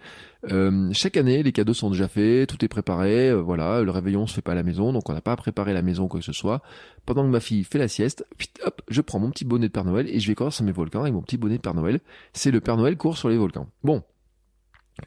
Euh, 0.52 0.90
chaque 0.94 1.18
année, 1.18 1.42
les 1.42 1.52
cadeaux 1.52 1.74
sont 1.74 1.90
déjà 1.90 2.08
faits, 2.08 2.48
tout 2.48 2.64
est 2.64 2.68
préparé, 2.68 3.32
euh, 3.32 3.42
voilà, 3.42 3.82
le 3.82 3.90
réveillon 3.90 4.28
se 4.28 4.36
fait 4.36 4.44
pas 4.44 4.52
à 4.52 4.56
la 4.56 4.62
maison, 4.62 4.94
donc 4.94 5.10
on 5.10 5.14
n'a 5.14 5.22
pas 5.22 5.32
à 5.32 5.36
préparer 5.36 5.74
la 5.74 5.82
maison 5.82 6.08
quoi 6.08 6.20
que 6.20 6.26
ce 6.26 6.34
soit. 6.34 6.62
Pendant 7.08 7.24
que 7.24 7.30
ma 7.30 7.40
fille 7.40 7.64
fait 7.64 7.80
la 7.80 7.88
sieste, 7.88 8.28
hop, 8.64 8.82
je 8.90 9.02
prends 9.02 9.20
mon 9.20 9.32
petit 9.32 9.46
bonnet 9.46 9.68
de 9.68 9.74
Père 9.74 9.86
Noël 9.86 10.08
et 10.08 10.20
je 10.20 10.28
vais 10.28 10.36
courir 10.36 10.54
sur 10.54 10.66
mes 10.66 10.72
volcans 10.72 11.02
avec 11.02 11.14
mon 11.14 11.24
petit 11.24 11.38
bonnet 11.38 11.58
de 11.58 11.62
Père 11.62 11.74
Noël. 11.74 12.00
C'est 12.34 12.52
le 12.52 12.62
Père 12.62 12.78
Noël 12.78 12.96
court 12.96 13.18
sur 13.18 13.30
les 13.30 13.38
volcans. 13.38 13.70
Bon, 13.84 14.04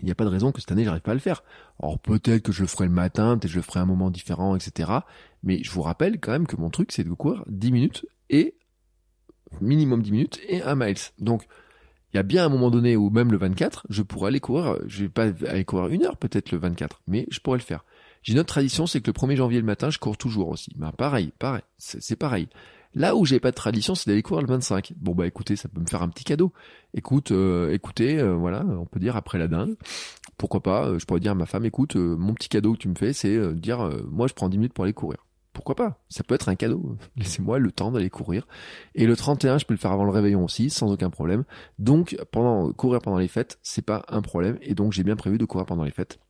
il 0.00 0.04
n'y 0.04 0.10
a 0.10 0.14
pas 0.14 0.24
de 0.24 0.30
raison 0.30 0.52
que 0.52 0.60
cette 0.60 0.72
année 0.72 0.84
j'arrive 0.84 1.02
pas 1.02 1.12
à 1.12 1.14
le 1.14 1.20
faire. 1.20 1.42
Alors 1.82 1.98
peut-être 1.98 2.42
que 2.42 2.52
je 2.52 2.62
le 2.62 2.68
ferai 2.68 2.86
le 2.86 2.92
matin, 2.92 3.36
peut-être 3.36 3.42
que 3.42 3.48
je 3.48 3.56
le 3.56 3.62
ferai 3.62 3.80
à 3.80 3.82
un 3.82 3.86
moment 3.86 4.10
différent, 4.10 4.54
etc. 4.56 4.90
Mais 5.42 5.62
je 5.62 5.70
vous 5.70 5.82
rappelle 5.82 6.20
quand 6.20 6.32
même 6.32 6.46
que 6.46 6.56
mon 6.56 6.70
truc 6.70 6.92
c'est 6.92 7.04
de 7.04 7.12
courir 7.12 7.44
10 7.48 7.72
minutes 7.72 8.06
et 8.30 8.56
minimum 9.60 10.02
10 10.02 10.12
minutes 10.12 10.40
et 10.46 10.62
un 10.62 10.74
miles. 10.74 10.96
Donc 11.18 11.46
il 12.12 12.16
y 12.16 12.20
a 12.20 12.22
bien 12.22 12.44
un 12.44 12.48
moment 12.48 12.70
donné 12.70 12.96
où 12.96 13.10
même 13.10 13.30
le 13.30 13.38
24, 13.38 13.86
je 13.90 14.02
pourrais 14.02 14.28
aller 14.28 14.40
courir, 14.40 14.78
je 14.86 15.04
vais 15.04 15.08
pas 15.08 15.24
aller 15.46 15.64
courir 15.64 15.88
une 15.88 16.04
heure 16.04 16.16
peut-être 16.16 16.52
le 16.52 16.58
24, 16.58 17.02
mais 17.06 17.26
je 17.30 17.40
pourrais 17.40 17.58
le 17.58 17.64
faire. 17.64 17.84
J'ai 18.22 18.32
une 18.32 18.40
autre 18.40 18.48
tradition, 18.48 18.86
c'est 18.86 19.00
que 19.00 19.10
le 19.10 19.12
1er 19.12 19.36
janvier 19.36 19.60
le 19.60 19.66
matin, 19.66 19.90
je 19.90 19.98
cours 19.98 20.16
toujours 20.16 20.48
aussi. 20.48 20.72
Ben 20.76 20.90
pareil, 20.92 21.32
pareil, 21.38 21.62
c'est 21.78 22.16
pareil. 22.16 22.48
Là 22.94 23.14
où 23.16 23.24
j'ai 23.24 23.40
pas 23.40 23.50
de 23.50 23.56
tradition, 23.56 23.94
c'est 23.94 24.10
d'aller 24.10 24.22
courir 24.22 24.42
le 24.42 24.48
25. 24.48 24.94
Bon 24.96 25.14
bah 25.14 25.26
écoutez, 25.26 25.56
ça 25.56 25.68
peut 25.68 25.80
me 25.80 25.86
faire 25.86 26.02
un 26.02 26.08
petit 26.08 26.24
cadeau. 26.24 26.52
Écoute, 26.94 27.32
euh, 27.32 27.72
écoutez, 27.72 28.18
euh, 28.18 28.34
voilà, 28.34 28.64
on 28.66 28.86
peut 28.86 29.00
dire 29.00 29.16
après 29.16 29.38
la 29.38 29.48
dinde, 29.48 29.76
pourquoi 30.36 30.62
pas, 30.62 30.86
euh, 30.86 30.98
je 30.98 31.04
pourrais 31.04 31.20
dire 31.20 31.32
à 31.32 31.34
ma 31.34 31.46
femme, 31.46 31.64
écoute, 31.64 31.96
mon 31.96 32.34
petit 32.34 32.48
cadeau 32.48 32.72
que 32.72 32.78
tu 32.78 32.88
me 32.88 32.94
fais, 32.94 33.12
c'est 33.12 33.54
dire, 33.54 33.90
moi 34.10 34.26
je 34.26 34.34
prends 34.34 34.48
10 34.48 34.58
minutes 34.58 34.72
pour 34.72 34.84
aller 34.84 34.94
courir. 34.94 35.26
Pourquoi 35.52 35.74
pas? 35.74 35.98
Ça 36.08 36.22
peut 36.22 36.36
être 36.36 36.48
un 36.48 36.54
cadeau. 36.54 36.96
Laissez-moi 37.16 37.58
le 37.58 37.72
temps 37.72 37.90
d'aller 37.90 38.10
courir. 38.10 38.46
Et 38.94 39.06
le 39.06 39.16
31, 39.16 39.58
je 39.58 39.66
peux 39.66 39.74
le 39.74 39.78
faire 39.78 39.90
avant 39.92 40.04
le 40.04 40.12
réveillon 40.12 40.44
aussi, 40.44 40.70
sans 40.70 40.92
aucun 40.92 41.10
problème. 41.10 41.44
Donc, 41.80 42.16
pendant 42.30 42.72
courir 42.72 43.00
pendant 43.00 43.18
les 43.18 43.26
fêtes, 43.26 43.58
c'est 43.62 43.84
pas 43.84 44.04
un 44.08 44.22
problème. 44.22 44.58
Et 44.62 44.74
donc, 44.74 44.92
j'ai 44.92 45.02
bien 45.02 45.16
prévu 45.16 45.36
de 45.36 45.44
courir 45.44 45.66
pendant 45.66 45.82
les 45.82 45.90
fêtes. 45.90 46.20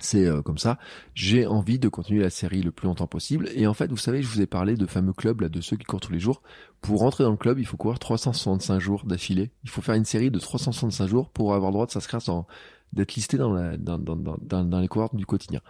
C'est 0.00 0.26
euh, 0.26 0.42
comme 0.42 0.58
ça. 0.58 0.78
J'ai 1.14 1.46
envie 1.46 1.78
de 1.78 1.88
continuer 1.88 2.22
la 2.22 2.30
série 2.30 2.62
le 2.62 2.70
plus 2.70 2.86
longtemps 2.86 3.06
possible. 3.06 3.48
Et 3.54 3.66
en 3.66 3.74
fait, 3.74 3.90
vous 3.90 3.96
savez, 3.96 4.22
je 4.22 4.28
vous 4.28 4.40
ai 4.40 4.46
parlé 4.46 4.74
de 4.74 4.86
fameux 4.86 5.12
clubs, 5.12 5.40
là, 5.40 5.48
de 5.48 5.60
ceux 5.60 5.76
qui 5.76 5.84
courent 5.84 6.00
tous 6.00 6.12
les 6.12 6.20
jours. 6.20 6.42
Pour 6.80 7.00
rentrer 7.00 7.24
dans 7.24 7.30
le 7.30 7.36
club, 7.36 7.58
il 7.58 7.66
faut 7.66 7.76
courir 7.76 7.98
365 7.98 8.78
jours 8.78 9.04
d'affilée. 9.04 9.50
Il 9.64 9.70
faut 9.70 9.82
faire 9.82 9.94
une 9.94 10.04
série 10.04 10.30
de 10.30 10.38
365 10.38 11.06
jours 11.06 11.30
pour 11.30 11.54
avoir 11.54 11.70
le 11.70 11.74
droit 11.74 11.86
de 11.86 11.90
s'inscrire 11.90 12.20
dans, 12.26 12.46
d'être 12.92 13.14
listé 13.14 13.36
dans, 13.36 13.52
la, 13.52 13.76
dans, 13.76 13.98
dans, 13.98 14.38
dans, 14.64 14.80
les 14.80 14.88
coureurs 14.88 15.14
du 15.14 15.26
quotidien. 15.26 15.60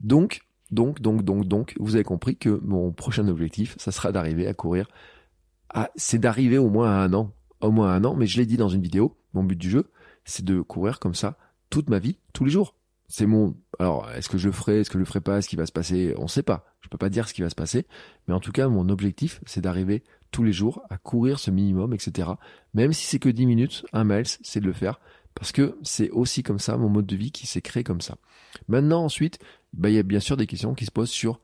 Donc, 0.00 0.42
donc, 0.70 1.00
donc, 1.00 1.22
donc, 1.22 1.46
donc, 1.46 1.74
vous 1.78 1.94
avez 1.94 2.04
compris 2.04 2.36
que 2.36 2.60
mon 2.64 2.92
prochain 2.92 3.26
objectif, 3.28 3.74
ça 3.78 3.92
sera 3.92 4.12
d'arriver 4.12 4.46
à 4.46 4.54
courir. 4.54 4.88
À, 5.70 5.90
c'est 5.96 6.18
d'arriver 6.18 6.58
au 6.58 6.68
moins 6.68 6.90
à 6.90 7.02
un 7.02 7.12
an. 7.14 7.32
Au 7.60 7.70
moins 7.70 7.90
à 7.90 7.94
un 7.94 8.04
an, 8.04 8.14
mais 8.14 8.26
je 8.26 8.38
l'ai 8.38 8.46
dit 8.46 8.56
dans 8.56 8.68
une 8.68 8.82
vidéo, 8.82 9.16
mon 9.34 9.42
but 9.42 9.56
du 9.56 9.68
jeu, 9.68 9.90
c'est 10.24 10.44
de 10.44 10.60
courir 10.60 11.00
comme 11.00 11.14
ça 11.14 11.36
toute 11.70 11.90
ma 11.90 11.98
vie, 11.98 12.18
tous 12.32 12.44
les 12.44 12.50
jours 12.52 12.77
c'est 13.08 13.26
mon. 13.26 13.56
Alors, 13.78 14.10
est-ce 14.10 14.28
que 14.28 14.38
je 14.38 14.46
le 14.46 14.52
ferai, 14.52 14.80
est-ce 14.80 14.90
que 14.90 14.94
je 14.94 15.00
le 15.00 15.04
ferai 15.04 15.20
pas, 15.20 15.40
ce 15.40 15.48
qui 15.48 15.56
va 15.56 15.66
se 15.66 15.72
passer 15.72 16.14
On 16.18 16.24
ne 16.24 16.28
sait 16.28 16.42
pas. 16.42 16.66
Je 16.80 16.88
peux 16.88 16.98
pas 16.98 17.08
dire 17.08 17.28
ce 17.28 17.34
qui 17.34 17.42
va 17.42 17.50
se 17.50 17.54
passer, 17.54 17.86
mais 18.26 18.34
en 18.34 18.40
tout 18.40 18.52
cas, 18.52 18.68
mon 18.68 18.88
objectif, 18.88 19.40
c'est 19.46 19.60
d'arriver 19.60 20.04
tous 20.30 20.44
les 20.44 20.52
jours 20.52 20.82
à 20.90 20.98
courir 20.98 21.38
ce 21.38 21.50
minimum, 21.50 21.92
etc. 21.94 22.30
Même 22.74 22.92
si 22.92 23.06
c'est 23.06 23.18
que 23.18 23.28
10 23.28 23.46
minutes, 23.46 23.86
un 23.92 24.04
miles, 24.04 24.26
c'est 24.26 24.60
de 24.60 24.66
le 24.66 24.72
faire, 24.72 25.00
parce 25.34 25.52
que 25.52 25.76
c'est 25.82 26.10
aussi 26.10 26.42
comme 26.42 26.58
ça 26.58 26.76
mon 26.76 26.88
mode 26.88 27.06
de 27.06 27.16
vie 27.16 27.32
qui 27.32 27.46
s'est 27.46 27.62
créé 27.62 27.82
comme 27.82 28.00
ça. 28.00 28.16
Maintenant, 28.68 29.04
ensuite, 29.04 29.38
bah, 29.72 29.88
il 29.88 29.94
y 29.94 29.98
a 29.98 30.02
bien 30.02 30.20
sûr 30.20 30.36
des 30.36 30.46
questions 30.46 30.74
qui 30.74 30.84
se 30.84 30.90
posent 30.90 31.10
sur 31.10 31.40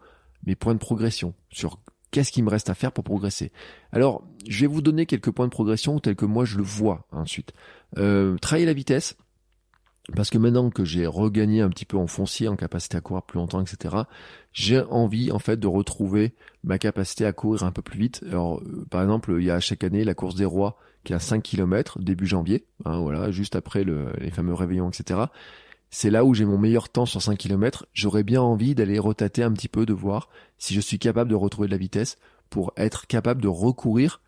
mes 0.47 0.55
points 0.55 0.75
de 0.75 0.79
progression, 0.79 1.35
sur 1.51 1.81
qu'est-ce 2.11 2.31
qui 2.31 2.43
me 2.43 2.51
reste 2.51 2.71
à 2.71 2.75
faire 2.75 2.93
pour 2.93 3.05
progresser. 3.05 3.51
Alors, 3.91 4.27
je 4.49 4.61
vais 4.61 4.67
vous 4.67 4.83
donner 4.83 5.07
quelques 5.07 5.31
points 5.31 5.47
de 5.47 5.51
progression 5.51 5.99
tels 5.99 6.17
que 6.17 6.27
moi 6.27 6.45
je 6.45 6.57
le 6.57 6.63
vois 6.63 7.07
ensuite. 7.11 7.53
Euh, 7.99 8.37
la 8.53 8.73
vitesse, 8.73 9.17
parce 10.15 10.29
que 10.29 10.37
maintenant 10.37 10.69
que 10.71 10.85
j'ai 10.85 11.07
regagné 11.07 11.63
un 11.63 11.71
petit 11.71 11.87
peu 11.87 11.97
en 11.97 12.07
foncier, 12.07 12.49
en 12.49 12.57
capacité 12.57 12.97
à 12.99 13.01
courir 13.01 13.23
plus 13.23 13.39
longtemps, 13.39 13.63
etc., 13.63 13.97
j'ai 14.53 14.81
envie 14.83 15.33
en 15.33 15.39
fait 15.39 15.59
de 15.59 15.67
retrouver 15.67 16.35
ma 16.63 16.79
capacité 16.79 17.25
à 17.25 17.33
courir 17.33 17.63
un 17.63 17.73
peu 17.73 17.81
plus 17.81 17.99
vite. 17.99 18.23
Alors, 18.29 18.61
euh, 18.61 18.85
par 18.91 19.03
exemple, 19.03 19.35
il 19.39 19.45
y 19.45 19.51
a 19.51 19.61
chaque 19.61 19.83
année 19.83 20.05
la 20.05 20.15
course 20.15 20.35
des 20.35 20.45
rois 20.45 20.79
qui 21.05 21.13
est 21.13 21.17
à 21.17 21.21
5 21.21 21.43
km 21.43 21.99
début 22.01 22.27
janvier, 22.27 22.67
hein, 22.85 22.99
voilà, 23.01 23.31
juste 23.31 23.57
après 23.57 23.85
le, 23.85 24.13
les 24.19 24.31
fameux 24.31 24.55
réveillons, 24.55 24.91
etc. 24.91 25.21
C'est 25.91 26.11
là 26.11 26.25
où 26.25 26.35
j'ai 26.35 26.45
mon 26.45 26.59
meilleur 26.59 26.89
temps 26.89 27.07
sur 27.07 27.23
5 27.23 27.39
km. 27.39 27.87
J'aurais 27.93 28.25
bien 28.25 28.43
envie 28.43 28.75
d'aller 28.75 28.99
retater 28.99 29.43
un 29.43 29.53
petit 29.53 29.69
peu, 29.69 29.87
de 29.87 29.93
voir 29.93 30.29
si 30.59 30.75
je 30.75 30.81
suis 30.81 30.99
capable 30.99 31.31
de 31.31 31.35
retrouver 31.35 31.69
de 31.69 31.73
la 31.73 31.79
vitesse 31.79 32.19
pour 32.51 32.73
être 32.77 33.07
capable 33.07 33.41
de 33.41 33.49
recourir 33.49 34.21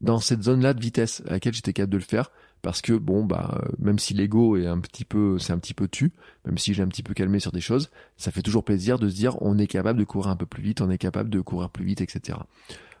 dans 0.00 0.20
cette 0.20 0.42
zone-là 0.42 0.74
de 0.74 0.80
vitesse 0.80 1.22
à 1.26 1.32
laquelle 1.32 1.54
j'étais 1.54 1.72
capable 1.72 1.92
de 1.92 1.98
le 1.98 2.04
faire 2.04 2.30
parce 2.66 2.82
que 2.82 2.94
bon 2.94 3.24
bah 3.24 3.60
même 3.78 4.00
si 4.00 4.12
l'ego 4.12 4.56
est 4.56 4.66
un 4.66 4.80
petit 4.80 5.04
peu 5.04 5.38
c'est 5.38 5.52
un 5.52 5.58
petit 5.58 5.72
peu 5.72 5.86
tu 5.86 6.10
même 6.44 6.58
si 6.58 6.74
j'ai 6.74 6.82
un 6.82 6.88
petit 6.88 7.04
peu 7.04 7.14
calmé 7.14 7.38
sur 7.38 7.52
des 7.52 7.60
choses 7.60 7.90
ça 8.16 8.32
fait 8.32 8.42
toujours 8.42 8.64
plaisir 8.64 8.98
de 8.98 9.08
se 9.08 9.14
dire 9.14 9.40
on 9.40 9.56
est 9.56 9.68
capable 9.68 10.00
de 10.00 10.04
courir 10.04 10.32
un 10.32 10.34
peu 10.34 10.46
plus 10.46 10.64
vite 10.64 10.80
on 10.80 10.90
est 10.90 10.98
capable 10.98 11.30
de 11.30 11.40
courir 11.40 11.70
plus 11.70 11.84
vite 11.84 12.00
etc 12.00 12.40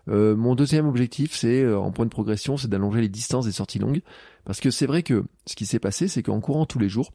euh, 0.08 0.36
mon 0.36 0.54
deuxième 0.54 0.86
objectif 0.86 1.34
c'est 1.34 1.64
euh, 1.64 1.80
en 1.80 1.90
point 1.90 2.04
de 2.04 2.10
progression 2.10 2.56
c'est 2.56 2.68
d'allonger 2.68 3.00
les 3.00 3.08
distances 3.08 3.46
des 3.46 3.50
sorties 3.50 3.80
longues 3.80 4.02
parce 4.44 4.60
que 4.60 4.70
c'est 4.70 4.86
vrai 4.86 5.02
que 5.02 5.24
ce 5.46 5.56
qui 5.56 5.66
s'est 5.66 5.80
passé 5.80 6.06
c'est 6.06 6.22
qu'en 6.22 6.40
courant 6.40 6.64
tous 6.64 6.78
les 6.78 6.88
jours 6.88 7.12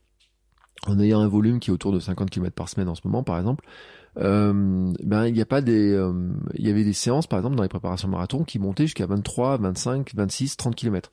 en 0.88 0.99
ayant 0.99 1.22
un 1.22 1.30
volume 1.30 1.62
qui 1.62 1.70
est 1.70 1.74
autour 1.74 1.93
de 1.93 2.02
50 2.02 2.30
km 2.32 2.54
par 2.54 2.68
semaine 2.68 2.89
en 2.89 2.95
ce 2.95 3.02
moment 3.06 3.24
par 3.24 3.39
exemple 3.39 3.64
euh, 4.18 4.91
ben 5.02 5.26
il 5.26 5.34
n'y 5.34 5.41
a 5.41 5.45
pas 5.45 5.62
des 5.62 5.97
il 6.56 6.68
y 6.68 6.70
avait 6.70 6.84
des 6.84 6.91
séances 6.91 7.28
par 7.28 7.39
exemple 7.39 7.56
dans 7.56 7.64
les 7.64 7.70
préparations 7.70 8.10
marathon 8.10 8.43
qui 8.43 8.60
montaient 8.60 8.88
jusqu'à 8.88 9.06
23 9.06 9.56
25 9.56 10.14
26 10.14 10.58
30 10.58 10.76
km 10.76 11.12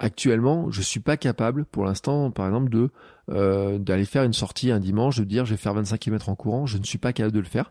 actuellement, 0.00 0.70
je 0.70 0.82
suis 0.82 0.98
pas 0.98 1.16
capable, 1.16 1.64
pour 1.66 1.84
l'instant, 1.84 2.30
par 2.30 2.46
exemple, 2.46 2.70
de 2.70 2.90
euh, 3.30 3.78
d'aller 3.78 4.06
faire 4.06 4.24
une 4.24 4.32
sortie 4.32 4.72
un 4.72 4.80
dimanche, 4.80 5.18
de 5.18 5.24
dire 5.24 5.44
je 5.44 5.52
vais 5.52 5.58
faire 5.58 5.74
25 5.74 5.98
km 5.98 6.28
en 6.30 6.34
courant, 6.34 6.66
je 6.66 6.78
ne 6.78 6.84
suis 6.84 6.98
pas 6.98 7.12
capable 7.12 7.34
de 7.34 7.40
le 7.40 7.46
faire. 7.46 7.70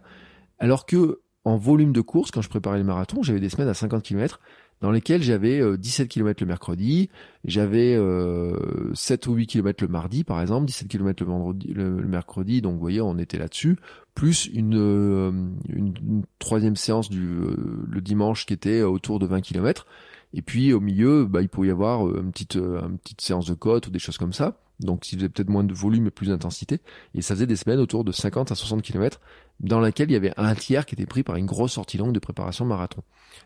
Alors 0.60 0.86
que 0.86 1.20
en 1.44 1.58
volume 1.58 1.92
de 1.92 2.02
course, 2.02 2.32
quand 2.32 2.42
je 2.42 2.50
préparais 2.50 2.78
les 2.78 2.84
marathons, 2.84 3.24
j'avais 3.24 3.40
des 3.40 3.50
semaines 3.50 3.68
à 3.68 3.74
50 3.74 4.04
km, 4.04 4.40
dans 4.82 4.92
lesquels 4.92 5.24
j'avais 5.24 5.62
17 5.78 6.08
km 6.08 6.42
le 6.44 6.48
mercredi, 6.48 7.10
j'avais 7.44 7.98
7 8.94 9.28
ou 9.28 9.34
8 9.34 9.48
km 9.48 9.84
le 9.84 9.90
mardi 9.90 10.24
par 10.24 10.40
exemple, 10.42 10.68
17 10.68 10.88
km 10.88 11.24
le 11.24 11.30
vendredi, 11.30 11.74
le, 11.74 11.90
mercredi, 12.06 12.62
donc 12.62 12.74
vous 12.74 12.80
voyez 12.80 13.02
on 13.02 13.18
était 13.18 13.38
là-dessus, 13.38 13.78
plus 14.16 14.48
une, 14.54 15.54
une, 15.70 16.24
troisième 16.40 16.76
séance 16.76 17.10
du 17.10 17.26
le 17.26 18.02
dimanche 18.02 18.46
qui 18.46 18.54
était 18.54 18.84
autour 18.84 19.20
de 19.20 19.26
20 19.26 19.42
km. 19.42 19.86
Et 20.34 20.42
puis 20.42 20.74
au 20.74 20.80
milieu, 20.80 21.26
bah, 21.26 21.42
il 21.42 21.50
pouvait 21.50 21.70
y 21.70 21.72
avoir 21.72 22.08
une 22.08 22.32
petite, 22.32 22.56
une 22.56 22.98
petite 23.00 23.22
séance 23.22 23.48
de 23.48 23.54
côte 23.54 23.88
ou 23.88 23.92
des 23.92 24.00
choses 24.00 24.18
comme 24.18 24.34
ça 24.34 24.60
donc 24.80 25.06
s'il 25.06 25.20
faisait 25.20 25.30
peut-être 25.30 25.50
moins 25.50 25.64
de 25.64 25.74
volume 25.74 26.08
et 26.08 26.12
plus 26.12 26.28
d'intensité, 26.28 26.80
et 27.14 27.22
ça 27.22 27.36
faisait 27.36 27.48
des 27.48 27.56
semaines 27.56 27.80
autour 27.80 28.04
de 28.04 28.12
50 28.12 28.52
à 28.52 28.56
60 28.56 28.82
km, 28.82 29.20
dans 29.60 29.80
laquelle 29.80 30.10
il 30.10 30.14
y 30.14 30.18
avait 30.18 30.34
un 30.38 30.56
tiers 30.56 30.86
qui 30.86 30.96
était 30.96 31.06
pris 31.06 31.24
par 31.24 31.36
une 31.36 31.46
grosse 31.46 31.74
sortie 31.74 31.98
longue 31.98 32.14
de 32.14 32.20
préparation 32.20 32.64
marathon. 32.66 33.02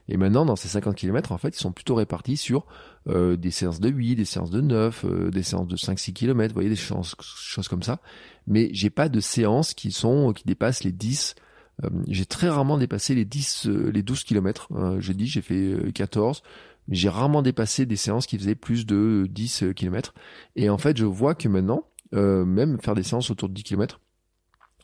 Et 0.09 0.17
maintenant, 0.17 0.45
dans 0.45 0.55
ces 0.55 0.67
50 0.67 0.95
km, 0.95 1.31
en 1.31 1.39
fait, 1.39 1.57
ils 1.57 1.59
sont 1.59 1.71
plutôt 1.71 1.95
répartis 1.95 2.37
sur 2.37 2.67
euh, 3.09 3.35
des 3.35 3.49
séances 3.49 3.79
de 3.79 3.89
8, 3.89 4.15
des 4.15 4.25
séances 4.25 4.51
de 4.51 4.61
9, 4.61 5.05
euh, 5.05 5.31
des 5.31 5.41
séances 5.41 5.67
de 5.67 5.75
5-6 5.75 6.13
km, 6.13 6.49
vous 6.49 6.53
voyez, 6.53 6.69
des 6.69 6.75
choses, 6.75 7.15
choses 7.19 7.67
comme 7.67 7.83
ça. 7.83 7.99
Mais 8.45 8.69
j'ai 8.73 8.91
pas 8.91 9.09
de 9.09 9.19
séances 9.19 9.73
qui 9.73 9.91
sont 9.91 10.33
qui 10.33 10.43
dépassent 10.45 10.83
les 10.83 10.91
10 10.91 11.35
euh, 11.83 11.89
j'ai 12.07 12.27
très 12.27 12.49
rarement 12.49 12.77
dépassé 12.77 13.15
les 13.15 13.25
10 13.25 13.65
les 13.65 14.03
12 14.03 14.25
km. 14.25 14.67
j'ai 14.99 15.15
dit 15.15 15.25
j'ai 15.25 15.41
fait 15.41 15.91
14 15.91 16.43
j'ai 16.89 17.09
rarement 17.09 17.41
dépassé 17.41 17.85
des 17.85 17.95
séances 17.95 18.25
qui 18.25 18.37
faisaient 18.37 18.55
plus 18.55 18.85
de 18.85 19.27
10 19.29 19.63
euh, 19.63 19.73
km. 19.73 20.13
Et 20.55 20.69
en 20.69 20.77
fait, 20.77 20.97
je 20.97 21.05
vois 21.05 21.35
que 21.35 21.47
maintenant, 21.47 21.85
euh, 22.13 22.45
même 22.45 22.79
faire 22.79 22.95
des 22.95 23.03
séances 23.03 23.29
autour 23.31 23.49
de 23.49 23.53
10 23.53 23.63
km, 23.63 23.99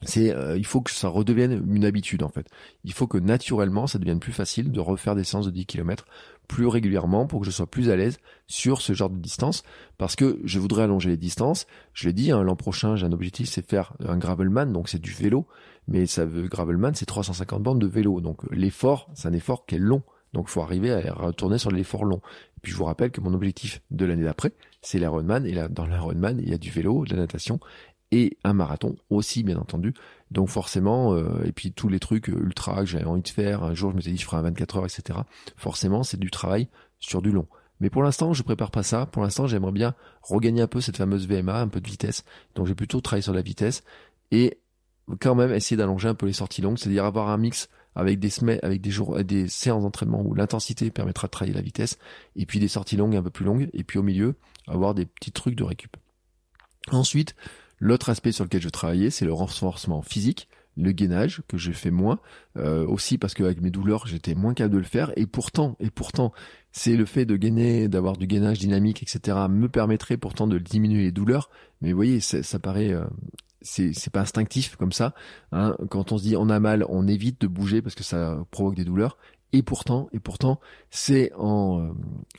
c'est 0.04 0.34
euh, 0.34 0.58
il 0.58 0.66
faut 0.66 0.82
que 0.82 0.92
ça 0.92 1.10
redevienne 1.10 1.64
une 1.70 1.84
habitude 1.84 2.24
en 2.24 2.30
fait. 2.30 2.48
Il 2.84 2.94
faut 2.94 3.08
que 3.08 3.18
naturellement 3.18 3.86
ça 3.86 4.00
devienne 4.00 4.20
plus 4.20 4.32
facile 4.32 4.72
de 4.72 4.80
refaire 4.80 5.16
des 5.16 5.26
séances 5.26 5.46
de 5.46 5.52
10 5.52 5.66
km 5.66 6.06
plus 6.48 6.68
régulièrement 6.68 7.28
pour 7.28 7.42
que 7.42 7.46
je 7.46 7.52
sois 7.52 7.68
plus 7.68 7.90
à 7.90 7.96
l'aise 7.96 8.18
sur 8.48 8.82
ce 8.82 8.94
genre 8.94 9.10
de 9.10 9.20
distance 9.20 9.64
parce 9.98 10.16
que 10.16 10.40
je 10.46 10.60
voudrais 10.60 10.84
allonger 10.84 11.10
les 11.10 11.18
distances. 11.18 11.68
Je 11.94 12.08
l'ai 12.08 12.14
dit, 12.14 12.32
hein, 12.32 12.44
l'an 12.44 12.56
prochain 12.56 12.96
j'ai 12.96 13.06
un 13.06 13.12
objectif 13.12 13.50
c'est 13.50 13.68
faire 13.68 13.94
un 14.08 14.18
gravelman 14.18 14.72
donc 14.72 14.88
c'est 14.88 15.02
du 15.02 15.12
vélo, 15.12 15.48
mais 15.88 16.06
ça 16.06 16.26
veut 16.26 16.48
gravelman 16.48 16.94
c'est 16.96 17.06
350 17.06 17.62
bandes 17.62 17.80
de 17.80 17.88
vélo 17.88 18.22
donc 18.22 18.50
l'effort 18.52 19.10
c'est 19.16 19.28
un 19.28 19.34
effort 19.34 19.66
qui 19.66 19.76
est 19.76 19.80
long. 19.80 20.02
Donc 20.34 20.46
il 20.48 20.52
faut 20.52 20.62
arriver 20.62 20.92
à 20.92 21.14
retourner 21.14 21.58
sur 21.58 21.72
l'effort 21.72 22.06
long. 22.06 22.22
Et 22.58 22.60
puis 22.62 22.72
je 22.72 22.78
vous 22.78 22.86
rappelle 22.86 23.12
que 23.12 23.22
mon 23.22 23.34
objectif 23.34 23.82
de 23.92 24.06
l'année 24.06 24.24
d'après, 24.24 24.54
c'est 24.82 25.00
l'Ironman. 25.00 25.46
Et 25.46 25.54
là, 25.54 25.68
dans 25.68 25.86
l'Ironman, 25.86 26.40
il 26.40 26.50
y 26.50 26.54
a 26.54 26.58
du 26.58 26.70
vélo, 26.70 27.06
de 27.06 27.14
la 27.14 27.22
natation 27.22 27.60
et 28.12 28.38
un 28.44 28.54
marathon 28.54 28.96
aussi, 29.10 29.44
bien 29.44 29.58
entendu. 29.58 29.94
Donc 30.32 30.50
forcément, 30.50 31.14
euh, 31.14 31.44
et 31.46 31.52
puis 31.52 31.72
tous 31.72 31.90
les 31.90 32.00
trucs 32.00 32.30
euh, 32.30 32.40
ultra 32.40 32.78
que 32.82 32.86
j'avais 32.86 33.06
envie 33.06 33.22
de 33.22 33.30
faire, 33.30 33.64
un 33.64 33.74
jour 33.74 33.92
je 33.92 33.96
me 33.96 34.02
suis 34.02 34.12
dit 34.12 34.18
je 34.18 34.26
ferai 34.26 34.38
un 34.38 34.42
24 34.42 34.78
heures, 34.78 34.86
etc. 34.86 35.20
Forcément, 35.56 36.04
c'est 36.04 36.20
du 36.20 36.32
travail 36.32 36.68
sur 37.00 37.22
du 37.22 37.32
long. 37.32 37.48
Mais 37.80 37.90
pour 37.90 38.04
l'instant, 38.04 38.34
je 38.34 38.44
prépare 38.44 38.72
pas 38.72 38.84
ça. 38.84 39.06
Pour 39.06 39.24
l'instant, 39.24 39.48
j'aimerais 39.48 39.72
bien 39.72 39.96
regagner 40.22 40.62
un 40.62 40.68
peu 40.68 40.82
cette 40.82 40.98
fameuse 40.98 41.28
VMA, 41.28 41.62
un 41.62 41.68
peu 41.68 41.80
de 41.80 41.88
vitesse. 41.88 42.26
Donc 42.56 42.68
j'ai 42.68 42.76
plutôt 42.76 43.00
travaillé 43.00 43.22
sur 43.22 43.34
la 43.34 43.42
vitesse 43.42 43.84
et 44.32 44.60
quand 45.20 45.34
même 45.34 45.52
essayer 45.54 45.78
d'allonger 45.78 46.10
un 46.10 46.16
peu 46.16 46.26
les 46.26 46.34
sorties 46.34 46.62
longues, 46.62 46.78
c'est-à-dire 46.78 47.06
avoir 47.06 47.30
un 47.30 47.38
mix 47.38 47.70
avec 47.95 48.20
des 48.20 48.30
semaines, 48.30 48.60
avec 48.64 48.82
des 48.82 48.91
jours, 48.91 49.24
des 49.24 49.48
séances 49.48 49.84
d'entraînement 49.84 50.22
où 50.22 50.34
l'intensité 50.34 50.91
permettra 50.91 51.28
de 51.28 51.32
travailler 51.32 51.56
la 51.56 51.61
vitesse, 51.61 51.98
et 52.36 52.45
puis 52.45 52.60
des 52.60 52.68
sorties 52.68 52.98
longues 52.98 53.16
un 53.16 53.24
peu 53.24 53.30
plus 53.30 53.45
longues, 53.45 53.70
et 53.74 53.84
puis 53.84 53.99
au 53.99 54.03
milieu, 54.03 54.36
avoir 54.68 54.94
des 54.94 55.06
petits 55.06 55.32
trucs 55.32 55.56
de 55.56 55.64
récup. 55.64 55.98
Ensuite, 56.91 57.36
l'autre 57.80 58.10
aspect 58.10 58.32
sur 58.32 58.44
lequel 58.44 58.61
je 58.61 58.70
travaillais, 58.70 59.10
c'est 59.10 59.26
le 59.26 59.34
renforcement 59.34 60.02
physique, 60.02 60.48
le 60.78 60.91
gainage 60.91 61.41
que 61.48 61.57
j'ai 61.57 61.74
fait 61.74 61.91
moins, 61.91 62.20
euh, 62.57 62.86
aussi 62.88 63.18
parce 63.18 63.34
qu'avec 63.34 63.61
mes 63.61 63.70
douleurs, 63.70 64.07
j'étais 64.07 64.34
moins 64.34 64.53
capable 64.53 64.76
de 64.76 64.80
le 64.80 64.86
faire, 64.86 65.11
et 65.18 65.26
pourtant, 65.26 65.76
et 65.80 65.90
pourtant, 65.90 66.32
c'est 66.72 66.95
le 66.95 67.06
fait 67.06 67.26
de 67.26 67.36
gainer, 67.36 67.88
d'avoir 67.88 68.16
du 68.16 68.28
gainage 68.28 68.60
dynamique, 68.60 69.03
etc., 69.03 69.38
me 69.49 69.68
permettrait 69.68 70.18
pourtant 70.18 70.48
de 70.48 70.57
diminuer 70.57 71.03
les 71.03 71.11
douleurs, 71.11 71.49
mais 71.82 71.91
vous 71.91 71.98
voyez, 71.98 72.20
ça 72.22 72.60
paraît 72.60 72.94
euh, 72.94 73.03
c'est 73.61 74.10
pas 74.11 74.22
instinctif 74.22 74.76
comme 74.76 74.91
ça. 74.91 75.14
Hein. 75.52 75.76
Quand 75.90 76.11
on 76.11 76.18
se 76.18 76.23
dit 76.23 76.38
on 76.38 76.49
a 76.49 76.60
mal, 76.60 76.86
on 76.90 77.07
évite 77.07 77.41
de 77.41 77.48
bouger 77.48 77.81
parce 77.81 77.95
que 77.95 78.03
ça 78.03 78.45
provoque 78.52 78.76
des 78.76 78.86
douleurs. 78.86 79.18
Et 79.52 79.64
pourtant, 79.64 80.10
et 80.11 80.19
pourtant, 80.19 80.60
c'est 80.91 81.31
en, 81.34 81.81
euh, 81.81 81.91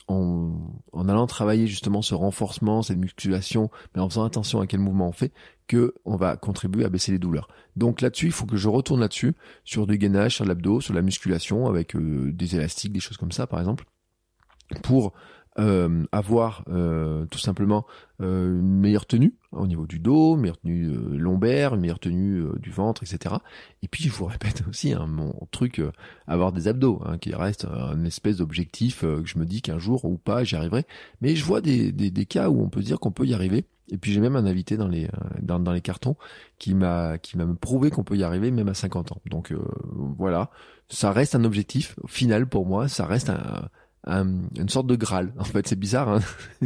en, 0.07 0.53
en 0.93 1.09
allant 1.09 1.27
travailler 1.27 1.67
justement 1.67 2.01
ce 2.01 2.15
renforcement, 2.15 2.83
cette 2.83 2.97
musculation, 2.97 3.69
mais 3.93 4.01
en 4.01 4.07
faisant 4.07 4.23
attention 4.23 4.61
à 4.61 4.67
quel 4.67 4.79
mouvement 4.79 5.09
on 5.09 5.11
fait, 5.11 5.33
que 5.67 5.93
on 6.05 6.15
va 6.15 6.37
contribuer 6.37 6.85
à 6.85 6.89
baisser 6.89 7.11
les 7.11 7.19
douleurs. 7.19 7.49
Donc 7.75 7.99
là-dessus, 7.99 8.27
il 8.27 8.31
faut 8.31 8.45
que 8.45 8.55
je 8.55 8.69
retourne 8.69 9.01
là-dessus, 9.01 9.33
sur 9.65 9.87
du 9.87 9.97
gainage, 9.97 10.35
sur 10.35 10.45
l'abdos, 10.45 10.79
sur 10.79 10.93
la 10.93 11.01
musculation, 11.01 11.67
avec 11.67 11.97
euh, 11.97 12.31
des 12.31 12.55
élastiques, 12.55 12.93
des 12.93 13.01
choses 13.01 13.17
comme 13.17 13.33
ça, 13.33 13.45
par 13.45 13.59
exemple, 13.59 13.83
pour 14.81 15.11
euh, 15.59 16.05
avoir 16.13 16.63
euh, 16.69 17.25
tout 17.25 17.37
simplement 17.37 17.85
euh, 18.21 18.57
une 18.57 18.79
meilleure 18.79 19.05
tenue 19.05 19.33
au 19.51 19.67
niveau 19.67 19.85
du 19.85 19.99
dos, 19.99 20.35
une 20.35 20.41
meilleure 20.41 20.59
tenue 20.61 20.87
lombaire, 21.17 21.75
une 21.75 21.81
meilleure 21.81 21.99
tenue 21.99 22.45
du 22.57 22.71
ventre, 22.71 23.03
etc. 23.03 23.35
Et 23.83 23.89
puis 23.89 24.05
je 24.05 24.11
vous 24.11 24.25
répète 24.25 24.63
aussi 24.69 24.93
hein, 24.93 25.07
mon 25.07 25.33
truc, 25.51 25.81
avoir 26.25 26.53
des 26.53 26.69
abdos, 26.69 27.01
hein, 27.05 27.17
qui 27.17 27.35
reste 27.35 27.65
un 27.65 28.05
espèce 28.05 28.37
d'objectif 28.37 29.01
que 29.01 29.25
je 29.25 29.37
me 29.37 29.45
dis 29.45 29.61
qu'un 29.61 29.77
jour 29.77 30.05
ou 30.05 30.17
pas 30.17 30.45
j'y 30.45 30.55
arriverai. 30.55 30.85
Mais 31.19 31.35
je 31.35 31.43
vois 31.43 31.59
des, 31.59 31.91
des, 31.91 32.11
des 32.11 32.25
cas 32.25 32.49
où 32.49 32.61
on 32.61 32.69
peut 32.69 32.81
dire 32.81 33.01
qu'on 33.01 33.11
peut 33.11 33.25
y 33.25 33.33
arriver. 33.33 33.65
Et 33.89 33.97
puis 33.97 34.13
j'ai 34.13 34.21
même 34.21 34.37
un 34.37 34.45
invité 34.45 34.77
dans 34.77 34.87
les 34.87 35.09
dans, 35.41 35.59
dans 35.59 35.73
les 35.73 35.81
cartons 35.81 36.15
qui 36.59 36.75
m'a 36.75 37.17
qui 37.17 37.37
m'a 37.37 37.45
prouvé 37.59 37.89
qu'on 37.89 38.05
peut 38.05 38.15
y 38.15 38.23
arriver 38.23 38.51
même 38.51 38.69
à 38.69 38.73
50 38.73 39.11
ans. 39.11 39.21
Donc 39.29 39.53
voilà, 40.17 40.49
ça 40.87 41.11
reste 41.11 41.35
un 41.35 41.43
objectif 41.43 41.97
final 42.07 42.47
pour 42.47 42.65
moi, 42.65 42.87
ça 42.87 43.05
reste 43.05 43.29
un 43.29 43.67
une 44.07 44.69
sorte 44.69 44.87
de 44.87 44.95
Graal. 44.95 45.33
En 45.37 45.43
fait, 45.43 45.67
c'est 45.67 45.77
bizarre, 45.77 46.09
hein 46.09 46.19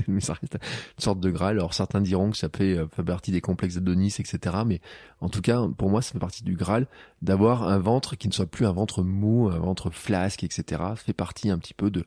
mais 0.08 0.22
ça 0.22 0.34
reste 0.34 0.58
une 0.98 1.04
sorte 1.04 1.20
de 1.20 1.30
Graal. 1.30 1.58
Alors 1.58 1.74
certains 1.74 2.02
diront 2.02 2.32
que 2.32 2.38
ça 2.38 2.50
fait, 2.50 2.78
euh, 2.78 2.86
partie 3.06 3.32
des 3.32 3.42
complexes 3.42 3.76
d'Adonis, 3.76 4.16
etc. 4.20 4.58
Mais 4.66 4.82
en 5.20 5.30
tout 5.30 5.42
cas, 5.42 5.62
pour 5.78 5.90
moi, 5.90 6.02
ça 6.02 6.14
fait 6.14 6.20
partie 6.20 6.44
du 6.44 6.56
Graal 6.56 6.88
d'avoir 7.22 7.68
un 7.68 7.80
ventre 7.80 8.16
qui 8.16 8.28
ne 8.28 8.34
soit 8.34 8.46
plus 8.46 8.66
un 8.66 8.72
ventre 8.72 9.04
mou, 9.04 9.50
un 9.50 9.60
ventre 9.60 9.90
flasque, 9.90 10.44
etc. 10.44 10.64
Ça 10.70 10.96
fait 10.96 11.14
partie 11.14 11.50
un 11.50 11.58
petit 11.58 11.74
peu 11.74 11.90
de 11.90 12.06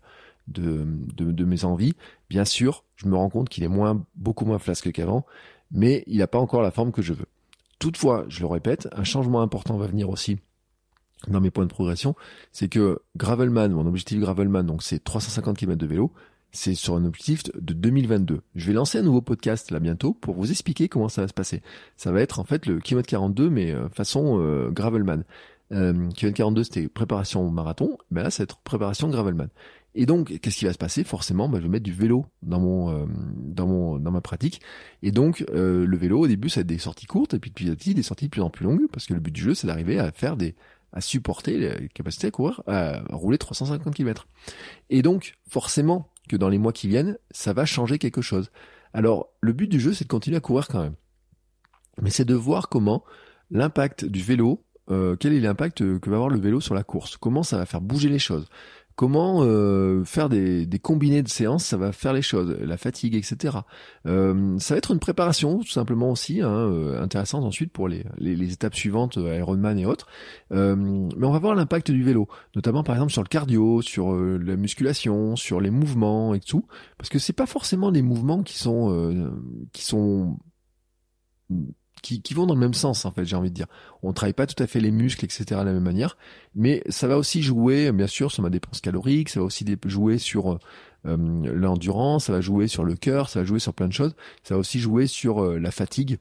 de, 0.49 0.87
de, 1.15 1.31
de 1.31 1.45
mes 1.45 1.65
envies. 1.65 1.95
Bien 2.31 2.45
sûr, 2.45 2.85
je 2.97 3.07
me 3.07 3.17
rends 3.17 3.29
compte 3.29 3.49
qu'il 3.49 3.65
est 3.65 3.69
moins, 3.69 4.03
beaucoup 4.17 4.47
moins 4.47 4.59
flasque 4.59 4.91
qu'avant, 4.93 5.27
mais 5.71 6.05
il 6.07 6.19
n'a 6.19 6.27
pas 6.27 6.39
encore 6.39 6.63
la 6.63 6.71
forme 6.71 6.91
que 6.91 7.03
je 7.03 7.13
veux. 7.13 7.27
Toutefois, 7.79 8.25
je 8.29 8.41
le 8.41 8.47
répète, 8.47 8.89
un 8.93 9.05
changement 9.05 9.43
important 9.43 9.77
va 9.77 9.87
venir 9.87 10.09
aussi 10.09 10.39
dans 11.27 11.41
mes 11.41 11.51
points 11.51 11.65
de 11.65 11.71
progression, 11.71 12.15
c'est 12.53 12.69
que 12.69 13.01
Gravelman, 13.17 13.69
mon 13.73 13.87
objectif 13.87 14.21
Gravelman, 14.21 14.65
donc 14.65 14.83
c'est 14.83 15.03
350 15.03 15.57
km 15.57 15.79
de 15.79 15.87
vélo, 15.87 16.13
c'est 16.53 16.75
sur 16.75 16.95
un 16.95 17.05
objectif 17.05 17.43
de 17.55 17.75
2022. 17.75 18.41
Je 18.55 18.67
vais 18.67 18.73
lancer 18.73 18.99
un 18.99 19.03
nouveau 19.03 19.21
podcast 19.21 19.71
là 19.71 19.81
bientôt 19.81 20.15
pour 20.15 20.35
vous 20.35 20.51
expliquer 20.51 20.89
comment 20.89 21.09
ça 21.09 21.23
va 21.23 21.29
se 21.29 21.35
passer. 21.35 21.63
Ça 21.97 22.13
va 22.13 22.21
être 22.21 22.39
en 22.39 22.45
fait 22.45 22.67
le 22.67 22.81
kilomètre 22.81 23.09
42 23.09 23.51
mais 23.51 23.73
euh, 23.73 23.89
façon 23.91 24.41
euh, 24.41 24.71
Gravelman. 24.71 25.25
Euh, 25.73 26.09
kilomètre 26.11 26.39
42 26.39 26.65
c'était 26.65 26.89
préparation 26.89 27.51
marathon, 27.51 27.99
ben 28.11 28.23
là 28.23 28.31
c'est 28.31 28.51
préparation 28.65 29.09
Gravelman. 29.09 29.49
Et 29.95 30.07
donc, 30.07 30.39
qu'est-ce 30.41 30.59
qui 30.59 30.65
va 30.67 30.73
se 30.73 30.79
passer? 30.79 31.03
Forcément, 31.03 31.49
ben, 31.49 31.59
je 31.59 31.65
vais 31.65 31.71
mettre 31.71 31.85
du 31.85 31.93
vélo 31.93 32.27
dans 32.43 32.61
mon, 32.61 32.91
euh, 32.91 33.07
dans 33.35 33.67
mon, 33.67 33.99
dans 33.99 34.13
ma 34.13 34.21
pratique. 34.21 34.61
Et 35.03 35.11
donc, 35.11 35.45
le 35.51 35.97
vélo, 35.97 36.21
au 36.21 36.29
début, 36.29 36.51
ça 36.51 36.61
va 36.61 36.61
être 36.61 36.69
des 36.69 36.79
sorties 36.79 37.07
courtes, 37.07 37.35
et 37.35 37.41
puis 37.41 37.51
petit 37.51 37.69
à 37.69 37.75
petit, 37.75 37.95
des 37.95 38.05
sorties 38.05 38.27
de 38.27 38.31
plus 38.31 38.43
en 38.43 38.51
plus 38.51 38.65
longues, 38.65 38.87
parce 38.93 39.07
que 39.07 39.15
le 39.15 39.19
but 39.19 39.33
du 39.33 39.41
jeu, 39.41 39.55
c'est 39.55 39.67
d'arriver 39.67 39.99
à 39.99 40.13
faire 40.13 40.37
des, 40.37 40.55
à 40.93 41.01
supporter 41.01 41.59
la 41.59 41.89
capacité 41.89 42.29
à 42.29 42.31
courir, 42.31 42.63
à 42.67 43.03
rouler 43.11 43.39
350 43.39 43.95
km. 43.95 44.27
Et 44.91 45.03
donc, 45.03 45.35
forcément, 45.49 46.11
que 46.29 46.37
dans 46.37 46.49
les 46.49 46.59
mois 46.59 46.73
qui 46.73 46.89
viennent, 46.89 47.19
ça 47.31 47.53
va 47.53 47.65
changer 47.65 47.99
quelque 47.99 48.23
chose. 48.23 48.51
Alors, 48.93 49.29
le 49.41 49.53
but 49.53 49.69
du 49.69 49.81
jeu, 49.81 49.93
c'est 49.93 50.05
de 50.05 50.09
continuer 50.09 50.37
à 50.37 50.41
courir 50.41 50.69
quand 50.69 50.83
même. 50.83 50.95
Mais 52.01 52.11
c'est 52.11 52.25
de 52.25 52.35
voir 52.35 52.69
comment 52.69 53.05
l'impact 53.51 54.05
du 54.05 54.23
vélo, 54.23 54.65
euh, 54.91 55.17
quel 55.17 55.33
est 55.33 55.41
l'impact 55.41 55.79
que 55.99 56.11
va 56.11 56.17
avoir 56.17 56.31
le 56.31 56.39
vélo 56.39 56.61
sur 56.61 56.75
la 56.75 56.85
course, 56.85 57.17
comment 57.17 57.43
ça 57.43 57.59
va 57.59 57.67
faire 57.67 57.81
bouger 57.81 58.09
les 58.09 58.19
choses, 58.19 58.47
comment 58.99 59.45
euh, 59.45 60.03
faire 60.03 60.29
des, 60.29 60.67
des, 60.67 60.81
combinés 60.81 61.23
de 61.23 61.29
séances, 61.29 61.65
ça 61.65 61.77
va 61.77 61.93
faire 61.93 62.13
les 62.13 62.21
choses, 62.21 62.57
la 62.61 62.77
fatigue, 62.77 63.15
etc. 63.15 63.59
Euh, 64.07 64.59
ça 64.59 64.75
va 64.75 64.79
être 64.79 64.91
une 64.91 64.99
préparation 64.99 65.61
tout 65.61 65.69
simplement 65.69 66.11
aussi 66.11 66.41
hein, 66.41 66.51
euh, 66.51 67.01
intéressante 67.01 67.45
ensuite 67.45 67.73
pour 67.73 67.87
les, 67.87 68.03
étapes 68.53 68.75
suivantes, 68.75 69.15
Ironman 69.15 69.79
et 69.79 69.87
autres. 69.87 70.09
mais 70.51 71.27
on 71.27 71.31
va 71.31 71.39
voir 71.39 71.55
l'impact 71.55 71.93
du 71.93 72.03
vélo, 72.03 72.27
notamment 72.57 72.83
par 72.83 72.97
exemple 72.97 73.13
sur 73.13 73.23
le 73.23 73.29
cardio, 73.29 73.83
sur 73.83 74.13
la 74.17 74.57
musculation, 74.57 75.37
sur 75.37 75.61
les 75.61 75.71
mouvements 75.71 76.35
et 76.35 76.41
tout, 76.41 76.67
parce 76.97 77.09
que 77.09 77.21
c'est 77.21 77.33
pas 77.33 77.47
forcément 77.47 77.93
des 77.93 78.03
mouvements 78.03 78.43
qui 78.43 78.59
sont 78.59 79.31
qui 79.73 79.85
sont 79.85 80.41
qui, 82.03 82.23
qui, 82.23 82.35
vont 82.35 82.47
dans 82.47 82.55
le 82.55 82.61
même 82.61 82.75
sens 82.75 83.05
en 83.05 83.13
fait 83.13 83.25
j'ai 83.25 83.37
envie 83.37 83.51
de 83.51 83.55
dire. 83.55 83.67
On 84.03 84.13
travaille 84.13 84.33
pas 84.33 84.47
tout 84.47 84.61
à 84.63 84.67
fait 84.67 84.81
les 84.81 84.91
muscles 84.91 85.25
etc 85.25 85.45
de 85.51 85.67
la 85.67 85.73
même 85.73 85.83
manière. 85.83 86.17
Mais 86.55 86.83
ça 86.89 87.09
va 87.09 87.19
aussi 87.19 87.43
jouer 87.43 87.93
bien 87.93 88.07
sûr 88.07 88.33
sur 88.33 88.43
ma 88.43 88.51
dépense 88.51 88.81
calorique 88.81 89.29
ça 89.29 89.41
va 89.41 89.47
aussi 89.47 89.65
jouer 89.85 90.19
sur 90.19 90.59
euh, 91.07 91.53
l'endurance 91.55 92.27
ça 92.27 92.33
va 92.33 92.41
jouer 92.41 92.69
sur 92.69 92.85
le 92.85 92.95
cœur 92.95 93.29
ça 93.29 93.41
va 93.41 93.45
jouer 93.47 93.61
sur 93.61 93.75
plein 93.75 93.89
de 93.89 93.93
choses. 93.93 94.15
Ça 94.43 94.55
va 94.55 94.61
aussi 94.61 94.79
jouer 94.81 95.07
sur 95.07 95.43
euh, 95.43 95.59
la 95.59 95.71
fatigue 95.71 96.19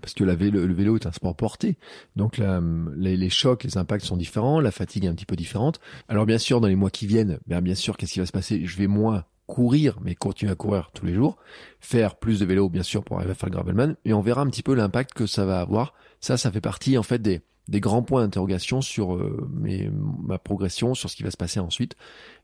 parce 0.00 0.14
que 0.14 0.24
la 0.24 0.34
vélo, 0.34 0.66
le 0.66 0.74
vélo 0.74 0.96
est 0.96 1.06
un 1.06 1.12
sport 1.12 1.34
porté, 1.34 1.76
donc 2.14 2.38
les, 2.38 3.30
chocs, 3.30 3.64
les 3.64 3.78
impacts 3.78 4.04
sont 4.04 4.16
différents, 4.16 4.60
la 4.60 4.70
fatigue 4.70 5.04
est 5.04 5.08
un 5.08 5.14
petit 5.14 5.26
peu 5.26 5.36
différente. 5.36 5.80
Alors 6.08 6.26
bien 6.26 6.38
sûr, 6.38 6.60
dans 6.60 6.68
les 6.68 6.76
mois 6.76 6.90
qui 6.90 7.06
viennent, 7.06 7.38
bien, 7.46 7.62
bien 7.62 7.74
sûr, 7.74 7.96
qu'est-ce 7.96 8.12
qui 8.12 8.20
va 8.20 8.26
se 8.26 8.32
passer? 8.32 8.64
Je 8.64 8.76
vais 8.76 8.86
moins 8.86 9.24
courir, 9.48 9.98
mais 10.02 10.14
continuer 10.14 10.52
à 10.52 10.54
courir 10.54 10.90
tous 10.92 11.06
les 11.06 11.14
jours, 11.14 11.38
faire 11.80 12.16
plus 12.16 12.38
de 12.38 12.44
vélo, 12.44 12.68
bien 12.68 12.84
sûr, 12.84 13.02
pour 13.02 13.16
arriver 13.16 13.32
à 13.32 13.34
faire 13.34 13.48
le 13.48 13.54
gravelman, 13.54 13.96
et 14.04 14.12
on 14.12 14.20
verra 14.20 14.42
un 14.42 14.46
petit 14.46 14.62
peu 14.62 14.74
l'impact 14.74 15.14
que 15.14 15.26
ça 15.26 15.44
va 15.44 15.60
avoir. 15.60 15.94
Ça, 16.20 16.36
ça 16.36 16.52
fait 16.52 16.60
partie 16.60 16.98
en 16.98 17.02
fait 17.02 17.20
des, 17.20 17.40
des 17.66 17.80
grands 17.80 18.02
points 18.02 18.22
d'interrogation 18.22 18.82
sur 18.82 19.14
euh, 19.14 19.48
mes, 19.50 19.90
ma 20.22 20.38
progression, 20.38 20.94
sur 20.94 21.08
ce 21.08 21.16
qui 21.16 21.22
va 21.22 21.30
se 21.30 21.36
passer 21.36 21.60
ensuite. 21.60 21.96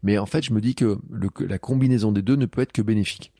Mais 0.02 0.16
en 0.16 0.26
fait, 0.26 0.42
je 0.42 0.52
me 0.52 0.60
dis 0.60 0.74
que 0.74 0.98
la 1.40 1.58
combinaison 1.58 2.10
des 2.10 2.22
deux 2.22 2.36
ne 2.36 2.46
peut 2.46 2.62
être 2.62 2.72
que 2.72 2.82
bénéfique. 2.82 3.32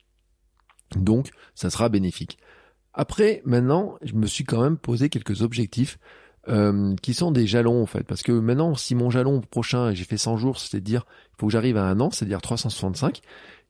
Donc, 0.95 1.31
ça 1.55 1.70
sera 1.70 1.89
bénéfique. 1.89 2.39
Après, 2.93 3.43
maintenant, 3.47 3.97
je 4.03 4.15
me 4.15 4.27
suis 4.27 4.45
quand 4.45 4.62
même 4.62 4.77
posé 4.77 5.09
quelques 5.09 5.41
objectifs 5.43 5.99
euh, 6.49 6.95
qui 6.97 7.15
sont 7.15 7.32
des 7.32 7.47
jalons 7.47 7.82
en 7.82 7.86
fait. 7.86 8.05
Parce 8.05 8.23
que 8.23 8.32
maintenant, 8.32 8.74
si 8.74 8.95
mon 8.95 9.09
jalon 9.09 9.41
prochain, 9.41 9.95
j'ai 9.95 10.05
fait 10.05 10.19
100 10.19 10.36
jours, 10.36 10.59
c'est-à-dire 10.59 11.07
il 11.32 11.41
faut 11.41 11.47
que 11.47 11.53
j'arrive 11.53 11.78
à 11.78 11.85
un 11.85 12.01
an, 12.01 12.11
c'est-à-dire 12.11 12.43
365, 12.43 13.23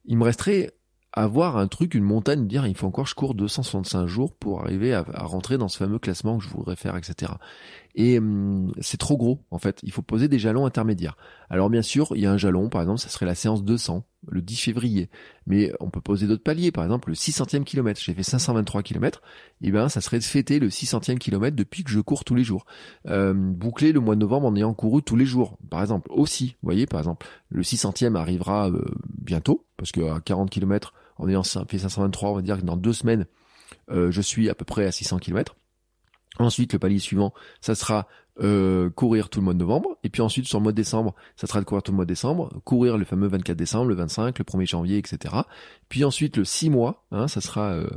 il 0.07 0.17
me 0.17 0.23
resterait 0.23 0.71
avoir 1.13 1.57
un 1.57 1.67
truc, 1.67 1.93
une 1.95 2.03
montagne, 2.03 2.45
dire 2.45 2.67
il 2.67 2.75
faut 2.75 2.87
encore 2.87 3.07
je 3.07 3.15
cours 3.15 3.35
265 3.35 4.05
jours 4.05 4.33
pour 4.35 4.61
arriver 4.61 4.93
à, 4.93 5.03
rentrer 5.23 5.57
dans 5.57 5.69
ce 5.69 5.77
fameux 5.77 5.99
classement 5.99 6.37
que 6.37 6.43
je 6.43 6.49
voudrais 6.49 6.75
faire, 6.75 6.97
etc. 6.97 7.31
Et 7.95 8.19
hum, 8.19 8.73
c'est 8.81 8.97
trop 8.97 9.17
gros, 9.17 9.39
en 9.51 9.57
fait. 9.57 9.79
Il 9.83 9.91
faut 9.91 10.01
poser 10.01 10.27
des 10.27 10.37
jalons 10.37 10.65
intermédiaires. 10.65 11.15
Alors 11.49 11.69
bien 11.69 11.81
sûr, 11.81 12.11
il 12.15 12.21
y 12.21 12.25
a 12.25 12.31
un 12.31 12.37
jalon, 12.37 12.69
par 12.69 12.81
exemple, 12.81 12.99
ça 12.99 13.07
serait 13.07 13.25
la 13.25 13.35
séance 13.35 13.63
200, 13.63 14.03
le 14.27 14.41
10 14.41 14.57
février. 14.57 15.09
Mais 15.47 15.71
on 15.79 15.89
peut 15.89 16.01
poser 16.01 16.27
d'autres 16.27 16.43
paliers, 16.43 16.73
par 16.73 16.83
exemple 16.83 17.09
le 17.09 17.15
600e 17.15 17.63
kilomètre. 17.63 18.01
J'ai 18.03 18.13
fait 18.13 18.23
523 18.23 18.83
km, 18.83 19.21
et 19.61 19.71
ben 19.71 19.87
ça 19.87 20.01
serait 20.01 20.19
de 20.19 20.25
fêter 20.25 20.59
le 20.59 20.67
600e 20.67 21.17
kilomètre 21.17 21.55
depuis 21.55 21.85
que 21.85 21.89
je 21.89 22.01
cours 22.01 22.25
tous 22.25 22.35
les 22.35 22.43
jours. 22.43 22.65
Euh, 23.07 23.33
boucler 23.33 23.93
le 23.93 24.01
mois 24.01 24.15
de 24.15 24.19
novembre 24.19 24.47
en 24.47 24.55
ayant 24.57 24.73
couru 24.73 25.01
tous 25.01 25.15
les 25.15 25.25
jours, 25.25 25.57
par 25.69 25.81
exemple. 25.81 26.11
Aussi, 26.11 26.57
vous 26.61 26.67
voyez, 26.67 26.87
par 26.87 26.99
exemple, 26.99 27.25
le 27.49 27.61
600e 27.61 28.15
arrivera 28.15 28.69
euh, 28.69 28.83
bientôt, 29.07 29.65
parce 29.77 29.93
qu'à 29.93 30.19
40 30.19 30.49
km, 30.49 30.93
en 31.17 31.29
ayant 31.29 31.43
fait 31.43 31.77
523, 31.77 32.29
on 32.29 32.35
va 32.35 32.41
dire 32.41 32.59
que 32.59 32.65
dans 32.65 32.75
deux 32.75 32.93
semaines, 32.93 33.25
euh, 33.89 34.11
je 34.11 34.21
suis 34.21 34.49
à 34.49 34.55
peu 34.55 34.65
près 34.65 34.85
à 34.85 34.91
600 34.91 35.19
km. 35.19 35.55
Ensuite, 36.39 36.73
le 36.73 36.79
palier 36.79 36.99
suivant, 36.99 37.33
ça 37.61 37.75
sera 37.75 38.07
euh, 38.41 38.89
courir 38.89 39.29
tout 39.29 39.39
le 39.39 39.45
mois 39.45 39.53
de 39.53 39.59
novembre. 39.59 39.97
Et 40.03 40.09
puis 40.09 40.21
ensuite, 40.21 40.45
sur 40.45 40.59
le 40.59 40.63
mois 40.63 40.73
de 40.73 40.75
décembre, 40.75 41.15
ça 41.37 41.47
sera 41.47 41.61
de 41.61 41.65
courir 41.65 41.83
tout 41.83 41.93
le 41.93 41.95
mois 41.95 42.03
de 42.03 42.09
décembre, 42.09 42.51
courir 42.65 42.97
le 42.97 43.05
fameux 43.05 43.27
24 43.27 43.55
décembre, 43.55 43.85
le 43.85 43.95
25, 43.95 44.37
le 44.37 44.43
1er 44.43 44.67
janvier, 44.67 44.97
etc. 44.97 45.35
Puis 45.87 46.03
ensuite, 46.03 46.35
le 46.35 46.43
6 46.43 46.69
mois, 46.69 47.05
hein, 47.11 47.29
ça 47.29 47.39
sera, 47.39 47.71
euh, 47.71 47.87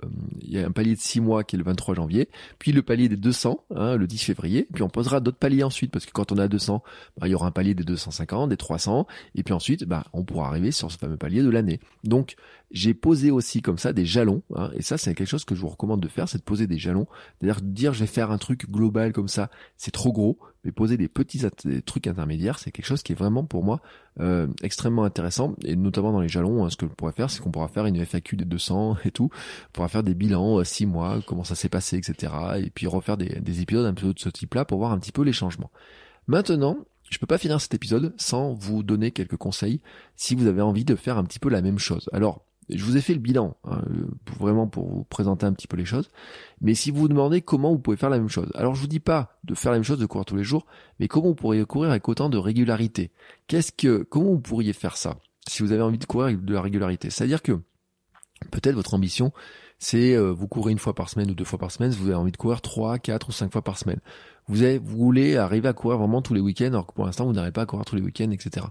il 0.41 0.53
y 0.53 0.61
a 0.61 0.65
un 0.65 0.71
palier 0.71 0.95
de 0.95 1.01
6 1.01 1.21
mois 1.21 1.43
qui 1.43 1.57
est 1.57 1.59
le 1.59 1.65
23 1.65 1.97
janvier. 1.97 2.29
Puis 2.61 2.71
le 2.71 2.83
palier 2.83 3.09
des 3.09 3.17
200, 3.17 3.65
hein, 3.75 3.97
le 3.97 4.07
10 4.07 4.19
février. 4.19 4.69
Puis 4.73 4.85
on 4.85 4.89
posera 4.89 5.19
d'autres 5.19 5.39
paliers 5.39 5.65
ensuite, 5.65 5.91
parce 5.91 6.07
que 6.07 6.13
quand 6.13 6.31
on 6.31 6.39
a 6.39 6.47
200, 6.47 6.85
bah, 7.19 7.27
il 7.27 7.33
y 7.33 7.35
aura 7.35 7.49
un 7.49 7.51
palier 7.51 7.75
des 7.75 7.83
250, 7.83 8.51
des 8.51 8.57
300. 8.57 9.09
Et 9.35 9.43
puis 9.43 9.55
ensuite, 9.55 9.87
bah, 9.87 10.05
on 10.13 10.23
pourra 10.23 10.47
arriver 10.47 10.71
sur 10.71 10.93
ce 10.93 10.99
fameux 10.99 11.17
palier 11.17 11.43
de 11.43 11.51
l'année. 11.51 11.81
Donc, 12.05 12.37
j'ai 12.71 12.93
posé 12.95 13.31
aussi 13.31 13.63
comme 13.63 13.79
ça 13.79 13.93
des 13.93 14.05
jalons, 14.05 14.43
hein, 14.55 14.71
et 14.75 14.83
ça 14.83 14.99
c'est 14.99 15.15
quelque 15.15 15.29
chose 15.29 15.45
que 15.45 15.55
je 15.55 15.61
vous 15.61 15.69
recommande 15.69 16.01
de 16.01 16.09
faire, 16.09 16.29
c'est 16.29 16.39
de 16.39 16.43
poser 16.43 16.67
des 16.67 16.79
jalons, 16.79 17.07
c'est-à-dire 17.41 17.63
dire 17.63 17.95
je 17.95 18.01
vais 18.01 18.07
faire 18.07 18.31
un 18.31 18.39
truc 18.39 18.71
global 18.71 19.13
comme 19.13 19.29
ça, 19.29 19.51
c'est 19.77 19.91
trop 19.91 20.13
gros, 20.13 20.39
mais 20.65 20.73
poser 20.73 20.97
des 20.97 21.09
petits 21.09 21.43
trucs 21.87 22.07
intermédiaires, 22.07 22.59
c'est 22.59 22.71
quelque 22.71 22.87
chose 22.87 23.03
qui 23.03 23.13
est 23.13 23.15
vraiment 23.15 23.45
pour 23.45 23.65
moi 23.65 23.81
euh, 24.21 24.49
extrêmement 24.63 25.05
intéressant, 25.05 25.55
et 25.65 25.77
notamment 25.77 26.13
dans 26.13 26.21
les 26.21 26.29
jalons, 26.29 26.65
hein, 26.65 26.71
ce 26.71 26.77
que 26.77 26.87
je 26.87 26.93
pourrais 26.93 27.13
faire, 27.13 27.31
c'est 27.31 27.41
qu'on 27.41 27.51
pourra 27.51 27.69
faire 27.69 27.87
une 27.87 28.05
FAQ 28.05 28.37
des 28.37 28.45
200 28.45 28.99
et 29.05 29.11
tout, 29.11 29.31
on 29.33 29.73
pourra 29.73 29.89
faire 29.89 30.03
des 30.03 30.15
bilans, 30.15 30.63
6 30.63 30.85
euh, 30.85 30.87
mois, 30.89 31.21
comment 31.27 31.45
ça 31.45 31.55
s'est 31.55 31.71
passé, 31.71 31.97
etc., 31.97 32.33
et 32.59 32.71
puis 32.71 32.87
refaire 32.87 33.17
des, 33.17 33.41
des 33.41 33.63
épisodes 33.63 33.87
un 33.87 33.95
peu 33.95 34.13
de 34.13 34.19
ce 34.19 34.29
type-là 34.29 34.65
pour 34.65 34.79
voir 34.79 34.93
un 34.93 34.99
petit 34.99 35.13
peu 35.13 35.23
les 35.23 35.33
changements. 35.33 35.71
Maintenant, 36.27 36.77
je 37.11 37.19
peux 37.19 37.27
pas 37.27 37.39
finir 37.39 37.61
cet 37.61 37.73
épisode 37.75 38.13
sans 38.19 38.53
vous 38.53 38.83
donner 38.83 39.11
quelques 39.11 39.37
conseils 39.37 39.81
si 40.17 40.35
vous 40.35 40.47
avez 40.47 40.61
envie 40.61 40.85
de 40.85 40.95
faire 40.95 41.17
un 41.17 41.25
petit 41.25 41.39
peu 41.39 41.49
la 41.49 41.63
même 41.63 41.79
chose. 41.79 42.09
Alors, 42.13 42.45
je 42.71 42.85
vous 42.85 42.97
ai 42.97 43.01
fait 43.01 43.15
le 43.15 43.21
bilan, 43.21 43.57
hein, 43.65 43.83
vraiment 44.39 44.67
pour 44.67 44.89
vous 44.89 45.05
présenter 45.05 45.47
un 45.47 45.53
petit 45.53 45.67
peu 45.67 45.77
les 45.77 45.85
choses. 45.85 46.11
Mais 46.61 46.75
si 46.75 46.91
vous 46.91 47.01
vous 47.01 47.09
demandez 47.09 47.41
comment 47.41 47.73
vous 47.73 47.79
pouvez 47.79 47.97
faire 47.97 48.11
la 48.11 48.19
même 48.19 48.29
chose, 48.29 48.51
alors 48.55 48.75
je 48.75 48.81
vous 48.81 48.87
dis 48.87 49.01
pas 49.01 49.39
de 49.45 49.55
faire 49.55 49.73
la 49.73 49.79
même 49.79 49.85
chose 49.85 49.99
de 49.99 50.07
courir 50.07 50.25
tous 50.25 50.37
les 50.37 50.45
jours, 50.45 50.67
mais 51.01 51.09
comment 51.09 51.29
vous 51.29 51.35
pourriez 51.35 51.65
courir 51.65 51.91
avec 51.91 52.09
autant 52.09 52.29
de 52.29 52.39
régularité. 52.39 53.11
Qu'est-ce 53.47 53.73
que, 53.73 54.03
comment 54.03 54.31
vous 54.31 54.41
pourriez 54.41 54.73
faire 54.73 54.97
ça 54.97 55.17
si 55.49 55.63
vous 55.63 55.73
avez 55.73 55.83
envie 55.83 55.99
de 55.99 56.05
courir 56.05 56.27
avec 56.27 56.45
de 56.45 56.55
la 56.55 56.61
régularité? 56.61 57.11
C'est-à-dire 57.11 57.43
que 57.43 57.61
peut-être 58.51 58.75
votre 58.75 58.95
ambition, 58.95 59.33
c'est 59.79 60.15
euh, 60.15 60.33
vous 60.33 60.49
courez 60.49 60.73
une 60.73 60.79
fois 60.79 60.95
par 60.95 61.09
semaine 61.09 61.31
ou 61.31 61.35
deux 61.35 61.45
fois 61.45 61.59
par 61.59 61.71
semaine, 61.71 61.91
vous 61.93 62.07
avez 62.07 62.15
envie 62.15 62.33
de 62.33 62.37
courir 62.37 62.61
trois, 62.61 62.99
quatre 62.99 63.29
ou 63.29 63.33
cinq 63.33 63.53
fois 63.53 63.63
par 63.63 63.79
semaine. 63.79 64.01
Vous, 64.49 64.57
voulez 64.83 65.37
arriver 65.37 65.69
à 65.69 65.75
courir 65.75 65.99
vraiment 65.99 66.23
tous 66.23 66.33
les 66.33 66.41
week-ends, 66.41 66.69
alors 66.69 66.87
que 66.87 66.95
pour 66.95 67.05
l'instant 67.05 67.27
vous 67.27 67.35
n'arrivez 67.35 67.53
pas 67.53 67.63
à 67.63 67.67
courir 67.67 67.85
tous 67.85 67.97
les 67.97 68.03
week-ends, 68.03 68.31
etc. 68.31 68.67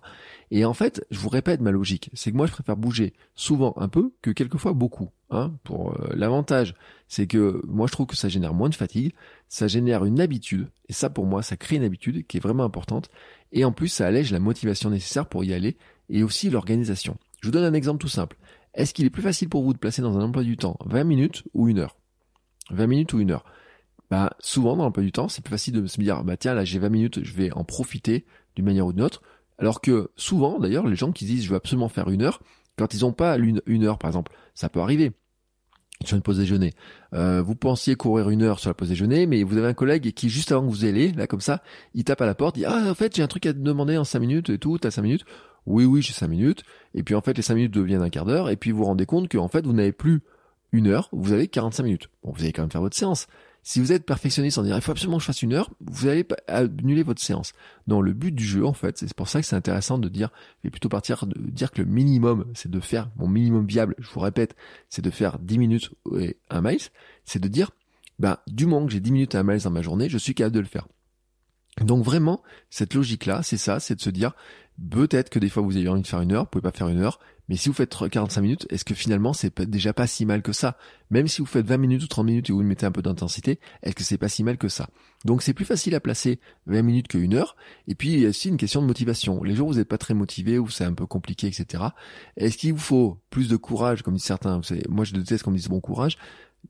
Et 0.49 0.65
en 0.65 0.73
fait, 0.73 1.05
je 1.11 1.19
vous 1.19 1.29
répète 1.29 1.61
ma 1.61 1.69
logique, 1.69 2.09
c'est 2.13 2.31
que 2.31 2.37
moi 2.37 2.47
je 2.47 2.51
préfère 2.51 2.75
bouger 2.75 3.13
souvent 3.35 3.73
un 3.77 3.87
peu 3.87 4.11
que 4.21 4.31
quelquefois 4.31 4.73
beaucoup. 4.73 5.11
Hein, 5.29 5.53
pour 5.63 5.91
euh, 5.91 6.13
l'avantage, 6.15 6.73
c'est 7.07 7.27
que 7.27 7.61
moi 7.67 7.85
je 7.87 7.91
trouve 7.91 8.07
que 8.07 8.15
ça 8.15 8.27
génère 8.27 8.53
moins 8.53 8.69
de 8.69 8.75
fatigue, 8.75 9.13
ça 9.49 9.67
génère 9.67 10.03
une 10.05 10.19
habitude, 10.19 10.67
et 10.89 10.93
ça 10.93 11.09
pour 11.09 11.25
moi 11.25 11.43
ça 11.43 11.57
crée 11.57 11.75
une 11.75 11.83
habitude 11.83 12.25
qui 12.25 12.37
est 12.37 12.41
vraiment 12.41 12.63
importante, 12.63 13.09
et 13.51 13.63
en 13.63 13.71
plus 13.71 13.89
ça 13.89 14.07
allège 14.07 14.31
la 14.31 14.39
motivation 14.39 14.89
nécessaire 14.89 15.27
pour 15.27 15.43
y 15.43 15.53
aller, 15.53 15.77
et 16.09 16.23
aussi 16.23 16.49
l'organisation. 16.49 17.17
Je 17.41 17.49
vous 17.49 17.51
donne 17.51 17.65
un 17.65 17.73
exemple 17.73 17.99
tout 17.99 18.07
simple. 18.07 18.35
Est-ce 18.77 18.93
qu'il 18.93 19.05
est 19.05 19.09
plus 19.09 19.23
facile 19.23 19.49
pour 19.49 19.63
vous 19.63 19.73
de 19.73 19.79
placer 19.79 20.01
dans 20.01 20.17
un 20.17 20.23
emploi 20.23 20.43
du 20.43 20.55
temps 20.55 20.77
20 20.85 21.03
minutes 21.03 21.43
ou 21.53 21.67
une 21.67 21.79
heure? 21.79 21.97
20 22.69 22.87
minutes 22.87 23.13
ou 23.13 23.19
une 23.19 23.31
heure? 23.31 23.43
Bah, 24.11 24.37
souvent 24.39 24.77
dans 24.77 24.83
l'emploi 24.83 25.03
du 25.03 25.11
temps, 25.11 25.27
c'est 25.27 25.43
plus 25.43 25.51
facile 25.51 25.73
de 25.73 25.85
se 25.85 25.99
dire, 25.99 26.23
bah 26.23 26.37
tiens, 26.37 26.53
là 26.53 26.63
j'ai 26.63 26.79
20 26.79 26.89
minutes, 26.89 27.23
je 27.23 27.33
vais 27.33 27.51
en 27.51 27.63
profiter 27.63 28.25
d'une 28.55 28.65
manière 28.65 28.85
ou 28.85 28.93
d'une 28.93 29.01
autre. 29.01 29.21
Alors 29.57 29.81
que 29.81 30.11
souvent, 30.15 30.59
d'ailleurs, 30.59 30.87
les 30.87 30.95
gens 30.95 31.11
qui 31.11 31.25
disent, 31.25 31.43
je 31.43 31.49
veux 31.49 31.55
absolument 31.55 31.89
faire 31.89 32.09
une 32.09 32.21
heure, 32.21 32.39
quand 32.77 32.93
ils 32.93 33.01
n'ont 33.01 33.11
pas 33.11 33.37
une, 33.37 33.83
heure, 33.83 33.97
par 33.97 34.09
exemple, 34.09 34.31
ça 34.53 34.69
peut 34.69 34.79
arriver 34.79 35.11
sur 36.05 36.15
une 36.15 36.21
pause 36.21 36.37
déjeuner. 36.37 36.73
Euh, 37.13 37.41
vous 37.41 37.55
pensiez 37.55 37.95
courir 37.95 38.29
une 38.29 38.43
heure 38.43 38.59
sur 38.59 38.69
la 38.69 38.75
pause 38.75 38.89
déjeuner, 38.89 39.25
mais 39.25 39.41
vous 39.41 39.57
avez 39.57 39.67
un 39.67 39.73
collègue 39.73 40.13
qui, 40.13 40.29
juste 40.29 40.51
avant 40.51 40.67
que 40.67 40.71
vous 40.71 40.85
allez, 40.85 41.11
là, 41.11 41.25
comme 41.25 41.41
ça, 41.41 41.63
il 41.95 42.03
tape 42.03 42.21
à 42.21 42.27
la 42.27 42.35
porte, 42.35 42.53
dit, 42.53 42.65
ah, 42.65 42.85
en 42.87 42.93
fait, 42.93 43.15
j'ai 43.15 43.23
un 43.23 43.27
truc 43.27 43.47
à 43.47 43.53
te 43.53 43.57
demander 43.57 43.97
en 43.97 44.03
5 44.03 44.19
minutes 44.19 44.51
et 44.51 44.59
tout, 44.59 44.77
t'as 44.77 44.91
5 44.91 45.01
minutes. 45.01 45.25
Oui, 45.65 45.85
oui, 45.85 46.01
j'ai 46.03 46.13
5 46.13 46.27
minutes. 46.27 46.63
Et 46.97 47.03
puis, 47.03 47.13
en 47.13 47.21
fait, 47.21 47.37
les 47.37 47.43
5 47.43 47.53
minutes 47.53 47.73
deviennent 47.73 48.01
un 48.01 48.09
quart 48.09 48.25
d'heure, 48.25 48.49
et 48.49 48.57
puis 48.57 48.71
vous 48.71 48.79
vous 48.79 48.85
rendez 48.85 49.05
compte 49.05 49.31
qu'en 49.31 49.47
fait, 49.47 49.65
vous 49.65 49.71
n'avez 49.71 49.91
plus 49.91 50.23
une 50.71 50.87
heure, 50.87 51.09
vous 51.11 51.31
avez 51.31 51.47
45 51.47 51.83
minutes. 51.83 52.09
Bon, 52.23 52.31
vous 52.31 52.41
allez 52.41 52.51
quand 52.51 52.63
même 52.63 52.71
faire 52.71 52.81
votre 52.81 52.97
séance. 52.97 53.27
Si 53.61 53.79
vous 53.79 53.91
êtes 53.91 54.03
perfectionniste 54.03 54.57
en 54.57 54.63
disant 54.63 54.77
il 54.77 54.81
faut 54.81 54.93
absolument 54.93 55.17
que 55.17 55.21
je 55.21 55.27
fasse 55.27 55.43
une 55.43 55.53
heure, 55.53 55.69
vous 55.79 56.07
allez 56.07 56.25
annuler 56.47 57.03
votre 57.03 57.21
séance. 57.21 57.53
Non, 57.87 58.01
le 58.01 58.13
but 58.13 58.33
du 58.33 58.43
jeu, 58.43 58.65
en 58.65 58.73
fait, 58.73 58.97
c'est 58.97 59.13
pour 59.13 59.29
ça 59.29 59.41
que 59.41 59.45
c'est 59.45 59.55
intéressant 59.55 59.99
de 59.99 60.09
dire, 60.09 60.29
je 60.63 60.67
vais 60.67 60.71
plutôt 60.71 60.89
partir 60.89 61.27
de 61.27 61.37
dire 61.37 61.71
que 61.71 61.83
le 61.83 61.87
minimum, 61.87 62.45
c'est 62.55 62.71
de 62.71 62.79
faire, 62.79 63.11
mon 63.17 63.27
minimum 63.27 63.67
viable, 63.67 63.93
je 63.99 64.09
vous 64.09 64.21
répète, 64.21 64.55
c'est 64.89 65.03
de 65.03 65.11
faire 65.11 65.37
10 65.37 65.59
minutes 65.59 65.91
et 66.17 66.37
un 66.49 66.61
miles, 66.61 66.79
c'est 67.25 67.39
de 67.39 67.47
dire, 67.47 67.69
ben, 68.17 68.37
du 68.47 68.65
moment 68.65 68.87
que 68.87 68.91
j'ai 68.91 69.01
10 69.01 69.11
minutes 69.11 69.35
et 69.35 69.37
un 69.37 69.43
miles 69.43 69.61
dans 69.61 69.69
ma 69.69 69.81
journée, 69.83 70.09
je 70.09 70.17
suis 70.17 70.33
capable 70.33 70.55
de 70.55 70.61
le 70.61 70.65
faire. 70.65 70.87
Donc 71.81 72.03
vraiment, 72.03 72.41
cette 72.69 72.93
logique-là, 72.93 73.43
c'est 73.43 73.57
ça, 73.57 73.79
c'est 73.79 73.95
de 73.95 74.01
se 74.01 74.09
dire, 74.09 74.33
peut-être 74.91 75.29
que 75.29 75.39
des 75.39 75.49
fois 75.49 75.63
vous 75.63 75.77
avez 75.77 75.87
envie 75.87 76.01
de 76.01 76.07
faire 76.07 76.21
une 76.21 76.31
heure, 76.33 76.43
vous 76.43 76.49
pouvez 76.49 76.61
pas 76.61 76.71
faire 76.71 76.87
une 76.87 76.99
heure, 76.99 77.19
mais 77.49 77.55
si 77.55 77.69
vous 77.69 77.75
faites 77.75 77.95
45 78.09 78.41
minutes, 78.41 78.67
est-ce 78.69 78.83
que 78.83 78.93
finalement 78.93 79.31
c'est 79.31 79.61
déjà 79.61 79.93
pas 79.93 80.05
si 80.05 80.25
mal 80.25 80.41
que 80.41 80.51
ça? 80.51 80.77
Même 81.11 81.27
si 81.27 81.39
vous 81.39 81.47
faites 81.47 81.65
20 81.65 81.77
minutes 81.77 82.03
ou 82.03 82.07
30 82.07 82.25
minutes 82.25 82.49
et 82.49 82.53
vous 82.53 82.61
mettez 82.61 82.85
un 82.85 82.91
peu 82.91 83.01
d'intensité, 83.01 83.59
est-ce 83.83 83.95
que 83.95 84.03
c'est 84.03 84.17
pas 84.17 84.27
si 84.27 84.43
mal 84.43 84.57
que 84.57 84.67
ça? 84.67 84.89
Donc 85.23 85.41
c'est 85.41 85.53
plus 85.53 85.63
facile 85.63 85.95
à 85.95 86.01
placer 86.01 86.39
20 86.65 86.81
minutes 86.81 87.07
qu'une 87.07 87.33
heure. 87.33 87.55
Et 87.87 87.95
puis 87.95 88.09
il 88.11 88.19
y 88.19 88.25
a 88.25 88.29
aussi 88.29 88.49
une 88.49 88.57
question 88.57 88.81
de 88.81 88.87
motivation. 88.87 89.43
Les 89.43 89.55
jours 89.55 89.69
où 89.69 89.71
vous 89.71 89.77
n'êtes 89.77 89.87
pas 89.87 89.97
très 89.97 90.13
motivé, 90.13 90.59
où 90.59 90.69
c'est 90.69 90.83
un 90.83 90.93
peu 90.93 91.05
compliqué, 91.05 91.47
etc. 91.47 91.83
Est-ce 92.35 92.57
qu'il 92.57 92.73
vous 92.73 92.79
faut 92.79 93.17
plus 93.29 93.47
de 93.47 93.55
courage, 93.55 94.01
comme 94.03 94.15
disent 94.15 94.23
certains? 94.23 94.59
Moi 94.89 95.05
je 95.05 95.13
déteste 95.13 95.43
qu'on 95.43 95.51
me 95.51 95.57
dise 95.57 95.69
bon 95.69 95.79
courage. 95.79 96.17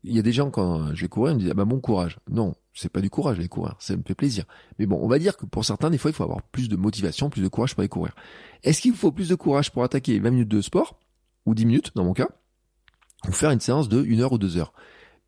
Il 0.04 0.14
y 0.14 0.18
a 0.20 0.22
des 0.22 0.32
gens 0.32 0.50
quand 0.50 0.94
je 0.94 1.00
vais 1.00 1.08
courir, 1.08 1.32
ils 1.32 1.36
me 1.36 1.40
disent 1.40 1.50
ah 1.50 1.54
bah 1.54 1.64
bon 1.64 1.80
courage. 1.80 2.18
Non, 2.30 2.54
c'est 2.78 2.88
pas 2.88 3.00
du 3.00 3.10
courage 3.10 3.38
aller 3.38 3.48
courir, 3.48 3.74
ça 3.80 3.96
me 3.96 4.02
fait 4.06 4.14
plaisir. 4.14 4.44
Mais 4.78 4.86
bon, 4.86 5.00
on 5.02 5.08
va 5.08 5.18
dire 5.18 5.36
que 5.36 5.46
pour 5.46 5.64
certains, 5.64 5.90
des 5.90 5.98
fois, 5.98 6.12
il 6.12 6.14
faut 6.14 6.22
avoir 6.22 6.42
plus 6.42 6.68
de 6.68 6.76
motivation, 6.76 7.28
plus 7.28 7.42
de 7.42 7.48
courage 7.48 7.74
pour 7.74 7.80
aller 7.80 7.88
courir. 7.88 8.14
Est-ce 8.62 8.80
qu'il 8.80 8.92
vous 8.92 8.98
faut 8.98 9.10
plus 9.10 9.28
de 9.28 9.34
courage 9.34 9.72
pour 9.72 9.82
attaquer 9.82 10.20
20 10.20 10.30
minutes 10.30 10.48
de 10.48 10.60
sport, 10.60 11.00
ou 11.44 11.54
10 11.54 11.66
minutes 11.66 11.92
dans 11.96 12.04
mon 12.04 12.12
cas, 12.12 12.28
ou 13.26 13.32
faire 13.32 13.50
une 13.50 13.58
séance 13.58 13.88
de 13.88 14.04
1 14.04 14.20
heure 14.20 14.32
ou 14.32 14.38
2 14.38 14.58
heures? 14.58 14.72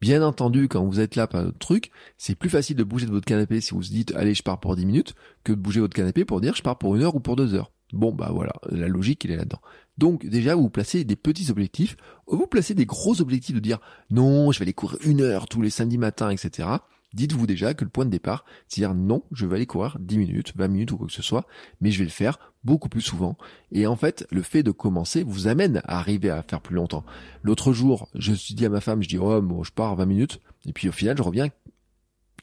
Bien 0.00 0.22
entendu, 0.22 0.68
quand 0.68 0.84
vous 0.84 1.00
êtes 1.00 1.16
là 1.16 1.26
par 1.26 1.42
notre 1.42 1.58
truc, 1.58 1.90
c'est 2.18 2.36
plus 2.36 2.48
facile 2.48 2.76
de 2.76 2.84
bouger 2.84 3.06
de 3.06 3.10
votre 3.10 3.26
canapé 3.26 3.60
si 3.60 3.74
vous 3.74 3.82
se 3.82 3.90
dites 3.90 4.14
allez 4.14 4.34
je 4.34 4.42
pars 4.42 4.60
pour 4.60 4.76
10 4.76 4.86
minutes 4.86 5.14
que 5.44 5.52
de 5.52 5.58
bouger 5.58 5.80
votre 5.80 5.94
canapé 5.94 6.24
pour 6.24 6.40
dire 6.40 6.54
je 6.54 6.62
pars 6.62 6.78
pour 6.78 6.94
une 6.96 7.02
heure 7.02 7.16
ou 7.16 7.20
pour 7.20 7.36
deux 7.36 7.52
heures. 7.54 7.70
Bon 7.92 8.12
bah 8.12 8.30
voilà, 8.32 8.52
la 8.70 8.88
logique 8.88 9.24
il 9.24 9.32
est 9.32 9.36
là-dedans. 9.36 9.60
Donc 9.98 10.24
déjà 10.24 10.54
vous 10.54 10.70
placez 10.70 11.04
des 11.04 11.16
petits 11.16 11.50
objectifs, 11.50 11.96
vous 12.26 12.46
placez 12.46 12.74
des 12.74 12.86
gros 12.86 13.20
objectifs 13.20 13.54
de 13.54 13.60
dire 13.60 13.80
non 14.10 14.52
je 14.52 14.58
vais 14.60 14.62
aller 14.62 14.72
courir 14.72 14.98
une 15.04 15.20
heure 15.20 15.48
tous 15.48 15.60
les 15.60 15.68
samedis 15.68 15.98
matins, 15.98 16.30
etc 16.30 16.78
dites-vous 17.14 17.46
déjà 17.46 17.74
que 17.74 17.84
le 17.84 17.90
point 17.90 18.04
de 18.04 18.10
départ, 18.10 18.44
c'est 18.68 18.80
dire 18.80 18.94
non, 18.94 19.22
je 19.32 19.46
vais 19.46 19.56
aller 19.56 19.66
courir 19.66 19.96
10 20.00 20.18
minutes, 20.18 20.52
20 20.56 20.68
minutes 20.68 20.92
ou 20.92 20.98
quoi 20.98 21.06
que 21.06 21.12
ce 21.12 21.22
soit, 21.22 21.46
mais 21.80 21.90
je 21.90 21.98
vais 21.98 22.04
le 22.04 22.10
faire 22.10 22.38
beaucoup 22.64 22.88
plus 22.88 23.00
souvent. 23.00 23.36
Et 23.72 23.86
en 23.86 23.96
fait, 23.96 24.26
le 24.30 24.42
fait 24.42 24.62
de 24.62 24.70
commencer 24.70 25.22
vous 25.22 25.48
amène 25.48 25.82
à 25.84 25.98
arriver 25.98 26.30
à 26.30 26.42
faire 26.42 26.60
plus 26.60 26.74
longtemps. 26.74 27.04
L'autre 27.42 27.72
jour, 27.72 28.08
je 28.14 28.32
suis 28.32 28.54
dit 28.54 28.66
à 28.66 28.68
ma 28.68 28.80
femme, 28.80 29.02
je 29.02 29.08
dis, 29.08 29.18
oh, 29.18 29.40
bon, 29.40 29.62
je 29.62 29.72
pars 29.72 29.96
20 29.96 30.06
minutes, 30.06 30.40
et 30.66 30.72
puis 30.72 30.88
au 30.88 30.92
final, 30.92 31.16
je 31.16 31.22
reviens 31.22 31.48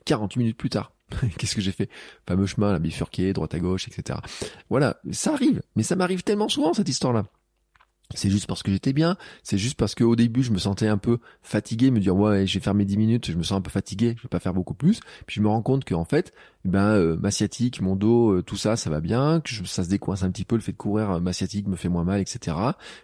48 0.06 0.40
minutes 0.40 0.58
plus 0.58 0.70
tard. 0.70 0.94
Qu'est-ce 1.38 1.56
que 1.56 1.62
j'ai 1.62 1.72
fait? 1.72 1.90
Fameux 2.28 2.46
chemin, 2.46 2.72
la 2.72 2.80
bifurqué, 2.80 3.32
droite 3.34 3.54
à 3.54 3.60
gauche, 3.60 3.88
etc. 3.88 4.20
Voilà, 4.70 5.00
ça 5.12 5.34
arrive, 5.34 5.62
mais 5.76 5.84
ça 5.84 5.96
m'arrive 5.96 6.24
tellement 6.24 6.50
souvent 6.50 6.74
cette 6.74 6.90
histoire-là. 6.90 7.26
C'est 8.16 8.30
juste 8.30 8.48
parce 8.48 8.64
que 8.64 8.72
j'étais 8.72 8.94
bien, 8.94 9.18
c'est 9.44 9.58
juste 9.58 9.78
parce 9.78 9.94
qu'au 9.94 10.16
début 10.16 10.42
je 10.42 10.52
me 10.52 10.58
sentais 10.58 10.88
un 10.88 10.98
peu 10.98 11.20
fatigué, 11.42 11.92
me 11.92 12.00
dire 12.00 12.16
ouais 12.16 12.48
je 12.48 12.58
faire 12.60 12.74
mes 12.74 12.86
10 12.86 12.96
minutes, 12.96 13.32
je 13.32 13.38
me 13.38 13.44
sens 13.44 13.58
un 13.58 13.62
peu 13.62 13.70
fatigué, 13.70 14.16
je 14.18 14.24
vais 14.24 14.30
pas 14.30 14.40
faire 14.40 14.54
beaucoup 14.54 14.74
plus. 14.74 15.02
Puis 15.26 15.36
je 15.36 15.42
me 15.42 15.50
rends 15.50 15.62
compte 15.62 15.84
qu'en 15.84 16.06
fait, 16.06 16.34
eh 16.64 16.70
ben 16.70 16.86
euh, 16.96 17.18
ma 17.20 17.32
sciatique, 17.32 17.82
mon 17.82 17.98
dos, 17.98 18.32
euh, 18.32 18.42
tout 18.42 18.56
ça, 18.56 18.78
ça 18.78 18.90
va 18.90 19.02
bien, 19.02 19.42
que 19.42 19.50
ça 19.66 19.84
se 19.84 19.90
décoince 19.90 20.24
un 20.24 20.32
petit 20.32 20.46
peu, 20.46 20.56
le 20.56 20.62
fait 20.62 20.72
de 20.72 20.78
courir, 20.78 21.12
euh, 21.12 21.20
ma 21.20 21.34
sciatique 21.34 21.68
me 21.68 21.76
fait 21.76 21.90
moins 21.90 22.06
mal, 22.06 22.22
etc. 22.22 22.56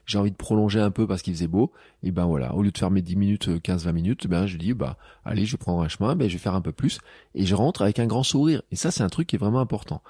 J'ai 0.06 0.18
envie 0.18 0.32
de 0.32 0.38
prolonger 0.38 0.80
un 0.80 0.92
peu 0.92 1.06
parce 1.06 1.22
qu'il 1.22 1.34
faisait 1.34 1.48
beau. 1.48 1.74
Et 2.02 2.12
ben 2.12 2.26
voilà, 2.26 2.56
au 2.56 2.64
lieu 2.64 2.72
de 2.72 2.78
faire 2.78 2.92
mes 2.92 3.02
10 3.02 3.18
minutes, 3.18 3.50
15-20 3.50 3.92
minutes, 3.92 4.28
ben 4.28 4.46
je 4.46 4.58
dis 4.58 4.74
bah 4.74 4.98
allez 5.26 5.46
je 5.46 5.58
prends 5.58 5.82
un 5.82 5.90
chemin, 5.90 6.16
ben 6.16 6.30
je 6.30 6.34
vais 6.34 6.40
faire 6.40 6.56
un 6.56 6.62
peu 6.62 6.72
plus 6.72 7.00
et 7.36 7.46
je 7.46 7.56
rentre 7.56 7.82
avec 7.82 8.00
un 8.00 8.08
grand 8.08 8.24
sourire. 8.24 8.62
Et 8.72 8.78
ça 8.78 8.90
c'est 8.90 9.04
un 9.04 9.10
truc 9.10 9.28
qui 9.28 9.36
est 9.36 9.40
vraiment 9.40 9.60
important. 9.60 10.02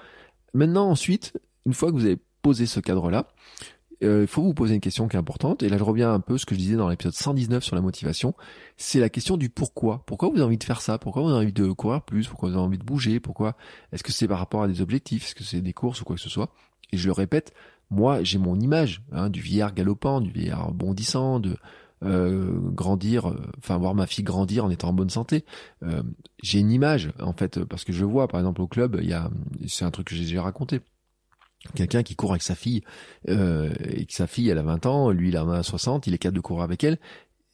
Maintenant 0.54 0.88
ensuite, 0.88 1.32
une 1.66 1.74
fois 1.74 1.90
que 1.90 1.96
vous 1.96 2.04
avez 2.04 2.18
posé 2.42 2.66
ce 2.66 2.78
cadre-là, 2.78 3.26
euh, 3.83 3.83
il 4.00 4.26
faut 4.26 4.42
vous 4.42 4.54
poser 4.54 4.74
une 4.74 4.80
question 4.80 5.08
qui 5.08 5.16
est 5.16 5.18
importante. 5.18 5.62
Et 5.62 5.68
là, 5.68 5.78
je 5.78 5.82
reviens 5.82 6.12
un 6.12 6.20
peu 6.20 6.34
à 6.34 6.38
ce 6.38 6.46
que 6.46 6.54
je 6.54 6.60
disais 6.60 6.76
dans 6.76 6.88
l'épisode 6.88 7.14
119 7.14 7.62
sur 7.62 7.76
la 7.76 7.82
motivation. 7.82 8.34
C'est 8.76 9.00
la 9.00 9.08
question 9.08 9.36
du 9.36 9.48
pourquoi. 9.48 10.02
Pourquoi 10.06 10.28
vous 10.28 10.36
avez 10.36 10.44
envie 10.44 10.58
de 10.58 10.64
faire 10.64 10.80
ça? 10.80 10.98
Pourquoi 10.98 11.22
vous 11.22 11.28
avez 11.30 11.38
envie 11.38 11.52
de 11.52 11.70
courir 11.72 12.02
plus? 12.02 12.28
Pourquoi 12.28 12.48
vous 12.48 12.56
avez 12.56 12.64
envie 12.64 12.78
de 12.78 12.84
bouger? 12.84 13.20
Pourquoi? 13.20 13.56
Est-ce 13.92 14.02
que 14.02 14.12
c'est 14.12 14.28
par 14.28 14.38
rapport 14.38 14.62
à 14.62 14.68
des 14.68 14.80
objectifs? 14.80 15.26
Est-ce 15.26 15.34
que 15.34 15.44
c'est 15.44 15.60
des 15.60 15.72
courses 15.72 16.00
ou 16.00 16.04
quoi 16.04 16.16
que 16.16 16.22
ce 16.22 16.28
soit? 16.28 16.50
Et 16.92 16.96
je 16.96 17.06
le 17.06 17.12
répète, 17.12 17.52
moi, 17.90 18.22
j'ai 18.22 18.38
mon 18.38 18.58
image 18.58 19.02
hein, 19.12 19.30
du 19.30 19.40
vieillard 19.40 19.74
galopant, 19.74 20.20
du 20.20 20.30
vieillard 20.30 20.72
bondissant, 20.72 21.40
de 21.40 21.56
euh, 22.02 22.58
grandir, 22.60 23.28
euh, 23.30 23.40
enfin 23.58 23.78
voir 23.78 23.94
ma 23.94 24.06
fille 24.06 24.24
grandir 24.24 24.64
en 24.64 24.70
étant 24.70 24.88
en 24.88 24.92
bonne 24.92 25.10
santé. 25.10 25.44
j'ai 26.42 26.58
une 26.58 26.70
image 26.70 27.12
en 27.20 27.32
fait 27.32 27.64
parce 27.64 27.84
que 27.84 27.92
je 27.92 28.04
vois, 28.04 28.28
par 28.28 28.40
exemple, 28.40 28.60
au 28.60 28.66
club, 28.66 28.98
il 29.02 29.12
a, 29.12 29.30
c'est 29.66 29.84
un 29.84 29.90
truc 29.90 30.08
que 30.08 30.14
j'ai 30.14 30.38
raconté 30.38 30.80
quelqu'un 31.74 32.02
qui 32.02 32.14
court 32.14 32.30
avec 32.30 32.42
sa 32.42 32.54
fille 32.54 32.82
euh, 33.28 33.72
et 33.84 34.06
que 34.06 34.12
sa 34.12 34.26
fille 34.26 34.48
elle 34.48 34.58
a 34.58 34.62
20 34.62 34.86
ans, 34.86 35.10
lui 35.10 35.28
il 35.28 35.36
a 35.36 35.62
60, 35.62 36.06
il 36.06 36.14
est 36.14 36.18
capable 36.18 36.36
de 36.36 36.42
courir 36.42 36.62
avec 36.62 36.84
elle. 36.84 36.98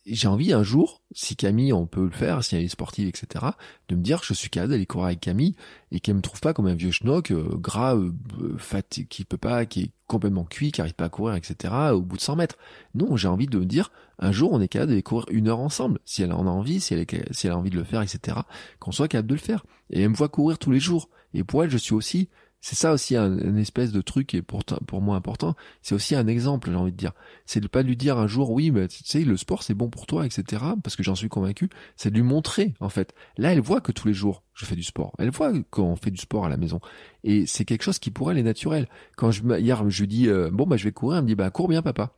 J'ai 0.07 0.29
envie 0.29 0.55
un 0.55 0.63
jour, 0.63 1.03
si 1.13 1.37
Camille 1.37 1.75
on 1.75 1.87
peut 1.87 2.05
le 2.05 2.11
faire, 2.11 2.43
si 2.43 2.57
elle 2.57 2.63
est 2.63 2.69
sportive, 2.69 3.07
etc., 3.07 3.45
de 3.89 3.95
me 3.95 4.01
dire 4.01 4.21
que 4.21 4.27
je 4.27 4.33
suis 4.33 4.49
capable 4.49 4.73
d'aller 4.73 4.87
courir 4.87 5.07
avec 5.07 5.21
Camille 5.21 5.55
et 5.93 6.01
qu'elle 6.01 6.17
me 6.17 6.23
trouve 6.23 6.41
pas 6.41 6.55
comme 6.55 6.67
un 6.67 6.75
vieux 6.75 6.91
schnock 6.91 7.31
euh, 7.31 7.51
gras, 7.57 7.95
euh, 7.97 8.13
fatigué, 8.57 9.07
qui 9.09 9.25
peut 9.25 9.37
pas, 9.37 9.67
qui 9.67 9.83
est 9.83 9.91
complètement 10.07 10.45
cuit, 10.45 10.73
qui 10.73 10.81
arrive 10.81 10.95
pas 10.95 11.05
à 11.05 11.09
courir, 11.11 11.37
etc. 11.37 11.75
au 11.93 12.01
bout 12.01 12.17
de 12.17 12.23
100 12.23 12.37
mètres. 12.37 12.57
Non, 12.95 13.17
j'ai 13.17 13.29
envie 13.29 13.47
de 13.47 13.59
me 13.59 13.67
dire 13.67 13.93
un 14.19 14.33
jour 14.33 14.53
on 14.53 14.61
est 14.61 14.69
capable 14.69 14.91
d'aller 14.91 15.03
courir 15.03 15.27
une 15.31 15.49
heure 15.49 15.61
ensemble, 15.61 16.01
si 16.05 16.23
elle 16.23 16.33
en 16.33 16.47
a 16.47 16.51
envie, 16.51 16.81
si 16.81 16.95
elle, 16.95 17.01
est, 17.01 17.33
si 17.33 17.47
elle 17.47 17.53
a 17.53 17.59
envie 17.59 17.71
de 17.71 17.77
le 17.77 17.85
faire, 17.85 18.03
etc. 18.03 18.39
Qu'on 18.79 18.93
soit 18.93 19.09
capable 19.09 19.29
de 19.29 19.35
le 19.35 19.41
faire. 19.41 19.65
Et 19.91 20.03
elle 20.03 20.11
me 20.11 20.17
voit 20.17 20.29
courir 20.29 20.59
tous 20.59 20.71
les 20.71 20.81
jours. 20.81 21.11
Et 21.35 21.45
pour 21.45 21.63
elle, 21.63 21.71
je 21.71 21.79
suis 21.79 21.95
aussi 21.95 22.29
c'est 22.61 22.77
ça 22.77 22.93
aussi 22.93 23.17
un, 23.17 23.57
espèce 23.57 23.91
de 23.91 24.03
truc 24.03 24.27
qui 24.29 24.37
est 24.37 24.43
pour, 24.43 24.63
pour 24.87 25.01
moi 25.01 25.17
important. 25.17 25.55
C'est 25.81 25.95
aussi 25.95 26.15
un 26.15 26.27
exemple, 26.27 26.71
j'ai 26.71 26.77
envie 26.77 26.93
de 26.93 26.97
dire. 26.97 27.13
C'est 27.47 27.61
de 27.61 27.69
pas 27.69 27.83
lui 27.83 27.97
dire 27.97 28.19
un 28.19 28.27
jour, 28.27 28.51
oui, 28.51 28.71
mais 28.71 28.87
tu 28.87 29.03
sais, 29.05 29.25
le 29.25 29.37
sport 29.39 29.63
c'est 29.63 29.75
bon 29.75 29.89
pour 29.89 30.07
toi, 30.07 30.27
etc. 30.27 30.63
Parce 30.83 30.95
que 30.95 31.03
j'en 31.03 31.15
suis 31.15 31.31
convaincu. 31.31 31.71
C'est 31.97 32.11
de 32.11 32.17
lui 32.17 32.23
montrer, 32.23 32.75
en 32.81 32.91
fait. 32.91 33.15
Là, 33.39 33.53
elle 33.53 33.61
voit 33.61 33.81
que 33.81 33.93
tous 33.93 34.07
les 34.07 34.15
jours, 34.15 34.43
je 34.53 34.67
fais 34.67 34.77
du 34.77 34.83
sport. 34.83 35.13
Elle 35.19 35.31
voit 35.31 35.53
qu'on 35.71 35.97
fait 35.97 36.11
du 36.11 36.21
sport 36.21 36.45
à 36.45 36.49
la 36.51 36.59
maison. 36.59 36.81
Et 37.25 37.47
c'est 37.47 37.65
quelque 37.65 37.83
chose 37.83 37.99
qui 37.99 38.11
pour 38.11 38.31
elle 38.31 38.39
est 38.39 38.43
naturel. 38.43 38.89
Quand 39.17 39.31
je, 39.31 39.43
hier, 39.59 39.89
je 39.89 40.01
lui 40.03 40.09
dis, 40.09 40.29
euh, 40.29 40.51
bon, 40.53 40.67
bah, 40.67 40.77
je 40.77 40.85
vais 40.85 40.93
courir, 40.93 41.19
elle 41.19 41.25
me 41.25 41.29
dit, 41.29 41.35
bah, 41.35 41.51
cours 41.51 41.69
bien, 41.69 41.81
papa. 41.81 42.13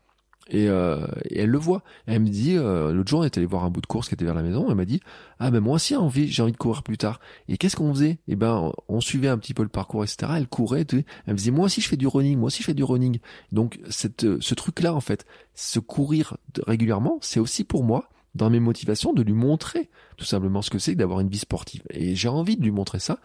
Et, 0.49 0.69
euh, 0.69 1.07
elle 1.31 1.51
le 1.51 1.59
voit. 1.59 1.83
Elle 2.07 2.21
me 2.21 2.29
dit, 2.29 2.57
euh, 2.57 2.93
l'autre 2.93 3.09
jour, 3.09 3.21
on 3.21 3.25
est 3.25 3.37
allé 3.37 3.47
voir 3.47 3.65
un 3.65 3.71
bout 3.71 3.81
de 3.81 3.87
course 3.87 4.09
qui 4.09 4.15
était 4.15 4.25
vers 4.25 4.35
la 4.35 4.43
maison. 4.43 4.67
Elle 4.69 4.75
m'a 4.75 4.85
dit, 4.85 5.01
ah 5.39 5.51
ben 5.51 5.61
moi 5.61 5.75
aussi, 5.75 5.97
envie, 5.97 6.29
j'ai 6.29 6.43
envie 6.43 6.53
de 6.53 6.57
courir 6.57 6.83
plus 6.83 6.99
tard. 6.99 7.21
Et 7.49 7.57
qu'est-ce 7.57 7.77
qu'on 7.77 7.93
faisait? 7.93 8.19
Eh 8.29 8.37
ben, 8.37 8.73
on 8.89 9.01
suivait 9.01 9.29
un 9.29 9.39
petit 9.39 9.55
peu 9.55 9.63
le 9.63 9.69
parcours, 9.69 10.05
etc. 10.05 10.33
Elle 10.37 10.49
courait. 10.49 10.87
Elle 10.93 11.05
me 11.29 11.35
disait, 11.35 11.51
moi 11.51 11.67
aussi, 11.67 11.81
je 11.81 11.89
fais 11.89 11.97
du 11.97 12.07
running. 12.07 12.39
Moi 12.39 12.49
aussi, 12.49 12.63
je 12.63 12.67
fais 12.67 12.75
du 12.75 12.85
running. 12.85 13.19
Donc, 13.53 13.81
cette, 13.89 14.41
ce 14.41 14.55
truc-là, 14.55 14.95
en 14.95 15.01
fait, 15.01 15.27
se 15.55 15.79
courir 15.79 16.37
régulièrement, 16.67 17.19
c'est 17.21 17.41
aussi 17.41 17.65
pour 17.65 17.85
moi 17.85 18.09
dans 18.35 18.49
mes 18.49 18.61
motivations 18.61 19.13
de 19.13 19.23
lui 19.23 19.35
montrer 19.35 19.91
tout 20.17 20.25
simplement 20.25 20.63
ce 20.63 20.71
que 20.71 20.79
c'est 20.79 20.95
d'avoir 20.95 21.21
une 21.21 21.29
vie 21.29 21.39
sportive. 21.39 21.83
Et 21.91 22.15
j'ai 22.15 22.29
envie 22.29 22.57
de 22.57 22.63
lui 22.63 22.71
montrer 22.71 22.99
ça. 22.99 23.19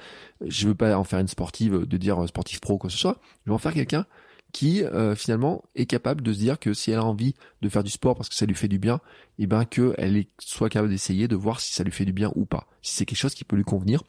Je 0.46 0.68
veux 0.68 0.76
pas 0.76 0.98
en 0.98 1.04
faire 1.04 1.20
une 1.20 1.28
sportive, 1.28 1.86
de 1.86 1.98
dire 1.98 2.28
sportif 2.28 2.60
pro 2.60 2.78
quoi 2.78 2.90
que 2.90 2.94
ce 2.94 3.00
soit. 3.00 3.20
Je 3.46 3.52
veux 3.52 3.56
en 3.56 3.60
faire 3.60 3.74
quelqu'un 3.74 4.06
qui 4.52 4.84
euh, 4.84 5.16
finalement 5.16 5.64
est 5.76 5.86
capable 5.86 6.22
de 6.22 6.34
se 6.34 6.40
dire 6.40 6.60
que 6.60 6.74
si 6.74 6.92
elle 6.92 7.00
a 7.00 7.04
envie 7.04 7.36
de 7.62 7.70
faire 7.70 7.84
du 7.84 7.92
sport 7.92 8.16
parce 8.16 8.30
que 8.30 8.36
ça 8.36 8.46
lui 8.46 8.56
fait 8.56 8.68
du 8.68 8.80
bien, 8.80 8.96
et 9.38 9.44
eh 9.44 9.48
ben 9.48 9.66
que 9.66 9.94
elle 9.98 10.26
soit 10.40 10.70
capable 10.70 10.90
d'essayer 10.90 11.28
de 11.28 11.36
voir 11.36 11.60
si 11.60 11.74
ça 11.74 11.84
lui 11.84 11.92
fait 11.92 12.06
du 12.06 12.14
bien 12.14 12.32
ou 12.36 12.46
pas, 12.46 12.68
si 12.82 12.96
c'est 12.96 13.06
quelque 13.06 13.20
chose 13.20 13.36
qui 13.36 13.44
peut 13.44 13.56
lui 13.56 13.64
convenir. 13.64 14.04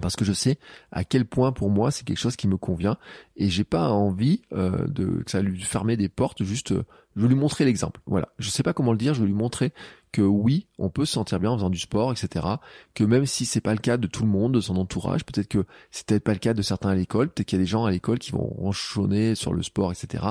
Parce 0.00 0.16
que 0.16 0.24
je 0.24 0.32
sais 0.32 0.58
à 0.90 1.04
quel 1.04 1.24
point 1.24 1.52
pour 1.52 1.70
moi 1.70 1.92
c'est 1.92 2.04
quelque 2.04 2.18
chose 2.18 2.36
qui 2.36 2.48
me 2.48 2.56
convient. 2.56 2.98
Et 3.36 3.48
j'ai 3.48 3.64
pas 3.64 3.90
envie 3.90 4.42
euh, 4.52 4.86
de 4.88 5.22
que 5.22 5.30
ça 5.30 5.40
lui 5.40 5.60
fermer 5.62 5.96
des 5.96 6.08
portes 6.08 6.42
juste 6.42 6.72
euh, 6.72 6.84
je 7.16 7.22
veux 7.22 7.28
lui 7.28 7.36
montrer 7.36 7.64
l'exemple. 7.64 8.00
Voilà. 8.06 8.28
Je 8.38 8.50
sais 8.50 8.64
pas 8.64 8.72
comment 8.72 8.92
le 8.92 8.98
dire 8.98 9.14
je 9.14 9.20
veux 9.20 9.26
lui 9.26 9.34
montrer 9.34 9.72
que 10.14 10.22
oui 10.22 10.68
on 10.78 10.90
peut 10.90 11.04
se 11.04 11.12
sentir 11.12 11.40
bien 11.40 11.50
en 11.50 11.56
faisant 11.56 11.70
du 11.70 11.78
sport 11.78 12.12
etc 12.12 12.46
que 12.94 13.02
même 13.02 13.26
si 13.26 13.44
c'est 13.44 13.60
pas 13.60 13.72
le 13.72 13.80
cas 13.80 13.96
de 13.96 14.06
tout 14.06 14.22
le 14.22 14.28
monde 14.28 14.54
de 14.54 14.60
son 14.60 14.76
entourage 14.76 15.24
peut-être 15.24 15.48
que 15.48 15.66
c'est 15.90 16.06
peut-être 16.06 16.22
pas 16.22 16.34
le 16.34 16.38
cas 16.38 16.54
de 16.54 16.62
certains 16.62 16.90
à 16.90 16.94
l'école 16.94 17.30
peut-être 17.30 17.48
qu'il 17.48 17.58
y 17.58 17.62
a 17.62 17.64
des 17.64 17.70
gens 17.70 17.84
à 17.84 17.90
l'école 17.90 18.20
qui 18.20 18.30
vont 18.30 18.44
ronchonner 18.44 19.34
sur 19.34 19.52
le 19.52 19.62
sport 19.64 19.90
etc 19.90 20.24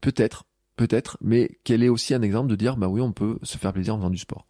peut-être 0.00 0.44
peut-être 0.74 1.18
mais 1.20 1.58
quel 1.62 1.84
est 1.84 1.88
aussi 1.88 2.14
un 2.14 2.22
exemple 2.22 2.48
de 2.48 2.56
dire 2.56 2.76
bah 2.76 2.88
oui 2.88 3.00
on 3.00 3.12
peut 3.12 3.38
se 3.42 3.58
faire 3.58 3.72
plaisir 3.72 3.94
en 3.94 3.98
faisant 3.98 4.10
du 4.10 4.18
sport 4.18 4.48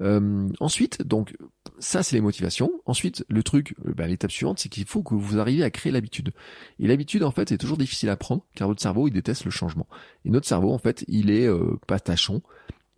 euh, 0.00 0.48
ensuite, 0.60 1.02
donc 1.02 1.36
ça 1.78 2.02
c'est 2.02 2.16
les 2.16 2.22
motivations. 2.22 2.70
Ensuite, 2.86 3.24
le 3.28 3.42
truc, 3.42 3.74
euh, 3.86 3.94
bah, 3.94 4.06
l'étape 4.06 4.30
suivante, 4.30 4.58
c'est 4.58 4.68
qu'il 4.68 4.84
faut 4.84 5.02
que 5.02 5.14
vous 5.14 5.38
arriviez 5.38 5.64
à 5.64 5.70
créer 5.70 5.92
l'habitude. 5.92 6.32
Et 6.78 6.86
l'habitude, 6.86 7.24
en 7.24 7.30
fait, 7.30 7.50
est 7.52 7.58
toujours 7.58 7.78
difficile 7.78 8.08
à 8.08 8.16
prendre, 8.16 8.44
car 8.54 8.68
votre 8.68 8.80
cerveau, 8.80 9.08
il 9.08 9.12
déteste 9.12 9.44
le 9.44 9.50
changement. 9.50 9.88
Et 10.24 10.30
notre 10.30 10.46
cerveau, 10.46 10.72
en 10.72 10.78
fait, 10.78 11.04
il 11.08 11.30
est 11.30 11.46
euh, 11.46 11.78
pas 11.86 11.98
tachon, 11.98 12.42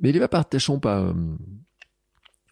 mais 0.00 0.10
il 0.10 0.16
est 0.16 0.20
pas 0.20 0.28
pas 0.28 0.44
tachon, 0.44 0.80
pas 0.80 1.12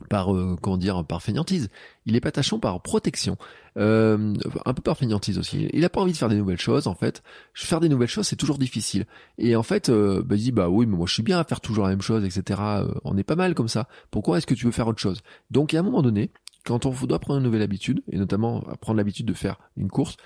par 0.08 0.34
euh, 0.34 0.56
comment 0.60 0.76
dire 0.76 1.04
par 1.04 1.22
fainéantise. 1.22 1.70
Il 2.06 2.16
est 2.16 2.20
pas 2.20 2.30
tachon 2.30 2.60
par 2.60 2.80
protection, 2.82 3.36
euh, 3.76 4.34
un 4.64 4.74
peu 4.74 4.82
par 4.82 4.96
fainéantise 4.96 5.38
aussi. 5.38 5.68
Il 5.72 5.84
a 5.84 5.88
pas 5.88 6.00
envie 6.00 6.12
de 6.12 6.16
faire 6.16 6.28
des 6.28 6.36
nouvelles 6.36 6.60
choses 6.60 6.86
en 6.86 6.94
fait. 6.94 7.22
Faire 7.54 7.80
des 7.80 7.88
nouvelles 7.88 8.08
choses 8.08 8.26
c'est 8.26 8.36
toujours 8.36 8.58
difficile. 8.58 9.06
Et 9.38 9.56
en 9.56 9.62
fait, 9.62 9.88
euh, 9.88 10.22
bah, 10.24 10.36
il 10.36 10.42
dit 10.42 10.52
bah 10.52 10.68
oui 10.68 10.86
mais 10.86 10.96
moi 10.96 11.06
je 11.06 11.14
suis 11.14 11.22
bien 11.22 11.38
à 11.38 11.44
faire 11.44 11.60
toujours 11.60 11.84
la 11.84 11.90
même 11.90 12.02
chose 12.02 12.24
etc. 12.24 12.60
Euh, 12.60 12.94
on 13.04 13.16
est 13.16 13.24
pas 13.24 13.36
mal 13.36 13.54
comme 13.54 13.68
ça. 13.68 13.88
Pourquoi 14.10 14.38
est-ce 14.38 14.46
que 14.46 14.54
tu 14.54 14.66
veux 14.66 14.72
faire 14.72 14.86
autre 14.86 15.00
chose? 15.00 15.20
Donc 15.50 15.74
à 15.74 15.80
un 15.80 15.82
moment 15.82 16.02
donné, 16.02 16.30
quand 16.64 16.86
on 16.86 16.90
doit 16.90 17.18
prendre 17.18 17.38
une 17.38 17.44
nouvelle 17.44 17.62
habitude 17.62 18.02
et 18.10 18.18
notamment 18.18 18.60
prendre 18.80 18.98
l'habitude 18.98 19.26
de 19.26 19.34
faire 19.34 19.58
une 19.76 19.88
course, 19.88 20.16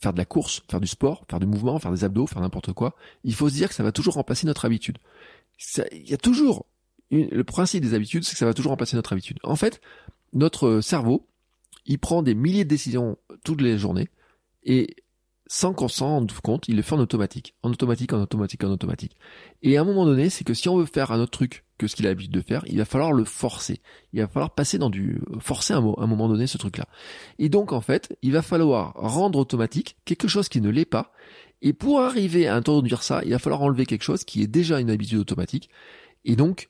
faire 0.00 0.12
de 0.12 0.18
la 0.18 0.24
course, 0.24 0.62
faire 0.70 0.80
du 0.80 0.86
sport, 0.86 1.24
faire 1.28 1.40
du 1.40 1.46
mouvement, 1.46 1.78
faire 1.78 1.90
des 1.90 2.04
abdos, 2.04 2.26
faire 2.26 2.42
n'importe 2.42 2.72
quoi, 2.72 2.94
il 3.24 3.34
faut 3.34 3.48
se 3.48 3.54
dire 3.54 3.68
que 3.68 3.74
ça 3.74 3.82
va 3.82 3.92
toujours 3.92 4.14
remplacer 4.14 4.46
notre 4.46 4.64
habitude. 4.64 4.98
Il 5.92 6.08
y 6.08 6.14
a 6.14 6.18
toujours 6.18 6.66
le 7.10 7.42
principe 7.44 7.82
des 7.82 7.94
habitudes, 7.94 8.24
c'est 8.24 8.32
que 8.32 8.38
ça 8.38 8.46
va 8.46 8.54
toujours 8.54 8.70
remplacer 8.70 8.96
notre 8.96 9.12
habitude. 9.12 9.38
En 9.42 9.56
fait, 9.56 9.80
notre 10.32 10.80
cerveau, 10.80 11.26
il 11.86 11.98
prend 11.98 12.22
des 12.22 12.34
milliers 12.34 12.64
de 12.64 12.68
décisions 12.68 13.16
toutes 13.44 13.60
les 13.60 13.78
journées 13.78 14.08
et 14.64 14.96
sans 15.46 15.72
qu'on 15.72 15.88
s'en 15.88 16.08
rende 16.08 16.32
compte, 16.42 16.68
il 16.68 16.76
le 16.76 16.82
fait 16.82 16.94
en 16.94 16.98
automatique, 16.98 17.54
en 17.62 17.70
automatique, 17.70 18.12
en 18.12 18.20
automatique, 18.20 18.64
en 18.64 18.70
automatique. 18.70 19.16
Et 19.62 19.76
à 19.76 19.82
un 19.82 19.84
moment 19.84 20.04
donné, 20.04 20.28
c'est 20.28 20.42
que 20.42 20.54
si 20.54 20.68
on 20.68 20.76
veut 20.76 20.86
faire 20.86 21.12
un 21.12 21.20
autre 21.20 21.30
truc 21.30 21.64
que 21.78 21.86
ce 21.86 21.96
qu'il 21.96 22.06
a 22.06 22.10
l'habitude 22.10 22.32
de 22.32 22.40
faire, 22.40 22.64
il 22.66 22.78
va 22.78 22.84
falloir 22.84 23.12
le 23.12 23.24
forcer. 23.24 23.80
Il 24.12 24.20
va 24.20 24.28
falloir 24.28 24.50
passer 24.50 24.78
dans 24.78 24.90
du 24.90 25.20
forcer 25.40 25.74
un, 25.74 25.78
un 25.78 26.06
moment 26.06 26.28
donné 26.28 26.46
ce 26.46 26.58
truc-là. 26.58 26.86
Et 27.38 27.48
donc 27.48 27.72
en 27.72 27.80
fait, 27.80 28.16
il 28.22 28.32
va 28.32 28.42
falloir 28.42 28.94
rendre 28.94 29.38
automatique 29.38 29.96
quelque 30.04 30.28
chose 30.28 30.48
qui 30.48 30.60
ne 30.60 30.70
l'est 30.70 30.84
pas. 30.84 31.12
Et 31.62 31.72
pour 31.72 32.00
arriver 32.00 32.46
à 32.46 32.54
introduire 32.54 33.02
ça, 33.02 33.22
il 33.24 33.30
va 33.30 33.38
falloir 33.38 33.62
enlever 33.62 33.86
quelque 33.86 34.02
chose 34.02 34.24
qui 34.24 34.42
est 34.42 34.46
déjà 34.46 34.80
une 34.80 34.90
habitude 34.90 35.18
automatique. 35.18 35.70
Et 36.24 36.36
donc, 36.36 36.68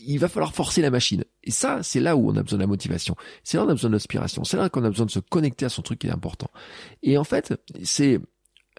il 0.00 0.18
va 0.18 0.28
falloir 0.28 0.52
forcer 0.52 0.82
la 0.82 0.90
machine. 0.90 1.24
Et 1.44 1.50
ça, 1.50 1.82
c'est 1.82 2.00
là 2.00 2.16
où 2.16 2.30
on 2.30 2.36
a 2.36 2.42
besoin 2.42 2.58
de 2.58 2.62
la 2.62 2.66
motivation. 2.66 3.16
C'est 3.42 3.56
là 3.56 3.64
où 3.64 3.66
on 3.66 3.70
a 3.70 3.74
besoin 3.74 3.90
de 3.90 3.94
l'inspiration. 3.94 4.44
C'est 4.44 4.56
là 4.56 4.68
qu'on 4.68 4.84
a 4.84 4.90
besoin 4.90 5.06
de 5.06 5.10
se 5.10 5.20
connecter 5.20 5.64
à 5.64 5.68
son 5.68 5.82
truc 5.82 6.00
qui 6.00 6.08
est 6.08 6.12
important. 6.12 6.50
Et 7.02 7.16
en 7.16 7.24
fait, 7.24 7.54
c'est 7.82 8.20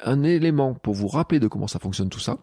un 0.03 0.23
élément 0.23 0.75
pour 0.75 0.93
vous 0.93 1.07
rappeler 1.07 1.39
de 1.39 1.47
comment 1.47 1.67
ça 1.67 1.79
fonctionne 1.79 2.09
tout 2.09 2.19
ça. 2.19 2.37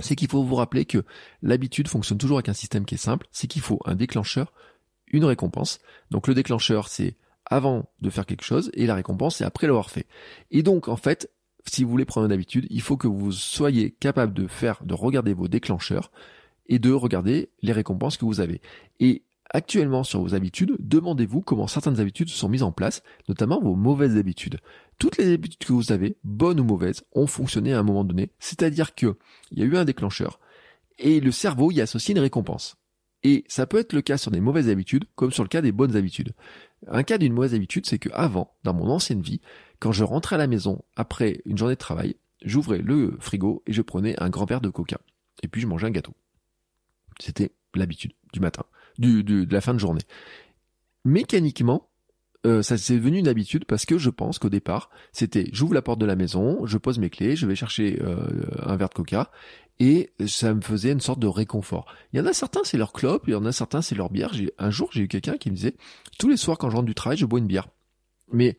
C'est 0.00 0.16
qu'il 0.16 0.28
faut 0.28 0.42
vous 0.42 0.54
rappeler 0.54 0.84
que 0.84 1.04
l'habitude 1.42 1.88
fonctionne 1.88 2.18
toujours 2.18 2.38
avec 2.38 2.48
un 2.48 2.54
système 2.54 2.84
qui 2.84 2.94
est 2.94 2.98
simple. 2.98 3.26
C'est 3.30 3.46
qu'il 3.46 3.62
faut 3.62 3.80
un 3.84 3.94
déclencheur, 3.94 4.52
une 5.08 5.24
récompense. 5.24 5.80
Donc 6.10 6.28
le 6.28 6.34
déclencheur, 6.34 6.88
c'est 6.88 7.16
avant 7.44 7.90
de 8.00 8.08
faire 8.08 8.24
quelque 8.24 8.44
chose 8.44 8.70
et 8.74 8.86
la 8.86 8.94
récompense, 8.94 9.36
c'est 9.36 9.44
après 9.44 9.66
l'avoir 9.66 9.90
fait. 9.90 10.06
Et 10.50 10.62
donc, 10.62 10.88
en 10.88 10.96
fait, 10.96 11.30
si 11.66 11.84
vous 11.84 11.90
voulez 11.90 12.04
prendre 12.04 12.26
une 12.26 12.32
habitude, 12.32 12.66
il 12.70 12.80
faut 12.80 12.96
que 12.96 13.08
vous 13.08 13.32
soyez 13.32 13.90
capable 13.90 14.32
de 14.32 14.46
faire, 14.46 14.82
de 14.84 14.94
regarder 14.94 15.34
vos 15.34 15.48
déclencheurs, 15.48 16.10
et 16.66 16.78
de 16.78 16.92
regarder 16.92 17.50
les 17.60 17.72
récompenses 17.72 18.16
que 18.16 18.24
vous 18.24 18.40
avez. 18.40 18.60
Et 19.00 19.22
actuellement 19.52 20.02
sur 20.02 20.20
vos 20.20 20.34
habitudes, 20.34 20.76
demandez-vous 20.80 21.42
comment 21.42 21.66
certaines 21.66 22.00
habitudes 22.00 22.28
sont 22.28 22.48
mises 22.48 22.62
en 22.62 22.72
place, 22.72 23.02
notamment 23.28 23.60
vos 23.60 23.76
mauvaises 23.76 24.16
habitudes. 24.16 24.58
Toutes 24.98 25.18
les 25.18 25.32
habitudes 25.32 25.66
que 25.66 25.72
vous 25.72 25.92
avez, 25.92 26.16
bonnes 26.24 26.60
ou 26.60 26.64
mauvaises, 26.64 27.04
ont 27.12 27.26
fonctionné 27.26 27.72
à 27.72 27.78
un 27.78 27.82
moment 27.82 28.04
donné. 28.04 28.30
C'est-à-dire 28.38 28.94
que 28.94 29.16
il 29.50 29.58
y 29.58 29.62
a 29.62 29.66
eu 29.66 29.76
un 29.76 29.84
déclencheur 29.84 30.40
et 30.98 31.20
le 31.20 31.32
cerveau 31.32 31.70
y 31.70 31.80
associe 31.80 32.16
une 32.16 32.22
récompense. 32.22 32.76
Et 33.24 33.44
ça 33.46 33.66
peut 33.66 33.78
être 33.78 33.92
le 33.92 34.02
cas 34.02 34.18
sur 34.18 34.30
des 34.30 34.40
mauvaises 34.40 34.68
habitudes 34.68 35.04
comme 35.14 35.30
sur 35.30 35.44
le 35.44 35.48
cas 35.48 35.60
des 35.60 35.72
bonnes 35.72 35.96
habitudes. 35.96 36.32
Un 36.88 37.04
cas 37.04 37.18
d'une 37.18 37.32
mauvaise 37.32 37.54
habitude, 37.54 37.86
c'est 37.86 37.98
que 37.98 38.08
avant, 38.12 38.54
dans 38.64 38.74
mon 38.74 38.88
ancienne 38.88 39.22
vie, 39.22 39.40
quand 39.78 39.92
je 39.92 40.02
rentrais 40.02 40.36
à 40.36 40.38
la 40.38 40.48
maison 40.48 40.82
après 40.96 41.40
une 41.44 41.56
journée 41.56 41.74
de 41.74 41.78
travail, 41.78 42.16
j'ouvrais 42.44 42.78
le 42.78 43.16
frigo 43.20 43.62
et 43.66 43.72
je 43.72 43.82
prenais 43.82 44.20
un 44.20 44.30
grand 44.30 44.44
verre 44.44 44.60
de 44.60 44.70
coca. 44.70 44.98
Et 45.42 45.48
puis 45.48 45.60
je 45.60 45.66
mangeais 45.66 45.86
un 45.86 45.92
gâteau. 45.92 46.14
C'était 47.20 47.52
l'habitude 47.74 48.12
du 48.32 48.40
matin, 48.40 48.64
du, 48.98 49.22
de 49.24 49.52
la 49.52 49.60
fin 49.60 49.74
de 49.74 49.78
journée. 49.78 50.02
Mécaniquement, 51.04 51.88
euh, 52.46 52.62
ça 52.62 52.76
c'est 52.76 52.96
devenu 52.96 53.18
une 53.18 53.28
habitude 53.28 53.64
parce 53.64 53.86
que 53.86 53.98
je 53.98 54.10
pense 54.10 54.38
qu'au 54.38 54.48
départ, 54.48 54.90
c'était 55.12 55.48
j'ouvre 55.52 55.74
la 55.74 55.82
porte 55.82 56.00
de 56.00 56.06
la 56.06 56.16
maison, 56.16 56.66
je 56.66 56.78
pose 56.78 56.98
mes 56.98 57.10
clés, 57.10 57.36
je 57.36 57.46
vais 57.46 57.54
chercher 57.54 58.00
euh, 58.02 58.26
un 58.64 58.76
verre 58.76 58.88
de 58.88 58.94
coca 58.94 59.30
et 59.78 60.10
ça 60.26 60.52
me 60.52 60.60
faisait 60.60 60.92
une 60.92 61.00
sorte 61.00 61.18
de 61.18 61.26
réconfort. 61.26 61.86
Il 62.12 62.18
y 62.18 62.22
en 62.22 62.26
a 62.26 62.32
certains 62.32 62.60
c'est 62.64 62.78
leur 62.78 62.92
clope, 62.92 63.24
il 63.26 63.32
y 63.32 63.34
en 63.36 63.44
a 63.44 63.52
certains 63.52 63.82
c'est 63.82 63.94
leur 63.94 64.10
bière. 64.10 64.32
Un 64.58 64.70
jour 64.70 64.88
j'ai 64.92 65.02
eu 65.02 65.08
quelqu'un 65.08 65.36
qui 65.36 65.50
me 65.50 65.56
disait 65.56 65.76
tous 66.18 66.28
les 66.28 66.36
soirs 66.36 66.58
quand 66.58 66.70
je 66.70 66.76
rentre 66.76 66.86
du 66.86 66.94
travail 66.94 67.16
je 67.16 67.26
bois 67.26 67.38
une 67.38 67.46
bière. 67.46 67.68
Mais 68.32 68.56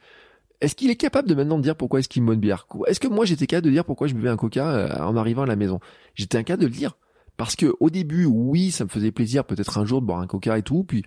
est-ce 0.61 0.76
qu'il 0.76 0.89
est 0.89 0.95
capable 0.95 1.27
de 1.27 1.35
maintenant 1.35 1.57
de 1.57 1.64
dire 1.64 1.76
pourquoi 1.76 1.99
est-ce 1.99 2.07
qu'il 2.07 2.23
boit 2.23 2.35
une 2.35 2.39
bière? 2.39 2.68
Est-ce 2.88 3.01
que 3.01 3.10
moi 3.10 3.26
j'étais 3.26 3.47
capable 3.47 3.65
de 3.65 3.72
dire 3.72 3.84
pourquoi 3.84 4.07
je 4.07 4.14
buvais 4.14 4.30
un 4.30 4.38
coca 4.38 4.69
euh, 4.69 5.03
en 5.03 5.18
arrivant 5.18 5.43
à 5.43 5.45
la 5.45 5.57
maison? 5.57 5.81
J'étais 6.15 6.38
incapable 6.38 6.64
de 6.64 6.68
le 6.68 6.73
dire. 6.73 6.95
Parce 7.38 7.55
que 7.55 7.73
au 7.80 7.89
début, 7.89 8.26
oui, 8.26 8.72
ça 8.72 8.84
me 8.84 8.89
faisait 8.89 9.11
plaisir 9.11 9.45
peut-être 9.45 9.77
un 9.77 9.85
jour 9.85 10.01
de 10.01 10.05
boire 10.05 10.19
un 10.19 10.27
coca 10.27 10.57
et 10.57 10.64
tout, 10.64 10.84
puis 10.84 11.03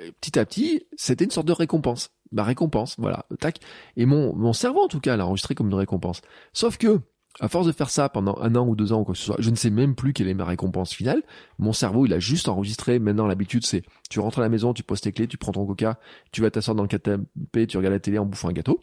euh, 0.00 0.10
petit 0.20 0.38
à 0.38 0.44
petit, 0.44 0.86
c'était 0.96 1.24
une 1.24 1.30
sorte 1.30 1.46
de 1.46 1.52
récompense. 1.52 2.10
Ma 2.32 2.42
récompense, 2.42 2.96
voilà, 2.98 3.26
tac. 3.38 3.60
Et 3.96 4.06
mon, 4.06 4.34
mon 4.34 4.52
cerveau, 4.52 4.80
en 4.80 4.88
tout 4.88 5.00
cas, 5.00 5.16
l'a 5.16 5.26
enregistré 5.26 5.54
comme 5.54 5.68
une 5.68 5.74
récompense. 5.74 6.20
Sauf 6.52 6.76
que, 6.76 7.00
à 7.40 7.48
force 7.48 7.66
de 7.66 7.72
faire 7.72 7.90
ça 7.90 8.08
pendant 8.08 8.36
un 8.40 8.54
an 8.54 8.66
ou 8.66 8.76
deux 8.76 8.92
ans 8.92 9.00
ou 9.00 9.04
quoi 9.04 9.14
que 9.14 9.18
ce 9.18 9.24
soit, 9.24 9.36
je 9.38 9.50
ne 9.50 9.56
sais 9.56 9.70
même 9.70 9.94
plus 9.94 10.12
quelle 10.12 10.28
est 10.28 10.34
ma 10.34 10.44
récompense 10.44 10.92
finale. 10.92 11.22
Mon 11.58 11.72
cerveau, 11.72 12.06
il 12.06 12.12
a 12.12 12.18
juste 12.18 12.48
enregistré. 12.48 12.98
Maintenant, 12.98 13.26
l'habitude, 13.26 13.64
c'est 13.64 13.82
tu 14.10 14.20
rentres 14.20 14.38
à 14.38 14.42
la 14.42 14.48
maison, 14.48 14.72
tu 14.72 14.82
poses 14.82 15.00
tes 15.00 15.12
clés, 15.12 15.26
tu 15.26 15.38
prends 15.38 15.52
ton 15.52 15.66
coca, 15.66 15.98
tu 16.30 16.42
vas 16.42 16.50
t'asseoir 16.50 16.74
dans 16.74 16.82
le 16.82 16.88
canapé, 16.88 17.66
tu 17.66 17.76
regardes 17.76 17.94
la 17.94 18.00
télé 18.00 18.18
en 18.18 18.26
bouffant 18.26 18.48
un 18.48 18.52
gâteau. 18.52 18.80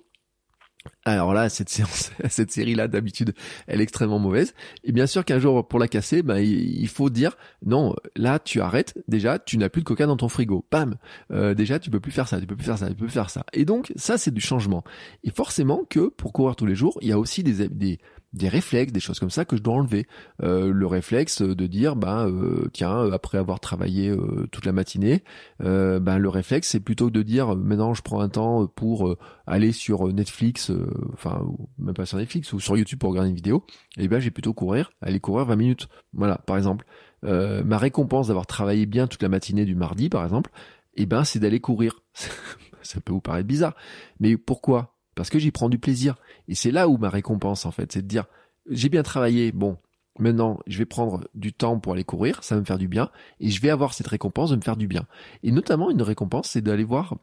Alors 1.05 1.33
là, 1.33 1.49
cette 1.49 1.69
séance, 1.69 2.11
cette 2.29 2.51
série-là, 2.51 2.87
d'habitude, 2.87 3.33
elle 3.67 3.81
est 3.81 3.83
extrêmement 3.83 4.19
mauvaise. 4.19 4.53
Et 4.83 4.91
bien 4.91 5.07
sûr 5.07 5.25
qu'un 5.25 5.39
jour, 5.39 5.67
pour 5.67 5.79
la 5.79 5.87
casser, 5.87 6.23
ben, 6.23 6.37
il 6.37 6.87
faut 6.87 7.09
dire, 7.09 7.37
non, 7.65 7.95
là, 8.15 8.39
tu 8.39 8.61
arrêtes. 8.61 8.97
Déjà, 9.07 9.39
tu 9.39 9.57
n'as 9.57 9.69
plus 9.69 9.81
de 9.81 9.85
coca 9.85 10.05
dans 10.05 10.17
ton 10.17 10.29
frigo. 10.29 10.65
Bam. 10.71 10.95
Euh, 11.31 11.53
déjà, 11.53 11.79
tu 11.79 11.89
peux 11.89 11.99
plus 11.99 12.11
faire 12.11 12.27
ça, 12.27 12.39
tu 12.39 12.47
peux 12.47 12.55
plus 12.55 12.65
faire 12.65 12.77
ça, 12.77 12.87
tu 12.87 12.95
peux 12.95 13.05
plus 13.05 13.13
faire 13.13 13.29
ça. 13.29 13.45
Et 13.53 13.65
donc, 13.65 13.91
ça, 13.95 14.17
c'est 14.17 14.31
du 14.31 14.41
changement. 14.41 14.83
Et 15.23 15.31
forcément 15.31 15.83
que, 15.89 16.09
pour 16.09 16.33
courir 16.33 16.55
tous 16.55 16.65
les 16.65 16.75
jours, 16.75 16.97
il 17.01 17.09
y 17.09 17.11
a 17.11 17.19
aussi 17.19 17.43
des, 17.43 17.67
des, 17.67 17.99
des 18.33 18.47
réflexes, 18.47 18.93
des 18.93 18.99
choses 18.99 19.19
comme 19.19 19.29
ça 19.29 19.45
que 19.45 19.57
je 19.57 19.61
dois 19.61 19.73
enlever. 19.73 20.07
Euh, 20.41 20.71
le 20.71 20.87
réflexe 20.87 21.41
de 21.41 21.67
dire, 21.67 21.95
ben 21.95 22.27
euh, 22.27 22.69
tiens, 22.71 23.11
après 23.11 23.37
avoir 23.37 23.59
travaillé 23.59 24.09
euh, 24.09 24.47
toute 24.51 24.65
la 24.65 24.71
matinée, 24.71 25.23
ben 25.59 26.17
le 26.17 26.29
réflexe 26.29 26.69
c'est 26.69 26.79
plutôt 26.79 27.09
de 27.09 27.21
dire, 27.21 27.55
maintenant 27.55 27.93
je 27.93 28.01
prends 28.01 28.21
un 28.21 28.29
temps 28.29 28.67
pour 28.67 29.15
aller 29.45 29.71
sur 29.71 30.07
Netflix, 30.11 30.71
enfin 31.13 31.45
même 31.77 31.93
pas 31.93 32.05
sur 32.05 32.17
Netflix 32.17 32.53
ou 32.53 32.59
sur 32.59 32.77
YouTube 32.77 32.99
pour 32.99 33.11
regarder 33.11 33.29
une 33.29 33.35
vidéo, 33.35 33.65
et 33.97 34.07
ben 34.07 34.19
j'ai 34.19 34.31
plutôt 34.31 34.53
courir, 34.53 34.91
aller 35.01 35.19
courir 35.19 35.45
20 35.45 35.55
minutes. 35.55 35.87
Voilà, 36.13 36.37
par 36.37 36.57
exemple. 36.57 36.85
ma 37.23 37.77
récompense 37.77 38.27
d'avoir 38.27 38.47
travaillé 38.47 38.85
bien 38.85 39.07
toute 39.07 39.23
la 39.23 39.29
matinée 39.29 39.65
du 39.65 39.75
mardi, 39.75 40.09
par 40.09 40.23
exemple, 40.23 40.51
et 40.95 41.05
ben 41.05 41.23
c'est 41.23 41.39
d'aller 41.39 41.59
courir. 41.59 42.01
ça 42.81 43.01
peut 43.01 43.13
vous 43.13 43.21
paraître 43.21 43.47
bizarre, 43.47 43.75
mais 44.19 44.37
pourquoi? 44.37 44.95
Parce 45.15 45.29
que 45.29 45.39
j'y 45.39 45.51
prends 45.51 45.69
du 45.69 45.79
plaisir. 45.79 46.15
Et 46.47 46.55
c'est 46.55 46.71
là 46.71 46.88
où 46.88 46.97
ma 46.97 47.09
récompense, 47.09 47.65
en 47.65 47.71
fait, 47.71 47.91
c'est 47.91 48.01
de 48.01 48.07
dire, 48.07 48.25
j'ai 48.69 48.89
bien 48.89 49.03
travaillé, 49.03 49.51
bon, 49.51 49.77
maintenant, 50.19 50.59
je 50.67 50.77
vais 50.77 50.85
prendre 50.85 51.27
du 51.33 51.53
temps 51.53 51.79
pour 51.79 51.93
aller 51.93 52.03
courir, 52.03 52.43
ça 52.43 52.55
va 52.55 52.61
me 52.61 52.65
faire 52.65 52.77
du 52.77 52.88
bien, 52.88 53.09
et 53.39 53.49
je 53.49 53.61
vais 53.61 53.69
avoir 53.69 53.93
cette 53.93 54.07
récompense 54.07 54.51
de 54.51 54.55
me 54.55 54.61
faire 54.61 54.77
du 54.77 54.88
bien. 54.88 55.05
Et 55.43 55.51
notamment, 55.51 55.89
une 55.89 56.01
récompense, 56.01 56.49
c'est 56.49 56.61
d'aller 56.61 56.83
voir 56.83 57.15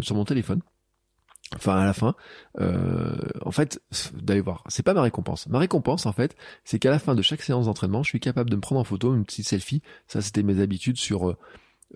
sur 0.00 0.16
mon 0.16 0.24
téléphone, 0.24 0.60
enfin 1.56 1.76
à 1.78 1.84
la 1.84 1.92
fin, 1.92 2.14
euh, 2.60 3.16
en 3.42 3.50
fait, 3.50 3.80
d'aller 4.14 4.40
voir. 4.40 4.64
C'est 4.68 4.82
pas 4.82 4.94
ma 4.94 5.02
récompense. 5.02 5.46
Ma 5.48 5.58
récompense, 5.58 6.06
en 6.06 6.12
fait, 6.12 6.36
c'est 6.64 6.78
qu'à 6.78 6.90
la 6.90 6.98
fin 6.98 7.14
de 7.14 7.22
chaque 7.22 7.42
séance 7.42 7.66
d'entraînement, 7.66 8.02
je 8.02 8.08
suis 8.08 8.20
capable 8.20 8.50
de 8.50 8.56
me 8.56 8.60
prendre 8.60 8.80
en 8.80 8.84
photo 8.84 9.14
une 9.14 9.24
petite 9.24 9.46
selfie. 9.46 9.82
Ça, 10.06 10.22
c'était 10.22 10.42
mes 10.42 10.60
habitudes 10.60 10.98
sur 10.98 11.30
euh, 11.30 11.36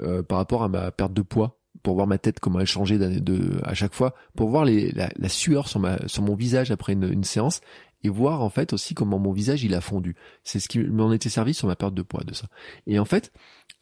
euh 0.00 0.22
par 0.22 0.38
rapport 0.38 0.62
à 0.62 0.68
ma 0.68 0.90
perte 0.90 1.12
de 1.12 1.22
poids 1.22 1.57
pour 1.82 1.94
voir 1.94 2.06
ma 2.06 2.18
tête 2.18 2.40
comment 2.40 2.60
elle 2.60 2.66
changeait 2.66 2.98
de, 2.98 3.60
à 3.64 3.74
chaque 3.74 3.94
fois, 3.94 4.14
pour 4.36 4.48
voir 4.48 4.64
la, 4.64 5.28
sueur 5.28 5.68
sur, 5.68 5.80
mon 5.80 6.34
visage 6.34 6.70
après 6.70 6.92
une, 6.92 7.10
une, 7.12 7.24
séance 7.24 7.60
et 8.04 8.08
voir 8.08 8.42
en 8.42 8.48
fait 8.48 8.72
aussi 8.72 8.94
comment 8.94 9.18
mon 9.18 9.32
visage 9.32 9.64
il 9.64 9.74
a 9.74 9.80
fondu. 9.80 10.16
C'est 10.44 10.60
ce 10.60 10.68
qui 10.68 10.78
m'en 10.80 11.12
était 11.12 11.28
servi 11.28 11.54
sur 11.54 11.66
ma 11.66 11.76
perte 11.76 11.94
de 11.94 12.02
poids 12.02 12.24
de 12.24 12.34
ça. 12.34 12.46
Et 12.86 12.98
en 12.98 13.04
fait, 13.04 13.32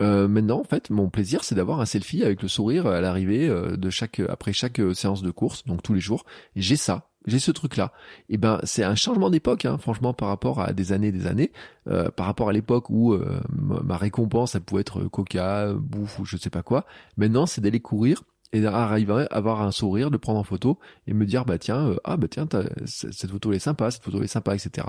euh, 0.02 0.28
maintenant 0.28 0.60
en 0.60 0.64
fait, 0.64 0.90
mon 0.90 1.08
plaisir 1.08 1.44
c'est 1.44 1.54
d'avoir 1.54 1.80
un 1.80 1.86
selfie 1.86 2.22
avec 2.22 2.42
le 2.42 2.48
sourire 2.48 2.86
à 2.86 3.00
l'arrivée 3.00 3.48
euh, 3.48 3.76
de 3.76 3.90
chaque 3.90 4.20
après 4.20 4.52
chaque 4.52 4.80
euh, 4.80 4.94
séance 4.94 5.22
de 5.22 5.30
course, 5.30 5.64
donc 5.64 5.82
tous 5.82 5.94
les 5.94 6.00
jours. 6.00 6.24
J'ai 6.54 6.76
ça 6.76 7.10
j'ai 7.26 7.38
ce 7.38 7.50
truc 7.50 7.76
là 7.76 7.92
et 8.28 8.34
eh 8.34 8.36
ben 8.38 8.60
c'est 8.64 8.84
un 8.84 8.94
changement 8.94 9.30
d'époque 9.30 9.64
hein, 9.64 9.78
franchement 9.78 10.14
par 10.14 10.28
rapport 10.28 10.60
à 10.60 10.72
des 10.72 10.92
années 10.92 11.12
des 11.12 11.26
années. 11.26 11.52
Euh, 11.88 12.10
par 12.10 12.26
rapport 12.26 12.48
à 12.48 12.52
l'époque 12.52 12.90
où 12.90 13.12
euh, 13.12 13.40
ma 13.50 13.96
récompense 13.96 14.52
ça 14.52 14.60
pouvait 14.60 14.80
être 14.80 15.04
coca 15.04 15.72
bouffe 15.74 16.18
ou 16.18 16.24
je 16.24 16.36
sais 16.36 16.50
pas 16.50 16.62
quoi. 16.62 16.86
Maintenant 17.16 17.46
c'est 17.46 17.60
d'aller 17.60 17.80
courir 17.80 18.22
et 18.52 18.60
d'arriver 18.60 19.26
à 19.30 19.36
avoir 19.36 19.62
un 19.62 19.70
sourire 19.70 20.10
de 20.10 20.16
prendre 20.16 20.38
en 20.38 20.44
photo 20.44 20.78
et 21.06 21.14
me 21.14 21.26
dire 21.26 21.44
bah 21.44 21.58
tiens 21.58 21.88
euh, 21.88 21.96
ah 22.04 22.16
bah 22.16 22.28
tiens 22.28 22.48
cette 22.86 23.30
photo 23.30 23.52
est 23.52 23.58
sympa 23.58 23.90
cette 23.90 24.04
photo 24.04 24.22
est 24.22 24.28
sympa 24.28 24.54
etc 24.54 24.86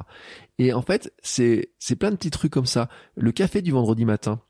et 0.59 0.73
en 0.73 0.81
fait 0.81 1.13
c'est 1.23 1.71
c'est 1.79 1.95
plein 1.95 2.11
de 2.11 2.15
petits 2.15 2.31
trucs 2.31 2.51
comme 2.51 2.65
ça. 2.65 2.89
Le 3.15 3.31
café 3.31 3.61
du 3.61 3.71
vendredi 3.71 4.05
matin 4.05 4.41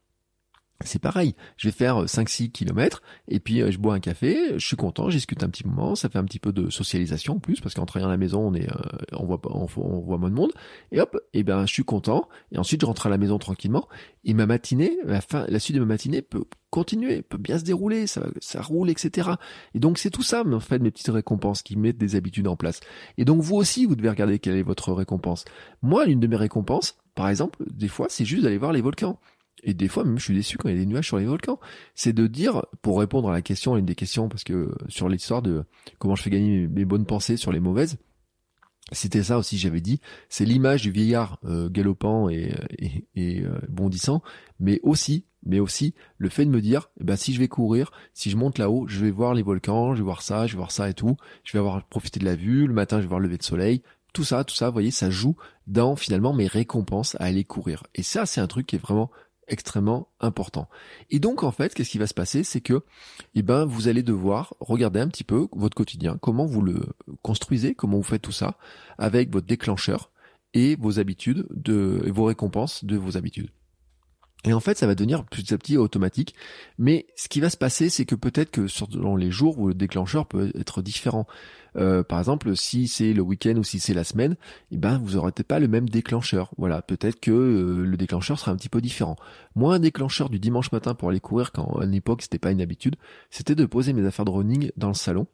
c'est 0.83 0.99
pareil, 0.99 1.35
je 1.57 1.67
vais 1.67 1.71
faire 1.71 2.05
5-6 2.05 2.51
kilomètres 2.51 3.01
et 3.27 3.39
puis 3.39 3.61
euh, 3.61 3.71
je 3.71 3.79
bois 3.79 3.95
un 3.95 3.99
café, 3.99 4.53
je 4.57 4.65
suis 4.65 4.75
content, 4.75 5.09
je 5.09 5.17
discute 5.17 5.43
un 5.43 5.49
petit 5.49 5.65
moment, 5.65 5.95
ça 5.95 6.09
fait 6.09 6.19
un 6.19 6.23
petit 6.23 6.39
peu 6.39 6.51
de 6.51 6.69
socialisation 6.69 7.35
en 7.35 7.39
plus 7.39 7.59
parce 7.61 7.73
qu'en 7.73 7.85
travaillant 7.85 8.09
à 8.09 8.11
la 8.11 8.17
maison 8.17 8.47
on 8.47 8.53
est, 8.53 8.69
euh, 8.69 8.97
on 9.13 9.25
voit 9.25 9.41
on, 9.45 9.67
on, 9.77 9.99
voit 9.99 10.17
moins 10.17 10.29
de 10.29 10.35
monde 10.35 10.51
et 10.91 11.01
hop, 11.01 11.17
et 11.33 11.43
ben 11.43 11.65
je 11.65 11.73
suis 11.73 11.83
content 11.83 12.29
et 12.51 12.57
ensuite 12.57 12.81
je 12.81 12.85
rentre 12.85 13.07
à 13.07 13.09
la 13.09 13.17
maison 13.17 13.39
tranquillement 13.39 13.87
et 14.27 14.33
ma 14.33 14.45
matinée, 14.45 14.97
la 15.05 15.21
fin, 15.21 15.45
la 15.47 15.57
suite 15.57 15.75
de 15.75 15.79
ma 15.79 15.87
matinée 15.87 16.21
peut 16.21 16.43
continuer, 16.69 17.21
peut 17.21 17.37
bien 17.37 17.57
se 17.57 17.63
dérouler, 17.63 18.07
ça, 18.07 18.27
ça 18.41 18.61
roule, 18.61 18.89
etc. 18.89 19.29
Et 19.73 19.79
donc 19.79 19.97
c'est 19.97 20.09
tout 20.09 20.21
ça, 20.21 20.43
en 20.45 20.59
fait, 20.59 20.79
mes 20.79 20.91
petites 20.91 21.07
récompenses 21.07 21.61
qui 21.61 21.77
mettent 21.77 21.97
des 21.97 22.17
habitudes 22.17 22.47
en 22.49 22.57
place. 22.57 22.81
Et 23.17 23.23
donc 23.23 23.41
vous 23.41 23.55
aussi, 23.55 23.85
vous 23.85 23.95
devez 23.95 24.09
regarder 24.09 24.37
quelle 24.39 24.57
est 24.57 24.63
votre 24.63 24.91
récompense. 24.91 25.45
Moi, 25.81 26.05
l'une 26.05 26.19
de 26.19 26.27
mes 26.27 26.35
récompenses, 26.35 26.97
par 27.15 27.29
exemple, 27.29 27.63
des 27.71 27.87
fois, 27.87 28.07
c'est 28.09 28.25
juste 28.25 28.43
d'aller 28.43 28.57
voir 28.57 28.73
les 28.73 28.81
volcans. 28.81 29.17
Et 29.63 29.73
des 29.73 29.87
fois, 29.87 30.03
même, 30.03 30.19
je 30.19 30.25
suis 30.25 30.33
déçu 30.33 30.57
quand 30.57 30.69
il 30.69 30.75
y 30.75 30.77
a 30.77 30.79
des 30.79 30.85
nuages 30.85 31.07
sur 31.07 31.17
les 31.17 31.25
volcans. 31.25 31.59
C'est 31.95 32.13
de 32.13 32.27
dire, 32.27 32.65
pour 32.81 32.99
répondre 32.99 33.29
à 33.29 33.33
la 33.33 33.41
question, 33.41 33.73
à 33.73 33.79
une 33.79 33.85
des 33.85 33.95
questions, 33.95 34.29
parce 34.29 34.43
que 34.43 34.71
sur 34.87 35.09
l'histoire 35.09 35.41
de 35.41 35.63
comment 35.99 36.15
je 36.15 36.23
fais 36.23 36.29
gagner 36.29 36.67
mes, 36.67 36.85
bonnes 36.85 37.05
pensées 37.05 37.37
sur 37.37 37.51
les 37.51 37.59
mauvaises, 37.59 37.97
c'était 38.93 39.23
ça 39.23 39.37
aussi, 39.37 39.57
j'avais 39.57 39.81
dit, 39.81 39.99
c'est 40.29 40.45
l'image 40.45 40.83
du 40.83 40.91
vieillard 40.91 41.39
euh, 41.43 41.69
galopant 41.69 42.29
et, 42.29 42.53
et, 43.15 43.41
euh, 43.41 43.59
bondissant, 43.67 44.21
mais 44.61 44.79
aussi, 44.81 45.25
mais 45.43 45.59
aussi 45.59 45.93
le 46.17 46.29
fait 46.29 46.45
de 46.45 46.51
me 46.51 46.61
dire, 46.61 46.89
eh 47.01 47.03
ben 47.03 47.17
si 47.17 47.33
je 47.33 47.39
vais 47.39 47.49
courir, 47.49 47.91
si 48.13 48.29
je 48.29 48.37
monte 48.37 48.57
là-haut, 48.57 48.87
je 48.87 49.03
vais 49.03 49.11
voir 49.11 49.33
les 49.33 49.43
volcans, 49.43 49.93
je 49.93 49.99
vais 49.99 50.05
voir 50.05 50.21
ça, 50.21 50.47
je 50.47 50.53
vais 50.53 50.57
voir 50.57 50.71
ça 50.71 50.89
et 50.89 50.93
tout, 50.93 51.17
je 51.43 51.51
vais 51.51 51.59
avoir 51.59 51.83
profité 51.83 52.21
de 52.21 52.25
la 52.25 52.35
vue, 52.35 52.65
le 52.65 52.73
matin 52.73 52.97
je 52.97 53.01
vais 53.01 53.09
voir 53.09 53.19
le 53.19 53.27
lever 53.27 53.37
de 53.37 53.43
soleil, 53.43 53.81
tout 54.13 54.23
ça, 54.23 54.43
tout 54.43 54.55
ça, 54.55 54.67
vous 54.67 54.73
voyez, 54.73 54.91
ça 54.91 55.09
joue 55.09 55.35
dans 55.67 55.95
finalement 55.95 56.33
mes 56.33 56.47
récompenses 56.47 57.15
à 57.19 57.25
aller 57.25 57.43
courir. 57.43 57.83
Et 57.93 58.03
ça, 58.03 58.25
c'est 58.25 58.41
un 58.41 58.47
truc 58.47 58.65
qui 58.65 58.75
est 58.75 58.79
vraiment 58.79 59.11
extrêmement 59.47 60.09
important. 60.19 60.67
Et 61.09 61.19
donc 61.19 61.43
en 61.43 61.51
fait, 61.51 61.73
qu'est-ce 61.73 61.89
qui 61.89 61.97
va 61.97 62.07
se 62.07 62.13
passer, 62.13 62.43
c'est 62.43 62.61
que 62.61 62.83
eh 63.35 63.41
ben 63.41 63.65
vous 63.65 63.87
allez 63.87 64.03
devoir 64.03 64.55
regarder 64.59 64.99
un 64.99 65.07
petit 65.07 65.23
peu 65.23 65.47
votre 65.51 65.75
quotidien, 65.75 66.17
comment 66.17 66.45
vous 66.45 66.61
le 66.61 66.81
construisez, 67.21 67.75
comment 67.75 67.97
vous 67.97 68.03
faites 68.03 68.21
tout 68.21 68.31
ça? 68.31 68.57
Avec 68.97 69.31
votre 69.31 69.47
déclencheur 69.47 70.11
et 70.53 70.75
vos 70.75 70.99
habitudes 70.99 71.45
de 71.51 72.01
et 72.05 72.11
vos 72.11 72.25
récompenses 72.25 72.83
de 72.85 72.97
vos 72.97 73.17
habitudes. 73.17 73.49
Et 74.47 74.53
en 74.53 74.61
fait, 74.61 74.77
ça 74.77 74.87
va 74.87 74.95
devenir 74.95 75.25
petit 75.25 75.53
à 75.53 75.57
petit 75.57 75.75
automatique. 75.75 76.33
Mais 76.77 77.05
ce 77.17 77.27
qui 77.27 77.41
va 77.41 77.49
se 77.49 77.57
passer, 77.57 77.89
c'est 77.89 78.05
que 78.05 78.15
peut-être 78.15 78.49
que 78.49 78.67
selon 78.67 79.17
les 79.17 79.29
jours 79.29 79.59
où 79.59 79.67
le 79.67 79.73
déclencheur 79.73 80.25
peut 80.25 80.53
être 80.57 80.81
différent. 80.81 81.27
Euh, 81.75 82.01
par 82.01 82.19
exemple, 82.19 82.55
si 82.55 82.87
c'est 82.87 83.11
le 83.11 83.21
week-end 83.21 83.57
ou 83.57 83.63
si 83.65 83.81
c'est 83.81 83.93
la 83.93 84.05
semaine, 84.05 84.37
eh 84.71 84.77
ben 84.77 84.99
vous 84.99 85.17
aurez 85.17 85.33
peut-être 85.33 85.49
pas 85.49 85.59
le 85.59 85.67
même 85.67 85.89
déclencheur. 85.89 86.51
Voilà, 86.57 86.81
peut-être 86.81 87.19
que 87.19 87.29
euh, 87.31 87.85
le 87.85 87.97
déclencheur 87.97 88.39
sera 88.39 88.53
un 88.53 88.55
petit 88.55 88.69
peu 88.69 88.79
différent. 88.79 89.17
Moi, 89.55 89.75
un 89.75 89.79
déclencheur 89.79 90.29
du 90.29 90.39
dimanche 90.39 90.71
matin 90.71 90.95
pour 90.95 91.09
aller 91.09 91.19
courir, 91.19 91.51
quand 91.51 91.79
à 91.81 91.85
l'époque 91.85 92.21
c'était 92.21 92.39
pas 92.39 92.51
une 92.51 92.61
habitude, 92.61 92.95
c'était 93.29 93.53
de 93.53 93.65
poser 93.65 93.91
mes 93.91 94.05
affaires 94.07 94.25
de 94.25 94.31
running 94.31 94.71
dans 94.77 94.87
le 94.87 94.93
salon. 94.93 95.27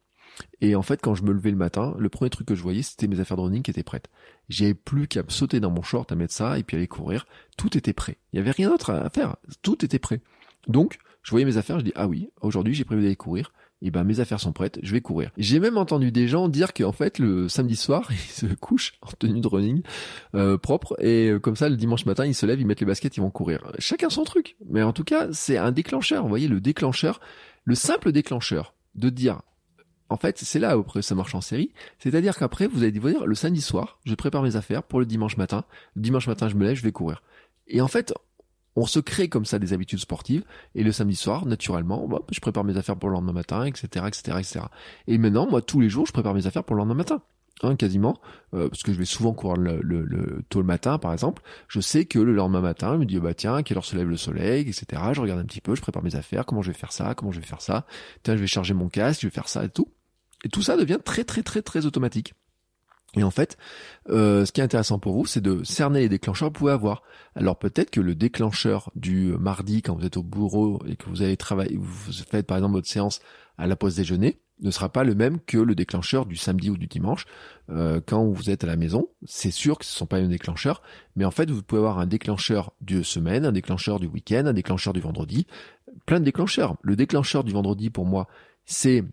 Et 0.62 0.76
en 0.76 0.82
fait, 0.82 1.02
quand 1.02 1.16
je 1.16 1.24
me 1.24 1.32
levais 1.32 1.52
le 1.52 1.58
matin, 1.58 1.96
le 1.98 2.10
premier 2.10 2.30
truc 2.30 2.48
que 2.48 2.56
je 2.56 2.62
voyais, 2.62 2.82
c'était 2.82 3.08
mes 3.08 3.20
affaires 3.20 3.38
de 3.38 3.42
running 3.42 3.62
qui 3.62 3.72
étaient 3.72 3.84
prêtes. 3.84 4.10
J'avais 4.50 4.74
plus 4.74 5.08
qu'à 5.08 5.24
me 5.24 5.30
sauter 5.30 5.60
dans 5.60 5.72
mon 5.72 5.82
short, 5.82 6.12
à 6.12 6.16
mettre 6.16 6.34
ça, 6.34 6.58
et 6.58 6.64
puis 6.64 6.78
aller 6.78 6.88
courir. 6.88 7.26
Tout 7.58 7.78
était 7.78 7.94
prêt. 7.94 8.18
Il 8.32 8.38
y 8.38 8.40
avait 8.40 8.52
rien 8.52 8.70
d'autre 8.70 8.92
à 8.92 9.10
faire. 9.10 9.36
Tout 9.62 9.84
était 9.84 10.00
prêt. 10.00 10.22
Donc, 10.68 10.98
je 11.24 11.32
voyais 11.32 11.46
mes 11.46 11.58
affaires, 11.58 11.80
je 11.80 11.86
dis, 11.86 11.94
ah 11.96 12.08
oui, 12.08 12.30
aujourd'hui 12.42 12.74
j'ai 12.74 12.84
prévu 12.84 13.02
d'aller 13.02 13.16
courir 13.16 13.52
et 13.84 13.92
ben 13.92 14.06
mes 14.06 14.22
affaires 14.22 14.40
sont 14.40 14.54
prêtes, 14.54 14.80
je 14.82 14.94
vais 14.94 15.02
courir. 15.02 15.32
J'ai 15.38 15.60
même 15.60 15.78
entendu 15.78 16.12
des 16.12 16.28
gens 16.28 16.48
dire 16.48 16.74
qu'en 16.74 16.94
fait 16.94 17.20
le 17.20 17.50
samedi 17.50 17.76
soir 17.76 18.08
ils 18.12 18.18
se 18.18 18.46
couchent 18.46 18.94
en 19.02 19.12
tenue 19.12 19.42
de 19.42 19.48
running 19.48 19.84
euh, 20.36 20.58
propre 20.58 20.96
et 21.00 21.30
euh, 21.30 21.40
comme 21.40 21.58
ça 21.58 21.68
le 21.70 21.76
dimanche 21.76 22.06
matin 22.06 22.26
ils 22.26 22.34
se 22.34 22.46
lèvent, 22.46 22.62
ils 22.62 22.66
mettent 22.66 22.80
les 22.80 22.86
baskets, 22.86 23.18
ils 23.18 23.22
vont 23.22 23.30
courir. 23.30 23.72
Chacun 23.80 24.10
son 24.10 24.24
truc, 24.24 24.56
mais 24.70 24.84
en 24.84 24.94
tout 24.94 25.04
cas 25.04 25.28
c'est 25.32 25.58
un 25.58 25.72
déclencheur. 25.72 26.24
Vous 26.24 26.30
voyez 26.30 26.48
le 26.48 26.62
déclencheur, 26.62 27.20
le 27.66 27.76
simple 27.76 28.14
déclencheur 28.14 28.74
de 28.96 29.10
dire 29.10 29.42
en 30.14 30.18
fait, 30.18 30.38
c'est 30.38 30.60
là 30.60 30.78
où 30.78 30.86
ça 31.02 31.16
marche 31.16 31.34
en 31.34 31.42
série. 31.42 31.74
C'est-à-dire 31.98 32.38
qu'après, 32.38 32.68
vous 32.68 32.84
allez 32.84 32.92
dire, 32.92 33.26
le 33.26 33.34
samedi 33.34 33.62
soir, 33.62 33.98
je 34.06 34.14
prépare 34.14 34.44
mes 34.44 34.56
affaires 34.56 34.84
pour 34.84 35.00
le 35.00 35.08
dimanche 35.08 35.38
matin. 35.38 35.66
Le 35.96 36.04
dimanche 36.04 36.28
matin, 36.28 36.50
je 36.50 36.56
me 36.56 36.64
lève, 36.66 36.76
je 36.76 36.84
vais 36.84 36.92
courir. 36.92 37.24
Et 37.68 37.82
en 37.82 37.88
fait, 37.88 38.14
on 38.76 38.86
se 38.86 39.00
crée 39.00 39.28
comme 39.28 39.46
ça 39.46 39.58
des 39.58 39.74
habitudes 39.74 39.98
sportives. 39.98 40.44
Et 40.76 40.84
le 40.84 40.92
samedi 40.92 41.16
soir 41.16 41.48
naturellement 41.48 42.08
je 42.32 42.40
prépare 42.40 42.64
mes 42.64 42.78
affaires 42.78 42.96
pour 42.96 43.10
le 43.10 43.16
lendemain 43.16 43.34
matin 43.34 43.66
etc 43.66 44.06
etc 44.08 44.38
etc 44.40 44.66
et 45.08 45.18
maintenant 45.18 45.48
moi 45.48 45.62
tous 45.62 45.80
les 45.80 45.90
jours 45.90 46.08
je 46.08 46.12
prépare 46.12 46.34
mes 46.34 46.48
affaires 46.48 46.64
pour 46.64 46.76
le 46.76 46.80
lendemain 46.80 46.96
matin. 46.96 47.22
Hein, 47.62 47.76
quasiment. 47.76 48.20
Euh, 48.54 48.68
parce 48.68 48.84
que 48.84 48.92
je 48.92 48.98
vais 48.98 49.06
souvent 49.06 49.32
courir 49.32 49.58
le, 49.58 50.44
tôt 50.50 50.60
le 50.60 50.66
matin 50.66 50.98
par 50.98 51.14
exemple. 51.14 51.44
Je 51.68 51.80
sais 51.80 52.06
que 52.06 52.20
le 52.20 52.34
lendemain 52.34 52.62
matin 52.62 52.94
je 52.94 53.00
me 53.00 53.06
dis 53.06 53.20
bah 53.20 53.34
tiens 53.34 53.64
quelle 53.64 53.78
heure 53.78 53.86
se 53.86 53.96
lève 53.96 54.10
le 54.10 54.18
soleil 54.18 54.68
etc 54.68 55.02
je 55.14 55.22
regarde 55.22 55.40
un 55.40 55.46
petit 55.46 55.62
peu 55.62 55.76
je 55.76 55.82
prépare 55.82 56.04
mes 56.04 56.16
affaires. 56.16 56.46
Comment 56.46 56.62
je 56.62 56.72
vais 56.72 56.78
faire 56.78 56.92
ça? 56.92 57.14
Comment 57.16 57.32
je 57.32 57.40
vais 57.40 57.46
faire 57.46 57.62
ça? 57.62 57.86
Tiens 58.24 58.36
je 58.36 58.42
vais 58.42 58.48
charger 58.48 58.74
mon 58.74 58.90
casque 58.90 59.22
je 59.22 59.28
vais 59.28 59.32
faire 59.32 59.48
ça 59.48 59.64
et 59.64 59.70
tout 59.70 59.88
et 60.44 60.50
tout 60.50 60.62
ça 60.62 60.78
devient 60.78 61.00
très 61.04 61.24
très 61.24 61.44
très 61.44 61.62
très 61.62 61.86
automatique 61.86 62.34
et 63.16 63.24
en 63.24 63.32
fait, 63.32 63.58
euh, 64.10 64.46
ce 64.46 64.52
qui 64.52 64.62
est 64.62 64.64
intéressant 64.64 64.98
pour 64.98 65.14
vous, 65.14 65.26
c'est 65.26 65.42
de 65.42 65.64
cerner 65.64 66.02
les 66.02 66.10
déclencheurs 66.10 66.50
que 66.50 66.54
vous 66.54 66.60
pouvez 66.60 66.72
avoir. 66.72 67.04
Alors 67.36 67.58
peut-être 67.58 67.92
que 67.92 68.02
le 68.02 68.16
déclencheur 68.16 68.92
du 68.96 69.34
mardi, 69.38 69.82
quand 69.82 69.96
vous 69.96 70.06
êtes 70.06 70.18
au 70.18 70.24
bureau 70.24 70.82
et 70.88 70.96
que 70.96 71.10
vous 71.10 71.22
allez 71.22 71.38
travailler, 71.38 71.78
vous 71.78 72.12
faites 72.12 72.48
par 72.48 72.58
exemple 72.58 72.74
votre 72.74 72.88
séance 72.88 73.20
à 73.58 73.68
la 73.68 73.76
pause 73.76 73.96
déjeuner, 73.96 74.40
ne 74.62 74.72
sera 74.72 74.90
pas 74.90 75.04
le 75.04 75.14
même 75.14 75.40
que 75.42 75.58
le 75.58 75.76
déclencheur 75.76 76.26
du 76.26 76.36
samedi 76.36 76.70
ou 76.70 76.78
du 76.78 76.88
dimanche. 76.88 77.26
Euh, 77.70 78.02
quand 78.06 78.26
vous 78.26 78.50
êtes 78.50 78.64
à 78.64 78.68
la 78.68 78.78
maison, 78.78 79.10
c'est 79.26 79.52
sûr 79.52 79.78
que 79.78 79.86
ce 79.86 79.94
ne 79.94 79.98
sont 79.98 80.06
pas 80.06 80.18
les 80.18 80.24
mêmes 80.24 80.32
déclencheurs, 80.32 80.82
mais 81.16 81.26
en 81.26 81.32
fait 81.32 81.52
vous 81.52 81.62
pouvez 81.62 81.80
avoir 81.80 82.00
un 82.00 82.08
déclencheur 82.08 82.74
de 82.82 83.04
semaine, 83.04 83.46
un 83.46 83.52
déclencheur 83.52 84.00
du 84.00 84.08
week-end, 84.08 84.46
un 84.46 84.54
déclencheur 84.54 84.94
du 84.94 85.02
vendredi, 85.02 85.46
plein 86.06 86.20
de 86.20 86.26
déclencheurs. 86.26 86.78
Le 86.82 86.96
déclencheur 86.96 87.44
du 87.44 87.52
vendredi 87.52 87.90
pour 87.92 88.06
moi, 88.06 88.28
c'est 88.66 89.04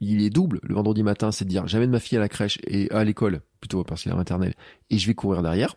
il 0.00 0.22
est 0.22 0.30
double. 0.30 0.60
Le 0.62 0.74
vendredi 0.74 1.02
matin, 1.02 1.32
c'est 1.32 1.44
de 1.44 1.50
dire 1.50 1.66
j'amène 1.66 1.90
ma 1.90 2.00
fille 2.00 2.18
à 2.18 2.20
la 2.20 2.28
crèche 2.28 2.58
et 2.66 2.90
à 2.90 3.04
l'école, 3.04 3.40
plutôt 3.60 3.84
parce 3.84 4.02
qu'il 4.02 4.12
est 4.12 4.16
maternelle, 4.16 4.54
et 4.90 4.98
je 4.98 5.06
vais 5.06 5.14
courir 5.14 5.42
derrière. 5.42 5.76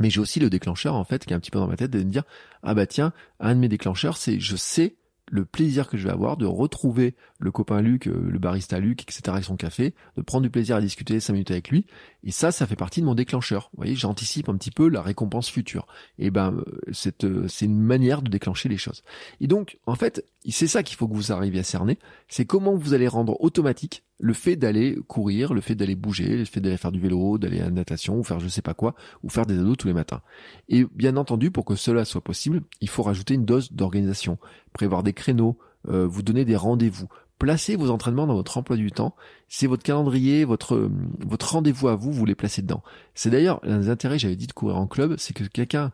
Mais 0.00 0.10
j'ai 0.10 0.20
aussi 0.20 0.40
le 0.40 0.48
déclencheur, 0.48 0.94
en 0.94 1.04
fait, 1.04 1.24
qui 1.24 1.32
est 1.32 1.36
un 1.36 1.40
petit 1.40 1.50
peu 1.50 1.58
dans 1.58 1.66
ma 1.66 1.76
tête, 1.76 1.90
de 1.90 1.98
me 1.98 2.10
dire, 2.10 2.24
ah 2.62 2.74
bah 2.74 2.86
tiens, 2.86 3.12
un 3.40 3.54
de 3.54 3.60
mes 3.60 3.68
déclencheurs, 3.68 4.16
c'est 4.16 4.40
je 4.40 4.56
sais 4.56 4.96
le 5.30 5.44
plaisir 5.46 5.88
que 5.88 5.96
je 5.96 6.04
vais 6.04 6.12
avoir 6.12 6.36
de 6.36 6.44
retrouver 6.44 7.14
le 7.38 7.50
copain 7.50 7.80
Luc, 7.80 8.06
euh, 8.06 8.28
le 8.28 8.38
barista 8.38 8.78
Luc, 8.78 9.02
etc. 9.02 9.22
avec 9.28 9.44
son 9.44 9.56
café, 9.56 9.94
de 10.16 10.22
prendre 10.22 10.42
du 10.42 10.50
plaisir 10.50 10.76
à 10.76 10.80
discuter 10.80 11.20
cinq 11.20 11.32
minutes 11.32 11.50
avec 11.50 11.70
lui. 11.70 11.86
Et 12.22 12.30
ça, 12.30 12.52
ça 12.52 12.66
fait 12.66 12.76
partie 12.76 13.00
de 13.00 13.06
mon 13.06 13.14
déclencheur. 13.14 13.70
Vous 13.72 13.78
voyez, 13.78 13.94
j'anticipe 13.94 14.48
un 14.48 14.56
petit 14.56 14.70
peu 14.70 14.88
la 14.88 15.00
récompense 15.00 15.48
future. 15.48 15.86
Et 16.18 16.30
ben, 16.30 16.52
euh, 16.52 16.92
euh, 17.24 17.48
c'est 17.48 17.64
une 17.64 17.80
manière 17.80 18.20
de 18.20 18.30
déclencher 18.30 18.68
les 18.68 18.76
choses. 18.76 19.02
Et 19.40 19.46
donc, 19.46 19.78
en 19.86 19.94
fait, 19.94 20.24
c'est 20.50 20.66
ça 20.66 20.82
qu'il 20.82 20.96
faut 20.96 21.06
que 21.06 21.14
vous 21.14 21.30
arriviez 21.30 21.60
à 21.60 21.64
cerner. 21.64 21.98
C'est 22.28 22.44
comment 22.44 22.74
vous 22.74 22.94
allez 22.94 23.06
rendre 23.06 23.40
automatique 23.42 24.02
le 24.18 24.34
fait 24.34 24.56
d'aller 24.56 24.98
courir, 25.06 25.54
le 25.54 25.60
fait 25.60 25.74
d'aller 25.74 25.94
bouger, 25.94 26.36
le 26.36 26.44
fait 26.44 26.60
d'aller 26.60 26.76
faire 26.76 26.92
du 26.92 27.00
vélo, 27.00 27.38
d'aller 27.38 27.60
à 27.60 27.64
la 27.64 27.70
natation, 27.70 28.18
ou 28.18 28.24
faire 28.24 28.40
je 28.40 28.48
sais 28.48 28.62
pas 28.62 28.74
quoi, 28.74 28.94
ou 29.22 29.28
faire 29.28 29.46
des 29.46 29.58
ados 29.58 29.76
tous 29.76 29.86
les 29.86 29.92
matins. 29.92 30.22
Et 30.68 30.84
bien 30.94 31.16
entendu, 31.16 31.50
pour 31.50 31.64
que 31.64 31.76
cela 31.76 32.04
soit 32.04 32.22
possible, 32.22 32.62
il 32.80 32.88
faut 32.88 33.02
rajouter 33.02 33.34
une 33.34 33.44
dose 33.44 33.72
d'organisation, 33.72 34.38
prévoir 34.72 35.02
des 35.02 35.12
créneaux, 35.12 35.58
euh, 35.88 36.06
vous 36.06 36.22
donner 36.22 36.44
des 36.44 36.56
rendez-vous, 36.56 37.08
placer 37.38 37.74
vos 37.74 37.90
entraînements 37.90 38.26
dans 38.26 38.34
votre 38.34 38.56
emploi 38.58 38.76
du 38.76 38.92
temps. 38.92 39.14
C'est 39.48 39.66
votre 39.66 39.82
calendrier, 39.82 40.44
votre 40.44 40.88
votre 41.26 41.52
rendez-vous 41.52 41.88
à 41.88 41.96
vous, 41.96 42.12
vous 42.12 42.24
les 42.24 42.36
placez 42.36 42.62
dedans. 42.62 42.82
C'est 43.14 43.30
d'ailleurs 43.30 43.60
l'un 43.64 43.78
des 43.78 43.90
intérêts, 43.90 44.18
j'avais 44.18 44.36
dit 44.36 44.46
de 44.46 44.52
courir 44.52 44.76
en 44.76 44.86
club, 44.86 45.16
c'est 45.18 45.34
que 45.34 45.44
quelqu'un, 45.44 45.92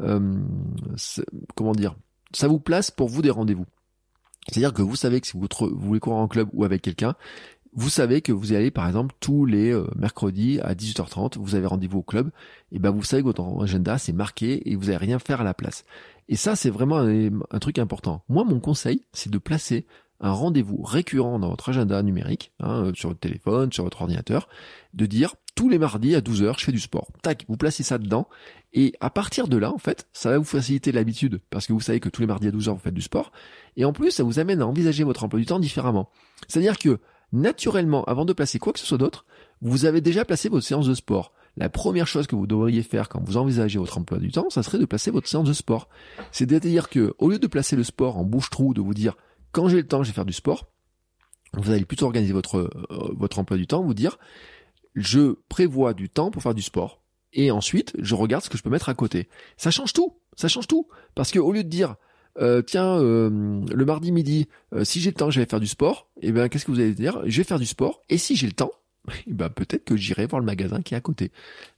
euh, 0.00 0.36
comment 1.54 1.72
dire, 1.72 1.96
ça 2.32 2.48
vous 2.48 2.60
place 2.60 2.90
pour 2.90 3.08
vous 3.08 3.22
des 3.22 3.30
rendez-vous. 3.30 3.66
C'est-à-dire 4.50 4.72
que 4.72 4.82
vous 4.82 4.96
savez 4.96 5.20
que 5.20 5.28
si 5.28 5.34
vous, 5.36 5.46
voulez 5.76 6.00
courir 6.00 6.18
en 6.18 6.28
club 6.28 6.48
ou 6.52 6.64
avec 6.64 6.82
quelqu'un, 6.82 7.14
vous 7.72 7.88
savez 7.88 8.20
que 8.20 8.32
vous 8.32 8.52
allez 8.52 8.72
par 8.72 8.86
exemple 8.88 9.14
tous 9.20 9.46
les 9.46 9.70
euh, 9.70 9.86
mercredis 9.94 10.58
à 10.60 10.74
18h30, 10.74 11.38
vous 11.38 11.54
avez 11.54 11.66
rendez-vous 11.66 11.98
au 11.98 12.02
club, 12.02 12.30
et 12.72 12.80
ben 12.80 12.90
vous 12.90 13.04
savez 13.04 13.22
que 13.22 13.28
votre 13.28 13.44
agenda 13.62 13.96
c'est 13.96 14.12
marqué 14.12 14.68
et 14.68 14.74
vous 14.74 14.86
n'allez 14.86 14.96
rien 14.96 15.20
faire 15.20 15.40
à 15.40 15.44
la 15.44 15.54
place. 15.54 15.84
Et 16.28 16.34
ça 16.34 16.56
c'est 16.56 16.70
vraiment 16.70 16.98
un, 16.98 17.58
truc 17.60 17.78
important. 17.78 18.24
Moi 18.28 18.44
mon 18.44 18.58
conseil 18.58 19.04
c'est 19.12 19.30
de 19.30 19.38
placer 19.38 19.86
un 20.20 20.32
rendez-vous 20.32 20.82
récurrent 20.82 21.38
dans 21.38 21.48
votre 21.48 21.70
agenda 21.70 22.02
numérique, 22.02 22.52
hein, 22.60 22.84
euh, 22.84 22.92
sur 22.94 23.08
votre 23.08 23.20
téléphone, 23.20 23.72
sur 23.72 23.84
votre 23.84 24.02
ordinateur, 24.02 24.48
de 24.94 25.06
dire 25.06 25.34
tous 25.54 25.68
les 25.68 25.78
mardis 25.78 26.14
à 26.14 26.20
12h 26.20 26.58
je 26.58 26.64
fais 26.64 26.72
du 26.72 26.80
sport. 26.80 27.08
Tac, 27.22 27.44
vous 27.48 27.56
placez 27.56 27.82
ça 27.82 27.98
dedans 27.98 28.28
et 28.72 28.94
à 29.00 29.10
partir 29.10 29.48
de 29.48 29.56
là 29.56 29.72
en 29.72 29.78
fait 29.78 30.08
ça 30.12 30.30
va 30.30 30.38
vous 30.38 30.44
faciliter 30.44 30.92
l'habitude 30.92 31.40
parce 31.50 31.66
que 31.66 31.72
vous 31.72 31.80
savez 31.80 32.00
que 32.00 32.08
tous 32.08 32.20
les 32.20 32.26
mardis 32.26 32.48
à 32.48 32.50
12h 32.50 32.70
vous 32.70 32.78
faites 32.78 32.94
du 32.94 33.02
sport 33.02 33.32
et 33.76 33.84
en 33.84 33.92
plus 33.92 34.10
ça 34.10 34.22
vous 34.22 34.38
amène 34.38 34.62
à 34.62 34.66
envisager 34.66 35.04
votre 35.04 35.24
emploi 35.24 35.40
du 35.40 35.46
temps 35.46 35.58
différemment. 35.58 36.10
C'est-à-dire 36.48 36.78
que 36.78 37.00
naturellement, 37.32 38.04
avant 38.04 38.24
de 38.24 38.32
placer 38.32 38.58
quoi 38.58 38.72
que 38.72 38.78
ce 38.78 38.86
soit 38.86 38.98
d'autre, 38.98 39.24
vous 39.62 39.84
avez 39.84 40.00
déjà 40.00 40.24
placé 40.24 40.48
votre 40.48 40.66
séance 40.66 40.86
de 40.86 40.94
sport. 40.94 41.32
La 41.56 41.68
première 41.68 42.06
chose 42.06 42.26
que 42.26 42.36
vous 42.36 42.46
devriez 42.46 42.82
faire 42.82 43.08
quand 43.08 43.22
vous 43.22 43.36
envisagez 43.36 43.78
votre 43.78 43.98
emploi 43.98 44.18
du 44.18 44.30
temps, 44.30 44.50
ça 44.50 44.62
serait 44.62 44.78
de 44.78 44.84
placer 44.84 45.10
votre 45.10 45.28
séance 45.28 45.48
de 45.48 45.52
sport. 45.52 45.88
C'est-à-dire 46.32 46.88
que, 46.88 47.12
au 47.18 47.28
lieu 47.28 47.38
de 47.38 47.46
placer 47.46 47.76
le 47.76 47.82
sport 47.82 48.16
en 48.16 48.24
bouche-trou, 48.24 48.72
de 48.72 48.80
vous 48.80 48.94
dire, 48.94 49.16
quand 49.52 49.68
j'ai 49.68 49.76
le 49.76 49.86
temps, 49.86 50.02
je 50.02 50.10
vais 50.10 50.14
faire 50.14 50.24
du 50.24 50.32
sport, 50.32 50.68
vous 51.54 51.70
allez 51.70 51.84
plutôt 51.84 52.06
organiser 52.06 52.32
votre, 52.32 52.58
euh, 52.58 53.14
votre 53.16 53.38
emploi 53.38 53.56
du 53.56 53.66
temps, 53.66 53.82
vous 53.82 53.94
dire, 53.94 54.18
je 54.94 55.34
prévois 55.48 55.94
du 55.94 56.08
temps 56.08 56.30
pour 56.30 56.42
faire 56.42 56.54
du 56.54 56.62
sport. 56.62 57.02
Et 57.32 57.50
ensuite, 57.50 57.92
je 57.98 58.14
regarde 58.14 58.44
ce 58.44 58.50
que 58.50 58.58
je 58.58 58.62
peux 58.62 58.70
mettre 58.70 58.88
à 58.88 58.94
côté. 58.94 59.28
Ça 59.56 59.70
change 59.70 59.92
tout. 59.92 60.16
Ça 60.36 60.48
change 60.48 60.66
tout. 60.66 60.88
Parce 61.14 61.30
que 61.30 61.38
au 61.38 61.52
lieu 61.52 61.62
de 61.62 61.68
dire, 61.68 61.96
euh, 62.40 62.62
tiens, 62.62 62.98
euh, 62.98 63.60
le 63.72 63.84
mardi 63.84 64.10
midi, 64.10 64.48
si 64.82 65.00
j'ai 65.00 65.10
le 65.10 65.16
temps, 65.16 65.30
je 65.30 65.40
vais 65.40 65.46
faire 65.46 65.60
du 65.60 65.68
sport. 65.68 66.08
Eh 66.22 66.32
ben, 66.32 66.48
qu'est-ce 66.48 66.64
que 66.64 66.72
vous 66.72 66.80
allez 66.80 66.94
dire? 66.94 67.20
Je 67.26 67.36
vais 67.38 67.44
faire 67.44 67.58
du 67.60 67.66
sport. 67.66 68.02
Et 68.08 68.18
si 68.18 68.34
j'ai 68.34 68.46
le 68.46 68.52
temps, 68.52 68.72
ben 69.26 69.48
peut-être 69.48 69.84
que 69.84 69.96
j'irai 69.96 70.26
voir 70.26 70.40
le 70.40 70.46
magasin 70.46 70.82
qui 70.82 70.94
est 70.94 70.96
à 70.96 71.00
côté. 71.00 71.30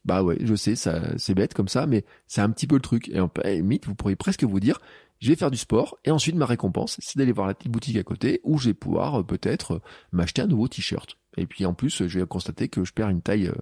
Bah 0.05 0.23
ouais, 0.23 0.39
je 0.41 0.55
sais, 0.55 0.75
ça, 0.75 1.01
c'est 1.19 1.35
bête 1.35 1.55
comme 1.55 1.69
ça, 1.69 1.87
mais 1.87 2.05
c'est 2.27 2.41
un 2.41 2.51
petit 2.51 2.67
peu 2.67 2.77
le 2.77 2.81
truc. 2.81 3.09
Et 3.09 3.21
en 3.21 3.31
limite, 3.45 3.87
vous 3.87 3.95
pourriez 3.95 4.17
presque 4.17 4.45
vous 4.45 4.61
dire, 4.61 4.81
je 5.23 5.29
vais 5.29 5.37
faire 5.37 5.53
du 5.53 5.57
sport 5.57 5.99
et 6.05 6.11
ensuite 6.11 6.35
ma 6.35 6.47
récompense, 6.47 6.97
c'est 7.01 7.17
d'aller 7.17 7.31
voir 7.31 7.47
la 7.47 7.55
petite 7.55 7.71
boutique 7.71 7.97
à 7.97 8.03
côté 8.03 8.41
où 8.43 8.59
je 8.59 8.71
vais 8.71 8.75
pouvoir 8.75 9.25
peut-être 9.25 9.81
m'acheter 10.11 10.43
un 10.43 10.49
nouveau 10.49 10.67
t-shirt. 10.67 11.17
Et 11.37 11.47
puis 11.47 11.65
en 11.65 11.75
plus, 11.75 12.09
je 12.09 12.19
vais 12.19 12.27
constater 12.27 12.69
que 12.69 12.85
je 12.85 12.93
perds 12.93 13.09
une 13.09 13.23
taille 13.23 13.53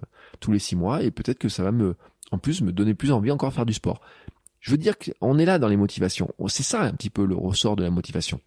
tous 0.40 0.52
les 0.52 0.58
six 0.58 0.74
mois 0.74 1.02
et 1.02 1.10
peut-être 1.10 1.38
que 1.38 1.50
ça 1.50 1.62
va 1.62 1.70
me, 1.70 1.96
en 2.32 2.38
plus, 2.38 2.62
me 2.62 2.72
donner 2.72 2.94
plus 2.94 3.12
envie 3.12 3.30
encore 3.30 3.50
de 3.50 3.54
faire 3.54 3.66
du 3.66 3.74
sport. 3.74 4.00
Je 4.60 4.70
veux 4.70 4.78
dire 4.78 4.94
qu'on 4.98 5.38
est 5.38 5.44
là 5.44 5.58
dans 5.58 5.68
les 5.68 5.76
motivations. 5.76 6.30
C'est 6.48 6.62
ça 6.62 6.80
un 6.80 6.92
petit 6.92 7.10
peu 7.10 7.26
le 7.26 7.36
ressort 7.36 7.76
de 7.76 7.82
la 7.82 7.90
motivation. 7.90 8.40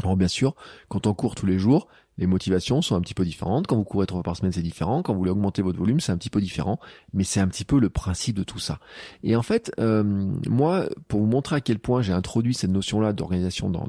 Alors 0.00 0.16
bien 0.16 0.28
sûr, 0.28 0.54
quand 0.88 1.08
on 1.08 1.14
court 1.14 1.34
tous 1.34 1.46
les 1.46 1.58
jours, 1.58 1.88
les 2.18 2.26
motivations 2.26 2.82
sont 2.82 2.96
un 2.96 3.00
petit 3.00 3.14
peu 3.14 3.24
différentes. 3.24 3.66
Quand 3.66 3.76
vous 3.76 3.84
courez 3.84 4.06
trois 4.06 4.18
fois 4.18 4.24
par 4.24 4.36
semaine, 4.36 4.52
c'est 4.52 4.62
différent. 4.62 5.02
Quand 5.02 5.12
vous 5.12 5.20
voulez 5.20 5.30
augmenter 5.30 5.62
votre 5.62 5.78
volume, 5.78 6.00
c'est 6.00 6.12
un 6.12 6.18
petit 6.18 6.30
peu 6.30 6.40
différent. 6.40 6.78
Mais 7.12 7.24
c'est 7.24 7.40
un 7.40 7.48
petit 7.48 7.64
peu 7.64 7.78
le 7.78 7.88
principe 7.88 8.36
de 8.36 8.42
tout 8.42 8.58
ça. 8.58 8.80
Et 9.22 9.36
en 9.36 9.42
fait, 9.42 9.72
euh, 9.78 10.02
moi, 10.48 10.88
pour 11.08 11.20
vous 11.20 11.26
montrer 11.26 11.56
à 11.56 11.60
quel 11.60 11.78
point 11.78 12.02
j'ai 12.02 12.12
introduit 12.12 12.54
cette 12.54 12.70
notion-là 12.70 13.12
d'organisation 13.12 13.70
dans 13.70 13.88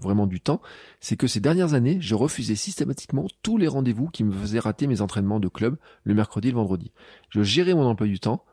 vraiment 0.00 0.26
du 0.26 0.40
temps, 0.40 0.60
c'est 1.00 1.16
que 1.16 1.26
ces 1.26 1.40
dernières 1.40 1.74
années, 1.74 1.98
je 2.00 2.14
refusais 2.14 2.56
systématiquement 2.56 3.26
tous 3.42 3.58
les 3.58 3.68
rendez-vous 3.68 4.08
qui 4.08 4.24
me 4.24 4.32
faisaient 4.32 4.58
rater 4.58 4.86
mes 4.86 5.00
entraînements 5.00 5.40
de 5.40 5.48
club 5.48 5.76
le 6.04 6.14
mercredi 6.14 6.48
et 6.48 6.50
le 6.50 6.56
vendredi. 6.56 6.90
Je 7.28 7.42
gérais 7.42 7.74
mon 7.74 7.84
emploi 7.84 8.06
du 8.06 8.18
temps 8.18 8.44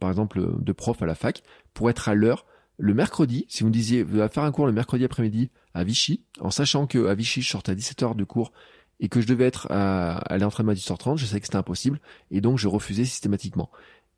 par 0.00 0.10
exemple, 0.10 0.46
de 0.58 0.72
prof 0.72 1.02
à 1.02 1.06
la 1.06 1.14
fac 1.14 1.42
pour 1.72 1.90
être 1.90 2.08
à 2.08 2.14
l'heure 2.14 2.46
le 2.78 2.94
mercredi. 2.94 3.46
Si 3.48 3.62
vous 3.62 3.68
me 3.68 3.72
disiez, 3.72 4.02
vous 4.02 4.20
allez 4.20 4.28
faire 4.28 4.42
un 4.42 4.52
cours 4.52 4.66
le 4.66 4.72
mercredi 4.72 5.04
après-midi 5.04 5.50
à 5.74 5.84
Vichy, 5.84 6.22
en 6.40 6.50
sachant 6.50 6.86
que 6.86 7.06
à 7.06 7.14
Vichy, 7.14 7.42
je 7.42 7.50
sortais 7.50 7.72
à 7.72 7.74
17h 7.74 8.16
de 8.16 8.24
cours 8.24 8.52
et 9.00 9.08
que 9.08 9.20
je 9.20 9.26
devais 9.26 9.44
être 9.44 9.66
à, 9.70 10.16
à 10.18 10.38
l'entraînement 10.38 10.72
à 10.72 10.74
18h30, 10.74 11.18
je 11.18 11.26
savais 11.26 11.40
que 11.40 11.46
c'était 11.46 11.56
impossible 11.56 12.00
et 12.30 12.40
donc 12.40 12.58
je 12.58 12.68
refusais 12.68 13.04
systématiquement. 13.04 13.70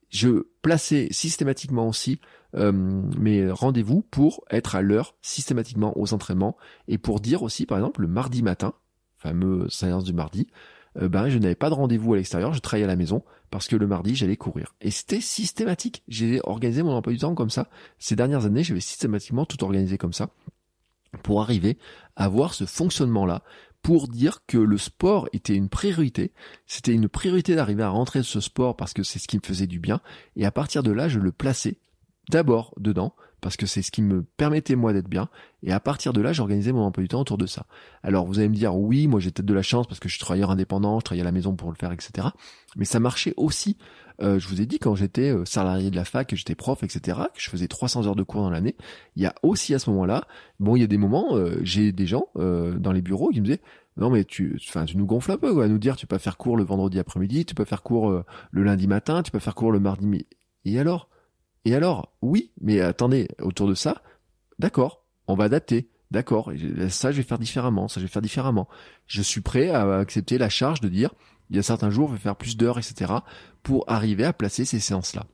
Je 0.08 0.46
plaçais 0.62 1.08
systématiquement 1.10 1.88
aussi 1.88 2.20
euh, 2.54 2.72
mes 2.72 3.50
rendez-vous 3.50 4.02
pour 4.02 4.44
être 4.50 4.76
à 4.76 4.82
l'heure 4.82 5.14
systématiquement 5.20 5.98
aux 5.98 6.14
entraînements 6.14 6.56
et 6.88 6.98
pour 6.98 7.20
dire 7.20 7.42
aussi, 7.42 7.66
par 7.66 7.78
exemple, 7.78 8.02
le 8.02 8.08
mardi 8.08 8.42
matin, 8.42 8.74
fameux 9.16 9.68
séance 9.68 10.04
du 10.04 10.12
mardi, 10.12 10.46
euh, 11.00 11.08
ben 11.08 11.28
je 11.28 11.38
n'avais 11.38 11.54
pas 11.54 11.70
de 11.70 11.74
rendez-vous 11.74 12.14
à 12.14 12.16
l'extérieur, 12.16 12.52
je 12.52 12.60
travaillais 12.60 12.84
à 12.84 12.88
la 12.88 12.96
maison 12.96 13.24
parce 13.50 13.66
que 13.66 13.76
le 13.76 13.86
mardi 13.86 14.14
j'allais 14.14 14.36
courir. 14.36 14.74
Et 14.80 14.90
c'était 14.90 15.20
systématique. 15.20 16.04
J'ai 16.06 16.40
organisé 16.44 16.82
mon 16.82 16.92
emploi 16.92 17.12
du 17.12 17.18
temps 17.18 17.34
comme 17.34 17.50
ça. 17.50 17.68
Ces 17.98 18.14
dernières 18.14 18.46
années, 18.46 18.62
j'avais 18.62 18.80
systématiquement 18.80 19.44
tout 19.44 19.62
organisé 19.64 19.98
comme 19.98 20.12
ça 20.12 20.30
pour 21.18 21.42
arriver 21.42 21.78
à 22.16 22.28
voir 22.28 22.54
ce 22.54 22.64
fonctionnement-là, 22.64 23.42
pour 23.82 24.08
dire 24.08 24.40
que 24.46 24.58
le 24.58 24.78
sport 24.78 25.28
était 25.32 25.54
une 25.54 25.68
priorité. 25.68 26.32
C'était 26.66 26.92
une 26.92 27.08
priorité 27.08 27.54
d'arriver 27.54 27.84
à 27.84 27.90
rentrer 27.90 28.22
ce 28.22 28.40
sport 28.40 28.76
parce 28.76 28.92
que 28.92 29.02
c'est 29.02 29.18
ce 29.18 29.28
qui 29.28 29.36
me 29.36 29.46
faisait 29.46 29.68
du 29.68 29.78
bien. 29.78 30.00
Et 30.34 30.44
à 30.44 30.50
partir 30.50 30.82
de 30.82 30.90
là, 30.90 31.08
je 31.08 31.20
le 31.20 31.30
plaçais 31.30 31.78
d'abord 32.30 32.74
dedans 32.78 33.14
parce 33.40 33.56
que 33.56 33.66
c'est 33.66 33.82
ce 33.82 33.92
qui 33.92 34.02
me 34.02 34.24
permettait 34.24 34.74
moi 34.74 34.92
d'être 34.92 35.08
bien. 35.08 35.28
Et 35.62 35.72
à 35.72 35.78
partir 35.78 36.12
de 36.12 36.20
là, 36.20 36.32
j'organisais 36.32 36.72
mon 36.72 36.82
emploi 36.82 37.02
du 37.02 37.08
temps 37.08 37.20
autour 37.20 37.38
de 37.38 37.46
ça. 37.46 37.66
Alors 38.02 38.26
vous 38.26 38.40
allez 38.40 38.48
me 38.48 38.54
dire, 38.54 38.74
oui, 38.74 39.06
moi 39.06 39.20
j'ai 39.20 39.30
peut-être 39.30 39.46
de 39.46 39.54
la 39.54 39.62
chance 39.62 39.86
parce 39.86 40.00
que 40.00 40.08
je 40.08 40.14
suis 40.14 40.20
travailleur 40.20 40.50
indépendant, 40.50 40.98
je 40.98 41.04
travaillais 41.04 41.22
à 41.22 41.24
la 41.24 41.32
maison 41.32 41.54
pour 41.54 41.70
le 41.70 41.76
faire, 41.76 41.92
etc. 41.92 42.28
Mais 42.76 42.84
ça 42.84 42.98
marchait 42.98 43.34
aussi. 43.36 43.76
Euh, 44.22 44.38
je 44.38 44.48
vous 44.48 44.60
ai 44.60 44.66
dit 44.66 44.78
quand 44.78 44.94
j'étais 44.94 45.30
euh, 45.30 45.44
salarié 45.44 45.90
de 45.90 45.96
la 45.96 46.04
fac, 46.04 46.28
que 46.28 46.36
j'étais 46.36 46.54
prof, 46.54 46.82
etc. 46.82 47.18
Que 47.34 47.40
je 47.40 47.50
faisais 47.50 47.68
300 47.68 48.06
heures 48.06 48.16
de 48.16 48.22
cours 48.22 48.42
dans 48.42 48.50
l'année. 48.50 48.76
Il 49.14 49.22
y 49.22 49.26
a 49.26 49.34
aussi 49.42 49.74
à 49.74 49.78
ce 49.78 49.90
moment-là, 49.90 50.26
bon, 50.60 50.76
il 50.76 50.80
y 50.80 50.84
a 50.84 50.86
des 50.86 50.98
moments, 50.98 51.36
euh, 51.36 51.58
j'ai 51.62 51.92
des 51.92 52.06
gens 52.06 52.28
dans 52.34 52.92
les 52.92 53.02
bureaux 53.02 53.30
qui 53.30 53.40
me 53.40 53.46
disaient, 53.46 53.60
non 53.96 54.10
mais 54.10 54.24
tu, 54.24 54.58
enfin 54.68 54.84
tu 54.84 54.96
nous 54.96 55.06
gonfles 55.06 55.32
un 55.32 55.38
peu, 55.38 55.52
quoi, 55.54 55.64
à 55.64 55.68
nous 55.68 55.78
dire 55.78 55.96
tu 55.96 56.06
peux 56.06 56.18
faire 56.18 56.36
cours 56.36 56.56
le 56.56 56.64
vendredi 56.64 56.98
après-midi, 56.98 57.44
tu 57.44 57.54
peux 57.54 57.64
faire 57.64 57.82
cours 57.82 58.22
le 58.50 58.62
lundi 58.62 58.86
matin, 58.86 59.22
tu 59.22 59.30
peux 59.30 59.38
faire 59.38 59.54
cours 59.54 59.72
le 59.72 59.80
mardi. 59.80 60.26
Et 60.64 60.78
alors? 60.78 61.08
Et 61.64 61.74
alors, 61.74 62.12
oui, 62.22 62.52
mais 62.60 62.80
attendez, 62.80 63.28
autour 63.40 63.68
de 63.68 63.74
ça, 63.74 64.02
d'accord, 64.58 65.04
on 65.26 65.34
va 65.34 65.44
adapter. 65.44 65.88
D'accord, 66.12 66.52
ça 66.88 67.10
je 67.10 67.16
vais 67.16 67.22
faire 67.24 67.38
différemment, 67.38 67.88
ça 67.88 68.00
je 68.00 68.06
vais 68.06 68.10
faire 68.10 68.22
différemment. 68.22 68.68
Je 69.06 69.22
suis 69.22 69.40
prêt 69.40 69.70
à 69.70 69.98
accepter 69.98 70.38
la 70.38 70.48
charge 70.48 70.80
de 70.80 70.88
dire, 70.88 71.10
il 71.50 71.56
y 71.56 71.58
a 71.58 71.62
certains 71.62 71.90
jours, 71.90 72.08
je 72.08 72.14
vais 72.14 72.20
faire 72.20 72.36
plus 72.36 72.56
d'heures, 72.56 72.78
etc. 72.78 73.12
pour 73.62 73.84
arriver 73.88 74.24
à 74.24 74.32
placer 74.32 74.64
ces 74.64 74.80
séances-là. 74.80 75.26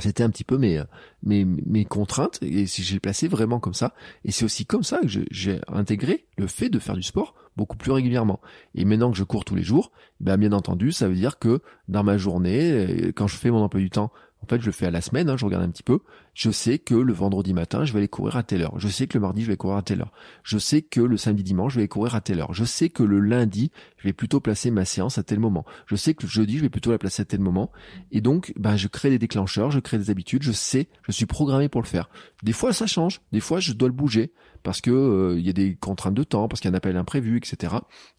C'était 0.00 0.22
un 0.22 0.30
petit 0.30 0.44
peu 0.44 0.58
mes, 0.58 0.82
mes, 1.22 1.44
mes 1.44 1.84
contraintes 1.84 2.38
et 2.42 2.66
si 2.66 2.82
j'ai 2.82 3.00
placé 3.00 3.28
vraiment 3.28 3.60
comme 3.60 3.74
ça. 3.74 3.94
Et 4.24 4.32
c'est 4.32 4.44
aussi 4.44 4.66
comme 4.66 4.82
ça 4.82 5.00
que 5.00 5.08
j'ai 5.30 5.60
intégré 5.68 6.26
le 6.36 6.46
fait 6.46 6.68
de 6.68 6.78
faire 6.78 6.96
du 6.96 7.02
sport 7.02 7.34
beaucoup 7.56 7.76
plus 7.76 7.92
régulièrement. 7.92 8.40
Et 8.74 8.84
maintenant 8.84 9.10
que 9.10 9.16
je 9.16 9.24
cours 9.24 9.44
tous 9.44 9.54
les 9.54 9.62
jours, 9.62 9.90
ben 10.20 10.36
bien 10.36 10.52
entendu, 10.52 10.92
ça 10.92 11.08
veut 11.08 11.14
dire 11.14 11.38
que 11.38 11.60
dans 11.88 12.04
ma 12.04 12.18
journée, 12.18 13.12
quand 13.16 13.26
je 13.26 13.36
fais 13.36 13.50
mon 13.50 13.62
emploi 13.62 13.80
du 13.80 13.90
temps 13.90 14.12
en 14.42 14.46
fait, 14.46 14.60
je 14.60 14.66
le 14.66 14.72
fais 14.72 14.86
à 14.86 14.90
la 14.90 15.00
semaine, 15.00 15.28
hein, 15.28 15.36
je 15.36 15.44
regarde 15.44 15.64
un 15.64 15.70
petit 15.70 15.82
peu. 15.82 16.00
Je 16.34 16.50
sais 16.50 16.78
que 16.78 16.94
le 16.94 17.12
vendredi 17.12 17.54
matin, 17.54 17.84
je 17.84 17.92
vais 17.92 17.98
aller 17.98 18.08
courir 18.08 18.36
à 18.36 18.42
telle 18.42 18.62
heure. 18.62 18.78
Je 18.78 18.88
sais 18.88 19.06
que 19.06 19.16
le 19.16 19.22
mardi, 19.22 19.42
je 19.42 19.48
vais 19.48 19.56
courir 19.56 19.76
à 19.76 19.82
telle 19.82 20.02
heure. 20.02 20.12
Je 20.42 20.58
sais 20.58 20.82
que 20.82 21.00
le 21.00 21.16
samedi 21.16 21.42
dimanche, 21.42 21.74
je 21.74 21.80
vais 21.80 21.88
courir 21.88 22.14
à 22.14 22.20
telle 22.20 22.40
heure. 22.40 22.52
Je 22.52 22.64
sais 22.64 22.90
que 22.90 23.02
le 23.02 23.18
lundi, 23.18 23.72
je 23.96 24.06
vais 24.06 24.12
plutôt 24.12 24.40
placer 24.40 24.70
ma 24.70 24.84
séance 24.84 25.18
à 25.18 25.22
tel 25.22 25.40
moment. 25.40 25.64
Je 25.86 25.96
sais 25.96 26.14
que 26.14 26.24
le 26.24 26.28
jeudi, 26.28 26.58
je 26.58 26.62
vais 26.62 26.68
plutôt 26.68 26.90
la 26.90 26.98
placer 26.98 27.22
à 27.22 27.24
tel 27.24 27.40
moment. 27.40 27.72
Et 28.12 28.20
donc, 28.20 28.52
ben, 28.56 28.76
je 28.76 28.88
crée 28.88 29.10
des 29.10 29.18
déclencheurs, 29.18 29.70
je 29.70 29.80
crée 29.80 29.98
des 29.98 30.10
habitudes, 30.10 30.42
je 30.42 30.52
sais, 30.52 30.88
je 31.06 31.12
suis 31.12 31.26
programmé 31.26 31.68
pour 31.68 31.80
le 31.80 31.86
faire. 31.86 32.10
Des 32.42 32.52
fois, 32.52 32.72
ça 32.72 32.86
change. 32.86 33.22
Des 33.32 33.40
fois, 33.40 33.58
je 33.58 33.72
dois 33.72 33.88
le 33.88 33.94
bouger 33.94 34.32
parce 34.62 34.80
que 34.80 34.90
euh, 34.90 35.38
il 35.38 35.46
y 35.46 35.50
a 35.50 35.52
des 35.52 35.76
contraintes 35.76 36.14
de 36.14 36.24
temps, 36.24 36.48
parce 36.48 36.60
qu'il 36.60 36.70
y 36.70 36.72
a 36.72 36.74
un 36.74 36.76
appel 36.76 36.96
imprévu, 36.96 37.36
etc. 37.38 37.74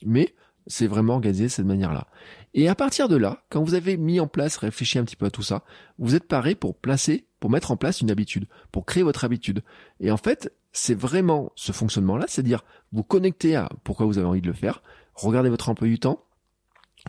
Mais 0.05 0.33
c'est 0.67 0.87
vraiment 0.87 1.13
organisé 1.13 1.45
de 1.45 1.49
cette 1.49 1.65
manière-là. 1.65 2.07
Et 2.53 2.67
à 2.67 2.75
partir 2.75 3.07
de 3.07 3.15
là, 3.15 3.43
quand 3.49 3.63
vous 3.63 3.73
avez 3.73 3.97
mis 3.97 4.19
en 4.19 4.27
place, 4.27 4.57
réfléchi 4.57 4.99
un 4.99 5.03
petit 5.03 5.15
peu 5.15 5.25
à 5.25 5.31
tout 5.31 5.41
ça, 5.41 5.63
vous 5.97 6.15
êtes 6.15 6.27
paré 6.27 6.55
pour 6.55 6.75
placer, 6.75 7.25
pour 7.39 7.49
mettre 7.49 7.71
en 7.71 7.77
place 7.77 8.01
une 8.01 8.11
habitude, 8.11 8.47
pour 8.71 8.85
créer 8.85 9.03
votre 9.03 9.25
habitude. 9.25 9.63
Et 9.99 10.11
en 10.11 10.17
fait, 10.17 10.53
c'est 10.71 10.97
vraiment 10.97 11.51
ce 11.55 11.71
fonctionnement-là, 11.71 12.25
c'est-à-dire 12.27 12.63
vous 12.91 13.03
connecter 13.03 13.55
à 13.55 13.69
pourquoi 13.83 14.05
vous 14.05 14.17
avez 14.17 14.27
envie 14.27 14.41
de 14.41 14.47
le 14.47 14.53
faire, 14.53 14.81
regardez 15.15 15.49
votre 15.49 15.69
emploi 15.69 15.87
du 15.87 15.99
temps, 15.99 16.23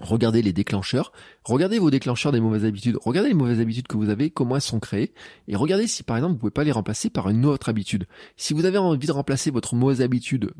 Regardez 0.01 0.43
les 0.43 0.53
déclencheurs, 0.53 1.13
regardez 1.45 1.79
vos 1.79 1.91
déclencheurs 1.91 2.33
des 2.33 2.41
mauvaises 2.41 2.65
habitudes, 2.65 2.97
regardez 3.03 3.31
les 3.31 3.35
mauvaises 3.35 3.61
habitudes 3.61 3.89
que 3.89 3.97
vous 3.97 4.11
avez, 4.11 4.31
comment 4.31 4.57
elles 4.57 4.63
sont 4.63 4.81
créées, 4.81 5.13
et 5.49 5.57
regardez 5.57 5.87
si 5.87 6.03
par 6.03 6.17
exemple 6.17 6.35
vous 6.35 6.39
pouvez 6.39 6.51
pas 6.53 6.65
les 6.65 6.73
remplacer 6.73 7.11
par 7.11 7.29
une 7.29 7.45
autre 7.45 7.69
habitude. 7.69 8.07
Si 8.37 8.55
vous 8.55 8.65
avez 8.65 8.79
envie 8.79 9.07
de 9.07 9.13
remplacer 9.13 9.51
votre 9.51 9.75
mauvaise 9.75 10.01
habitude 10.01 10.53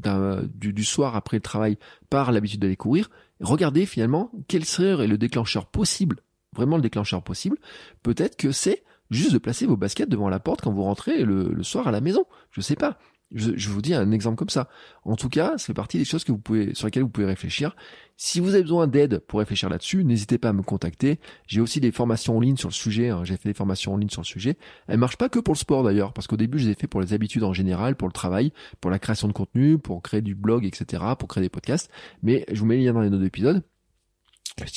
du, 0.55 0.85
soir 0.85 1.17
après 1.17 1.37
le 1.37 1.43
travail 1.43 1.79
par 2.11 2.33
l'habitude 2.33 2.61
d'aller 2.61 2.77
courir, 2.77 3.11
regardez 3.41 3.87
finalement 3.87 4.33
quel 4.49 4.65
serait 4.65 5.07
le 5.07 5.19
déclencheur 5.19 5.67
possible, 5.67 6.23
vraiment 6.55 6.77
le 6.77 6.83
déclencheur 6.83 7.23
possible. 7.23 7.59
Peut-être 8.03 8.37
que 8.37 8.51
c'est 8.51 8.83
juste 9.11 9.33
de 9.33 9.39
placer 9.39 9.67
vos 9.67 9.77
baskets 9.77 10.09
devant 10.09 10.29
la 10.29 10.41
porte 10.41 10.63
quand 10.63 10.73
vous 10.73 10.83
rentrez 10.83 11.25
le, 11.25 11.51
le 11.53 11.63
soir 11.63 11.87
à 11.87 11.93
la 11.93 12.01
maison. 12.01 12.25
Je 12.51 12.61
sais 12.61 12.77
pas. 12.77 12.99
Je, 13.35 13.69
vous 13.69 13.83
dis 13.83 13.93
un 13.93 14.11
exemple 14.11 14.37
comme 14.37 14.49
ça. 14.49 14.69
En 15.05 15.15
tout 15.15 15.29
cas, 15.29 15.59
ça 15.59 15.67
fait 15.67 15.75
partie 15.75 15.99
des 15.99 16.07
choses 16.07 16.25
sur 16.25 16.87
lesquelles 16.87 17.03
vous 17.03 17.11
pouvez 17.11 17.27
réfléchir. 17.27 17.77
Si 18.17 18.41
vous 18.41 18.55
avez 18.55 18.63
besoin 18.63 18.87
d'aide 18.87 19.19
pour 19.19 19.39
réfléchir 19.39 19.69
là-dessus, 19.69 20.03
n'hésitez 20.03 20.39
pas 20.39 20.49
à 20.49 20.53
me 20.55 20.63
contacter. 20.63 21.21
J'ai 21.47 21.61
aussi 21.61 21.81
des 21.81 21.93
formations 21.93 22.39
en 22.39 22.41
ligne 22.41 22.57
sur 22.57 22.71
le 22.71 22.75
sujet. 22.75 23.11
Hein. 23.11 23.25
J'ai 23.25 23.37
fait 23.37 23.51
des 23.51 23.55
formations 23.55 23.93
en 23.93 23.97
ligne 23.99 24.09
sur 24.09 24.23
le 24.23 24.27
sujet. 24.27 24.57
Elles 24.87 24.99
marchent 24.99 25.19
pas 25.19 25.29
que 25.29 25.39
pour 25.39 25.53
le 25.53 25.59
sport 25.59 25.85
d'ailleurs, 25.85 26.15
parce 26.15 26.27
qu'au 26.27 26.39
début, 26.39 26.59
je 26.59 26.67
les 26.67 26.73
ai 26.73 26.75
fait 26.75 26.87
pour 26.87 27.03
les 27.03 27.13
habitudes 27.13 27.45
en 27.45 27.53
général, 27.53 27.97
pour 27.97 28.09
le 28.09 28.13
travail, 28.13 28.53
pour 28.81 28.91
la 28.91 28.99
création 28.99 29.29
de 29.29 29.35
contenu, 29.35 29.79
pour 29.79 30.03
créer 30.03 30.23
du 30.23 30.35
blog, 30.35 30.65
etc., 30.65 31.03
pour 31.19 31.29
créer 31.29 31.43
des 31.43 31.51
podcasts. 31.51 31.91
Mais 32.23 32.47
je 32.51 32.59
vous 32.59 32.67
mets 32.67 32.77
les 32.77 32.85
liens 32.85 32.95
dans 32.95 33.03
les 33.03 33.11
notes 33.11 33.21
d'épisode. 33.21 33.63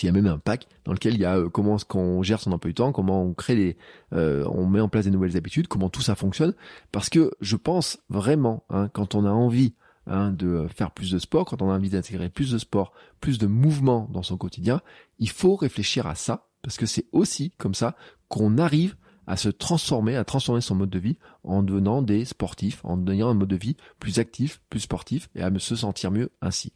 Il 0.01 0.05
y 0.05 0.09
a 0.09 0.11
même 0.11 0.27
un 0.27 0.37
pack 0.37 0.67
dans 0.85 0.93
lequel 0.93 1.15
il 1.15 1.21
y 1.21 1.25
a 1.25 1.37
euh, 1.37 1.49
comment 1.49 1.75
est-ce 1.75 1.85
qu'on 1.85 2.23
gère 2.23 2.39
son 2.39 2.51
emploi 2.51 2.69
du 2.69 2.75
temps, 2.75 2.91
comment 2.91 3.23
on 3.23 3.33
crée 3.33 3.55
des, 3.55 3.77
euh, 4.13 4.45
on 4.49 4.65
met 4.65 4.81
en 4.81 4.89
place 4.89 5.05
des 5.05 5.11
nouvelles 5.11 5.37
habitudes, 5.37 5.67
comment 5.67 5.89
tout 5.89 6.01
ça 6.01 6.15
fonctionne. 6.15 6.53
Parce 6.91 7.09
que 7.09 7.31
je 7.41 7.55
pense 7.55 7.99
vraiment, 8.09 8.63
hein, 8.69 8.89
quand 8.93 9.15
on 9.15 9.25
a 9.25 9.31
envie 9.31 9.73
hein, 10.07 10.31
de 10.31 10.67
faire 10.75 10.91
plus 10.91 11.11
de 11.11 11.19
sport, 11.19 11.45
quand 11.45 11.61
on 11.61 11.69
a 11.69 11.75
envie 11.75 11.89
d'intégrer 11.89 12.29
plus 12.29 12.51
de 12.51 12.57
sport, 12.57 12.93
plus 13.19 13.37
de 13.37 13.47
mouvement 13.47 14.07
dans 14.11 14.23
son 14.23 14.37
quotidien, 14.37 14.81
il 15.19 15.29
faut 15.29 15.55
réfléchir 15.55 16.07
à 16.07 16.15
ça 16.15 16.47
parce 16.61 16.77
que 16.77 16.85
c'est 16.85 17.05
aussi 17.11 17.51
comme 17.57 17.73
ça 17.73 17.95
qu'on 18.27 18.57
arrive 18.57 18.95
à 19.27 19.37
se 19.37 19.49
transformer, 19.49 20.15
à 20.15 20.25
transformer 20.25 20.61
son 20.61 20.75
mode 20.75 20.89
de 20.89 20.99
vie 20.99 21.17
en 21.43 21.63
devenant 21.63 22.01
des 22.01 22.25
sportifs, 22.25 22.83
en 22.83 22.97
devenant 22.97 23.29
un 23.29 23.33
mode 23.33 23.49
de 23.49 23.55
vie 23.55 23.77
plus 23.99 24.19
actif, 24.19 24.61
plus 24.69 24.81
sportif 24.81 25.29
et 25.35 25.41
à 25.41 25.51
se 25.57 25.75
sentir 25.75 26.11
mieux 26.11 26.31
ainsi. 26.41 26.73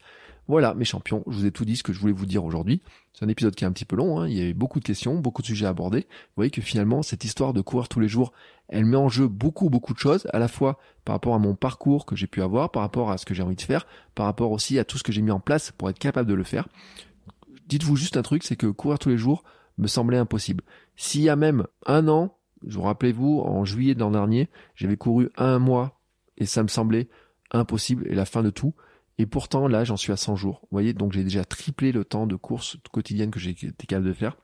Voilà, 0.48 0.76
mes 0.76 0.86
champions, 0.86 1.24
je 1.28 1.38
vous 1.38 1.46
ai 1.46 1.52
tout 1.52 1.66
dit 1.66 1.76
ce 1.76 1.84
que 1.84 1.92
je 1.92 2.00
voulais 2.00 2.14
vous 2.14 2.28
dire 2.28 2.46
aujourd'hui. 2.46 2.82
C'est 3.14 3.26
un 3.26 3.30
épisode 3.30 3.56
qui 3.56 3.64
est 3.64 3.68
un 3.68 3.72
petit 3.72 3.86
peu 3.86 3.96
long, 3.96 4.20
hein. 4.20 4.28
il 4.28 4.38
y 4.38 4.42
avait 4.42 4.54
beaucoup 4.54 4.80
de 4.80 4.86
questions, 4.86 5.16
beaucoup 5.16 5.42
de 5.42 5.48
sujets 5.48 5.66
à 5.66 5.70
aborder. 5.70 6.02
Vous 6.02 6.36
voyez 6.38 6.52
que 6.52 6.62
finalement, 6.62 7.02
cette 7.02 7.24
histoire 7.24 7.54
de 7.54 7.62
courir 7.62 7.88
tous 7.88 8.00
les 8.00 8.08
jours, 8.08 8.32
elle 8.68 8.86
met 8.86 8.98
en 8.98 9.10
jeu 9.10 9.28
beaucoup, 9.28 9.70
beaucoup 9.70 9.94
de 9.94 10.00
choses, 10.00 10.28
à 10.34 10.40
la 10.40 10.48
fois 10.48 10.78
par 11.04 11.16
rapport 11.16 11.34
à 11.34 11.40
mon 11.40 11.56
parcours 11.56 12.06
que 12.06 12.16
j'ai 12.16 12.28
pu 12.28 12.42
avoir, 12.42 12.72
par 12.72 12.84
rapport 12.84 13.10
à 13.10 13.18
ce 13.18 13.26
que 13.26 13.34
j'ai 13.34 13.42
envie 13.42 13.56
de 13.56 13.62
faire, 13.62 13.88
par 14.14 14.28
rapport 14.28 14.52
aussi 14.52 14.78
à 14.78 14.86
tout 14.86 14.98
ce 14.98 15.04
que 15.04 15.12
j'ai 15.12 15.22
mis 15.22 15.32
en 15.32 15.40
place 15.40 15.72
pour 15.72 15.90
être 15.90 16.00
capable 16.00 16.30
de 16.30 16.36
le 16.36 16.44
faire. 16.44 16.68
Dites-vous 17.68 17.96
juste 17.96 18.18
un 18.18 18.22
truc, 18.22 18.44
c'est 18.44 18.56
que 18.56 18.68
courir 18.68 19.00
tous 19.00 19.10
les 19.10 19.18
jours 19.18 19.44
me 19.78 19.88
semblait 19.88 20.18
impossible. 20.18 20.64
S'il 20.96 21.22
y 21.22 21.30
a 21.30 21.36
même 21.36 21.66
un 21.86 22.08
an, 22.08 22.38
je 22.68 22.78
vous 22.78 22.84
rappelez-vous, 22.84 23.40
en 23.40 23.66
juillet 23.66 23.96
de 23.96 24.00
l'an 24.00 24.12
dernier, 24.12 24.50
j'avais 24.76 24.98
couru 24.98 25.30
un 25.38 25.60
mois 25.60 26.00
et 26.38 26.46
ça 26.46 26.64
me 26.64 26.68
semblait 26.68 27.08
impossible 27.52 28.06
et 28.08 28.16
la 28.16 28.26
fin 28.26 28.44
de 28.44 28.50
tout. 28.50 28.74
Et 29.18 29.26
pourtant, 29.26 29.68
là, 29.68 29.84
j'en 29.84 29.98
suis 29.98 30.12
à 30.12 30.18
100 30.18 30.36
jours. 30.36 30.60
Vous 30.64 30.70
voyez, 30.72 30.94
donc 30.94 31.14
j'ai 31.14 31.24
déjà 31.24 31.46
triplé 31.46 31.92
le 31.92 32.04
temps 32.04 32.28
de 32.28 32.36
course 32.36 32.78
quotidienne 32.92 33.32
que 33.32 33.40
été 33.48 33.88
capable 33.88 34.08
de 34.08 34.14
faire. 34.14 34.38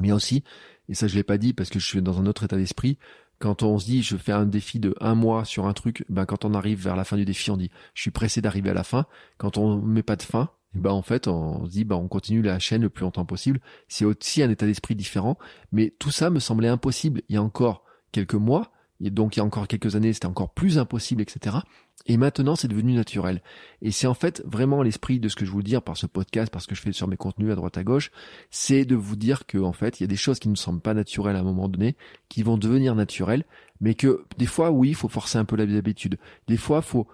Mais 0.00 0.12
aussi, 0.12 0.44
et 0.88 0.94
ça 0.94 1.08
je 1.08 1.14
l'ai 1.14 1.22
pas 1.22 1.38
dit 1.38 1.52
parce 1.52 1.70
que 1.70 1.78
je 1.78 1.86
suis 1.86 2.02
dans 2.02 2.20
un 2.20 2.26
autre 2.26 2.44
état 2.44 2.56
d'esprit, 2.56 2.98
quand 3.38 3.62
on 3.62 3.78
se 3.78 3.86
dit 3.86 4.02
je 4.02 4.16
fais 4.16 4.32
un 4.32 4.46
défi 4.46 4.80
de 4.80 4.94
un 5.00 5.14
mois 5.14 5.44
sur 5.44 5.66
un 5.66 5.72
truc, 5.72 6.04
ben 6.08 6.26
quand 6.26 6.44
on 6.44 6.54
arrive 6.54 6.82
vers 6.82 6.96
la 6.96 7.04
fin 7.04 7.16
du 7.16 7.24
défi, 7.24 7.50
on 7.50 7.56
dit 7.56 7.70
je 7.94 8.02
suis 8.02 8.10
pressé 8.10 8.40
d'arriver 8.40 8.70
à 8.70 8.74
la 8.74 8.84
fin. 8.84 9.06
Quand 9.38 9.58
on 9.58 9.80
met 9.80 10.02
pas 10.02 10.16
de 10.16 10.22
fin, 10.22 10.50
ben 10.74 10.90
en 10.90 11.02
fait 11.02 11.28
on 11.28 11.64
se 11.64 11.70
dit 11.70 11.84
ben 11.84 11.96
on 11.96 12.08
continue 12.08 12.42
la 12.42 12.58
chaîne 12.58 12.82
le 12.82 12.90
plus 12.90 13.02
longtemps 13.02 13.24
possible. 13.24 13.60
C'est 13.88 14.04
aussi 14.04 14.42
un 14.42 14.50
état 14.50 14.66
d'esprit 14.66 14.94
différent, 14.94 15.38
mais 15.72 15.94
tout 15.98 16.10
ça 16.10 16.30
me 16.30 16.40
semblait 16.40 16.68
impossible 16.68 17.22
il 17.28 17.34
y 17.34 17.38
a 17.38 17.42
encore 17.42 17.84
quelques 18.12 18.34
mois. 18.34 18.72
Et 19.00 19.10
donc 19.10 19.36
il 19.36 19.40
y 19.40 19.42
a 19.42 19.44
encore 19.44 19.68
quelques 19.68 19.96
années, 19.96 20.12
c'était 20.12 20.26
encore 20.26 20.50
plus 20.50 20.78
impossible, 20.78 21.22
etc. 21.22 21.58
Et 22.06 22.16
maintenant, 22.16 22.56
c'est 22.56 22.68
devenu 22.68 22.94
naturel. 22.94 23.42
Et 23.82 23.90
c'est 23.90 24.06
en 24.06 24.14
fait 24.14 24.42
vraiment 24.46 24.82
l'esprit 24.82 25.20
de 25.20 25.28
ce 25.28 25.36
que 25.36 25.44
je 25.44 25.52
veux 25.52 25.62
dire 25.62 25.82
par 25.82 25.96
ce 25.96 26.06
podcast, 26.06 26.50
parce 26.50 26.66
que 26.66 26.74
je 26.74 26.80
fais 26.80 26.92
sur 26.92 27.08
mes 27.08 27.16
contenus 27.16 27.52
à 27.52 27.54
droite 27.54 27.78
à 27.78 27.84
gauche, 27.84 28.10
c'est 28.50 28.84
de 28.84 28.96
vous 28.96 29.16
dire 29.16 29.46
que 29.46 29.58
en 29.58 29.72
fait, 29.72 30.00
il 30.00 30.02
y 30.02 30.04
a 30.04 30.08
des 30.08 30.16
choses 30.16 30.38
qui 30.38 30.48
ne 30.48 30.54
semblent 30.54 30.80
pas 30.80 30.94
naturelles 30.94 31.36
à 31.36 31.40
un 31.40 31.44
moment 31.44 31.68
donné, 31.68 31.96
qui 32.28 32.42
vont 32.42 32.58
devenir 32.58 32.94
naturelles, 32.94 33.44
mais 33.80 33.94
que 33.94 34.24
des 34.38 34.46
fois, 34.46 34.70
oui, 34.70 34.90
il 34.90 34.94
faut 34.94 35.08
forcer 35.08 35.38
un 35.38 35.44
peu 35.44 35.56
l'habitude. 35.56 36.18
Des 36.46 36.56
fois, 36.56 36.78
il 36.78 36.88
faut 36.88 37.06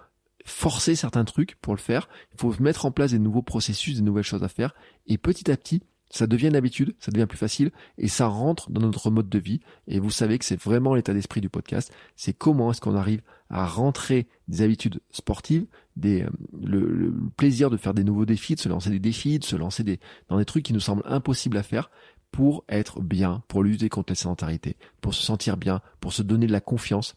forcer 0.45 0.95
certains 0.95 1.25
trucs 1.25 1.55
pour 1.55 1.73
le 1.73 1.79
faire. 1.79 2.07
Il 2.33 2.39
faut 2.39 2.53
mettre 2.59 2.85
en 2.85 2.91
place 2.91 3.11
des 3.11 3.19
nouveaux 3.19 3.41
processus, 3.41 3.95
des 3.95 4.03
nouvelles 4.03 4.23
choses 4.23 4.43
à 4.43 4.47
faire. 4.47 4.75
Et 5.07 5.17
petit 5.17 5.51
à 5.51 5.57
petit, 5.57 5.81
ça 6.09 6.27
devient 6.27 6.47
une 6.47 6.55
habitude, 6.55 6.95
ça 6.99 7.11
devient 7.11 7.25
plus 7.25 7.37
facile 7.37 7.71
et 7.97 8.07
ça 8.07 8.27
rentre 8.27 8.69
dans 8.71 8.81
notre 8.81 9.09
mode 9.09 9.29
de 9.29 9.39
vie. 9.39 9.59
Et 9.87 9.99
vous 9.99 10.11
savez 10.11 10.37
que 10.37 10.45
c'est 10.45 10.61
vraiment 10.61 10.95
l'état 10.95 11.13
d'esprit 11.13 11.41
du 11.41 11.49
podcast. 11.49 11.91
C'est 12.15 12.33
comment 12.33 12.71
est-ce 12.71 12.81
qu'on 12.81 12.95
arrive 12.95 13.21
à 13.49 13.65
rentrer 13.65 14.27
des 14.47 14.61
habitudes 14.61 15.01
sportives, 15.11 15.65
des, 15.95 16.23
euh, 16.23 16.29
le, 16.63 17.13
plaisir 17.37 17.69
de 17.69 17.77
faire 17.77 17.93
des 17.93 18.03
nouveaux 18.03 18.25
défis, 18.25 18.55
de 18.55 18.59
se 18.59 18.69
lancer 18.69 18.89
des 18.89 18.99
défis, 18.99 19.39
de 19.39 19.43
se 19.43 19.55
lancer 19.55 19.83
dans 20.29 20.37
des 20.37 20.45
trucs 20.45 20.63
qui 20.63 20.73
nous 20.73 20.79
semblent 20.79 21.03
impossibles 21.05 21.57
à 21.57 21.63
faire 21.63 21.89
pour 22.31 22.65
être 22.69 23.01
bien, 23.01 23.43
pour 23.47 23.63
lutter 23.63 23.89
contre 23.89 24.11
la 24.11 24.15
sédentarité, 24.15 24.75
pour 25.01 25.13
se 25.13 25.23
sentir 25.23 25.57
bien, 25.57 25.81
pour 26.01 26.13
se 26.13 26.21
donner 26.21 26.47
de 26.47 26.51
la 26.51 26.61
confiance 26.61 27.15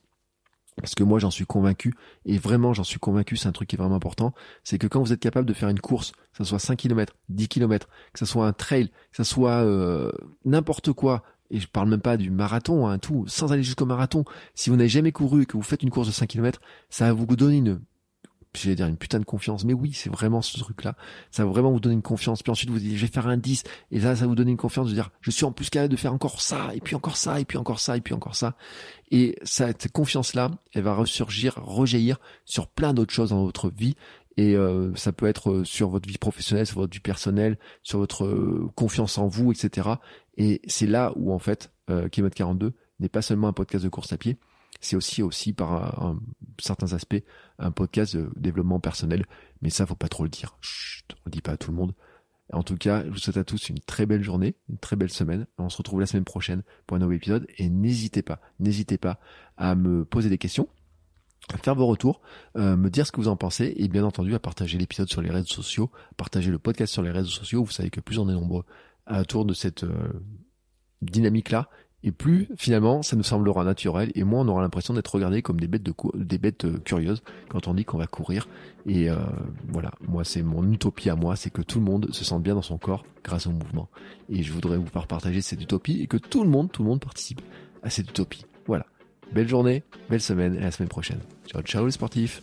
parce 0.81 0.95
que 0.95 1.03
moi 1.03 1.19
j'en 1.19 1.31
suis 1.31 1.47
convaincu, 1.47 1.95
et 2.25 2.39
vraiment 2.39 2.73
j'en 2.73 2.85
suis 2.85 2.99
convaincu, 2.99 3.37
c'est 3.37 3.49
un 3.49 3.53
truc 3.53 3.69
qui 3.69 3.77
est 3.77 3.79
vraiment 3.79 3.97
important, 3.97 4.33
c'est 4.65 4.79
que 4.79 4.87
quand 4.87 5.01
vous 5.01 5.13
êtes 5.13 5.21
capable 5.21 5.47
de 5.47 5.53
faire 5.53 5.69
une 5.69 5.81
course, 5.81 6.13
que 6.13 6.39
ce 6.39 6.45
soit 6.45 6.59
5 6.59 6.77
km, 6.77 7.15
10 7.29 7.49
km, 7.49 7.89
que 8.13 8.19
ce 8.19 8.27
soit 8.27 8.47
un 8.47 8.53
trail, 8.53 8.89
que 8.89 9.17
ce 9.17 9.25
soit 9.25 9.63
euh, 9.65 10.11
n'importe 10.45 10.93
quoi, 10.93 11.23
et 11.51 11.61
je 11.61 11.69
parle 11.69 11.89
même 11.89 12.01
pas 12.01 12.17
du 12.17 12.31
marathon, 12.31 12.87
hein, 12.87 12.99
tout, 12.99 13.25
sans 13.27 13.53
aller 13.53 13.63
jusqu'au 13.63 13.87
marathon, 13.87 14.25
si 14.55 14.71
vous 14.71 14.77
n'avez 14.77 14.89
jamais 14.89 15.13
couru 15.13 15.43
et 15.43 15.47
que 15.47 15.57
vous 15.57 15.63
faites 15.63 15.83
une 15.83 15.91
course 15.91 16.09
de 16.09 16.13
5 16.13 16.27
km, 16.27 16.61
ça 16.91 17.07
va 17.07 17.13
vous 17.13 17.27
donner 17.37 17.57
une 17.59 17.81
j'allais 18.55 18.77
dire 18.77 18.87
une 18.87 18.97
putain 18.97 19.19
de 19.19 19.25
confiance, 19.25 19.65
mais 19.65 19.73
oui, 19.73 19.93
c'est 19.93 20.11
vraiment 20.11 20.43
ce 20.43 20.59
truc-là. 20.59 20.95
Ça 21.31 21.45
va 21.45 21.51
vraiment 21.51 21.71
vous 21.71 21.81
donner 21.81 21.95
une 21.95 22.03
confiance. 22.03 22.43
Puis 22.43 22.51
ensuite, 22.51 22.71
vous 22.71 22.79
dites, 22.79 22.97
je 22.97 23.07
vais 23.07 23.13
faire 23.13 23.27
un 23.27 23.37
10. 23.37 23.65
Et 23.91 24.01
là, 24.01 24.17
ça 24.17 24.27
vous 24.27 24.35
donner 24.35 24.51
une 24.51 24.57
confiance 24.57 24.89
de 24.89 24.95
dire, 24.95 25.11
je 25.21 25.31
suis 25.31 25.45
en 25.45 25.53
plus 25.53 25.71
capable 25.71 25.93
de 25.93 25.97
faire 25.97 26.13
encore 26.13 26.41
ça, 26.41 26.75
et 26.75 26.81
puis 26.81 26.95
encore 26.95 27.17
ça, 27.17 27.41
et 27.41 27.45
puis 27.45 27.59
encore 27.59 27.81
ça, 27.81 27.97
et 27.97 28.01
puis 28.01 28.15
encore 28.15 28.35
ça. 28.35 28.57
Et 29.11 29.39
cette 29.43 29.91
confiance-là, 29.93 30.51
elle 30.73 30.83
va 30.83 30.95
ressurgir, 30.95 31.55
rejaillir 31.57 32.19
sur 32.45 32.69
plein 32.69 32.95
d'autres 32.95 33.13
choses 33.13 33.31
dans 33.31 33.45
votre 33.45 33.71
vie. 33.71 33.97
Et 34.37 34.55
euh, 34.55 34.95
ça 34.95 35.13
peut 35.13 35.27
être 35.27 35.65
sur 35.65 35.89
votre 35.89 36.09
vie 36.09 36.19
professionnelle, 36.19 36.67
sur 36.67 36.79
votre 36.79 36.93
vie 36.93 37.01
personnelle, 37.01 37.59
sur 37.83 37.99
votre 37.99 38.25
euh, 38.25 38.71
confiance 38.77 39.19
en 39.19 39.27
vous, 39.27 39.51
etc. 39.51 39.89
Et 40.37 40.61
c'est 40.69 40.87
là 40.87 41.13
où, 41.17 41.33
en 41.33 41.41
fait, 41.41 41.73
euh, 41.91 42.09
42 42.09 42.73
n'est 43.01 43.09
pas 43.09 43.23
seulement 43.23 43.49
un 43.49 43.53
podcast 43.53 43.83
de 43.85 43.89
course 43.89 44.13
à 44.13 44.17
pied, 44.17 44.37
c'est 44.81 44.97
aussi 44.97 45.23
aussi 45.23 45.53
par 45.53 46.17
certains 46.61 46.93
aspects 46.93 47.23
un 47.59 47.71
podcast 47.71 48.17
de 48.17 48.31
développement 48.37 48.81
personnel. 48.81 49.27
Mais 49.63 49.71
ça, 49.71 49.87
faut 49.87 49.95
pas 49.95 50.09
trop 50.09 50.25
le 50.25 50.31
dire. 50.31 50.57
Chut, 50.61 51.07
on 51.13 51.23
le 51.27 51.31
dit 51.31 51.41
pas 51.41 51.53
à 51.53 51.57
tout 51.57 51.71
le 51.71 51.77
monde. 51.77 51.95
En 52.53 52.63
tout 52.63 52.77
cas, 52.77 53.05
je 53.05 53.11
vous 53.11 53.19
souhaite 53.19 53.37
à 53.37 53.45
tous 53.45 53.69
une 53.69 53.79
très 53.81 54.07
belle 54.07 54.23
journée, 54.23 54.55
une 54.71 54.79
très 54.79 54.97
belle 54.97 55.11
semaine. 55.11 55.47
On 55.59 55.69
se 55.69 55.77
retrouve 55.77 56.01
la 56.01 56.07
semaine 56.07 56.25
prochaine 56.25 56.63
pour 56.87 56.97
un 56.97 57.01
nouvel 57.01 57.17
épisode. 57.17 57.47
Et 57.59 57.69
n'hésitez 57.69 58.23
pas, 58.23 58.41
n'hésitez 58.59 58.97
pas 58.97 59.21
à 59.59 59.75
me 59.75 60.05
poser 60.05 60.31
des 60.31 60.39
questions, 60.39 60.69
à 61.53 61.59
faire 61.59 61.75
vos 61.75 61.87
retours, 61.87 62.23
euh, 62.57 62.77
me 62.77 62.89
dire 62.89 63.07
ce 63.07 63.13
que 63.13 63.21
vous 63.21 63.29
en 63.29 63.37
pensez 63.37 63.75
et 63.77 63.89
bien 63.89 64.05
entendu 64.05 64.35
à 64.35 64.39
partager 64.39 64.79
l'épisode 64.79 65.11
sur 65.11 65.21
les 65.21 65.31
réseaux 65.31 65.47
sociaux, 65.47 65.91
partager 66.17 66.51
le 66.51 66.59
podcast 66.59 66.93
sur 66.93 67.03
les 67.03 67.11
réseaux 67.11 67.29
sociaux. 67.29 67.65
Vous 67.65 67.73
savez 67.73 67.91
que 67.91 68.01
plus 68.01 68.19
on 68.19 68.29
est 68.31 68.35
nombreux 68.35 68.65
autour 69.11 69.45
de 69.45 69.53
cette 69.53 69.85
euh, 69.85 70.23
dynamique-là, 71.03 71.69
et 72.05 72.13
plus 72.13 72.49
finalement 72.57 73.03
ça 73.03 73.17
nous 73.17 73.23
semblera 73.23 73.65
naturel 73.65 74.13
et 74.15 74.23
moins 74.25 74.43
on 74.43 74.49
aura 74.49 74.63
l'impression 74.63 74.95
d'être 74.95 75.13
regardé 75.15 75.43
comme 75.43 75.59
des 75.59 75.67
bêtes 75.67 75.83
de 75.83 75.93
des 76.15 76.39
bêtes 76.39 76.65
euh, 76.65 76.79
curieuses 76.79 77.23
quand 77.49 77.69
on 77.69 77.75
dit 77.75 77.85
qu'on 77.85 77.99
va 77.99 78.07
courir. 78.07 78.49
Et 78.87 79.11
euh, 79.11 79.17
voilà. 79.69 79.91
Moi 80.07 80.25
c'est 80.25 80.43
mon 80.43 80.71
utopie 80.71 81.11
à 81.11 81.17
moi 81.17 81.37
c'est 81.37 81.51
que 81.51 81.63
tout 81.63 81.79
le 81.79 81.85
monde 81.85 82.09
se 82.13 82.25
sente 82.25 82.43
bien 82.43 82.55
dans 82.55 82.63
son 82.63 82.79
corps 82.79 83.05
grâce 83.25 83.47
au 83.47 83.53
mouvement. 83.53 83.89
Et 84.29 84.43
je 84.43 84.53
voudrais 84.53 84.77
vous 84.77 84.87
faire 84.87 85.07
partager 85.07 85.41
cette 85.41 85.63
utopie 85.63 86.01
et 86.01 86.07
que 86.07 86.17
tout 86.17 86.45
le 86.45 86.51
monde 86.51 86.71
tout 86.71 86.83
le 86.83 86.89
monde 86.89 87.01
participe 87.01 87.41
à 87.83 87.91
cette 87.91 88.11
utopie. 88.11 88.45
Voilà. 88.67 88.87
Belle 89.33 89.49
journée 89.49 89.83
belle 90.09 90.21
semaine 90.21 90.55
et 90.55 90.59
à 90.59 90.63
la 90.63 90.71
semaine 90.71 90.89
prochaine. 90.89 91.21
Ciao 91.47 91.63
ciao 91.63 91.85
les 91.85 91.93
sportifs 91.93 92.43